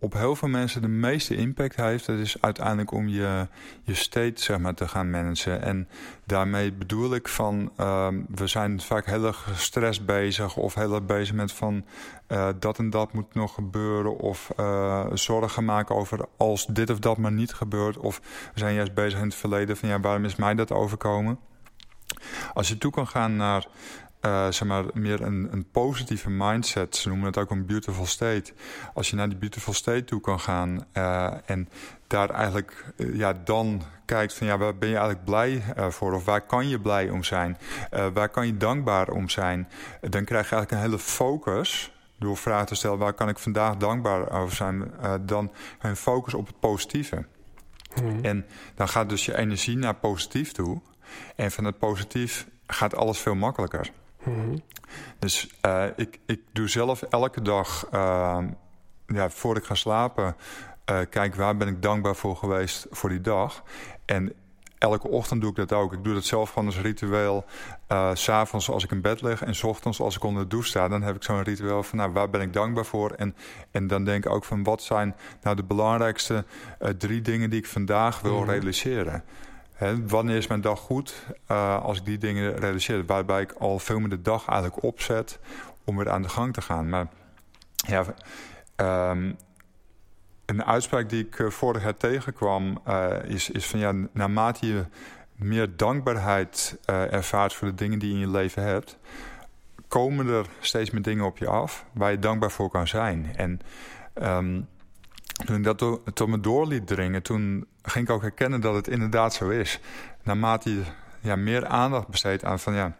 op 0.00 0.12
heel 0.12 0.36
veel 0.36 0.48
mensen 0.48 0.82
de 0.82 0.88
meeste 0.88 1.36
impact 1.36 1.76
heeft, 1.76 2.06
dat 2.06 2.18
is 2.18 2.36
uiteindelijk 2.40 2.92
om 2.92 3.08
je, 3.08 3.48
je 3.82 3.94
state 3.94 4.42
zeg 4.42 4.58
maar, 4.58 4.74
te 4.74 4.88
gaan 4.88 5.10
managen. 5.10 5.62
En 5.62 5.88
daarmee 6.26 6.72
bedoel 6.72 7.14
ik 7.14 7.28
van, 7.28 7.72
uh, 7.80 8.08
we 8.28 8.46
zijn 8.46 8.80
vaak 8.80 9.06
heel 9.06 9.24
erg 9.24 9.42
gestrest 9.42 10.06
bezig 10.06 10.56
of 10.56 10.74
heel 10.74 10.94
erg 10.94 11.06
bezig 11.06 11.34
met 11.34 11.52
van 11.52 11.84
uh, 12.28 12.48
dat 12.58 12.78
en 12.78 12.90
dat 12.90 13.12
moet 13.12 13.34
nog 13.34 13.54
gebeuren. 13.54 14.18
Of 14.18 14.50
uh, 14.60 15.06
zorgen 15.12 15.64
maken 15.64 15.94
over 15.94 16.26
als 16.36 16.66
dit 16.66 16.90
of 16.90 16.98
dat 16.98 17.16
maar 17.16 17.32
niet 17.32 17.52
gebeurt. 17.52 17.96
Of 17.96 18.20
we 18.54 18.58
zijn 18.58 18.74
juist 18.74 18.94
bezig 18.94 19.18
in 19.18 19.24
het 19.24 19.34
verleden 19.34 19.76
van 19.76 19.88
ja, 19.88 20.00
waarom 20.00 20.24
is 20.24 20.36
mij 20.36 20.54
dat 20.54 20.72
overkomen? 20.72 21.38
Als 22.54 22.68
je 22.68 22.78
toe 22.78 22.90
kan 22.92 23.06
gaan 23.06 23.36
naar 23.36 23.66
uh, 24.22 24.50
zeg 24.50 24.68
maar, 24.68 24.84
meer 24.94 25.20
een, 25.20 25.48
een 25.50 25.70
positieve 25.70 26.30
mindset. 26.30 26.96
Ze 26.96 27.08
noemen 27.08 27.26
het 27.26 27.38
ook 27.38 27.50
een 27.50 27.66
beautiful 27.66 28.06
state. 28.06 28.52
Als 28.94 29.10
je 29.10 29.16
naar 29.16 29.28
die 29.28 29.38
beautiful 29.38 29.72
state 29.72 30.04
toe 30.04 30.20
kan 30.20 30.40
gaan 30.40 30.84
uh, 30.94 31.34
en 31.46 31.68
daar 32.06 32.30
eigenlijk 32.30 32.84
uh, 32.96 33.16
ja, 33.16 33.32
dan 33.44 33.82
kijkt 34.04 34.34
van 34.34 34.46
ja, 34.46 34.58
waar 34.58 34.76
ben 34.76 34.88
je 34.88 34.96
eigenlijk 34.96 35.24
blij 35.24 35.62
voor? 35.90 36.12
Of 36.12 36.24
waar 36.24 36.40
kan 36.40 36.68
je 36.68 36.80
blij 36.80 37.10
om 37.10 37.24
zijn? 37.24 37.58
Waar 38.12 38.28
kan 38.28 38.46
je 38.46 38.56
dankbaar 38.56 39.08
om 39.08 39.28
zijn? 39.28 39.68
dan 40.00 40.24
krijg 40.24 40.48
je 40.48 40.54
eigenlijk 40.54 40.70
een 40.70 40.90
hele 40.90 40.98
focus 40.98 41.92
door 42.18 42.36
vragen 42.36 42.66
te 42.66 42.74
stellen 42.74 42.98
waar 42.98 43.12
kan 43.12 43.28
ik 43.28 43.38
vandaag 43.38 43.76
dankbaar 43.76 44.30
over 44.30 44.56
zijn? 44.56 44.90
Dan 45.20 45.52
een 45.78 45.96
focus 45.96 46.34
op 46.34 46.46
het 46.46 46.60
positieve. 46.60 47.24
Hmm. 47.94 48.24
En 48.24 48.46
dan 48.74 48.88
gaat 48.88 49.08
dus 49.08 49.24
je 49.24 49.36
energie 49.36 49.76
naar 49.76 49.94
positief 49.94 50.52
toe. 50.52 50.80
En 51.36 51.50
van 51.50 51.64
het 51.64 51.78
positief 51.78 52.46
gaat 52.66 52.96
alles 52.96 53.18
veel 53.18 53.34
makkelijker. 53.34 53.90
Hmm. 54.34 54.62
Dus 55.18 55.58
uh, 55.66 55.84
ik, 55.96 56.20
ik 56.26 56.40
doe 56.52 56.68
zelf 56.68 57.02
elke 57.02 57.42
dag, 57.42 57.88
uh, 57.94 58.38
ja, 59.06 59.30
voor 59.30 59.56
ik 59.56 59.64
ga 59.64 59.74
slapen, 59.74 60.36
uh, 60.90 60.98
kijk 61.10 61.34
waar 61.34 61.56
ben 61.56 61.68
ik 61.68 61.82
dankbaar 61.82 62.16
voor 62.16 62.36
geweest 62.36 62.86
voor 62.90 63.08
die 63.08 63.20
dag. 63.20 63.62
En 64.04 64.32
elke 64.78 65.08
ochtend 65.08 65.40
doe 65.40 65.50
ik 65.50 65.56
dat 65.56 65.72
ook. 65.72 65.92
Ik 65.92 66.04
doe 66.04 66.14
dat 66.14 66.24
zelf 66.24 66.50
gewoon 66.50 66.66
als 66.66 66.80
ritueel. 66.80 67.44
Uh, 67.88 68.10
S'avonds 68.14 68.70
als 68.70 68.84
ik 68.84 68.90
in 68.90 69.00
bed 69.00 69.22
lig 69.22 69.42
en 69.42 69.54
s 69.54 69.62
ochtends 69.62 70.00
als 70.00 70.16
ik 70.16 70.24
onder 70.24 70.42
de 70.42 70.48
douche 70.48 70.68
sta... 70.68 70.88
dan 70.88 71.02
heb 71.02 71.16
ik 71.16 71.22
zo'n 71.22 71.42
ritueel 71.42 71.82
van 71.82 71.98
nou, 71.98 72.12
waar 72.12 72.30
ben 72.30 72.40
ik 72.40 72.52
dankbaar 72.52 72.84
voor. 72.84 73.10
En, 73.10 73.36
en 73.70 73.86
dan 73.86 74.04
denk 74.04 74.24
ik 74.24 74.32
ook 74.32 74.44
van 74.44 74.62
wat 74.62 74.82
zijn 74.82 75.16
nou 75.42 75.56
de 75.56 75.64
belangrijkste 75.64 76.44
uh, 76.80 76.88
drie 76.88 77.20
dingen 77.20 77.50
die 77.50 77.58
ik 77.58 77.66
vandaag 77.66 78.20
wil 78.20 78.40
mm. 78.40 78.48
realiseren. 78.48 79.24
Wanneer 80.06 80.36
is 80.36 80.46
mijn 80.46 80.60
dag 80.60 80.78
goed 80.78 81.26
uh, 81.50 81.82
als 81.82 81.98
ik 81.98 82.04
die 82.04 82.18
dingen 82.18 82.56
realiseer? 82.56 83.06
Waarbij 83.06 83.40
ik 83.40 83.52
al 83.52 83.78
veel 83.78 83.98
meer 83.98 84.08
de 84.08 84.22
dag 84.22 84.48
eigenlijk 84.48 84.82
opzet 84.82 85.38
om 85.84 85.96
weer 85.96 86.10
aan 86.10 86.22
de 86.22 86.28
gang 86.28 86.54
te 86.54 86.60
gaan. 86.60 86.88
Maar 86.88 87.08
ja, 87.74 88.04
um, 89.10 89.36
een 90.46 90.64
uitspraak 90.64 91.08
die 91.08 91.26
ik 91.26 91.38
uh, 91.38 91.50
vorig 91.50 91.82
jaar 91.82 91.96
tegenkwam 91.96 92.80
uh, 92.88 93.16
is, 93.24 93.50
is 93.50 93.66
van 93.66 93.78
ja, 93.78 93.92
naarmate 94.12 94.66
je 94.66 94.84
meer 95.34 95.76
dankbaarheid 95.76 96.78
ervaart 96.84 97.54
voor 97.54 97.68
de 97.68 97.74
dingen 97.74 97.98
die 97.98 98.08
je 98.08 98.14
in 98.14 98.20
je 98.20 98.30
leven 98.30 98.62
hebt, 98.62 98.98
komen 99.88 100.28
er 100.28 100.46
steeds 100.60 100.90
meer 100.90 101.02
dingen 101.02 101.24
op 101.24 101.38
je 101.38 101.46
af 101.48 101.84
waar 101.92 102.10
je 102.10 102.18
dankbaar 102.18 102.50
voor 102.50 102.70
kan 102.70 102.88
zijn. 102.88 103.36
En 103.36 103.60
um, 104.22 104.68
toen 105.44 105.56
ik 105.56 105.64
dat 105.64 105.78
to 105.78 106.02
tot 106.14 106.28
me 106.28 106.40
door 106.40 106.66
liet 106.66 106.86
dringen, 106.86 107.22
toen 107.22 107.66
ging 107.90 108.08
ik 108.08 108.14
ook 108.14 108.22
herkennen 108.22 108.60
dat 108.60 108.74
het 108.74 108.88
inderdaad 108.88 109.34
zo 109.34 109.48
is. 109.48 109.80
Naarmate 110.22 110.74
je 110.74 110.82
ja, 111.20 111.36
meer 111.36 111.66
aandacht 111.66 112.08
besteedt 112.08 112.44
aan 112.44 112.58
van 112.58 112.74
ja, 112.74 112.96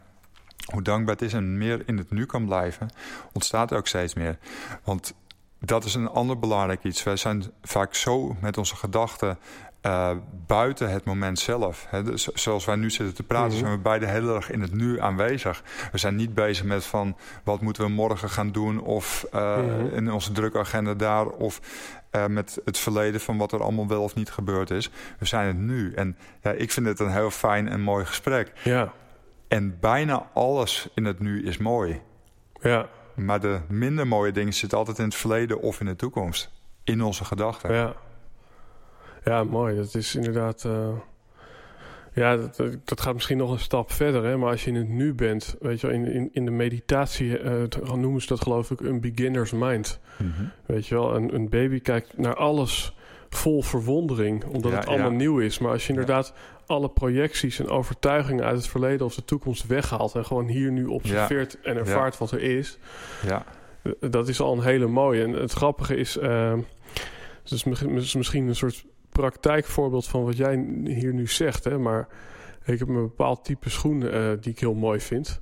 hoe 0.73 0.83
dankbaar 0.83 1.15
het 1.15 1.25
is 1.25 1.33
en 1.33 1.59
meer 1.59 1.83
in 1.87 1.99
het 1.99 2.11
nu 2.11 2.27
kan 2.27 2.45
blijven, 2.45 2.89
ontstaat 3.33 3.71
er 3.71 3.77
ook 3.77 3.87
steeds 3.87 4.15
meer. 4.15 4.39
Want 4.85 5.15
dat 5.61 5.85
is 5.85 5.95
een 5.95 6.09
ander 6.09 6.39
belangrijk 6.39 6.85
iets. 6.85 7.03
Wij 7.03 7.17
zijn 7.17 7.45
vaak 7.63 7.95
zo 7.95 8.37
met 8.41 8.59
onze 8.59 8.77
gedachten 8.77 9.39
uh, 9.83 10.11
buiten 10.47 10.91
het 10.91 11.05
moment 11.05 11.39
zelf. 11.39 11.87
Hè. 11.89 12.03
Dus 12.03 12.25
zoals 12.25 12.65
wij 12.65 12.77
nu 12.77 12.91
zitten 12.91 13.15
te 13.15 13.23
praten, 13.23 13.51
mhm. 13.51 13.59
zijn 13.59 13.73
we 13.73 13.79
beide 13.79 14.07
heel 14.07 14.35
erg 14.35 14.51
in 14.51 14.61
het 14.61 14.73
nu 14.73 15.01
aanwezig. 15.01 15.63
We 15.93 15.99
zijn 15.99 16.17
niet 16.17 16.35
bezig 16.35 16.65
met 16.65 16.85
van 16.85 17.17
wat 17.45 17.61
moeten 17.61 17.85
we 17.85 17.91
morgen 17.91 18.31
gaan 18.31 18.53
doen 18.53 18.81
of 18.81 19.27
uh, 19.35 19.59
in 19.93 20.13
onze 20.13 20.33
drukke 20.33 20.59
agenda 20.59 20.95
daar 20.95 21.27
of 21.27 21.61
uh, 22.13 22.27
met 22.27 22.61
het 22.65 22.79
verleden 22.79 23.21
van 23.21 23.39
wat 23.39 23.53
er 23.53 23.63
allemaal 23.63 23.89
wel 23.89 24.03
of 24.03 24.15
niet 24.15 24.31
gebeurd 24.31 24.71
is. 24.71 24.91
We 25.19 25.27
zijn 25.27 25.47
het 25.47 25.59
nu. 25.59 25.93
En 25.95 26.17
ja, 26.43 26.51
ik 26.51 26.71
vind 26.71 26.87
het 26.87 27.01
een 27.01 27.13
heel 27.13 27.31
fijn 27.31 27.69
en 27.69 27.81
mooi 27.81 28.05
gesprek. 28.05 28.53
Ja. 28.65 28.93
En 29.49 29.79
bijna 29.81 30.31
alles 30.35 30.89
in 30.95 31.05
het 31.05 31.21
nu 31.21 31.45
is 31.47 31.57
mooi. 31.57 32.01
Ja. 32.61 32.89
Maar 33.15 33.41
de 33.41 33.61
minder 33.69 34.07
mooie 34.07 34.33
dingen 34.33 34.55
zitten 34.55 34.79
altijd 34.79 34.99
in 34.99 35.05
het 35.05 35.15
verleden 35.15 35.61
of 35.61 35.81
in 35.81 35.87
de 35.87 35.97
toekomst. 35.97 36.51
In 36.85 37.03
onze 37.03 37.25
gedachten. 37.25 37.75
Ja. 37.75 37.95
Ja, 39.25 39.45
mooi. 39.45 39.77
Dat 39.77 39.95
is 39.95 40.15
inderdaad. 40.15 40.65
Uh, 40.67 40.89
ja, 42.19 42.37
dat, 42.37 42.63
dat, 42.85 43.01
gaat 43.01 43.15
misschien 43.15 43.37
nog 43.37 43.53
een 43.53 43.59
stap 43.59 43.93
verder. 43.93 44.25
Hè? 44.25 44.37
Maar 44.37 44.51
als 44.51 44.65
je 44.65 44.71
in 44.71 44.77
het 44.77 44.89
nu 44.89 45.15
bent, 45.15 45.57
weet 45.61 45.81
je 45.81 45.87
wel, 45.87 45.97
in, 45.97 46.07
in, 46.07 46.29
in 46.33 46.45
de 46.45 46.51
meditatie 46.51 47.43
uh, 47.43 47.63
noemen 47.95 48.21
ze 48.21 48.27
dat 48.27 48.43
geloof 48.43 48.71
ik 48.71 48.81
een 48.81 49.01
beginner's 49.01 49.53
mind. 49.53 50.01
Mm 50.19 50.33
-hmm. 50.37 50.51
Weet 50.67 50.87
je 50.87 50.95
wel, 50.95 51.17
een, 51.17 51.35
een 51.35 51.49
baby 51.49 51.81
kijkt 51.81 52.19
naar 52.19 52.35
alles 52.35 52.97
vol 53.29 53.63
verwondering, 53.63 54.45
omdat 54.45 54.73
ja, 54.73 54.79
het 54.79 54.87
allemaal 54.87 55.11
ja. 55.11 55.17
nieuw 55.17 55.39
is. 55.39 55.59
Maar 55.59 55.73
als 55.73 55.87
je 55.87 55.93
inderdaad 55.93 56.33
alle 56.67 56.89
projecties 56.89 57.59
en 57.59 57.69
overtuigingen 57.69 58.45
uit 58.45 58.57
het 58.57 58.69
verleden 58.69 59.07
of 59.07 59.15
de 59.15 59.25
toekomst 59.25 59.67
weghaalt 59.67 60.15
en 60.15 60.25
gewoon 60.25 60.47
hier 60.47 60.73
nu 60.73 60.85
observeert 60.85 61.61
en 61.61 61.77
ervaart 61.77 62.19
wat 62.19 62.31
er 62.31 62.43
is, 62.43 62.79
ja. 63.27 63.45
dat 64.01 64.29
is 64.29 64.41
al 64.41 64.53
een 64.53 64.63
hele 64.63 64.87
mooie. 64.87 65.23
En 65.23 65.33
het 65.33 65.53
grappige 65.53 65.97
is, 65.97 66.17
uh, 66.17 66.53
dus 67.43 67.65
misschien 68.15 68.49
een 68.49 68.57
soort 68.57 68.85
praktijkvoorbeeld 69.13 70.07
van 70.07 70.25
wat 70.25 70.37
jij 70.37 70.67
hier 70.85 71.15
nu 71.15 71.27
zegt. 71.27 71.65
Hè? 71.65 71.79
Maar 71.79 72.09
ik 72.65 72.79
heb 72.79 72.89
een 72.89 72.95
bepaald 72.95 73.45
type 73.45 73.71
schoen 73.71 74.03
uh, 74.03 74.31
die 74.41 74.53
ik 74.53 74.59
heel 74.59 74.75
mooi 74.75 75.01
vind. 75.01 75.41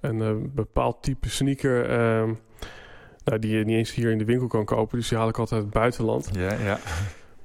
En 0.00 0.20
een 0.20 0.42
uh, 0.42 0.48
bepaald 0.54 1.02
type 1.02 1.28
sneaker 1.28 1.90
uh, 1.90 2.30
nou, 3.24 3.38
die 3.38 3.56
je 3.56 3.64
niet 3.64 3.76
eens 3.76 3.94
hier 3.94 4.10
in 4.10 4.18
de 4.18 4.24
winkel 4.24 4.46
kan 4.46 4.64
kopen. 4.64 4.98
Dus 4.98 5.08
die 5.08 5.18
haal 5.18 5.28
ik 5.28 5.38
altijd 5.38 5.60
uit 5.60 5.70
het 5.70 5.80
buitenland. 5.80 6.30
Ja, 6.32 6.52
ja. 6.52 6.78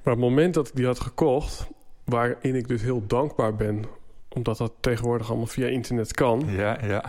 Maar 0.02 0.12
het 0.12 0.18
moment 0.22 0.54
dat 0.54 0.68
ik 0.68 0.74
die 0.74 0.86
had 0.86 1.00
gekocht... 1.00 1.68
waarin 2.04 2.54
ik 2.54 2.68
dus 2.68 2.82
heel 2.82 3.06
dankbaar 3.06 3.54
ben... 3.54 3.84
omdat 4.28 4.56
dat 4.56 4.72
tegenwoordig 4.80 5.28
allemaal 5.28 5.46
via 5.46 5.66
internet 5.66 6.12
kan... 6.12 6.42
Ja, 6.46 6.78
ja 6.86 7.04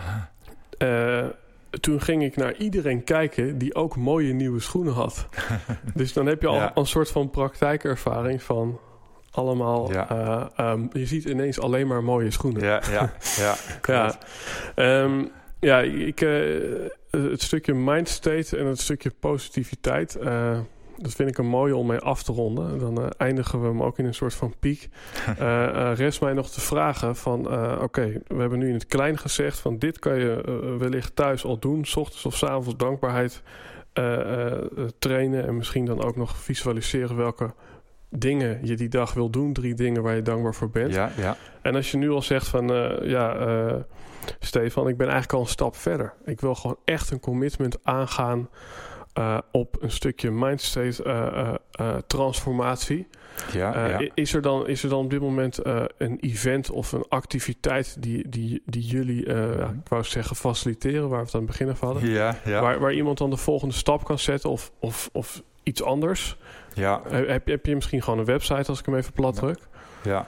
toen 1.80 2.00
ging 2.00 2.24
ik 2.24 2.36
naar 2.36 2.56
iedereen 2.56 3.04
kijken 3.04 3.58
die 3.58 3.74
ook 3.74 3.96
mooie 3.96 4.32
nieuwe 4.32 4.60
schoenen 4.60 4.92
had. 4.92 5.28
dus 5.94 6.12
dan 6.12 6.26
heb 6.26 6.42
je 6.42 6.48
al 6.48 6.70
een 6.74 6.86
soort 6.86 7.10
van 7.10 7.30
praktijkervaring 7.30 8.42
van 8.42 8.80
allemaal. 9.30 9.92
Ja. 9.92 10.10
Uh, 10.58 10.70
um, 10.70 10.88
je 10.92 11.06
ziet 11.06 11.24
ineens 11.24 11.60
alleen 11.60 11.86
maar 11.86 12.04
mooie 12.04 12.30
schoenen. 12.30 12.62
Ja, 12.62 12.82
ja, 12.90 13.12
ja. 13.42 13.54
ja. 13.82 14.18
Um, 15.02 15.30
ja, 15.60 15.80
ik, 15.80 16.20
uh, 16.20 16.88
het 17.10 17.42
stukje 17.42 17.74
mindstate 17.74 18.56
en 18.56 18.66
het 18.66 18.80
stukje 18.80 19.10
positiviteit. 19.20 20.18
Uh, 20.22 20.58
dat 20.98 21.12
vind 21.12 21.28
ik 21.28 21.38
een 21.38 21.46
mooie 21.46 21.76
om 21.76 21.86
mee 21.86 21.98
af 21.98 22.22
te 22.22 22.32
ronden. 22.32 22.78
Dan 22.78 23.00
uh, 23.00 23.06
eindigen 23.16 23.60
we 23.60 23.66
hem 23.66 23.82
ook 23.82 23.98
in 23.98 24.04
een 24.04 24.14
soort 24.14 24.34
van 24.34 24.54
piek. 24.60 24.88
Uh, 25.28 25.36
uh, 25.40 25.92
rest 25.94 26.20
mij 26.20 26.32
nog 26.32 26.50
te 26.50 26.60
vragen 26.60 27.16
van... 27.16 27.38
oké, 27.82 28.20
we 28.26 28.40
hebben 28.40 28.58
nu 28.58 28.68
in 28.68 28.74
het 28.74 28.86
klein 28.86 29.18
gezegd... 29.18 29.58
van 29.58 29.78
dit 29.78 29.98
kan 29.98 30.18
je 30.18 30.76
wellicht 30.78 31.16
thuis 31.16 31.44
al 31.44 31.58
doen. 31.58 31.84
S 31.84 31.96
ochtends 31.96 32.26
of 32.26 32.36
s 32.36 32.42
avonds 32.42 32.76
dankbaarheid 32.76 33.42
trainen. 34.98 35.46
En 35.46 35.56
misschien 35.56 35.84
dan 35.84 36.02
ook 36.02 36.16
nog 36.16 36.36
visualiseren 36.36 37.16
welke 37.16 37.54
dingen 38.10 38.58
je 38.62 38.76
die 38.76 38.88
dag 38.88 39.14
wil 39.14 39.30
doen. 39.30 39.52
Drie 39.52 39.74
dingen 39.74 40.02
waar 40.02 40.14
je 40.14 40.22
dankbaar 40.22 40.54
voor 40.54 40.70
bent. 40.70 40.94
Ja, 40.94 41.10
ja. 41.16 41.36
En 41.62 41.74
als 41.74 41.90
je 41.90 41.96
nu 41.96 42.10
al 42.10 42.22
zegt 42.22 42.48
van... 42.48 42.66
ja, 43.02 43.84
Stefan, 44.38 44.88
ik 44.88 44.96
ben 44.96 45.06
eigenlijk 45.06 45.36
al 45.36 45.40
een 45.40 45.46
stap 45.46 45.76
verder. 45.76 46.14
Ik 46.24 46.40
wil 46.40 46.54
gewoon 46.54 46.78
echt 46.84 47.10
een 47.10 47.20
commitment 47.20 47.78
aangaan... 47.82 48.48
Uh, 49.18 49.38
op 49.52 49.76
een 49.80 49.90
stukje 49.90 50.30
mindstate 50.30 51.04
uh, 51.04 51.54
uh, 51.80 51.96
transformatie. 52.06 53.06
Ja, 53.52 53.88
ja, 53.88 54.10
Is, 54.14 54.34
er 54.34 54.42
dan, 54.42 54.68
is 54.68 54.82
er 54.82 54.88
dan 54.88 55.04
op 55.04 55.10
dit 55.10 55.20
moment 55.20 55.58
een 55.98 56.18
event 56.20 56.70
of 56.70 56.92
een 56.92 57.04
activiteit 57.08 57.96
die, 58.02 58.28
die, 58.28 58.62
die 58.64 58.82
jullie, 58.82 59.32
mm. 59.34 59.80
ik 59.82 59.88
wou 59.88 60.04
zeggen, 60.04 60.36
faciliteren, 60.36 61.08
waar 61.08 61.18
we 61.18 61.24
het 61.24 61.34
aan 61.34 61.40
het 61.40 61.50
begin 61.50 61.76
hadden? 61.80 62.08
Ja, 62.08 62.38
ja. 62.44 62.60
Waar, 62.60 62.80
waar 62.80 62.92
iemand 62.92 63.18
dan 63.18 63.30
de 63.30 63.36
volgende 63.36 63.74
stap 63.74 64.04
kan 64.04 64.18
zetten 64.18 64.50
of, 64.50 64.72
of, 64.78 65.08
of 65.12 65.42
iets 65.62 65.82
anders? 65.82 66.36
Ja. 66.74 67.02
Heb, 67.08 67.46
heb 67.46 67.66
je 67.66 67.74
misschien 67.74 68.02
gewoon 68.02 68.18
een 68.18 68.24
website 68.24 68.68
als 68.68 68.78
ik 68.78 68.86
hem 68.86 68.96
even 68.96 69.12
plat 69.12 69.34
druk? 69.34 69.58
Ja, 70.02 70.26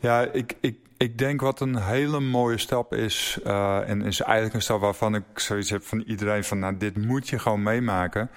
ja 0.00 0.20
ik, 0.32 0.56
ik, 0.60 0.76
ik 1.02 1.18
denk 1.18 1.40
wat 1.40 1.60
een 1.60 1.76
hele 1.76 2.20
mooie 2.20 2.58
stap 2.58 2.94
is, 2.94 3.38
uh, 3.46 3.88
en 3.88 4.02
is 4.02 4.20
eigenlijk 4.20 4.54
een 4.54 4.62
stap 4.62 4.80
waarvan 4.80 5.14
ik 5.14 5.24
zoiets 5.34 5.70
heb 5.70 5.84
van 5.84 6.00
iedereen 6.00 6.44
van, 6.44 6.58
nou, 6.58 6.76
dit 6.76 7.06
moet 7.06 7.28
je 7.28 7.38
gewoon 7.38 7.62
meemaken. 7.62 8.30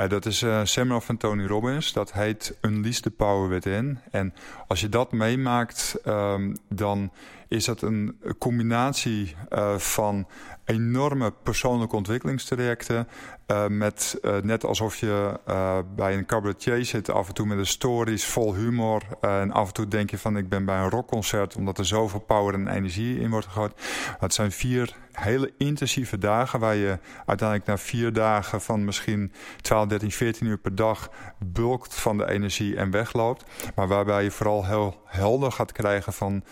Uh, 0.00 0.08
dat 0.08 0.26
is 0.26 0.40
een 0.40 0.66
seminar 0.66 1.00
van 1.00 1.16
Tony 1.16 1.46
Robbins, 1.46 1.92
dat 1.92 2.12
heet 2.12 2.58
Unleash 2.60 2.98
the 2.98 3.10
Power 3.10 3.48
Within. 3.48 3.98
En 4.10 4.34
als 4.66 4.80
je 4.80 4.88
dat 4.88 5.12
meemaakt, 5.12 5.96
um, 6.06 6.56
dan 6.68 7.12
is 7.48 7.64
dat 7.64 7.82
een 7.82 8.20
combinatie 8.38 9.36
van 9.76 10.26
enorme 10.64 11.32
persoonlijke 11.42 11.96
ontwikkelingstrajecten. 11.96 13.08
Uh, 13.46 13.66
met 13.66 14.18
uh, 14.22 14.36
net 14.36 14.64
alsof 14.64 14.96
je 14.96 15.40
uh, 15.48 15.78
bij 15.96 16.14
een 16.14 16.26
cabaretier 16.26 16.84
zit, 16.84 17.10
af 17.10 17.28
en 17.28 17.34
toe 17.34 17.46
met 17.46 17.58
de 17.58 17.64
stories 17.64 18.24
vol 18.24 18.54
humor. 18.54 19.02
en 19.20 19.52
af 19.52 19.66
en 19.66 19.72
toe 19.72 19.88
denk 19.88 20.10
je 20.10 20.18
van 20.18 20.36
ik 20.36 20.48
ben 20.48 20.64
bij 20.64 20.78
een 20.78 20.90
rockconcert, 20.90 21.56
omdat 21.56 21.78
er 21.78 21.86
zoveel 21.86 22.20
power 22.20 22.54
en 22.54 22.68
energie 22.68 23.20
in 23.20 23.30
wordt 23.30 23.46
gegooid. 23.46 23.72
Het 24.18 24.34
zijn 24.34 24.52
vier 24.52 24.96
hele 25.12 25.52
intensieve 25.58 26.18
dagen 26.18 26.60
waar 26.60 26.74
je 26.74 26.98
uiteindelijk 27.26 27.68
na 27.68 27.78
vier 27.78 28.12
dagen 28.12 28.60
van 28.60 28.84
misschien 28.84 29.32
12, 29.60 29.86
13, 29.86 30.10
14 30.10 30.46
uur 30.46 30.58
per 30.58 30.74
dag 30.74 31.10
bulkt 31.38 31.94
van 31.94 32.16
de 32.16 32.28
energie 32.28 32.76
en 32.76 32.90
wegloopt. 32.90 33.44
Maar 33.74 33.88
waarbij 33.88 34.22
je 34.22 34.30
vooral 34.30 34.66
heel 34.66 35.00
helder 35.04 35.52
gaat 35.52 35.72
krijgen 35.72 36.12
van 36.12 36.44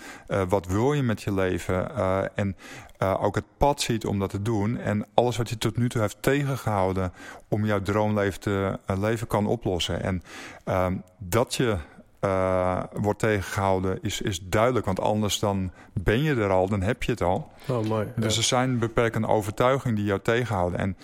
wat 0.49 0.67
wil 0.67 0.93
je 0.93 1.03
met 1.03 1.23
je 1.23 1.33
leven 1.33 1.97
en 2.35 2.57
ook 2.99 3.35
het 3.35 3.45
pad 3.57 3.81
ziet 3.81 4.07
om 4.07 4.19
dat 4.19 4.31
te 4.31 4.43
doen. 4.43 4.79
En 4.79 5.07
alles 5.15 5.37
wat 5.37 5.49
je 5.49 5.59
tot 5.59 5.77
nu 5.77 5.89
toe 5.89 6.01
heeft 6.01 6.23
tegengehouden 6.23 6.82
om 7.49 7.67
jouw 7.67 7.83
droomleven 7.83 8.41
te 8.41 8.79
leven 8.87 9.27
kan 9.27 9.47
oplossen. 9.47 10.03
En 10.03 10.23
dat 11.19 11.55
je 11.55 11.77
uh, 12.25 12.83
wordt 12.93 13.19
tegengehouden 13.19 13.99
is, 14.03 14.21
is 14.21 14.41
duidelijk. 14.43 14.87
Want 14.87 15.01
anders 15.01 15.39
dan 15.39 15.71
ben 15.93 16.23
je 16.23 16.35
er 16.35 16.51
al, 16.51 16.69
dan 16.69 16.83
heb 16.83 17.03
je 17.03 17.11
het 17.11 17.21
al. 17.21 17.51
Oh, 17.69 17.85
mooi. 17.85 18.07
Dus 18.17 18.37
er 18.37 18.43
zijn 18.43 18.79
beperkende 18.79 19.29
overtuigingen 19.29 19.97
die 19.97 20.05
jou 20.05 20.21
tegenhouden. 20.21 20.79
En 20.79 20.97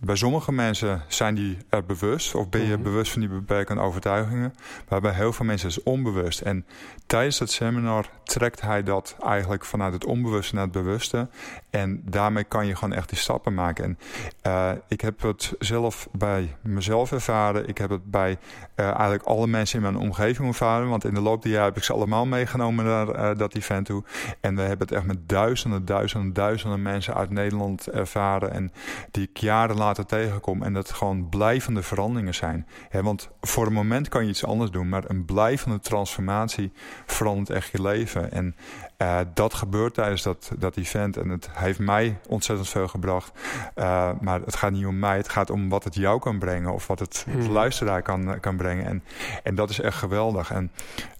bij 0.00 0.16
sommige 0.16 0.52
mensen 0.52 1.02
zijn 1.08 1.34
die 1.34 1.58
er 1.68 1.84
bewust, 1.84 2.34
of 2.34 2.48
ben 2.48 2.60
je 2.60 2.74
mhm. 2.74 2.82
bewust 2.82 3.12
van 3.12 3.20
die 3.20 3.30
beperkende 3.30 3.82
overtuigingen. 3.82 4.54
Maar 4.88 5.00
bij 5.00 5.12
heel 5.12 5.32
veel 5.32 5.46
mensen 5.46 5.68
is 5.68 5.74
het 5.74 5.84
onbewust. 5.84 6.40
En 6.40 6.66
tijdens 7.06 7.38
het 7.38 7.50
seminar 7.50 8.06
trekt 8.24 8.60
hij 8.60 8.82
dat 8.82 9.16
eigenlijk 9.20 9.64
vanuit 9.64 9.92
het 9.92 10.04
onbewuste 10.04 10.54
naar 10.54 10.64
het 10.64 10.72
bewuste. 10.72 11.28
En 11.70 12.02
daarmee 12.04 12.44
kan 12.44 12.66
je 12.66 12.76
gewoon 12.76 12.94
echt 12.94 13.08
die 13.08 13.18
stappen 13.18 13.54
maken. 13.54 13.84
En 13.84 13.98
uh, 14.46 14.70
ik 14.88 15.00
heb 15.00 15.22
het 15.22 15.52
zelf 15.58 16.08
bij 16.12 16.56
mezelf 16.60 17.12
ervaren. 17.12 17.68
Ik 17.68 17.78
heb 17.78 17.90
het 17.90 18.10
bij 18.10 18.38
uh, 18.76 18.86
eigenlijk 18.86 19.22
alle 19.22 19.46
mensen 19.46 19.76
in 19.76 19.92
mijn 19.92 20.04
omgeving 20.04 20.48
ervaren. 20.48 20.88
Want 20.88 21.04
in 21.04 21.14
de 21.14 21.20
loop 21.20 21.42
der 21.42 21.50
jaren 21.50 21.68
heb 21.68 21.76
ik 21.76 21.84
ze 21.84 21.92
allemaal 21.92 22.26
meegenomen 22.26 22.84
naar 22.84 23.08
uh, 23.08 23.38
dat 23.38 23.54
event 23.54 23.86
toe. 23.86 24.04
En 24.40 24.54
we 24.54 24.60
hebben 24.60 24.86
het 24.86 24.96
echt 24.96 25.06
met 25.06 25.28
duizenden, 25.28 25.84
duizenden, 25.84 26.32
duizenden 26.32 26.82
mensen 26.82 27.14
uit 27.14 27.30
Nederland 27.30 27.86
ervaren. 27.86 28.52
En 28.52 28.72
die 29.10 29.28
ik 29.28 29.36
jaren 29.36 29.76
later 29.90 30.06
tegenkom. 30.06 30.62
En 30.62 30.72
dat 30.72 30.90
gewoon 30.90 31.28
blijvende 31.28 31.82
veranderingen 31.82 32.34
zijn. 32.34 32.66
He, 32.88 33.02
want 33.02 33.28
voor 33.40 33.66
een 33.66 33.72
moment 33.72 34.08
kan 34.08 34.22
je 34.22 34.28
iets 34.28 34.44
anders 34.44 34.70
doen. 34.70 34.88
Maar 34.88 35.04
een 35.06 35.24
blijvende 35.24 35.80
transformatie 35.80 36.72
verandert 37.06 37.50
echt 37.50 37.70
je 37.70 37.82
leven. 37.82 38.32
En 38.32 38.56
uh, 38.98 39.18
dat 39.34 39.54
gebeurt 39.54 39.94
tijdens 39.94 40.22
dat, 40.22 40.52
dat 40.58 40.76
event. 40.76 41.16
En 41.16 41.28
het 41.28 41.48
heeft 41.52 41.78
mij 41.78 42.18
ontzettend 42.28 42.68
veel 42.68 42.88
gebracht. 42.88 43.32
Uh, 43.76 44.10
maar 44.20 44.40
het 44.40 44.56
gaat 44.56 44.72
niet 44.72 44.86
om 44.86 44.98
mij. 44.98 45.16
Het 45.16 45.28
gaat 45.28 45.50
om 45.50 45.68
wat 45.68 45.84
het 45.84 45.94
jou 45.94 46.20
kan 46.20 46.38
brengen. 46.38 46.72
Of 46.72 46.86
wat 46.86 46.98
het, 46.98 47.24
hmm. 47.28 47.40
het 47.40 47.48
luisteraar 47.48 48.02
kan, 48.02 48.40
kan 48.40 48.56
brengen. 48.56 48.86
En, 48.86 49.02
en 49.42 49.54
dat 49.54 49.70
is 49.70 49.80
echt 49.80 49.96
geweldig. 49.96 50.50
En 50.50 50.70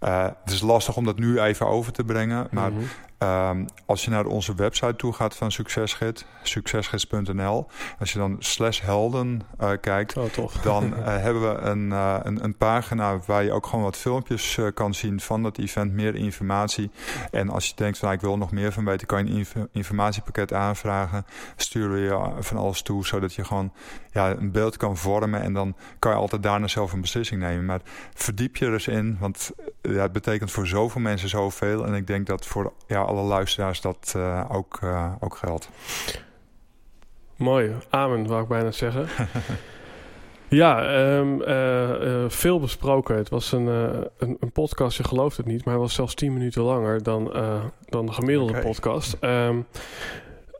uh, 0.04 0.24
het 0.44 0.52
is 0.52 0.60
lastig 0.60 0.96
om 0.96 1.04
dat 1.04 1.18
nu 1.18 1.40
even 1.40 1.66
over 1.66 1.92
te 1.92 2.04
brengen. 2.04 2.48
Maar 2.50 2.70
mm 2.70 2.78
-hmm. 2.78 2.88
Ehm, 3.20 3.64
als 3.86 4.04
je 4.04 4.10
naar 4.10 4.26
onze 4.26 4.54
website 4.54 4.96
toe 4.96 5.12
gaat 5.12 5.36
van 5.36 5.52
Succesgids, 5.52 6.24
succesgids.nl, 6.42 7.66
als 7.98 8.12
je 8.12 8.18
dan 8.18 8.36
slash 8.38 8.80
helden 8.80 9.42
uh, 9.60 9.70
kijkt, 9.80 10.16
oh, 10.16 10.62
dan 10.62 10.84
uh, 10.84 11.04
hebben 11.24 11.42
we 11.42 11.60
een, 11.60 11.90
uh, 11.90 12.16
een, 12.22 12.44
een, 12.44 12.56
pagina 12.56 13.18
waar 13.26 13.44
je 13.44 13.52
ook 13.52 13.66
gewoon 13.66 13.84
wat 13.84 13.96
filmpjes 13.96 14.58
kan 14.74 14.94
zien 14.94 15.20
van 15.20 15.42
dat 15.42 15.58
event, 15.58 15.92
meer 15.92 16.14
informatie. 16.14 16.90
En 17.30 17.50
als 17.50 17.66
je 17.66 17.72
denkt 17.74 17.98
van 17.98 18.08
nou, 18.08 18.20
ik 18.20 18.26
wil 18.26 18.38
nog 18.38 18.52
meer 18.52 18.72
van 18.72 18.84
weten, 18.84 19.06
kan 19.06 19.26
je 19.26 19.30
een 19.30 19.36
inf 19.36 19.54
informatiepakket 19.72 20.52
aanvragen. 20.52 21.26
Sturen 21.56 21.92
we 21.92 21.98
je 21.98 22.42
van 22.42 22.56
alles 22.56 22.82
toe, 22.82 23.06
zodat 23.06 23.34
je 23.34 23.44
gewoon 23.44 23.72
ja, 24.12 24.30
een 24.30 24.50
beeld 24.50 24.76
kan 24.76 24.96
vormen 24.96 25.42
en 25.42 25.52
dan 25.52 25.76
kan 25.98 26.12
je 26.12 26.18
altijd 26.18 26.42
daarna 26.42 26.68
zelf 26.68 26.92
een 26.92 27.00
beslissing 27.00 27.40
nemen. 27.40 27.64
Maar 27.64 27.80
verdiep 28.14 28.56
je 28.56 28.66
er 28.66 28.72
eens 28.72 28.88
in, 28.88 29.16
want 29.20 29.50
ja, 29.82 30.02
het 30.02 30.12
betekent 30.12 30.50
voor 30.50 30.66
zoveel 30.66 31.00
mensen 31.00 31.28
zoveel. 31.28 31.86
En 31.86 31.94
ik 31.94 32.06
denk 32.06 32.26
dat 32.26 32.46
voor 32.46 32.72
ja, 32.86 33.09
alle 33.10 33.22
luisteraars 33.22 33.80
dat 33.80 34.14
uh, 34.16 34.44
ook, 34.48 34.78
uh, 34.84 35.12
ook 35.20 35.36
geldt. 35.36 35.68
Mooi, 37.36 37.74
amen 37.90 38.26
wou 38.26 38.42
ik 38.42 38.48
bijna 38.48 38.70
zeggen. 38.70 39.08
ja, 40.60 41.02
um, 41.16 41.42
uh, 41.42 42.24
veel 42.28 42.60
besproken. 42.60 43.16
Het 43.16 43.28
was 43.28 43.52
een, 43.52 43.66
een, 43.66 44.36
een, 44.40 44.52
podcast, 44.52 44.96
je 44.96 45.04
gelooft 45.04 45.36
het 45.36 45.46
niet, 45.46 45.64
maar 45.64 45.74
hij 45.74 45.82
was 45.82 45.94
zelfs 45.94 46.14
tien 46.14 46.32
minuten 46.32 46.62
langer 46.62 47.02
dan, 47.02 47.32
dan 47.88 48.06
de 48.06 48.12
gemiddelde 48.12 48.52
okay. 48.52 48.64
podcast. 48.64 49.16
Um, 49.20 49.66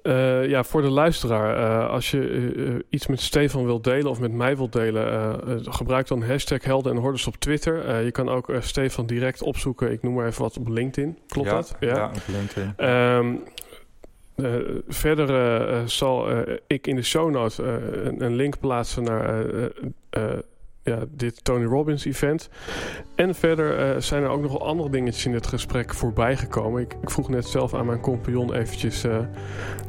uh, 0.02 0.48
ja, 0.48 0.64
voor 0.64 0.82
de 0.82 0.90
luisteraar, 0.90 1.58
uh, 1.58 1.90
als 1.90 2.10
je 2.10 2.28
uh, 2.28 2.74
iets 2.88 3.06
met 3.06 3.20
Stefan 3.20 3.64
wilt 3.64 3.84
delen 3.84 4.10
of 4.10 4.20
met 4.20 4.32
mij 4.32 4.56
wilt 4.56 4.72
delen, 4.72 5.40
gebruik 5.72 6.06
dan 6.06 6.22
hashtag 6.22 6.64
Helden 6.64 6.92
en 6.92 6.98
Hordes 6.98 7.26
op 7.26 7.36
Twitter. 7.36 8.04
je 8.04 8.10
kan 8.10 8.28
ook 8.28 8.52
Stefan 8.60 9.06
direct 9.06 9.42
opzoeken, 9.42 9.92
ik 9.92 10.02
noem 10.02 10.14
maar 10.14 10.26
even 10.26 10.42
wat 10.42 10.58
op 10.58 10.68
LinkedIn. 10.68 11.18
Klopt 11.28 11.48
ja, 11.48 11.54
dat? 11.54 11.76
Ja, 11.80 11.94
ja 11.94 12.06
op 12.06 12.22
LinkedIn. 12.26 12.88
Um, 12.88 13.42
verder 14.88 15.88
zal 15.88 16.28
ik 16.66 16.86
in 16.86 16.96
de 16.96 17.02
show 17.02 17.30
notes 17.30 17.58
een, 17.58 18.24
een, 18.24 18.34
link 18.34 18.58
plaatsen 18.60 19.02
naar 19.02 19.44
ja, 20.82 20.98
dit 21.10 21.44
Tony 21.44 21.64
Robbins 21.64 22.04
event. 22.04 22.48
En 23.14 23.34
verder 23.34 23.94
uh, 23.94 24.00
zijn 24.00 24.22
er 24.22 24.28
ook 24.28 24.40
nog 24.40 24.50
wel 24.50 24.66
andere 24.66 24.90
dingetjes 24.90 25.26
in 25.26 25.34
het 25.34 25.46
gesprek 25.46 25.94
voorbij 25.94 26.36
gekomen. 26.36 26.82
Ik, 26.82 26.96
ik 27.02 27.10
vroeg 27.10 27.28
net 27.28 27.46
zelf 27.46 27.74
aan 27.74 27.86
mijn 27.86 28.00
compagnon 28.00 28.54
eventjes 28.54 29.04
uh, 29.04 29.18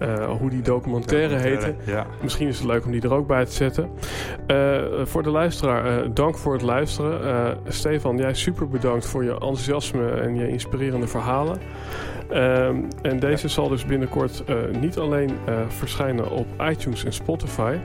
uh, 0.02 0.38
hoe 0.38 0.50
die 0.50 0.62
documentaire 0.62 1.36
heette. 1.36 1.76
Ja. 1.86 2.06
Misschien 2.22 2.48
is 2.48 2.58
het 2.58 2.68
leuk 2.68 2.86
om 2.86 2.92
die 2.92 3.02
er 3.02 3.14
ook 3.14 3.28
bij 3.28 3.46
te 3.46 3.52
zetten. 3.52 3.90
voor 5.04 5.24
de 5.24 5.30
luisteraar, 5.30 6.14
dank 6.14 6.38
voor 6.38 6.54
het 6.54 6.62
luisteren. 6.62 7.58
Stefan, 7.68 8.18
jij 8.18 8.34
super 8.34 8.68
bedankt 8.68 9.06
voor 9.06 9.24
je 9.24 9.32
enthousiasme 9.32 10.12
en 10.12 10.36
je 10.36 10.48
inspirerende 10.48 11.08
verhalen. 11.08 11.58
Ehm, 12.30 12.84
en 13.02 13.20
deze 13.20 13.48
zal 13.48 13.68
dus 13.68 13.86
binnenkort 13.86 14.44
niet 14.80 14.98
alleen 14.98 15.32
verschijnen 15.68 16.32
op 16.32 16.48
iTunes 16.70 17.06
en 17.06 17.14
Spotify... 17.14 17.78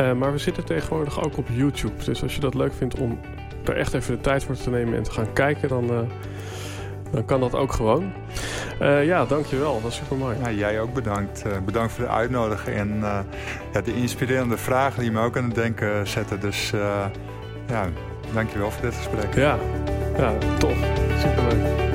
Uh, 0.00 0.12
maar 0.12 0.32
we 0.32 0.38
zitten 0.38 0.64
tegenwoordig 0.64 1.24
ook 1.24 1.36
op 1.36 1.48
YouTube. 1.52 2.04
Dus 2.04 2.22
als 2.22 2.34
je 2.34 2.40
dat 2.40 2.54
leuk 2.54 2.72
vindt 2.72 2.98
om 2.98 3.18
er 3.64 3.76
echt 3.76 3.94
even 3.94 4.14
de 4.14 4.20
tijd 4.20 4.44
voor 4.44 4.54
te 4.54 4.70
nemen 4.70 4.96
en 4.96 5.02
te 5.02 5.10
gaan 5.10 5.32
kijken, 5.32 5.68
dan, 5.68 5.84
uh, 5.84 5.98
dan 7.10 7.24
kan 7.24 7.40
dat 7.40 7.54
ook 7.54 7.72
gewoon. 7.72 8.12
Uh, 8.82 9.04
ja, 9.04 9.24
dankjewel. 9.24 9.72
Dat 9.72 9.82
was 9.82 9.96
super 9.96 10.16
mooi. 10.16 10.36
Ja, 10.42 10.50
jij 10.50 10.80
ook 10.80 10.94
bedankt. 10.94 11.44
bedankt 11.64 11.92
voor 11.92 12.04
de 12.04 12.10
uitnodiging 12.10 12.76
en 12.76 12.98
ja, 13.72 13.80
de 13.84 13.94
inspirerende 13.94 14.56
vragen 14.56 15.00
die 15.00 15.10
me 15.10 15.20
ook 15.20 15.36
aan 15.36 15.44
het 15.44 15.54
denken 15.54 16.08
zetten. 16.08 16.40
Dus 16.40 16.72
ja, 17.66 17.88
dankjewel 18.32 18.70
voor 18.70 18.82
dit 18.82 18.94
gesprek. 18.94 19.34
Ja, 19.34 19.58
ja 20.16 20.32
tof. 20.58 20.76
Superleuk. 21.18 21.93